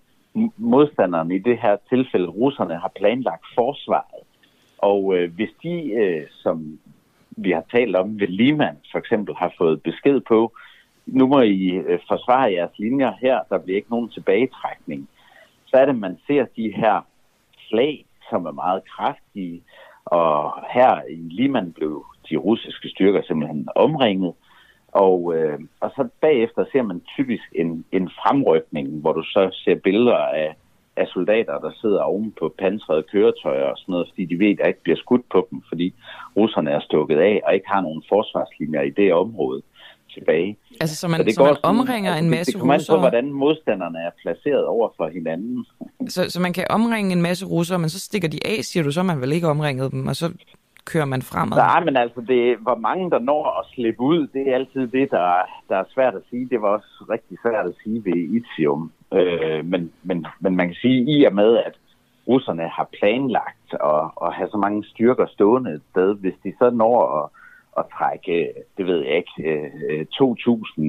modstanderne, 0.57 1.35
i 1.35 1.39
det 1.39 1.59
her 1.59 1.77
tilfælde 1.89 2.27
russerne, 2.27 2.75
har 2.75 2.93
planlagt 2.97 3.45
forsvaret. 3.55 4.23
Og 4.79 5.17
øh, 5.17 5.35
hvis 5.35 5.51
de, 5.63 5.93
øh, 5.93 6.27
som 6.31 6.79
vi 7.31 7.51
har 7.51 7.65
talt 7.71 7.97
om 7.97 8.21
ved 8.21 8.29
Liman 8.29 8.77
for 8.93 8.99
eksempel, 8.99 9.35
har 9.35 9.53
fået 9.59 9.83
besked 9.83 10.21
på, 10.21 10.53
nu 11.07 11.27
må 11.27 11.41
I 11.41 11.69
øh, 11.69 11.99
forsvare 12.09 12.53
jeres 12.53 12.79
linjer 12.79 13.13
her, 13.21 13.41
der 13.51 13.59
bliver 13.59 13.77
ikke 13.77 13.91
nogen 13.91 14.09
tilbagetrækning, 14.09 15.09
så 15.67 15.77
er 15.77 15.87
det, 15.87 15.99
man 15.99 16.19
ser 16.27 16.45
de 16.57 16.73
her 16.77 17.07
slag, 17.69 18.07
som 18.31 18.47
er 18.47 18.53
meget 18.53 18.83
kraftige, 18.97 19.63
og 20.05 20.53
her 20.71 21.03
i 21.11 21.29
Liman 21.31 21.73
blev 21.73 22.05
de 22.31 22.37
russiske 22.37 22.89
styrker 22.89 23.23
simpelthen 23.23 23.69
omringet, 23.75 24.33
og, 24.95 25.35
øh, 25.37 25.59
og 25.81 25.91
så 25.97 26.09
bagefter 26.21 26.65
ser 26.73 26.83
man 26.83 27.01
typisk 27.17 27.45
en, 27.53 27.85
en 27.93 28.11
fremrykning, 28.11 29.01
hvor 29.01 29.13
du 29.13 29.23
så 29.23 29.51
ser 29.53 29.75
billeder 29.75 30.17
af, 30.17 30.57
af 30.97 31.07
soldater, 31.07 31.59
der 31.59 31.71
sidder 31.81 32.03
oven 32.03 32.33
på 32.39 32.55
pansrede 32.59 33.03
køretøjer 33.03 33.65
og 33.65 33.79
sådan 33.79 33.93
noget, 33.93 34.09
fordi 34.09 34.25
de 34.25 34.39
ved, 34.39 34.51
at 34.51 34.59
der 34.59 34.67
ikke 34.67 34.83
bliver 34.83 34.97
skudt 34.97 35.29
på 35.33 35.49
dem, 35.51 35.63
fordi 35.69 35.95
russerne 36.37 36.71
er 36.71 36.81
stukket 36.81 37.19
af 37.19 37.41
og 37.47 37.55
ikke 37.55 37.69
har 37.69 37.81
nogen 37.81 38.03
forsvarslinjer 38.09 38.83
i 38.83 38.91
det 38.91 39.15
område 39.15 39.63
tilbage. 40.15 40.57
Altså, 40.81 40.97
så 40.97 41.09
man, 41.09 41.25
det 41.27 41.35
så 41.35 41.41
man 41.41 41.49
går 41.49 41.55
sådan- 41.55 41.71
omringer 41.81 42.15
en 42.15 42.23
det- 42.25 42.31
masse 42.31 42.53
Det 42.53 42.61
kommer 42.61 42.75
an 42.75 42.79
på, 42.79 42.81
russere? 42.81 42.99
hvordan 42.99 43.33
modstanderne 43.33 43.99
er 43.99 44.11
placeret 44.23 44.65
over 44.67 44.89
for 44.97 45.09
hinanden. 45.09 45.65
Så, 46.15 46.31
så 46.31 46.41
man 46.41 46.53
kan 46.53 46.67
omringe 46.71 47.13
en 47.13 47.23
masse 47.23 47.47
russere, 47.47 47.79
men 47.79 47.89
så 47.89 48.01
stikker 48.01 48.29
de 48.29 48.39
af, 48.45 48.59
siger 48.65 48.85
du, 48.85 48.91
så 48.93 49.03
man 49.03 49.21
vel 49.21 49.33
ikke 49.33 49.49
omringet 49.49 49.93
dem, 49.93 50.07
og 50.07 50.17
så 50.17 50.33
kører 50.85 51.05
man 51.05 51.23
fremad. 51.23 51.57
Nej, 51.59 51.85
men 51.85 51.97
altså, 51.97 52.21
det, 52.21 52.57
hvor 52.59 52.75
mange 52.75 53.11
der 53.11 53.19
når 53.19 53.59
at 53.61 53.67
slippe 53.75 54.01
ud, 54.03 54.27
det 54.35 54.49
er 54.49 54.55
altid 54.55 54.87
det, 54.87 55.11
der, 55.11 55.27
der 55.69 55.77
er 55.77 55.85
svært 55.95 56.15
at 56.15 56.23
sige. 56.31 56.49
Det 56.51 56.63
var 56.63 56.69
også 56.69 57.05
rigtig 57.11 57.39
svært 57.43 57.67
at 57.67 57.75
sige 57.85 58.05
ved 58.05 58.17
Itium. 58.37 58.93
Øh, 59.15 59.65
men, 59.65 59.93
men, 60.03 60.27
men 60.41 60.57
man 60.57 60.67
kan 60.69 60.77
sige, 60.83 61.19
i 61.19 61.25
og 61.25 61.35
med, 61.35 61.57
at 61.57 61.73
russerne 62.29 62.69
har 62.69 62.89
planlagt 62.99 63.69
at, 63.73 64.05
at 64.27 64.33
have 64.35 64.49
så 64.51 64.57
mange 64.57 64.85
styrker 64.85 65.27
stående 65.27 65.71
et 65.71 65.83
sted, 65.91 66.15
hvis 66.15 66.35
de 66.45 66.53
så 66.59 66.71
når 66.71 66.97
at, 67.25 67.31
at 67.79 67.85
trække, 67.99 68.53
det 68.77 68.87
ved 68.87 69.01
jeg 69.01 69.17
ikke, 69.17 69.37
øh, 69.51 70.07
2.000, 70.15 70.83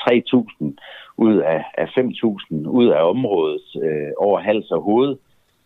3.000 0.00 0.64
øh, 0.64 0.72
ud 1.16 1.36
af, 1.36 1.64
af 1.78 1.86
5.000 1.86 2.68
ud 2.68 2.88
af 2.88 3.02
området 3.02 3.66
øh, 3.82 4.12
over 4.16 4.40
hals 4.40 4.70
og 4.70 4.82
hoved, 4.82 5.16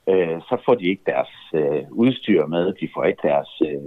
øh, 0.08 0.40
så 0.48 0.62
får 0.64 0.74
de 0.74 0.86
ikke 0.88 1.02
deres 1.06 1.34
øh, 1.54 1.82
udstyr 1.90 2.46
med, 2.46 2.72
de 2.72 2.88
får 2.94 3.04
ikke 3.04 3.28
deres 3.28 3.62
øh, 3.68 3.82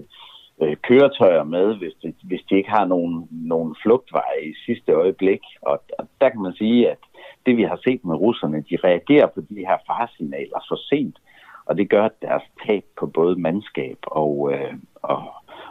øh 0.61 0.75
køretøjer 0.75 1.43
med, 1.43 1.75
hvis 1.75 1.93
de, 2.03 2.13
hvis 2.23 2.41
de 2.49 2.55
ikke 2.55 2.69
har 2.69 2.85
nogen, 2.85 3.27
nogen 3.31 3.75
flugtveje 3.83 4.41
i 4.43 4.53
sidste 4.65 4.91
øjeblik. 4.91 5.41
Og, 5.61 5.81
og 5.99 6.07
der 6.21 6.29
kan 6.29 6.41
man 6.41 6.53
sige, 6.53 6.91
at 6.91 6.97
det 7.45 7.57
vi 7.57 7.63
har 7.63 7.79
set 7.83 8.05
med 8.05 8.15
russerne, 8.15 8.65
de 8.69 8.77
reagerer 8.83 9.27
på 9.27 9.41
de 9.41 9.65
her 9.69 9.77
faresignaler 9.87 10.59
for 10.69 10.75
sent, 10.89 11.17
og 11.65 11.77
det 11.77 11.89
gør, 11.89 12.05
at 12.05 12.21
deres 12.21 12.43
tab 12.65 12.83
på 12.99 13.05
både 13.05 13.35
mandskab 13.35 13.97
og, 14.03 14.51
øh, 14.53 14.73
og, 14.95 15.23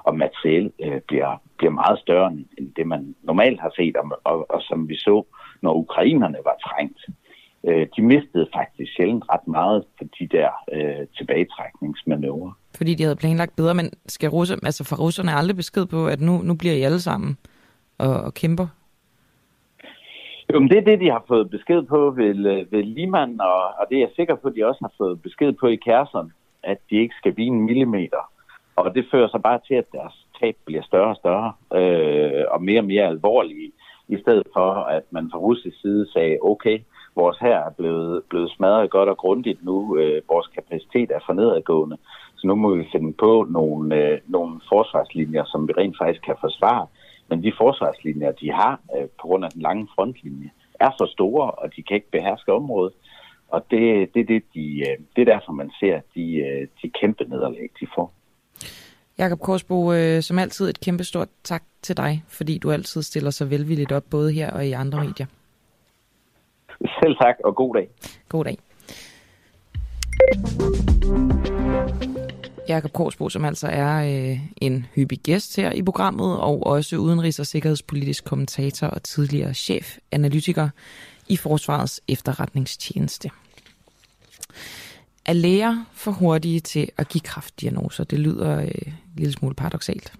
og 0.06 0.16
materiel 0.16 0.72
øh, 0.84 1.00
bliver, 1.08 1.42
bliver 1.58 1.72
meget 1.72 1.98
større 1.98 2.32
end 2.32 2.68
det, 2.76 2.86
man 2.86 3.14
normalt 3.22 3.60
har 3.60 3.72
set, 3.76 3.96
og, 3.96 4.20
og, 4.24 4.50
og 4.50 4.60
som 4.62 4.88
vi 4.88 4.96
så, 4.96 5.24
når 5.62 5.72
ukrainerne 5.74 6.38
var 6.44 6.56
trængt. 6.66 7.00
Øh, 7.68 7.86
de 7.96 8.02
mistede 8.02 8.46
faktisk 8.54 8.90
sjældent 8.96 9.24
ret 9.32 9.46
meget 9.48 9.84
på 9.98 10.04
de 10.18 10.26
der 10.26 10.50
øh, 10.72 11.06
tilbagetrækningsmanøvrer. 11.16 12.52
Fordi 12.76 12.94
de 12.94 13.02
havde 13.02 13.16
planlagt 13.16 13.56
bedre, 13.56 13.74
men 13.74 13.90
skal 14.06 14.30
russer, 14.30 14.56
altså 14.62 14.84
for 14.84 14.96
russerne 14.96 15.32
aldrig 15.32 15.56
besked 15.56 15.86
på, 15.86 16.06
at 16.06 16.20
nu, 16.20 16.42
nu 16.42 16.54
bliver 16.54 16.74
I 16.74 16.82
alle 16.82 17.00
sammen 17.00 17.38
og, 17.98 18.14
og 18.26 18.34
kæmper? 18.34 18.66
Jo, 20.52 20.60
men 20.60 20.68
det 20.68 20.78
er 20.78 20.82
det, 20.90 21.00
de 21.00 21.10
har 21.10 21.24
fået 21.28 21.50
besked 21.50 21.82
på 21.82 22.10
ved, 22.10 22.36
øh, 22.46 22.72
ved 22.72 22.82
Liman, 22.82 23.40
og, 23.40 23.62
og 23.78 23.86
det 23.88 23.96
er 23.96 24.00
jeg 24.00 24.16
sikker 24.16 24.34
på, 24.34 24.48
at 24.48 24.54
de 24.56 24.66
også 24.66 24.80
har 24.82 24.92
fået 24.98 25.22
besked 25.22 25.52
på 25.52 25.66
i 25.66 25.76
Kærson, 25.76 26.32
at 26.62 26.78
de 26.90 26.96
ikke 26.96 27.14
skal 27.18 27.32
blive 27.32 27.48
en 27.48 27.60
millimeter. 27.60 28.32
Og 28.76 28.94
det 28.94 29.06
fører 29.10 29.28
så 29.28 29.38
bare 29.38 29.60
til, 29.66 29.74
at 29.74 29.92
deres 29.92 30.26
tab 30.40 30.56
bliver 30.64 30.82
større 30.82 31.10
og 31.10 31.16
større, 31.16 31.52
øh, 31.74 32.44
og 32.50 32.62
mere 32.62 32.80
og 32.80 32.84
mere 32.84 33.06
alvorlige, 33.06 33.72
i 34.08 34.16
stedet 34.20 34.46
for, 34.52 34.70
at 34.72 35.02
man 35.10 35.30
fra 35.30 35.38
russisk 35.38 35.80
side 35.80 36.12
sagde, 36.12 36.38
okay, 36.42 36.78
vores 37.14 37.38
her 37.38 37.58
er 37.58 37.70
blevet, 37.70 38.22
blevet 38.28 38.50
smadret 38.50 38.90
godt 38.90 39.08
og 39.08 39.16
grundigt 39.16 39.64
nu, 39.64 39.98
øh, 39.98 40.22
vores 40.28 40.46
kapacitet 40.46 41.10
er 41.10 41.20
for 41.26 41.32
nedadgående, 41.32 41.96
så 42.36 42.46
nu 42.46 42.54
må 42.54 42.74
vi 42.74 42.88
finde 42.92 43.12
på 43.12 43.46
nogle, 43.50 43.96
øh, 43.96 44.18
nogle 44.26 44.60
forsvarslinjer, 44.68 45.44
som 45.44 45.68
vi 45.68 45.72
rent 45.72 45.96
faktisk 45.98 46.22
kan 46.24 46.36
forsvare. 46.40 46.86
Men 47.28 47.42
de 47.42 47.52
forsvarslinjer, 47.58 48.32
de 48.32 48.52
har 48.52 48.80
øh, 48.96 49.08
på 49.20 49.26
grund 49.26 49.44
af 49.44 49.50
den 49.50 49.62
lange 49.62 49.88
frontlinje, 49.94 50.50
er 50.80 50.90
så 50.90 51.06
store, 51.12 51.50
og 51.50 51.76
de 51.76 51.82
kan 51.82 51.94
ikke 51.94 52.10
beherske 52.10 52.52
området. 52.52 52.92
Og 53.48 53.64
det, 53.70 54.14
det, 54.14 54.28
det, 54.28 54.42
de, 54.54 54.66
øh, 54.78 54.96
det 55.16 55.22
er 55.22 55.32
derfor, 55.34 55.52
man 55.52 55.70
ser 55.80 56.00
de, 56.14 56.36
øh, 56.36 56.68
de 56.82 56.90
kæmpe 57.00 57.24
nederlag, 57.24 57.68
de 57.80 57.86
får. 57.94 58.12
Jakob 59.18 59.40
Korsbo, 59.40 59.92
øh, 59.92 60.22
som 60.22 60.38
altid 60.38 60.68
et 60.68 60.80
kæmpe 60.80 61.04
stort 61.04 61.28
tak 61.44 61.62
til 61.82 61.96
dig, 61.96 62.24
fordi 62.28 62.58
du 62.58 62.72
altid 62.72 63.02
stiller 63.02 63.30
så 63.30 63.44
velvilligt 63.44 63.92
op, 63.92 64.04
både 64.10 64.32
her 64.32 64.50
og 64.50 64.66
i 64.66 64.72
andre 64.72 65.04
medier. 65.04 65.26
Selv 67.02 67.16
tak, 67.22 67.36
og 67.44 67.56
god 67.56 67.74
dag. 67.74 67.88
God 68.28 68.44
dag. 68.44 68.58
Jakob 72.68 72.92
Korsbo, 72.92 73.28
som 73.28 73.44
altså 73.44 73.66
er 73.66 73.96
øh, 73.96 74.38
en 74.56 74.86
hyppig 74.94 75.18
gæst 75.18 75.56
her 75.56 75.72
i 75.72 75.82
programmet, 75.82 76.40
og 76.40 76.66
også 76.66 76.96
udenrigs- 76.96 77.40
og 77.40 77.46
sikkerhedspolitisk 77.46 78.24
kommentator 78.24 78.86
og 78.86 79.02
tidligere 79.02 79.54
chefanalytiker 79.54 80.68
i 81.28 81.36
Forsvarets 81.36 82.00
efterretningstjeneste. 82.08 83.30
Er 85.26 85.32
læger 85.32 85.84
for 85.92 86.10
hurtige 86.10 86.60
til 86.60 86.88
at 86.96 87.08
give 87.08 87.20
kraftdiagnoser? 87.20 88.04
Det 88.04 88.18
lyder 88.18 88.60
øh, 88.60 88.68
en 88.86 88.94
lille 89.16 89.32
smule 89.32 89.54
paradoxalt. 89.54 90.12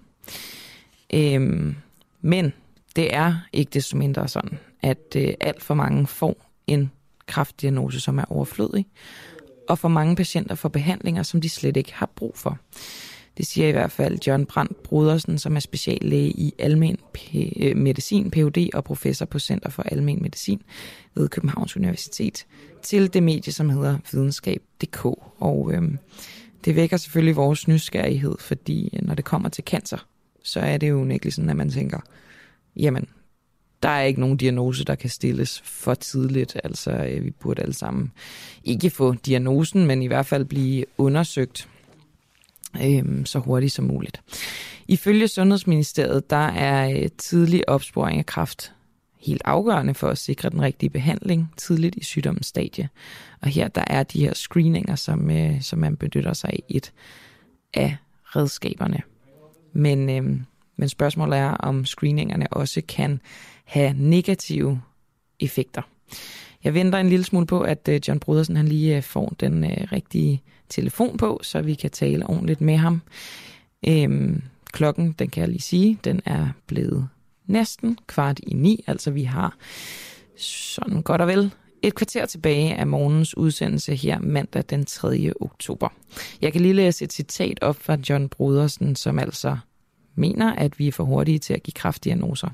Øhm, 1.13 1.75
men 2.21 2.53
det 2.95 3.13
er 3.15 3.35
ikke 3.53 3.69
desto 3.73 3.97
mindre 3.97 4.27
sådan, 4.27 4.59
at 4.81 5.15
øh, 5.15 5.33
alt 5.39 5.63
for 5.63 5.73
mange 5.73 6.07
får 6.07 6.51
en 6.67 6.91
kraftdiagnose, 7.27 7.99
som 7.99 8.17
er 8.17 8.25
overflødig, 8.31 8.85
og 9.69 9.79
for 9.79 9.87
mange 9.87 10.15
patienter 10.15 10.55
får 10.55 10.69
behandlinger, 10.69 11.23
som 11.23 11.41
de 11.41 11.49
slet 11.49 11.77
ikke 11.77 11.93
har 11.93 12.09
brug 12.15 12.37
for. 12.37 12.57
Det 13.37 13.47
siger 13.47 13.67
i 13.67 13.71
hvert 13.71 13.91
fald 13.91 14.19
John 14.27 14.45
Brandt 14.45 14.83
Brodersen, 14.83 15.37
som 15.37 15.55
er 15.55 15.59
speciallæge 15.59 16.29
i 16.29 16.53
almen 16.59 16.97
P- 17.17 17.63
øh, 17.63 17.77
medicin, 17.77 18.31
Ph.D. 18.31 18.69
og 18.73 18.83
professor 18.83 19.25
på 19.25 19.39
Center 19.39 19.69
for 19.69 19.83
Almen 19.83 20.21
Medicin 20.21 20.61
ved 21.15 21.29
Københavns 21.29 21.77
Universitet, 21.77 22.45
til 22.81 23.13
det 23.13 23.23
medie, 23.23 23.53
som 23.53 23.69
hedder 23.69 23.97
videnskab.dk. 24.11 25.05
Og 25.39 25.71
øhm, 25.73 25.97
det 26.65 26.75
vækker 26.75 26.97
selvfølgelig 26.97 27.35
vores 27.35 27.67
nysgerrighed, 27.67 28.35
fordi 28.39 28.89
øh, 28.93 29.07
når 29.07 29.15
det 29.15 29.25
kommer 29.25 29.49
til 29.49 29.63
cancer, 29.63 30.07
så 30.43 30.59
er 30.59 30.77
det 30.77 30.89
jo 30.89 31.01
unægteligt 31.01 31.35
sådan, 31.35 31.49
at 31.49 31.55
man 31.55 31.69
tænker, 31.69 31.99
jamen, 32.75 33.07
der 33.83 33.89
er 33.89 34.03
ikke 34.03 34.19
nogen 34.19 34.37
diagnose, 34.37 34.83
der 34.83 34.95
kan 34.95 35.09
stilles 35.09 35.61
for 35.61 35.93
tidligt. 35.93 36.57
Altså, 36.63 36.91
øh, 36.91 37.23
vi 37.23 37.31
burde 37.31 37.61
alle 37.61 37.73
sammen 37.73 38.11
ikke 38.63 38.89
få 38.89 39.13
diagnosen, 39.13 39.85
men 39.85 40.01
i 40.01 40.07
hvert 40.07 40.25
fald 40.25 40.45
blive 40.45 40.85
undersøgt 40.97 41.69
øh, 42.83 43.25
så 43.25 43.39
hurtigt 43.39 43.73
som 43.73 43.85
muligt. 43.85 44.21
Ifølge 44.87 45.27
Sundhedsministeriet, 45.27 46.29
der 46.29 46.47
er 46.47 46.89
øh, 46.89 47.09
tidlig 47.17 47.69
opsporing 47.69 48.19
af 48.19 48.25
kræft 48.25 48.73
helt 49.19 49.41
afgørende 49.45 49.93
for 49.93 50.07
at 50.07 50.17
sikre 50.17 50.49
den 50.49 50.61
rigtige 50.61 50.89
behandling 50.89 51.51
tidligt 51.57 51.95
i 51.95 52.03
sygdommens 52.03 52.47
stadie. 52.47 52.89
Og 53.41 53.47
her 53.47 53.67
der 53.67 53.83
er 53.87 54.03
de 54.03 54.19
her 54.19 54.33
screeninger, 54.33 54.95
som, 54.95 55.31
øh, 55.31 55.61
som 55.61 55.79
man 55.79 55.97
benytter 55.97 56.33
sig 56.33 56.49
af 56.49 56.63
et 56.69 56.93
af 57.73 57.97
redskaberne. 58.23 59.01
Men, 59.73 60.09
øh, 60.09 60.39
men 60.77 60.89
spørgsmålet 60.89 61.37
er, 61.39 61.49
om 61.49 61.85
screeningerne 61.85 62.47
også 62.53 62.81
kan 62.87 63.21
have 63.65 63.93
negative 63.97 64.81
effekter. 65.39 65.81
Jeg 66.63 66.73
venter 66.73 66.99
en 66.99 67.09
lille 67.09 67.25
smule 67.25 67.45
på, 67.45 67.61
at 67.61 67.89
øh, 67.89 67.99
John 68.07 68.19
Brodersen 68.19 68.55
han 68.55 68.67
lige 68.67 68.97
øh, 68.97 69.03
får 69.03 69.35
den 69.39 69.63
øh, 69.63 69.87
rigtige 69.91 70.41
telefon 70.69 71.17
på, 71.17 71.39
så 71.43 71.61
vi 71.61 71.73
kan 71.73 71.91
tale 71.91 72.27
ordentligt 72.27 72.61
med 72.61 72.77
ham. 72.77 73.01
Øhm, 73.87 74.41
klokken, 74.65 75.15
den 75.19 75.29
kan 75.29 75.41
jeg 75.41 75.49
lige 75.49 75.61
sige, 75.61 75.99
den 76.03 76.21
er 76.25 76.47
blevet 76.67 77.09
næsten 77.45 77.97
kvart 78.07 78.39
i 78.39 78.53
ni, 78.53 78.83
altså 78.87 79.11
vi 79.11 79.23
har 79.23 79.55
sådan 80.37 81.01
godt 81.01 81.21
og 81.21 81.27
vel 81.27 81.51
et 81.81 81.95
kvarter 81.95 82.25
tilbage 82.25 82.75
af 82.75 82.87
morgens 82.87 83.37
udsendelse 83.37 83.95
her 83.95 84.19
mandag 84.19 84.63
den 84.69 84.85
3. 84.85 85.31
oktober. 85.39 85.89
Jeg 86.41 86.53
kan 86.53 86.61
lige 86.61 86.73
læse 86.73 87.03
et 87.05 87.13
citat 87.13 87.59
op 87.61 87.75
fra 87.75 87.97
John 88.09 88.29
Brudersen, 88.29 88.95
som 88.95 89.19
altså 89.19 89.57
mener, 90.15 90.53
at 90.53 90.79
vi 90.79 90.87
er 90.87 90.91
for 90.91 91.03
hurtige 91.03 91.39
til 91.39 91.53
at 91.53 91.63
give 91.63 91.73
kraftdiagnoser. 91.73 92.49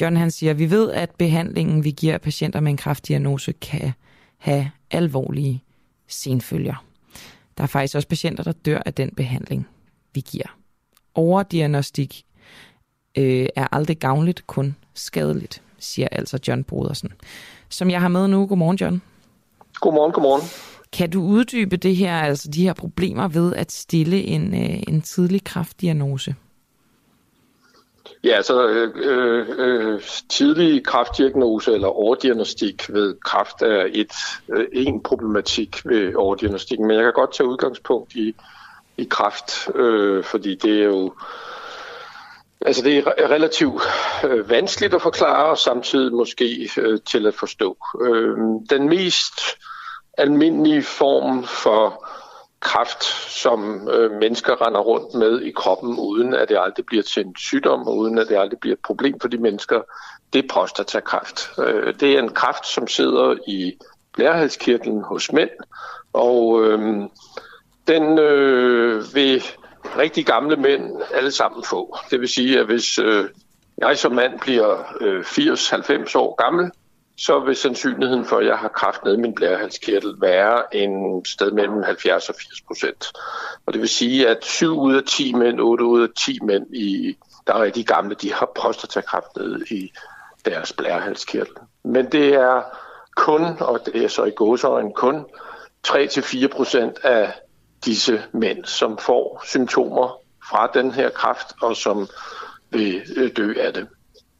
John 0.00 0.16
han 0.16 0.30
siger, 0.30 0.54
vi 0.54 0.70
ved, 0.70 0.90
at 0.90 1.10
behandlingen, 1.10 1.84
vi 1.84 1.90
giver 1.90 2.18
patienter 2.18 2.60
med 2.60 2.70
en 2.70 2.76
kraftdiagnose, 2.76 3.52
kan 3.52 3.92
have 4.38 4.70
alvorlige 4.90 5.62
senfølger. 6.08 6.84
Der 7.60 7.64
er 7.64 7.68
faktisk 7.68 7.94
også 7.94 8.08
patienter, 8.08 8.42
der 8.44 8.52
dør 8.52 8.78
af 8.86 8.94
den 8.94 9.10
behandling, 9.16 9.68
vi 10.14 10.20
giver. 10.20 10.56
Overdiagnostik 11.14 12.24
øh, 13.18 13.46
er 13.56 13.66
aldrig 13.72 13.98
gavnligt, 13.98 14.46
kun 14.46 14.76
skadeligt, 14.94 15.62
siger 15.78 16.08
altså 16.12 16.38
John 16.48 16.64
Brodersen. 16.64 17.12
Som 17.68 17.90
jeg 17.90 18.00
har 18.00 18.08
med 18.08 18.28
nu. 18.28 18.46
Godmorgen, 18.46 18.76
John. 18.76 19.02
Godmorgen, 19.74 20.12
godmorgen. 20.12 20.42
Kan 20.92 21.10
du 21.10 21.22
uddybe 21.22 21.76
det 21.76 21.96
her, 21.96 22.16
altså 22.16 22.50
de 22.50 22.62
her 22.62 22.72
problemer 22.72 23.28
ved 23.28 23.54
at 23.54 23.72
stille 23.72 24.22
en, 24.22 24.54
øh, 24.54 24.82
en 24.88 25.02
tidlig 25.02 25.44
kraftdiagnose? 25.44 26.34
Ja, 28.24 28.42
så 28.42 28.68
øh, 28.68 28.90
øh, 28.94 29.46
øh, 29.58 30.00
tidlig 30.28 30.84
kraftdiagnose 30.84 31.72
eller 31.74 31.88
overdiagnostik 31.88 32.92
ved 32.92 33.14
kraft 33.24 33.62
er 33.62 33.86
et 33.92 34.12
øh, 34.48 34.66
en 34.72 35.02
problematik 35.02 35.80
ved 35.84 36.14
overdiagnostikken, 36.14 36.86
men 36.86 36.96
jeg 36.96 37.04
kan 37.04 37.12
godt 37.12 37.34
tage 37.34 37.48
udgangspunkt 37.48 38.14
i, 38.14 38.34
i 38.96 39.04
kraft, 39.10 39.70
øh, 39.74 40.24
fordi 40.24 40.54
det 40.54 40.80
er 40.80 40.84
jo 40.84 41.14
altså 42.60 42.82
det 42.82 42.98
er 42.98 43.30
relativt 43.30 43.82
øh, 44.24 44.50
vanskeligt 44.50 44.94
at 44.94 45.02
forklare 45.02 45.50
og 45.50 45.58
samtidig 45.58 46.12
måske 46.12 46.70
øh, 46.76 46.98
til 47.06 47.26
at 47.26 47.34
forstå. 47.34 47.76
Øh, 48.00 48.36
den 48.70 48.88
mest 48.88 49.40
almindelige 50.18 50.82
form 50.82 51.44
for 51.44 52.08
kraft, 52.60 53.04
som 53.30 53.88
øh, 53.88 54.10
mennesker 54.10 54.66
render 54.66 54.80
rundt 54.80 55.14
med 55.14 55.40
i 55.40 55.50
kroppen, 55.50 55.98
uden 55.98 56.34
at 56.34 56.48
det 56.48 56.58
aldrig 56.60 56.86
bliver 56.86 57.02
til 57.02 57.26
en 57.26 57.36
sygdom, 57.36 57.88
og 57.88 57.96
uden 57.96 58.18
at 58.18 58.28
det 58.28 58.36
aldrig 58.36 58.58
bliver 58.60 58.74
et 58.74 58.82
problem 58.82 59.20
for 59.20 59.28
de 59.28 59.38
mennesker, 59.38 59.80
det 60.32 60.44
er 60.44 60.48
prostatakræft. 60.48 61.50
Øh, 61.58 61.94
det 62.00 62.14
er 62.14 62.18
en 62.18 62.34
kraft, 62.34 62.66
som 62.66 62.88
sidder 62.88 63.34
i 63.46 63.76
blærehalskirtlen 64.12 65.02
hos 65.02 65.32
mænd, 65.32 65.50
og 66.12 66.64
øh, 66.64 67.02
den 67.88 68.18
øh, 68.18 69.14
vil 69.14 69.44
rigtig 69.96 70.26
gamle 70.26 70.56
mænd 70.56 71.02
alle 71.14 71.30
sammen 71.30 71.64
få. 71.64 71.96
Det 72.10 72.20
vil 72.20 72.28
sige, 72.28 72.58
at 72.58 72.66
hvis 72.66 72.98
øh, 72.98 73.28
jeg 73.78 73.98
som 73.98 74.12
mand 74.12 74.40
bliver 74.40 74.78
øh, 75.00 75.20
80-90 75.20 76.18
år 76.18 76.34
gammel, 76.42 76.70
så 77.20 77.40
vil 77.40 77.56
sandsynligheden 77.56 78.24
for, 78.24 78.36
at 78.36 78.46
jeg 78.46 78.58
har 78.58 78.68
kræft 78.68 79.04
nede 79.04 79.16
i 79.16 79.20
min 79.20 79.34
blærehalskirtel 79.34 80.14
være 80.20 80.76
en 80.76 81.24
sted 81.24 81.50
mellem 81.52 81.82
70 81.82 82.28
og 82.28 82.34
80 82.34 82.60
procent. 82.60 83.12
Og 83.66 83.72
det 83.72 83.80
vil 83.80 83.88
sige, 83.88 84.28
at 84.28 84.44
7 84.44 84.80
ud 84.80 84.94
af 84.94 85.02
10 85.06 85.32
mænd, 85.32 85.60
8 85.60 85.84
ud 85.84 86.02
af 86.02 86.08
10 86.16 86.38
mænd, 86.42 86.74
i, 86.74 87.16
der 87.46 87.54
er 87.54 87.62
rigtig 87.62 87.86
gamle, 87.86 88.14
de 88.14 88.32
har 88.32 88.52
prostatakræft 88.56 89.36
nede 89.36 89.64
i 89.70 89.92
deres 90.44 90.72
blærehalskirtel. 90.72 91.54
Men 91.84 92.12
det 92.12 92.34
er 92.34 92.62
kun, 93.16 93.44
og 93.60 93.80
det 93.86 94.04
er 94.04 94.08
så 94.08 94.24
i 94.24 94.30
gåsøjne 94.30 94.92
kun, 94.92 95.24
3-4 95.88 96.46
procent 96.46 96.98
af 97.02 97.32
disse 97.84 98.22
mænd, 98.32 98.64
som 98.64 98.98
får 98.98 99.42
symptomer 99.46 100.20
fra 100.50 100.70
den 100.74 100.90
her 100.90 101.10
kræft, 101.10 101.46
og 101.62 101.76
som 101.76 102.08
vil 102.70 103.02
øh, 103.16 103.36
dø 103.36 103.54
af 103.56 103.72
det. 103.72 103.88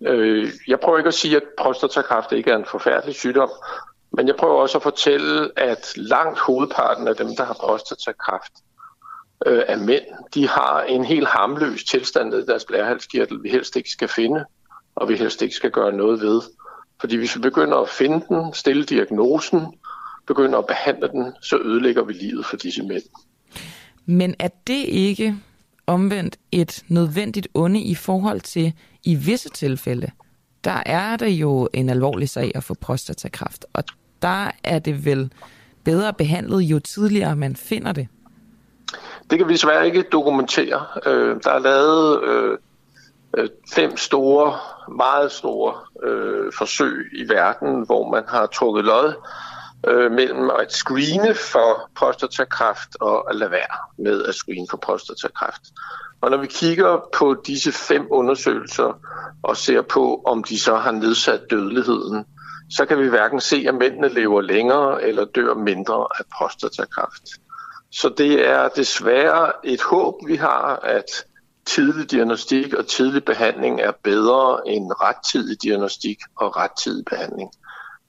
Øh, 0.07 0.53
jeg 0.69 0.81
prøver 0.81 0.99
ikke 0.99 1.09
at 1.09 1.15
sige, 1.15 1.37
at 1.37 1.43
prostatakræft 1.59 2.33
ikke 2.33 2.51
er 2.51 2.57
en 2.57 2.65
forfærdelig 2.65 3.15
sygdom, 3.15 3.51
men 4.13 4.29
jeg 4.29 4.37
prøver 4.37 4.55
også 4.55 4.79
at 4.79 4.83
fortælle, 4.83 5.51
at 5.57 5.93
langt 5.97 6.39
hovedparten 6.39 7.09
af 7.09 7.17
dem, 7.17 7.37
der 7.37 7.45
har 7.45 7.55
prostatakræft, 7.61 8.53
øh, 9.47 9.63
af 9.69 9.79
mænd, 9.79 10.05
de 10.35 10.49
har 10.49 10.83
en 10.83 11.05
helt 11.05 11.29
harmløs 11.29 11.85
tilstand 11.85 12.35
i 12.35 12.47
deres 12.47 12.65
blærehalskirtel, 12.65 13.43
vi 13.43 13.49
helst 13.49 13.77
ikke 13.77 13.91
skal 13.91 14.09
finde, 14.09 14.45
og 14.95 15.09
vi 15.09 15.17
helst 15.17 15.43
ikke 15.43 15.55
skal 15.55 15.71
gøre 15.71 15.93
noget 15.93 16.21
ved. 16.21 16.43
Fordi 17.01 17.17
hvis 17.17 17.37
vi 17.37 17.41
begynder 17.41 17.77
at 17.77 17.89
finde 17.89 18.25
den, 18.29 18.55
stille 18.55 18.85
diagnosen, 18.85 19.67
begynder 20.27 20.59
at 20.59 20.67
behandle 20.67 21.09
den, 21.09 21.33
så 21.43 21.59
ødelægger 21.59 22.03
vi 22.03 22.13
livet 22.13 22.47
for 22.47 22.57
disse 22.57 22.83
mænd. 22.83 23.03
Men 24.07 24.35
er 24.39 24.49
det 24.67 24.85
ikke 24.89 25.37
omvendt 25.87 26.37
et 26.53 26.83
nødvendigt 26.89 27.49
onde 27.55 27.81
i 27.81 27.95
forhold 27.95 28.41
til, 28.41 28.73
i 29.05 29.15
visse 29.15 29.49
tilfælde, 29.49 30.11
der 30.65 30.83
er 30.87 31.17
det 31.17 31.31
jo 31.31 31.69
en 31.73 31.89
alvorlig 31.89 32.29
sag 32.29 32.53
at 32.55 32.65
få 32.65 32.75
prostatakræft, 32.75 33.67
og 33.73 33.85
der 34.23 34.51
er 34.65 34.79
det 34.79 35.05
vel 35.05 35.33
bedre 35.85 36.13
behandlet, 36.13 36.61
jo 36.61 36.79
tidligere 36.79 37.37
man 37.37 37.57
finder 37.57 37.93
det. 37.93 38.09
Det 39.31 39.39
kan 39.39 39.49
vi 39.49 39.53
desværre 39.53 39.87
ikke 39.87 40.03
dokumentere. 40.13 40.87
Øh, 41.07 41.37
der 41.45 41.51
er 41.51 41.59
lavet 41.59 42.25
øh, 42.25 42.59
øh, 43.39 43.49
fem 43.73 43.97
store, 43.97 44.59
meget 44.97 45.33
store 45.33 45.75
øh, 46.03 46.53
forsøg 46.59 47.11
i 47.13 47.29
verden, 47.29 47.87
hvor 47.87 48.11
man 48.11 48.25
har 48.29 48.47
trukket 48.47 48.85
lod 48.85 49.15
øh, 49.89 50.13
mellem 50.13 50.51
at 50.51 50.73
screene 50.73 51.35
for 51.35 51.91
prostatakræft 51.95 52.97
og 53.01 53.31
at 53.31 53.37
lade 53.37 53.51
være 53.51 53.77
med 53.99 54.25
at 54.25 54.35
screene 54.35 54.67
for 54.71 54.77
prostatakræft. 54.77 55.63
Og 56.21 56.31
når 56.31 56.37
vi 56.37 56.47
kigger 56.47 57.09
på 57.15 57.37
disse 57.47 57.73
fem 57.73 58.07
undersøgelser 58.11 59.01
og 59.43 59.57
ser 59.57 59.83
på, 59.83 60.23
om 60.27 60.45
de 60.45 60.61
så 60.61 60.77
har 60.77 60.91
nedsat 60.91 61.41
dødeligheden, 61.51 62.25
så 62.71 62.87
kan 62.87 62.99
vi 62.99 63.09
hverken 63.09 63.41
se, 63.41 63.65
at 63.69 63.75
mændene 63.75 64.09
lever 64.09 64.41
længere 64.41 65.03
eller 65.03 65.25
dør 65.25 65.55
mindre 65.55 66.07
af 66.19 66.25
prostatakræft. 66.39 67.23
Så 67.93 68.09
det 68.19 68.49
er 68.49 68.69
desværre 68.69 69.53
et 69.65 69.83
håb, 69.83 70.15
vi 70.27 70.37
har, 70.37 70.77
at 70.83 71.25
tidlig 71.67 72.11
diagnostik 72.11 72.75
og 72.75 72.87
tidlig 72.87 73.25
behandling 73.25 73.81
er 73.81 73.93
bedre 74.05 74.69
end 74.69 74.93
rettidig 75.03 75.63
diagnostik 75.63 76.19
og 76.37 76.57
rettidig 76.57 77.05
behandling. 77.05 77.51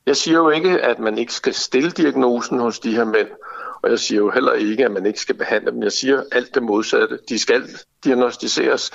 Jeg 0.06 0.18
siger 0.18 0.38
jo 0.38 0.50
ikke, 0.50 0.82
at 0.82 1.00
man 1.00 1.18
ikke 1.18 1.34
skal 1.34 1.54
stille 1.54 1.92
diagnosen 1.92 2.60
hos 2.60 2.80
de 2.80 2.96
her 2.96 3.06
mænd, 3.06 3.28
og 3.84 3.90
jeg 3.90 3.99
siger 3.99 4.20
jo 4.20 4.30
heller 4.30 4.53
ikke, 4.53 4.86
at 4.86 4.91
man 4.91 5.06
ikke 5.06 5.20
skal 5.20 5.36
behandle 5.36 5.72
dem. 5.72 5.84
Jeg 5.84 5.91
siger 5.91 6.24
alt 6.32 6.56
det 6.56 6.64
modsatte. 6.64 7.20
De 7.30 7.40
skal 7.40 7.70
diagnostiseres, 8.03 8.91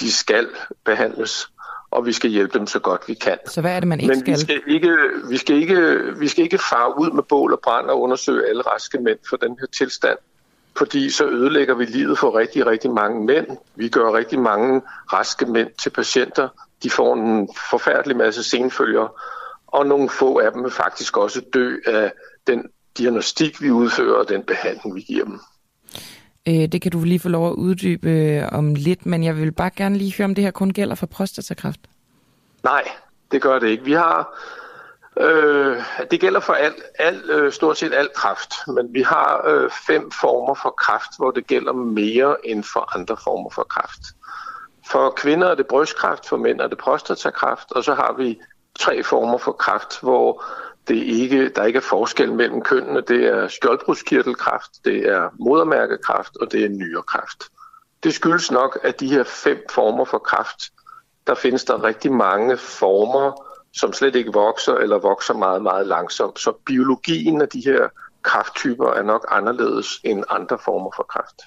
de 0.00 0.12
skal 0.12 0.48
behandles, 0.84 1.48
og 1.90 2.06
vi 2.06 2.12
skal 2.12 2.30
hjælpe 2.30 2.58
dem 2.58 2.66
så 2.66 2.78
godt 2.78 3.08
vi 3.08 3.14
kan. 3.14 3.38
Så 3.46 3.60
hvad 3.60 3.76
er 3.76 3.80
det, 3.80 3.88
man 3.88 4.00
ikke 4.00 4.14
Men 4.14 4.20
skal? 4.20 4.34
vi 4.34 4.40
skal 4.40 4.60
ikke, 4.66 4.96
vi 5.28 5.36
skal 5.36 5.56
ikke, 5.56 5.98
vi 6.18 6.28
skal 6.28 6.44
ikke 6.44 6.58
fare 6.58 7.00
ud 7.00 7.10
med 7.10 7.22
bål 7.22 7.52
og 7.52 7.60
brand 7.64 7.86
og 7.86 8.00
undersøge 8.00 8.48
alle 8.48 8.62
raske 8.62 8.98
mænd 8.98 9.18
for 9.28 9.36
den 9.36 9.56
her 9.60 9.66
tilstand. 9.66 10.18
Fordi 10.76 11.10
så 11.10 11.26
ødelægger 11.26 11.74
vi 11.74 11.84
livet 11.84 12.18
for 12.18 12.38
rigtig, 12.38 12.66
rigtig 12.66 12.90
mange 12.90 13.26
mænd. 13.26 13.46
Vi 13.74 13.88
gør 13.88 14.12
rigtig 14.12 14.38
mange 14.38 14.82
raske 15.12 15.46
mænd 15.46 15.68
til 15.82 15.90
patienter. 15.90 16.48
De 16.82 16.90
får 16.90 17.14
en 17.14 17.48
forfærdelig 17.70 18.16
masse 18.16 18.44
senfølger, 18.44 19.08
og 19.66 19.86
nogle 19.86 20.08
få 20.08 20.38
af 20.38 20.52
dem 20.52 20.62
vil 20.64 20.72
faktisk 20.72 21.16
også 21.16 21.42
dø 21.54 21.76
af 21.86 22.12
den 22.46 22.64
diagnostik, 22.98 23.62
vi 23.62 23.70
udfører, 23.70 24.18
og 24.18 24.28
den 24.28 24.42
behandling, 24.42 24.94
vi 24.94 25.00
giver 25.00 25.24
dem. 25.24 25.40
Øh, 26.48 26.68
det 26.72 26.82
kan 26.82 26.92
du 26.92 27.04
lige 27.04 27.20
få 27.20 27.28
lov 27.28 27.48
at 27.48 27.54
uddybe 27.54 28.10
øh, 28.10 28.48
om 28.52 28.74
lidt, 28.74 29.06
men 29.06 29.24
jeg 29.24 29.36
vil 29.36 29.52
bare 29.52 29.70
gerne 29.76 29.96
lige 29.98 30.14
høre, 30.16 30.24
om 30.24 30.34
det 30.34 30.44
her 30.44 30.50
kun 30.50 30.70
gælder 30.70 30.94
for 30.94 31.06
prostatakræft. 31.06 31.80
Nej, 32.62 32.88
det 33.32 33.42
gør 33.42 33.58
det 33.58 33.68
ikke. 33.68 33.84
Vi 33.84 33.92
har, 33.92 34.38
øh, 35.20 35.76
det 36.10 36.20
gælder 36.20 36.40
for 36.40 36.52
alt, 36.52 36.82
alt 36.98 37.30
øh, 37.30 37.52
stort 37.52 37.78
set 37.78 37.94
alt 37.94 38.12
kræft, 38.12 38.52
men 38.66 38.94
vi 38.94 39.02
har 39.02 39.48
øh, 39.48 39.70
fem 39.86 40.10
former 40.20 40.54
for 40.54 40.70
kræft, 40.70 41.10
hvor 41.18 41.30
det 41.30 41.46
gælder 41.46 41.72
mere 41.72 42.36
end 42.44 42.64
for 42.64 42.96
andre 42.98 43.16
former 43.16 43.50
for 43.50 43.62
kræft. 43.62 44.00
For 44.90 45.10
kvinder 45.10 45.48
er 45.48 45.54
det 45.54 45.66
brystkræft, 45.66 46.28
for 46.28 46.36
mænd 46.36 46.60
er 46.60 46.66
det 46.66 46.78
prostatakræft, 46.78 47.72
og 47.72 47.84
så 47.84 47.94
har 47.94 48.14
vi 48.18 48.38
tre 48.78 49.02
former 49.02 49.38
for 49.38 49.52
kræft, 49.52 50.00
hvor 50.00 50.44
det 50.88 50.96
ikke, 50.96 51.48
der 51.48 51.64
ikke 51.64 51.76
er 51.76 51.80
forskel 51.80 52.32
mellem 52.32 52.62
kønnene. 52.62 53.00
Det 53.00 53.24
er 53.24 53.48
skjoldbruskkirtelkræft, 53.48 54.70
det 54.84 55.08
er 55.08 55.28
modermærkekræft 55.40 56.36
og 56.36 56.52
det 56.52 56.64
er 56.64 56.68
nyrekræft. 56.68 57.44
Det 58.02 58.14
skyldes 58.14 58.50
nok, 58.50 58.78
at 58.82 59.00
de 59.00 59.08
her 59.08 59.24
fem 59.24 59.64
former 59.70 60.04
for 60.04 60.18
kræft, 60.18 60.72
der 61.26 61.34
findes 61.34 61.64
der 61.64 61.84
rigtig 61.84 62.12
mange 62.12 62.56
former, 62.56 63.44
som 63.72 63.92
slet 63.92 64.16
ikke 64.16 64.32
vokser 64.32 64.74
eller 64.74 64.98
vokser 64.98 65.34
meget, 65.34 65.62
meget 65.62 65.86
langsomt. 65.86 66.40
Så 66.40 66.52
biologien 66.66 67.42
af 67.42 67.48
de 67.48 67.60
her 67.64 67.88
krafttyper 68.22 68.86
er 68.92 69.02
nok 69.02 69.26
anderledes 69.28 70.00
end 70.04 70.24
andre 70.28 70.58
former 70.58 70.90
for 70.96 71.02
kræft. 71.02 71.42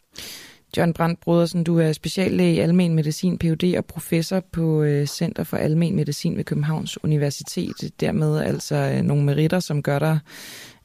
John 0.77 0.93
Brandt 0.93 1.19
Brodersen, 1.19 1.64
du 1.64 1.80
er 1.80 1.93
speciallæge 1.93 2.56
i 2.56 2.60
almen 2.60 2.95
medicin, 2.95 3.38
Ph.D. 3.38 3.77
og 3.77 3.85
professor 3.85 4.39
på 4.52 4.84
øh, 4.84 5.06
Center 5.07 5.43
for 5.43 5.57
Almen 5.57 5.95
Medicin 5.95 6.38
ved 6.38 6.43
Københavns 6.43 7.03
Universitet. 7.03 7.91
Dermed 7.99 8.39
altså 8.39 8.76
øh, 8.76 9.02
nogle 9.02 9.23
meritter, 9.23 9.60
som 9.60 9.84
gør 9.84 9.99
dig 9.99 10.19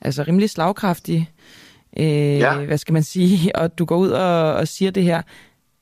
altså 0.01 0.23
rimelig 0.23 0.51
slagkraftig. 0.51 1.31
Øh, 1.99 2.07
Ja. 2.39 2.65
Hvad 2.65 2.79
skal 2.79 2.93
man 2.93 3.03
sige? 3.03 3.51
Og 3.61 3.79
du 3.79 3.85
går 3.85 3.97
ud 3.97 4.09
og, 4.11 4.55
og 4.55 4.69
siger 4.69 4.91
det 4.91 5.03
her. 5.03 5.23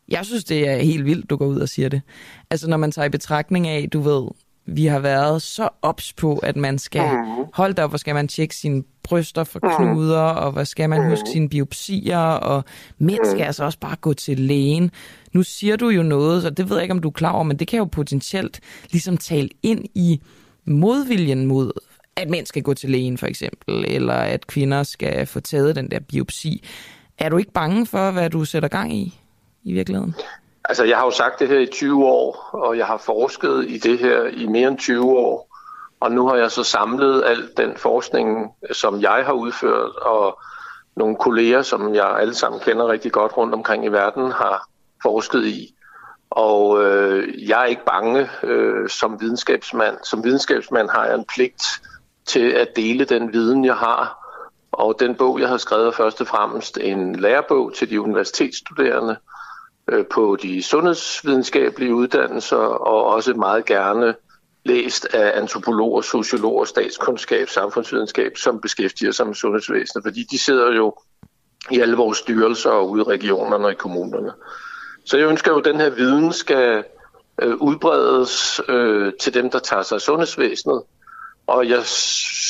Jeg 0.09 0.25
synes, 0.25 0.45
det 0.45 0.69
er 0.69 0.77
helt 0.77 1.05
vildt, 1.05 1.31
du 1.31 1.37
går 1.37 1.47
ud 1.47 1.59
og 1.61 1.69
siger 1.69 1.89
det. 1.89 2.03
Altså 2.51 2.69
når 2.71 2.77
man 2.77 2.93
tager 2.93 3.07
i 3.07 3.11
betragtning 3.11 3.69
af, 3.69 3.89
du 3.93 4.01
ved, 4.01 4.29
vi 4.69 4.87
har 4.87 4.99
været 4.99 5.43
så 5.43 5.69
ops 5.83 6.13
på, 6.13 6.37
at 6.37 6.57
man 6.57 6.79
skal 6.79 7.03
Mhm. 7.13 7.45
holde 7.55 7.83
op, 7.83 7.91
hvor 7.91 7.99
skal 7.99 8.15
man 8.15 8.29
tjekke 8.29 8.57
sine 8.57 8.83
bryster 9.03 9.45
for 9.45 9.61
knuder, 9.77 10.19
og 10.21 10.53
hvor 10.53 10.65
skal 10.65 10.91
man 10.91 11.09
huske 11.11 11.29
sine 11.33 11.49
biopsier, 11.49 12.19
og 12.19 12.65
mænd 12.99 13.19
skal 13.25 13.43
altså 13.43 13.65
også 13.65 13.79
bare 13.79 13.97
gå 13.97 14.13
til 14.13 14.41
lægen. 14.41 14.91
Nu 15.33 15.43
siger 15.43 15.77
du 15.77 15.89
jo 15.89 16.03
noget, 16.03 16.43
så 16.43 16.51
det 16.51 16.69
ved 16.71 16.77
jeg 16.77 16.83
ikke, 16.83 16.93
om 16.93 16.99
du 17.01 17.09
er 17.09 17.13
klar 17.13 17.33
over, 17.33 17.43
men 17.43 17.59
det 17.59 17.69
kan 17.69 17.79
jo 17.79 17.85
potentielt 17.85 18.61
ligesom 18.91 19.17
tale 19.17 19.49
ind 19.63 19.85
i 19.95 20.21
modviljen 20.65 21.47
mod, 21.47 21.73
at 22.17 22.31
mænd 22.31 22.47
skal 22.47 22.63
gå 22.63 22.75
til 22.75 22.91
lægen 22.91 23.19
for 23.19 23.27
eksempel, 23.27 23.85
eller 23.89 24.15
at 24.15 24.47
kvinder 24.47 24.83
skal 24.83 25.27
få 25.27 25.41
taget 25.41 25.77
den 25.77 25.91
der 25.91 26.01
biopsi. 26.01 26.65
Er 27.19 27.29
du 27.29 27.37
ikke 27.37 27.53
bange 27.53 27.87
for, 27.87 28.11
hvad 28.11 28.31
du 28.31 28.45
sætter 28.45 28.69
gang 28.69 28.95
i, 28.97 29.21
i 29.65 29.73
virkeligheden? 29.73 30.15
Altså, 30.69 30.85
jeg 30.85 30.97
har 30.97 31.05
jo 31.05 31.11
sagt 31.11 31.39
det 31.39 31.49
her 31.49 31.59
i 31.59 31.67
20 31.67 32.07
år, 32.07 32.51
og 32.53 32.79
jeg 32.79 32.87
har 32.87 32.97
forsket 32.97 33.65
i 33.69 33.79
det 33.79 33.99
her 33.99 34.23
i 34.25 34.47
mere 34.47 34.69
end 34.69 34.79
20 34.79 35.19
år. 35.19 35.49
Og 36.01 36.13
nu 36.13 36.29
har 36.29 36.37
jeg 36.37 36.51
så 36.51 36.63
samlet 36.63 37.25
al 37.27 37.51
den 37.57 37.77
forskning, 37.77 38.51
som 38.73 39.01
jeg 39.01 39.23
har 39.27 39.33
udført, 39.33 39.97
og 39.97 40.39
nogle 40.97 41.17
kolleger, 41.17 41.63
som 41.63 41.95
jeg 41.95 42.17
alle 42.21 42.35
sammen 42.35 42.61
kender 42.61 42.89
rigtig 42.89 43.13
godt 43.13 43.37
rundt 43.37 43.55
omkring 43.55 43.85
i 43.85 43.89
verden, 43.89 44.33
har 44.33 44.69
forsket 45.03 45.45
i. 45.45 45.75
Og 46.31 46.85
øh, 46.85 47.49
jeg 47.49 47.61
er 47.61 47.65
ikke 47.65 47.85
bange 47.85 48.29
øh, 48.43 48.89
som 48.89 49.21
videnskabsmand. 49.21 49.97
Som 50.03 50.25
videnskabsmand 50.25 50.89
har 50.89 51.07
jeg 51.07 51.15
en 51.15 51.25
pligt 51.35 51.63
til 52.27 52.51
at 52.51 52.69
dele 52.77 53.05
den 53.05 53.33
viden, 53.33 53.65
jeg 53.65 53.77
har. 53.77 54.19
Og 54.73 54.97
den 55.01 55.15
bog, 55.15 55.41
jeg 55.41 55.49
har 55.49 55.57
skrevet, 55.57 55.87
er 55.87 55.91
først 55.91 56.21
og 56.21 56.27
fremmest 56.27 56.79
en 56.79 57.17
lærebog 57.17 57.75
til 57.75 57.91
de 57.91 58.01
universitetsstuderende 58.01 59.17
Øh, 59.93 60.07
på 60.07 60.37
de 60.43 60.63
sundhedsvidenskabelige 60.63 61.95
uddannelser, 61.95 62.57
og 62.57 63.05
også 63.05 63.35
meget 63.35 63.65
gerne 63.65 64.15
læst 64.65 65.15
af 65.15 65.39
antropologer, 65.39 66.01
sociologer, 66.01 66.65
statskundskab, 66.65 67.49
samfundsvidenskab, 67.49 68.37
som 68.37 68.61
beskæftiger 68.61 69.13
sig 69.13 69.27
med 69.27 69.35
sundhedsvæsenet, 69.35 70.05
fordi 70.05 70.23
de 70.31 70.39
sidder 70.39 70.73
jo 70.73 70.95
i 71.71 71.81
alle 71.81 71.97
vores 71.97 72.19
styrelser 72.19 72.71
og 72.71 72.91
ude 72.91 73.01
i 73.01 73.05
regionerne 73.05 73.65
og 73.65 73.73
i 73.73 73.75
kommunerne. 73.75 74.33
Så 75.05 75.19
jeg 75.19 75.29
ønsker 75.29 75.53
jo, 75.53 75.59
at 75.59 75.65
den 75.65 75.81
her 75.81 75.91
viden 75.91 76.33
skal 76.33 76.85
øh, 77.43 77.55
udbredes 77.55 78.61
øh, 78.69 79.13
til 79.21 79.35
dem, 79.35 79.51
der 79.51 79.59
tager 79.59 79.83
sig 79.83 79.95
af 79.95 80.01
sundhedsvæsenet. 80.01 80.83
Og 81.47 81.69
jeg 81.69 81.83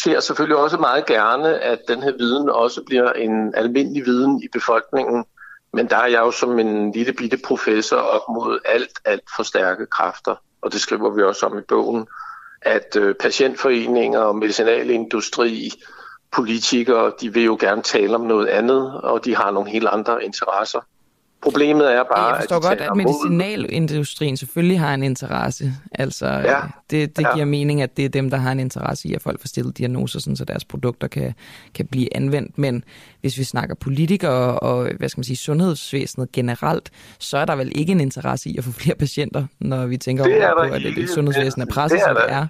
ser 0.03 0.21
selvfølgelig 0.21 0.57
også 0.57 0.77
meget 0.77 1.07
gerne, 1.07 1.59
at 1.59 1.79
den 1.89 2.03
her 2.03 2.13
viden 2.19 2.51
også 2.51 2.83
bliver 2.87 3.13
en 3.13 3.55
almindelig 3.55 4.07
viden 4.07 4.43
i 4.43 4.49
befolkningen. 4.53 5.25
Men 5.73 5.91
der 5.91 5.97
er 5.97 6.07
jeg 6.07 6.19
jo 6.19 6.31
som 6.31 6.59
en 6.59 6.93
lille 6.93 7.13
bitte 7.13 7.39
professor 7.45 7.97
op 7.97 8.23
mod 8.29 8.59
alt, 8.65 9.01
alt 9.05 9.23
for 9.37 9.43
stærke 9.43 9.87
kræfter. 9.87 10.35
Og 10.63 10.73
det 10.73 10.81
skriver 10.81 11.11
vi 11.11 11.23
også 11.23 11.47
om 11.47 11.59
i 11.59 11.63
bogen, 11.63 12.07
at 12.63 12.97
øh, 12.97 13.15
patientforeninger, 13.15 14.33
medicinalindustri, 14.33 15.71
politikere, 16.33 17.13
de 17.21 17.33
vil 17.33 17.45
jo 17.45 17.57
gerne 17.61 17.83
tale 17.83 18.15
om 18.15 18.21
noget 18.21 18.47
andet, 18.47 19.01
og 19.01 19.25
de 19.25 19.37
har 19.37 19.51
nogle 19.51 19.71
helt 19.71 19.89
andre 19.89 20.25
interesser. 20.25 20.81
Problemet 21.43 21.93
er 21.93 22.03
bare, 22.15 22.27
Jeg 22.27 22.37
forstår 22.41 22.57
at 22.57 22.63
godt, 22.63 22.81
at 22.81 22.97
medicinalindustrien 22.97 24.37
selvfølgelig 24.37 24.81
har 24.81 24.95
en 24.95 25.03
interesse. 25.03 25.73
Altså, 25.95 26.27
Ja. 26.27 26.41
ja. 26.51 26.61
det, 26.91 27.17
det 27.17 27.23
Ja. 27.23 27.35
giver 27.35 27.45
mening, 27.47 27.83
at 27.83 27.97
det 27.97 28.05
er 28.05 28.09
dem, 28.09 28.31
der 28.31 28.37
har 28.37 28.53
en 28.53 28.61
interesse 28.61 29.09
i, 29.09 29.15
at 29.15 29.23
folk 29.23 29.41
får 29.41 29.49
stillet 29.49 29.79
diagnoser, 29.79 30.21
sådan, 30.21 30.37
så 30.37 30.45
deres 30.45 30.65
produkter 30.65 31.09
kan, 31.09 31.35
kan 31.75 31.87
blive 31.87 32.17
anvendt. 32.17 32.59
Men 32.59 32.85
hvis 33.21 33.39
vi 33.39 33.45
snakker 33.45 33.75
politikere 33.75 34.59
og 34.59 34.91
hvad 34.99 35.09
skal 35.09 35.19
man 35.19 35.25
sige, 35.25 35.37
sundhedsvæsenet 35.37 36.33
generelt, 36.33 36.91
så 37.19 37.39
er 37.39 37.45
der 37.45 37.57
vel 37.57 37.73
ikke 37.75 37.93
en 37.93 38.01
interesse 38.01 38.51
i 38.51 38.59
at 38.59 38.65
få 38.65 38.73
flere 38.73 38.95
patienter, 38.97 39.47
når 39.61 39.87
vi 39.87 39.97
tænker 39.97 40.25
Det 40.25 40.43
er 40.43 40.51
over 40.53 40.69
på, 40.69 40.75
at 40.75 40.81
det, 40.83 40.89
ikke. 40.89 41.01
det 41.01 41.11
sundhedsvæsen 41.11 41.61
er 41.61 41.65
Det 41.67 41.75
presset, 41.75 41.99
er 42.01 42.05
som 42.07 42.15
det 42.17 42.25
er. 42.35 42.47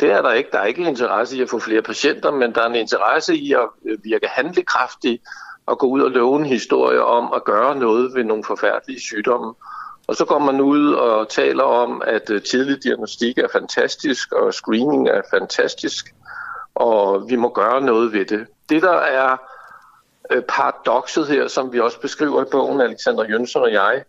Det 0.00 0.12
er 0.12 0.22
der 0.22 0.32
ikke. 0.32 0.48
Der 0.52 0.58
er 0.58 0.64
ikke 0.64 0.82
interesse 0.82 1.36
i 1.36 1.42
at 1.42 1.50
få 1.50 1.58
flere 1.58 1.82
patienter, 1.82 2.30
men 2.30 2.52
der 2.54 2.62
er 2.62 2.66
en 2.66 2.74
interesse 2.74 3.36
i 3.36 3.52
at 3.52 3.58
øh, 3.90 3.98
virke 4.04 4.26
handlekraftig 4.36 5.18
og 5.66 5.78
gå 5.78 5.86
ud 5.86 6.00
og 6.00 6.10
love 6.10 6.38
en 6.38 6.46
historie 6.46 7.04
om 7.04 7.32
at 7.32 7.44
gøre 7.44 7.76
noget 7.76 8.14
ved 8.14 8.24
nogle 8.24 8.44
forfærdelige 8.44 9.00
sygdomme. 9.00 9.54
Og 10.06 10.16
så 10.16 10.24
går 10.24 10.38
man 10.38 10.60
ud 10.60 10.92
og 10.92 11.28
taler 11.28 11.62
om, 11.62 12.02
at 12.06 12.30
øh, 12.30 12.42
tidlig 12.42 12.84
diagnostik 12.84 13.38
er 13.38 13.48
fantastisk, 13.52 14.32
og 14.32 14.54
screening 14.54 15.08
er 15.08 15.22
fantastisk, 15.30 16.14
og 16.74 17.28
vi 17.28 17.36
må 17.36 17.48
gøre 17.48 17.80
noget 17.80 18.12
ved 18.12 18.24
det. 18.24 18.46
Det, 18.68 18.82
der 18.82 18.98
er 18.98 19.36
øh, 20.30 20.42
paradokset 20.42 21.26
her, 21.26 21.48
som 21.48 21.72
vi 21.72 21.80
også 21.80 22.00
beskriver 22.00 22.42
i 22.42 22.50
bogen, 22.50 22.80
Alexander 22.80 23.24
Jønsson 23.24 23.62
og 23.62 23.72
jeg, 23.72 24.04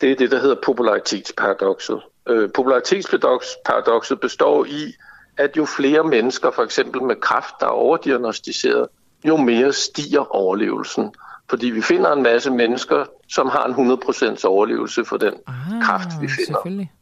det 0.00 0.12
er 0.12 0.16
det, 0.16 0.30
der 0.30 0.38
hedder 0.38 0.56
popularitetsparadoxet. 0.62 2.02
Popularitetsparadokset 2.26 2.42
øh, 2.44 2.50
popularitetsparadoxet 2.54 4.20
består 4.20 4.64
i, 4.64 4.94
at 5.36 5.56
jo 5.56 5.64
flere 5.64 6.04
mennesker, 6.04 6.50
for 6.50 6.62
eksempel 6.62 7.02
med 7.02 7.16
kræft, 7.16 7.54
der 7.60 7.66
er 7.66 7.70
overdiagnostiseret, 7.70 8.88
jo 9.24 9.36
mere 9.36 9.72
stiger 9.72 10.34
overlevelsen. 10.34 11.14
Fordi 11.50 11.70
vi 11.70 11.82
finder 11.82 12.12
en 12.12 12.22
masse 12.22 12.50
mennesker, 12.50 13.04
som 13.28 13.48
har 13.48 13.64
en 13.64 13.92
100% 13.92 14.44
overlevelse 14.46 15.04
for 15.04 15.16
den 15.16 15.34
Ah, 15.46 15.82
kræft, 15.82 16.08
vi 16.20 16.28
finder. 16.28 16.44
Selvfølgelig. 16.44 16.92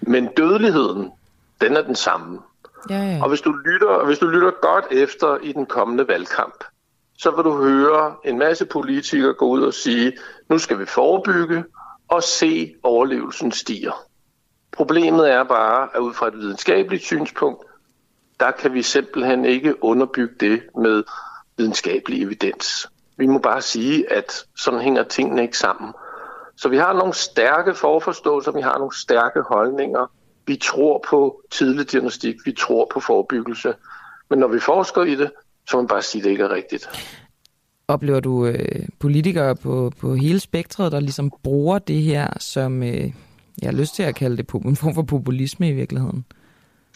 Men 0.00 0.26
dødeligheden, 0.26 1.10
den 1.60 1.76
er 1.76 1.82
den 1.82 1.94
samme. 1.94 2.38
Ja, 2.90 3.02
ja. 3.02 3.22
Og 3.22 3.28
hvis 3.28 3.40
du 3.40 3.52
lytter, 3.52 4.04
hvis 4.04 4.18
du 4.18 4.26
lytter 4.26 4.50
godt 4.62 4.84
efter 4.90 5.38
i 5.42 5.52
den 5.52 5.66
kommende 5.66 6.08
valgkamp, 6.08 6.64
så 7.18 7.30
vil 7.30 7.44
du 7.44 7.64
høre 7.64 8.14
en 8.24 8.38
masse 8.38 8.66
politikere 8.66 9.34
gå 9.34 9.46
ud 9.46 9.62
og 9.62 9.74
sige, 9.74 10.12
nu 10.48 10.58
skal 10.58 10.78
vi 10.78 10.86
forebygge 10.86 11.64
og 12.08 12.22
se 12.22 12.74
overlevelsen 12.82 13.52
stiger. 13.52 14.04
Problemet 14.72 15.30
er 15.30 15.44
bare, 15.44 15.88
at 15.94 16.00
ud 16.00 16.14
fra 16.14 16.28
et 16.28 16.34
videnskabeligt 16.34 17.04
synspunkt, 17.04 17.64
der 18.40 18.50
kan 18.50 18.74
vi 18.74 18.82
simpelthen 18.82 19.44
ikke 19.44 19.84
underbygge 19.84 20.34
det 20.40 20.62
med 20.76 21.02
videnskabelig 21.56 22.22
evidens. 22.22 22.88
Vi 23.16 23.26
må 23.26 23.38
bare 23.38 23.62
sige, 23.62 24.12
at 24.12 24.32
sådan 24.56 24.80
hænger 24.80 25.02
tingene 25.02 25.42
ikke 25.42 25.58
sammen. 25.58 25.92
Så 26.56 26.68
vi 26.68 26.76
har 26.76 26.92
nogle 26.92 27.14
stærke 27.14 27.74
forforståelser, 27.74 28.52
vi 28.52 28.60
har 28.60 28.78
nogle 28.78 28.96
stærke 28.96 29.40
holdninger. 29.40 30.10
Vi 30.46 30.56
tror 30.56 31.04
på 31.08 31.42
tidlig 31.50 31.92
diagnostik, 31.92 32.36
vi 32.44 32.52
tror 32.52 32.88
på 32.92 33.00
forebyggelse. 33.00 33.74
Men 34.30 34.38
når 34.38 34.48
vi 34.48 34.60
forsker 34.60 35.02
i 35.02 35.14
det, 35.14 35.30
så 35.68 35.76
må 35.76 35.82
man 35.82 35.88
bare 35.88 36.02
sige, 36.02 36.20
at 36.20 36.24
det 36.24 36.30
ikke 36.30 36.44
er 36.44 36.50
rigtigt. 36.50 36.88
Oplever 37.88 38.20
du 38.20 38.46
øh, 38.46 38.88
politikere 38.98 39.56
på, 39.56 39.92
på 40.00 40.14
hele 40.14 40.40
spektret, 40.40 40.92
der 40.92 41.00
ligesom 41.00 41.32
bruger 41.42 41.78
det 41.78 42.02
her 42.02 42.28
som, 42.40 42.82
øh, 42.82 43.12
jeg 43.62 43.70
har 43.70 43.72
lyst 43.72 43.94
til 43.94 44.02
at 44.02 44.14
kalde 44.14 44.36
det 44.36 44.50
en 44.64 44.76
form 44.76 44.94
for 44.94 45.02
populisme 45.02 45.68
i 45.68 45.72
virkeligheden? 45.72 46.24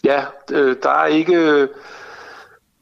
Ja, 0.03 0.23
øh, 0.51 0.75
der 0.83 0.89
er 0.89 1.05
ikke... 1.05 1.35
Øh, 1.35 1.67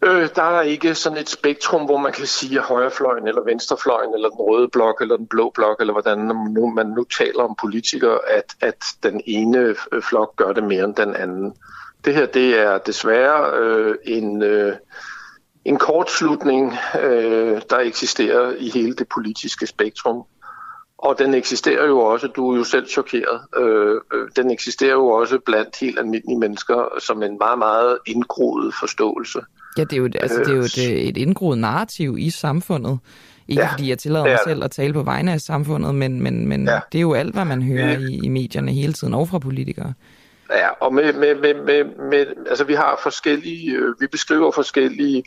Øh, 0.05 0.29
der 0.35 0.43
er 0.43 0.61
ikke 0.61 0.95
sådan 0.95 1.17
et 1.17 1.29
spektrum, 1.29 1.85
hvor 1.85 1.97
man 1.97 2.11
kan 2.11 2.25
sige, 2.25 2.59
at 2.59 2.65
højrefløjen 2.65 3.27
eller 3.27 3.43
venstrefløjen, 3.43 4.13
eller 4.13 4.29
den 4.29 4.39
røde 4.39 4.67
blok, 4.67 5.01
eller 5.01 5.17
den 5.17 5.27
blå 5.27 5.51
blok, 5.55 5.79
eller 5.79 5.93
hvordan 5.93 6.17
nu, 6.49 6.67
man 6.69 6.87
nu 6.87 7.03
taler 7.03 7.43
om 7.43 7.55
politikere, 7.61 8.19
at, 8.29 8.55
at 8.61 8.83
den 9.03 9.21
ene 9.25 9.75
øh, 9.91 10.01
flok 10.01 10.35
gør 10.35 10.53
det 10.53 10.63
mere 10.63 10.83
end 10.83 10.95
den 10.95 11.15
anden. 11.15 11.53
Det 12.05 12.13
her, 12.13 12.25
det 12.25 12.59
er 12.59 12.77
desværre 12.77 13.59
øh, 13.59 13.95
en, 14.03 14.43
øh, 14.43 14.75
en 15.65 15.77
kortslutning, 15.77 16.73
øh, 17.01 17.61
der 17.69 17.79
eksisterer 17.79 18.53
i 18.57 18.69
hele 18.69 18.95
det 18.95 19.07
politiske 19.09 19.67
spektrum. 19.67 20.23
Og 20.97 21.19
den 21.19 21.33
eksisterer 21.33 21.85
jo 21.85 21.99
også, 21.99 22.27
du 22.27 22.51
er 22.51 22.57
jo 22.57 22.63
selv 22.63 22.87
chokeret, 22.87 23.41
øh, 23.57 24.01
øh, 24.13 24.29
den 24.35 24.51
eksisterer 24.51 24.93
jo 24.93 25.07
også 25.07 25.39
blandt 25.45 25.79
helt 25.79 25.99
almindelige 25.99 26.39
mennesker 26.39 26.99
som 26.99 27.23
en 27.23 27.37
meget, 27.37 27.59
meget 27.59 27.97
indgroet 28.05 28.73
forståelse. 28.79 29.41
Ja, 29.77 29.83
det 29.83 29.93
er 29.93 29.97
jo, 29.97 30.05
et- 30.05 30.15
altså, 30.21 30.39
det 30.39 30.47
er 30.47 30.55
jo 30.55 30.61
et, 30.61 31.07
et 31.09 31.17
indgroet 31.17 31.57
narrativ 31.57 32.15
i 32.19 32.29
samfundet. 32.29 32.99
Ikke 33.47 33.61
ja, 33.61 33.71
fordi 33.71 33.89
jeg 33.89 33.97
tillader 33.97 34.25
mig 34.25 34.39
selv 34.47 34.63
at 34.63 34.71
tale 34.71 34.93
på 34.93 35.03
vegne 35.03 35.33
af 35.33 35.41
samfundet, 35.41 35.95
men, 35.95 36.23
men, 36.23 36.47
men 36.47 36.67
ja. 36.67 36.79
det 36.91 36.97
er 36.97 37.01
jo 37.01 37.13
alt, 37.13 37.33
hvad 37.33 37.45
man 37.45 37.61
hører 37.61 37.97
i, 37.97 38.19
i 38.23 38.27
medierne 38.27 38.71
hele 38.71 38.93
tiden, 38.93 39.13
og 39.13 39.27
fra 39.27 39.39
politikere. 39.39 39.93
Ja, 40.51 40.69
og 40.69 40.93
med, 40.93 41.13
med, 41.13 41.35
med, 41.35 41.53
med, 41.65 41.83
med, 42.09 42.25
altså 42.49 42.63
vi 42.63 42.73
har 42.73 42.99
forskellige, 43.03 43.71
øh, 43.71 44.01
vi 44.01 44.07
beskriver 44.11 44.51
forskellige 44.51 45.23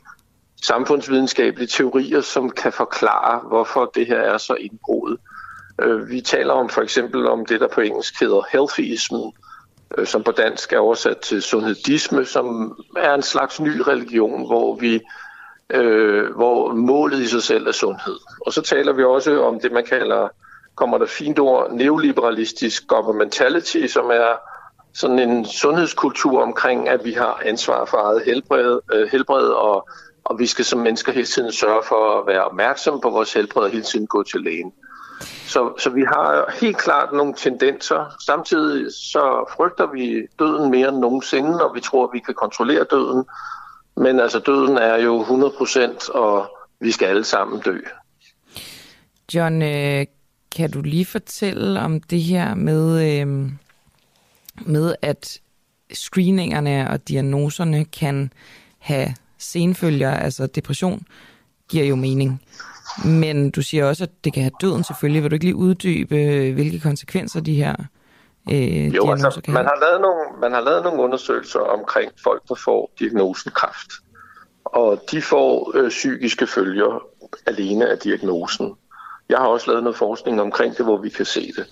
samfundsvidenskabelige 0.62 1.66
teorier, 1.68 2.20
som 2.20 2.50
kan 2.50 2.72
forklare, 2.72 3.40
hvorfor 3.48 3.90
det 3.94 4.06
her 4.06 4.16
er 4.20 4.38
så 4.38 4.54
indgroet. 4.54 5.16
Øh, 5.82 6.08
Vi 6.10 6.20
taler 6.20 6.52
om 6.52 6.68
for 6.68 6.82
eksempel 6.82 7.26
om 7.26 7.46
det, 7.46 7.60
der 7.60 7.68
på 7.74 7.80
engelsk 7.80 8.20
hedder 8.20 8.42
healthyismen, 8.52 9.32
øh, 9.98 10.06
som 10.06 10.22
på 10.22 10.32
dansk 10.32 10.72
er 10.72 10.78
oversat 10.78 11.18
til 11.18 11.42
sundhedisme, 11.42 12.24
som 12.24 12.76
er 12.96 13.14
en 13.14 13.22
slags 13.22 13.60
ny 13.60 13.80
religion, 13.80 14.46
hvor 14.46 14.74
vi 14.74 15.00
øh, 15.70 16.34
hvor 16.36 16.72
målet 16.74 17.18
i 17.18 17.26
sig 17.26 17.42
selv 17.42 17.66
er 17.66 17.72
sundhed. 17.72 18.16
Og 18.46 18.52
så 18.52 18.62
taler 18.62 18.92
vi 18.92 19.04
også 19.04 19.42
om 19.42 19.60
det, 19.60 19.72
man 19.72 19.84
kalder, 19.84 20.28
kommer 20.74 20.98
der 20.98 21.06
fint 21.06 21.38
ord, 21.38 21.72
neoliberalistisk 21.72 22.86
governmentality, 22.86 23.86
som 23.86 24.10
er 24.10 24.40
sådan 24.94 25.18
en 25.18 25.44
sundhedskultur 25.44 26.42
omkring, 26.42 26.88
at 26.88 27.04
vi 27.04 27.12
har 27.12 27.42
ansvar 27.44 27.84
for 27.84 27.96
eget 27.96 28.22
helbred, 28.24 28.80
øh, 28.92 29.08
helbred 29.08 29.48
og, 29.48 29.88
og 30.24 30.38
vi 30.38 30.46
skal 30.46 30.64
som 30.64 30.78
mennesker 30.78 31.12
hele 31.12 31.26
tiden 31.26 31.52
sørge 31.52 31.82
for 31.88 32.20
at 32.20 32.26
være 32.26 32.44
opmærksomme 32.44 33.00
på 33.00 33.10
vores 33.10 33.32
helbred 33.32 33.62
og 33.62 33.70
hele 33.70 33.84
tiden 33.84 34.06
gå 34.06 34.22
til 34.22 34.40
lægen. 34.40 34.72
Så, 35.46 35.74
så 35.78 35.90
vi 35.90 36.02
har 36.02 36.54
helt 36.60 36.78
klart 36.78 37.12
nogle 37.12 37.34
tendenser. 37.34 38.16
Samtidig 38.26 38.92
så 38.92 39.54
frygter 39.56 39.86
vi 39.92 40.26
døden 40.38 40.70
mere 40.70 40.88
end 40.88 40.98
nogensinde, 40.98 41.64
og 41.64 41.74
vi 41.74 41.80
tror, 41.80 42.04
at 42.04 42.10
vi 42.12 42.18
kan 42.18 42.34
kontrollere 42.34 42.86
døden. 42.90 43.24
Men 43.96 44.20
altså, 44.20 44.38
døden 44.38 44.76
er 44.76 44.96
jo 44.96 45.22
100%, 45.22 46.12
og 46.14 46.56
vi 46.80 46.90
skal 46.92 47.06
alle 47.06 47.24
sammen 47.24 47.60
dø. 47.60 47.78
John, 49.34 49.62
øh, 49.62 50.06
kan 50.56 50.70
du 50.70 50.82
lige 50.82 51.06
fortælle 51.06 51.80
om 51.80 52.00
det 52.00 52.22
her 52.22 52.54
med, 52.54 53.20
øh, 53.20 53.50
med 54.66 54.94
at 55.02 55.40
screeningerne 55.92 56.90
og 56.90 57.08
diagnoserne 57.08 57.84
kan 57.84 58.32
have 58.78 59.14
senfølger, 59.38 60.10
altså 60.10 60.46
depression, 60.46 61.02
giver 61.68 61.84
jo 61.84 61.96
mening. 61.96 62.42
Men 63.04 63.50
du 63.50 63.62
siger 63.62 63.88
også, 63.88 64.04
at 64.04 64.10
det 64.24 64.32
kan 64.32 64.42
have 64.42 64.52
døden 64.60 64.84
selvfølgelig. 64.84 65.22
Vil 65.22 65.30
du 65.30 65.34
ikke 65.34 65.44
lige 65.44 65.56
uddybe, 65.56 66.14
hvilke 66.54 66.80
konsekvenser 66.80 67.40
de 67.40 67.54
her 67.54 67.74
øh, 68.50 68.94
Jo, 68.94 69.10
altså, 69.10 69.40
kan 69.44 69.54
man 69.54 69.64
have? 69.64 69.70
har, 69.74 69.86
lavet 69.86 70.00
nogle, 70.00 70.40
man 70.40 70.52
har 70.52 70.60
lavet 70.60 70.84
nogle 70.84 71.02
undersøgelser 71.02 71.60
omkring 71.60 72.12
folk, 72.22 72.42
der 72.48 72.54
får 72.54 72.90
diagnosen 72.98 73.52
kræft. 73.54 73.90
Og 74.64 75.02
de 75.10 75.22
får 75.22 75.72
øh, 75.76 75.88
psykiske 75.88 76.46
følger 76.46 77.02
alene 77.46 77.88
af 77.88 77.98
diagnosen. 77.98 78.74
Jeg 79.28 79.38
har 79.38 79.46
også 79.46 79.70
lavet 79.70 79.82
noget 79.82 79.96
forskning 79.96 80.40
omkring 80.40 80.76
det, 80.76 80.84
hvor 80.84 80.96
vi 80.96 81.08
kan 81.08 81.24
se 81.24 81.52
det. 81.56 81.66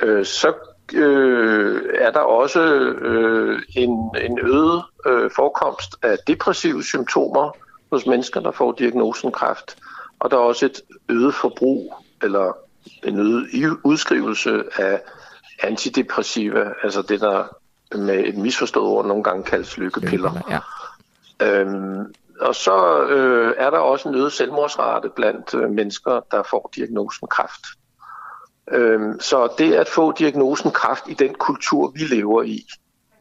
Øh, 0.00 0.24
så 0.24 0.52
øh, 0.94 1.82
er 1.98 2.10
der 2.10 2.20
også 2.20 2.60
øh, 3.00 3.62
en, 3.76 3.90
en 4.22 4.38
øget 4.38 4.82
øh, 5.06 5.30
forekomst 5.36 5.96
af 6.02 6.16
depressive 6.26 6.82
symptomer 6.82 7.50
hos 7.92 8.06
mennesker, 8.06 8.40
der 8.40 8.50
får 8.50 8.72
diagnosen 8.72 9.32
kræft. 9.32 9.76
Og 10.24 10.30
der 10.30 10.36
er 10.36 10.40
også 10.40 10.66
et 10.66 10.80
øget 11.08 11.34
forbrug, 11.34 11.94
eller 12.22 12.52
en 13.02 13.18
øget 13.18 13.78
udskrivelse 13.84 14.64
af 14.76 15.00
antidepressiva, 15.62 16.72
altså 16.82 17.02
det, 17.02 17.20
der 17.20 17.44
med 17.96 18.24
et 18.24 18.36
misforstået 18.36 18.86
ord 18.86 19.06
nogle 19.06 19.22
gange 19.22 19.44
kaldes 19.44 19.78
lykkepiller. 19.78 20.32
Ja. 20.50 20.60
Øhm, 21.46 22.14
og 22.40 22.54
så 22.54 23.02
øh, 23.02 23.54
er 23.58 23.70
der 23.70 23.78
også 23.78 24.08
en 24.08 24.14
øget 24.14 24.32
selvmordsrate 24.32 25.10
blandt 25.16 25.54
øh, 25.54 25.70
mennesker, 25.70 26.20
der 26.30 26.42
får 26.42 26.70
diagnosen 26.76 27.28
kræft. 27.28 27.66
Øhm, 28.72 29.20
så 29.20 29.48
det 29.58 29.74
at 29.74 29.88
få 29.88 30.12
diagnosen 30.12 30.70
kræft 30.70 31.04
i 31.08 31.14
den 31.14 31.34
kultur, 31.34 31.90
vi 31.90 32.00
lever 32.00 32.42
i, 32.42 32.66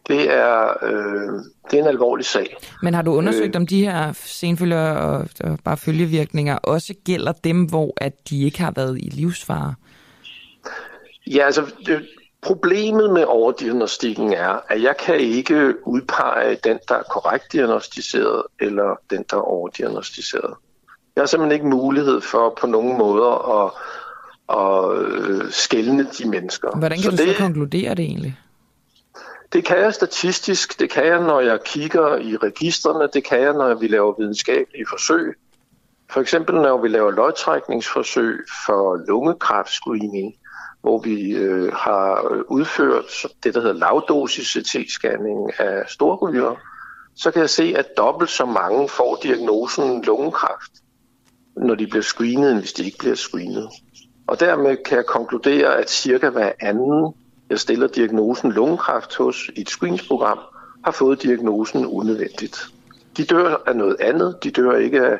det 0.07 0.33
er, 0.33 0.73
øh, 0.83 1.39
det 1.71 1.79
er 1.79 1.81
en 1.81 1.87
alvorlig 1.87 2.25
sag. 2.25 2.55
Men 2.81 2.93
har 2.93 3.01
du 3.01 3.13
undersøgt, 3.13 3.55
Øh. 3.55 3.59
om 3.61 3.67
de 3.67 3.83
her 3.85 4.13
senfølger 4.25 4.91
og, 4.91 5.27
og 5.43 5.59
bare 5.63 5.77
følgevirkninger 5.77 6.55
også 6.55 6.93
gælder 7.05 7.31
dem, 7.31 7.63
hvor 7.65 7.93
at 7.97 8.29
de 8.29 8.43
ikke 8.43 8.61
har 8.61 8.71
været 8.75 8.97
i 8.97 9.09
livsfare? 9.09 9.73
Ja, 11.27 11.45
altså 11.45 11.65
det, 11.85 12.07
problemet 12.41 13.13
med 13.13 13.23
overdiagnostikken 13.23 14.33
er, 14.33 14.59
at 14.69 14.83
jeg 14.83 14.95
kan 15.05 15.15
ikke 15.15 15.87
udpege 15.87 16.57
den, 16.63 16.79
der 16.87 16.95
er 16.95 17.03
korrekt 17.03 17.51
diagnostiseret, 17.51 18.43
eller 18.59 18.95
den, 19.09 19.25
der 19.29 19.37
er 19.37 19.41
overdiagnostiseret. 19.41 20.53
Jeg 21.15 21.21
har 21.21 21.25
simpelthen 21.25 21.51
ikke 21.51 21.67
mulighed 21.67 22.21
for 22.21 22.57
på 22.61 22.67
nogen 22.67 22.97
måder 22.97 23.61
at, 23.63 23.71
at 24.59 25.05
øh, 25.05 25.51
skælne 25.51 26.07
de 26.17 26.29
mennesker. 26.29 26.77
Hvordan 26.77 26.97
kan 26.97 27.03
så 27.03 27.11
du 27.11 27.17
det, 27.17 27.35
så 27.35 27.41
konkludere 27.43 27.95
det 27.95 28.05
egentlig? 28.05 28.37
Det 29.53 29.65
kan 29.65 29.77
jeg 29.77 29.93
statistisk, 29.93 30.79
det 30.79 30.89
kan 30.89 31.05
jeg, 31.05 31.19
når 31.19 31.39
jeg 31.39 31.63
kigger 31.65 32.17
i 32.17 32.37
registrene, 32.37 33.09
det 33.13 33.23
kan 33.23 33.41
jeg, 33.41 33.53
når 33.53 33.75
vi 33.75 33.87
laver 33.87 34.15
videnskabelige 34.19 34.85
forsøg. 34.89 35.35
For 36.09 36.21
eksempel 36.21 36.55
når 36.55 36.81
vi 36.81 36.87
laver 36.87 37.11
lodtrækningsforsøg 37.11 38.45
for 38.65 39.05
lungekræftscreening, 39.07 40.35
hvor 40.81 41.01
vi 41.01 41.31
øh, 41.31 41.73
har 41.73 42.21
udført 42.47 43.25
det, 43.43 43.53
der 43.53 43.61
hedder 43.61 43.75
lavdosis 43.75 44.47
CT-scanning 44.47 45.59
af 45.59 45.83
storrygere, 45.87 46.55
så 47.15 47.31
kan 47.31 47.41
jeg 47.41 47.49
se, 47.49 47.73
at 47.77 47.97
dobbelt 47.97 48.29
så 48.29 48.45
mange 48.45 48.89
får 48.89 49.19
diagnosen 49.23 50.01
lungekræft, 50.03 50.71
når 51.57 51.75
de 51.75 51.87
bliver 51.87 52.03
screenet, 52.03 52.51
end 52.51 52.59
hvis 52.59 52.73
de 52.73 52.85
ikke 52.85 52.97
bliver 52.97 53.15
screenet. 53.15 53.69
Og 54.27 54.39
dermed 54.39 54.77
kan 54.85 54.97
jeg 54.97 55.05
konkludere, 55.05 55.77
at 55.77 55.89
cirka 55.89 56.29
hver 56.29 56.51
anden, 56.59 57.13
jeg 57.53 57.59
stiller 57.59 57.87
diagnosen 57.87 58.51
lungekræft 58.51 59.15
hos 59.15 59.51
i 59.55 59.61
et 59.61 59.69
screeningsprogram, 59.69 60.39
har 60.83 60.91
fået 60.91 61.23
diagnosen 61.23 61.85
unødvendigt. 61.85 62.67
De 63.17 63.23
dør 63.23 63.55
af 63.65 63.75
noget 63.75 63.95
andet. 63.99 64.43
De 64.43 64.51
dør 64.51 64.75
ikke 64.75 65.01
af 65.01 65.19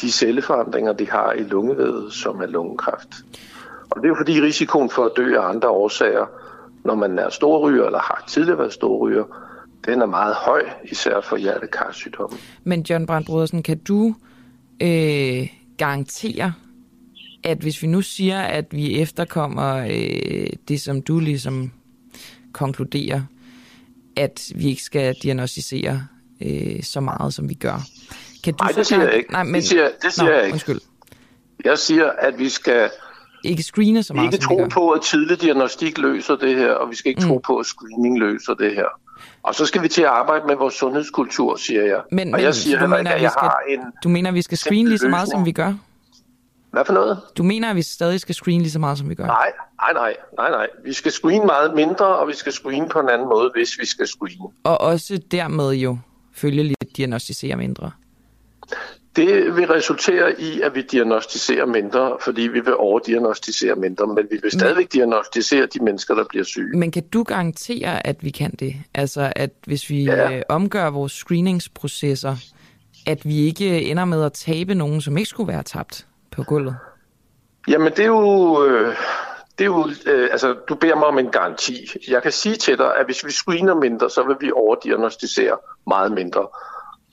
de 0.00 0.10
celleforandringer, 0.10 0.92
de 0.92 1.10
har 1.10 1.32
i 1.32 1.42
lungevævet, 1.42 2.12
som 2.12 2.40
er 2.40 2.46
lungekræft. 2.46 3.08
Og 3.90 3.96
det 3.96 4.04
er 4.04 4.08
jo 4.08 4.14
fordi 4.14 4.40
risikoen 4.40 4.90
for 4.90 5.04
at 5.04 5.12
dø 5.16 5.36
af 5.38 5.48
andre 5.48 5.68
årsager, 5.68 6.26
når 6.84 6.94
man 6.94 7.18
er 7.18 7.28
storryger 7.28 7.84
eller 7.86 7.98
har 7.98 8.24
tidligere 8.28 8.58
været 8.58 8.72
storryger, 8.72 9.24
den 9.86 10.02
er 10.02 10.06
meget 10.06 10.34
høj, 10.34 10.62
især 10.84 11.20
for 11.20 11.36
hjertekarsygdomme. 11.36 12.36
Men 12.64 12.80
John 12.90 13.06
Brandt 13.06 13.26
Brodersen, 13.26 13.62
kan 13.62 13.78
du 13.78 14.14
øh, 14.82 15.48
garantere, 15.78 16.52
at 17.44 17.58
hvis 17.58 17.82
vi 17.82 17.86
nu 17.86 18.02
siger, 18.02 18.40
at 18.40 18.64
vi 18.70 19.00
efterkommer 19.00 19.76
øh, 19.90 20.46
det, 20.68 20.80
som 20.80 21.02
du 21.02 21.18
ligesom 21.20 21.72
konkluderer, 22.52 23.20
at 24.16 24.52
vi 24.54 24.68
ikke 24.68 24.82
skal 24.82 25.14
diagnostisere 25.22 26.06
øh, 26.42 26.82
så 26.82 27.00
meget, 27.00 27.34
som 27.34 27.48
vi 27.48 27.54
gør. 27.54 27.80
Kan 28.44 28.54
du 28.54 28.64
Nej, 28.64 28.72
det 28.72 28.86
siger 28.86 29.02
jeg 29.02 29.14
ikke. 29.14 29.32
Nej, 29.32 29.42
men... 29.42 29.54
Det 29.54 29.64
siger, 29.64 29.88
det 30.02 30.12
siger 30.12 30.24
Nå, 30.26 30.30
jeg 30.32 30.42
ikke. 30.44 30.52
Undskyld. 30.52 30.80
Jeg 31.64 31.78
siger, 31.78 32.10
at 32.18 32.38
vi 32.38 32.48
skal 32.48 32.90
Ikke 33.44 33.62
screene 33.62 34.02
så 34.02 34.14
meget, 34.14 34.26
ikke 34.26 34.36
vi 34.36 34.42
tro 34.42 34.56
gør. 34.56 34.68
på, 34.68 34.90
at 34.90 35.02
tidlig 35.02 35.40
diagnostik 35.40 35.98
løser 35.98 36.36
det 36.36 36.56
her, 36.56 36.72
og 36.72 36.90
vi 36.90 36.96
skal 36.96 37.08
ikke 37.08 37.22
Mm. 37.22 37.28
tro 37.28 37.38
på, 37.38 37.56
at 37.58 37.66
screening 37.66 38.18
løser 38.18 38.54
det 38.54 38.74
her. 38.74 38.86
Og 39.42 39.54
så 39.54 39.66
skal 39.66 39.82
vi 39.82 39.88
til 39.88 40.02
at 40.02 40.08
arbejde 40.08 40.46
med 40.46 40.56
vores 40.56 40.74
sundhedskultur, 40.74 41.56
siger 41.56 41.82
jeg. 41.82 42.00
Men, 42.12 42.28
og 42.34 42.38
men 42.38 42.44
jeg 42.44 42.54
siger 42.54 42.76
så 42.76 42.78
du 42.78 42.80
heller 42.80 42.96
mener, 42.96 43.10
ikke, 43.10 43.16
at 43.16 43.22
jeg 43.22 43.30
skal, 43.30 43.40
har 43.48 43.58
en... 43.68 43.80
du 44.04 44.08
mener, 44.08 44.30
at 44.30 44.34
vi 44.34 44.42
skal 44.42 44.58
screene 44.58 44.88
lige 44.88 44.98
så 44.98 45.08
meget, 45.08 45.28
som 45.28 45.44
vi 45.46 45.52
gør? 45.52 45.74
Hvad 46.74 46.84
for 46.84 46.92
noget? 46.92 47.18
Du 47.38 47.42
mener, 47.42 47.70
at 47.70 47.76
vi 47.76 47.82
stadig 47.82 48.20
skal 48.20 48.34
screene 48.34 48.62
lige 48.62 48.72
så 48.72 48.78
meget, 48.78 48.98
som 48.98 49.08
vi 49.10 49.14
gør? 49.14 49.26
Nej, 49.26 49.52
nej, 49.80 49.92
nej, 49.92 50.16
nej, 50.38 50.50
nej. 50.50 50.66
Vi 50.84 50.92
skal 50.92 51.12
screene 51.12 51.46
meget 51.46 51.74
mindre, 51.74 52.06
og 52.06 52.28
vi 52.28 52.34
skal 52.34 52.52
screene 52.52 52.88
på 52.88 53.00
en 53.00 53.08
anden 53.08 53.28
måde, 53.28 53.50
hvis 53.54 53.78
vi 53.80 53.86
skal 53.86 54.06
screene. 54.06 54.48
Og 54.64 54.80
også 54.80 55.20
dermed 55.30 55.70
jo 55.70 55.98
følgeligt 56.34 56.96
diagnostisere 56.96 57.56
mindre. 57.56 57.90
Det 59.16 59.56
vil 59.56 59.66
resultere 59.66 60.40
i, 60.40 60.60
at 60.60 60.74
vi 60.74 60.82
diagnostiserer 60.82 61.66
mindre, 61.66 62.16
fordi 62.20 62.42
vi 62.42 62.60
vil 62.60 62.76
overdiagnostisere 62.76 63.74
mindre, 63.74 64.06
men 64.06 64.26
vi 64.30 64.38
vil 64.42 64.50
stadigvæk 64.50 64.92
diagnostisere 64.92 65.66
de 65.74 65.84
mennesker, 65.84 66.14
der 66.14 66.24
bliver 66.28 66.44
syge. 66.44 66.78
Men 66.78 66.90
kan 66.90 67.02
du 67.12 67.22
garantere, 67.22 68.06
at 68.06 68.24
vi 68.24 68.30
kan 68.30 68.50
det? 68.50 68.74
Altså, 68.94 69.32
at 69.36 69.50
hvis 69.66 69.90
vi 69.90 70.04
Ja. 70.04 70.14
ja. 70.14 70.36
øh, 70.36 70.42
omgør 70.48 70.90
vores 70.90 71.12
screeningsprocesser, 71.12 72.36
at 73.06 73.26
vi 73.28 73.36
ikke 73.38 73.82
ender 73.82 74.04
med 74.04 74.24
at 74.24 74.32
tabe 74.32 74.74
nogen, 74.74 75.00
som 75.00 75.16
ikke 75.18 75.28
skulle 75.28 75.52
være 75.52 75.62
tabt 75.62 76.06
på 76.36 76.42
gulvet? 76.42 76.76
Jamen, 77.68 77.92
det 77.92 77.98
er 77.98 78.06
jo... 78.06 78.64
Øh, 78.64 78.96
det 79.58 79.64
er 79.64 79.68
jo 79.68 79.88
øh, 80.06 80.28
altså, 80.32 80.56
du 80.68 80.74
beder 80.74 80.94
mig 80.94 81.06
om 81.06 81.18
en 81.18 81.30
garanti. 81.30 81.86
Jeg 82.08 82.22
kan 82.22 82.32
sige 82.32 82.56
til 82.56 82.78
dig, 82.78 82.96
at 82.96 83.04
hvis 83.04 83.24
vi 83.24 83.30
screener 83.30 83.74
mindre, 83.74 84.10
så 84.10 84.22
vil 84.22 84.36
vi 84.40 84.52
overdiagnostisere 84.52 85.58
meget 85.86 86.12
mindre. 86.12 86.46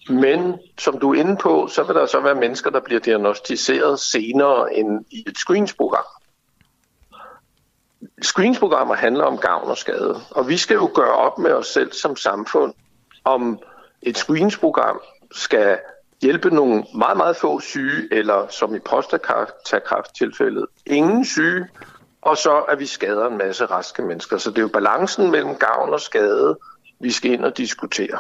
Men 0.10 0.60
som 0.78 1.00
du 1.00 1.14
er 1.14 1.20
inde 1.20 1.38
på, 1.38 1.68
så 1.68 1.84
vil 1.84 1.96
der 1.96 2.06
så 2.06 2.20
være 2.20 2.36
mennesker, 2.36 2.70
der 2.70 2.80
bliver 2.80 3.00
diagnostiseret 3.00 4.00
senere 4.00 4.74
end 4.74 5.06
i 5.12 5.24
et 5.28 5.38
screeningsprogram. 5.38 6.04
Screeningsprogrammer 8.22 8.96
handler 8.96 9.24
om 9.24 9.38
gavn 9.38 9.70
og 9.70 9.78
skade, 9.78 10.20
og 10.32 10.48
vi 10.48 10.58
skal 10.58 10.74
jo 10.74 10.90
gøre 10.96 11.14
op 11.14 11.38
med 11.38 11.52
os 11.52 11.68
selv 11.68 11.94
som 11.94 12.16
samfund, 12.16 12.74
om 13.24 13.60
et 14.02 14.18
screeningsprogram 14.18 15.02
skal 15.32 15.80
hjælpe 16.22 16.50
nogle 16.50 16.84
meget, 16.96 17.18
meget 17.18 17.36
få 17.36 17.60
syge, 17.60 18.14
eller 18.14 18.48
som 18.50 18.76
i 18.76 18.80
prostatakræfttilfældet, 18.80 20.66
ingen 20.86 21.26
syge, 21.26 21.68
og 22.22 22.38
så 22.38 22.58
at 22.58 22.80
vi 22.80 22.86
skader 22.86 23.28
en 23.28 23.38
masse 23.38 23.66
raske 23.66 24.02
mennesker. 24.02 24.38
Så 24.38 24.50
det 24.50 24.58
er 24.58 24.62
jo 24.62 24.68
balancen 24.68 25.32
mellem 25.32 25.56
gavn 25.56 25.94
og 25.94 26.02
skade, 26.02 26.58
vi 27.00 27.12
skal 27.12 27.32
ind 27.32 27.46
og 27.46 27.58
diskutere. 27.58 28.20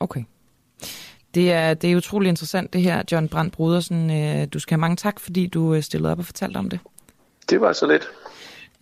Okay. 0.00 0.24
Det 1.34 1.52
er, 1.52 1.74
det 1.74 1.92
er 1.92 1.96
utrolig 1.96 2.28
interessant 2.28 2.72
det 2.72 2.82
her, 2.82 3.02
John 3.12 3.28
Brandt 3.28 3.52
Brodersen. 3.54 4.10
Øh, 4.10 4.46
Du 4.52 4.58
skal 4.58 4.74
have 4.74 4.80
mange 4.80 4.96
tak, 4.96 5.20
fordi 5.20 5.46
du 5.46 5.74
øh, 5.74 5.82
stillede 5.82 6.12
op 6.12 6.18
og 6.18 6.24
fortalte 6.24 6.56
om 6.56 6.70
det. 6.70 6.80
Det 7.50 7.60
var 7.60 7.72
så 7.72 7.86
lidt. 7.86 8.10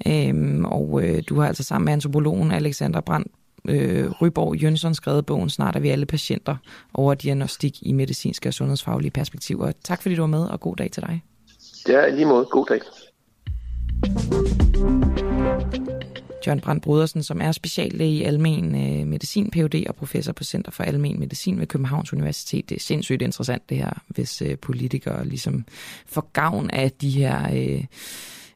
Øhm, 0.07 0.65
og 0.65 1.01
øh, 1.05 1.23
du 1.29 1.41
har 1.41 1.49
altså 1.49 1.63
sammen 1.63 1.85
med 1.85 1.93
antropologen 1.93 2.53
Alexander 2.53 3.01
Brandt 3.01 3.33
øh, 3.69 4.11
Ryborg 4.23 4.57
Jønsson 4.57 4.95
skrevet 4.95 5.27
bogen 5.27 5.51
Snart 5.51 5.77
er 5.77 5.81
vi 5.81 5.89
alle 5.89 6.07
patienter 6.07 6.57
over 6.95 7.15
diagnostik 7.15 7.83
i 7.83 7.93
medicinske 7.93 8.49
og 8.49 8.55
sundhedsfaglige 8.55 9.11
perspektiver. 9.11 9.73
Tak 9.85 10.03
fordi 10.03 10.15
du 10.15 10.23
var 10.23 10.27
med, 10.27 10.45
og 10.45 10.61
god 10.61 10.77
dag 10.77 10.91
til 10.91 11.03
dig. 11.03 11.23
Ja, 11.89 12.09
lige 12.09 12.27
måde. 12.27 12.45
God 12.45 12.67
dag. 12.67 12.81
John 16.47 16.61
Brandt 16.61 16.83
Brodersen, 16.83 17.23
som 17.23 17.41
er 17.41 17.53
speciallæge 17.53 18.13
i 18.13 18.23
almen 18.23 18.75
øh, 18.75 19.07
medicin, 19.07 19.51
Ph.D. 19.51 19.85
og 19.89 19.95
professor 19.95 20.33
på 20.33 20.45
Center 20.45 20.71
for 20.71 20.85
Almen 20.85 21.21
Medicin 21.21 21.61
ved 21.61 21.67
Københavns 21.67 22.13
Universitet. 22.13 22.69
Det 22.69 22.77
er 22.77 22.81
sindssygt 22.81 23.23
interessant 23.23 23.71
det 23.71 23.77
her, 23.77 24.03
hvis 24.09 24.43
øh, 24.43 24.59
politikere 24.59 25.27
ligesom 25.27 25.65
får 26.07 26.31
gavn 26.33 26.71
af 26.71 26.93
de 26.93 27.11
her... 27.11 27.49
Øh, 27.55 27.85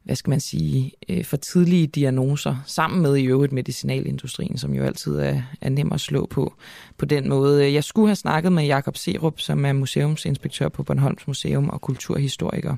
hvad 0.08 0.16
skal 0.16 0.30
man 0.30 0.40
sige, 0.40 0.92
øh, 1.08 1.24
for 1.24 1.36
tidlige 1.36 1.86
diagnoser, 1.86 2.56
sammen 2.66 3.02
med 3.02 3.16
i 3.16 3.24
øvrigt 3.24 3.52
medicinalindustrien, 3.52 4.58
som 4.58 4.74
jo 4.74 4.82
altid 4.82 5.16
er, 5.16 5.42
er 5.60 5.68
nem 5.68 5.92
at 5.92 6.00
slå 6.00 6.26
på 6.26 6.54
på 6.98 7.04
den 7.06 7.28
måde. 7.28 7.72
Jeg 7.72 7.84
skulle 7.84 8.08
have 8.08 8.16
snakket 8.16 8.52
med 8.52 8.64
Jakob 8.64 8.96
Serup, 8.96 9.40
som 9.40 9.64
er 9.64 9.72
museumsinspektør 9.72 10.68
på 10.68 10.82
Bornholms 10.82 11.26
Museum 11.26 11.68
og 11.68 11.80
kulturhistoriker, 11.80 12.76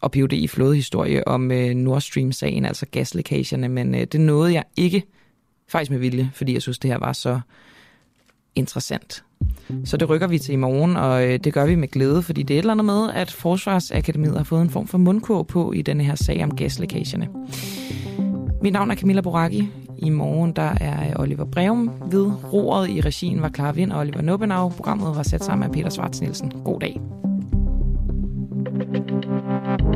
og 0.00 0.10
Ph.D. 0.10 0.32
i 0.32 0.48
flådehistorie 0.48 1.28
om 1.28 1.52
øh, 1.52 1.74
Nord 1.74 2.00
Stream-sagen, 2.00 2.64
altså 2.64 2.86
gaslækagerne, 2.86 3.68
men 3.68 3.94
øh, 3.94 4.04
det 4.04 4.20
nåede 4.20 4.52
jeg 4.52 4.64
ikke, 4.76 5.02
faktisk 5.68 5.90
med 5.90 5.98
vilje, 5.98 6.30
fordi 6.34 6.52
jeg 6.52 6.62
synes, 6.62 6.78
det 6.78 6.90
her 6.90 6.98
var 6.98 7.12
så 7.12 7.40
interessant. 8.54 9.24
Så 9.84 9.96
det 9.96 10.08
rykker 10.08 10.26
vi 10.26 10.38
til 10.38 10.52
i 10.52 10.56
morgen, 10.56 10.96
og 10.96 11.26
øh, 11.26 11.38
det 11.44 11.52
gør 11.52 11.66
vi 11.66 11.74
med 11.74 11.88
glæde, 11.88 12.22
fordi 12.22 12.42
det 12.42 12.54
er 12.54 12.58
et 12.58 12.62
eller 12.62 12.72
andet 12.72 12.84
med, 12.84 13.10
at 13.14 13.30
Forsvarsakademiet 13.30 14.36
har 14.36 14.44
fået 14.44 14.62
en 14.62 14.70
form 14.70 14.86
for 14.86 14.98
mundkurv 14.98 15.44
på 15.46 15.72
i 15.72 15.82
denne 15.82 16.04
her 16.04 16.14
sag 16.14 16.44
om 16.44 16.56
gaslækagerne. 16.56 17.28
Mit 18.62 18.72
navn 18.72 18.90
er 18.90 18.94
Camilla 18.94 19.20
Boraki. 19.20 19.68
I 19.98 20.10
morgen 20.10 20.52
der 20.52 20.72
er 20.80 21.08
øh, 21.08 21.20
Oliver 21.22 21.44
Breum 21.44 21.90
ved 22.10 22.32
roret 22.52 22.90
i 22.90 23.00
regien 23.00 23.42
var 23.42 23.48
Klar 23.48 23.72
Vind 23.72 23.92
og 23.92 24.00
Oliver 24.00 24.22
Nobenau. 24.22 24.68
Programmet 24.68 25.16
var 25.16 25.22
sat 25.22 25.44
sammen 25.44 25.64
af 25.64 25.72
Peter 25.72 25.90
Svarts 25.90 26.20
Nielsen. 26.20 26.52
God 26.64 26.80
dag. 26.80 27.00
thank 28.94 29.80
you 29.80 29.93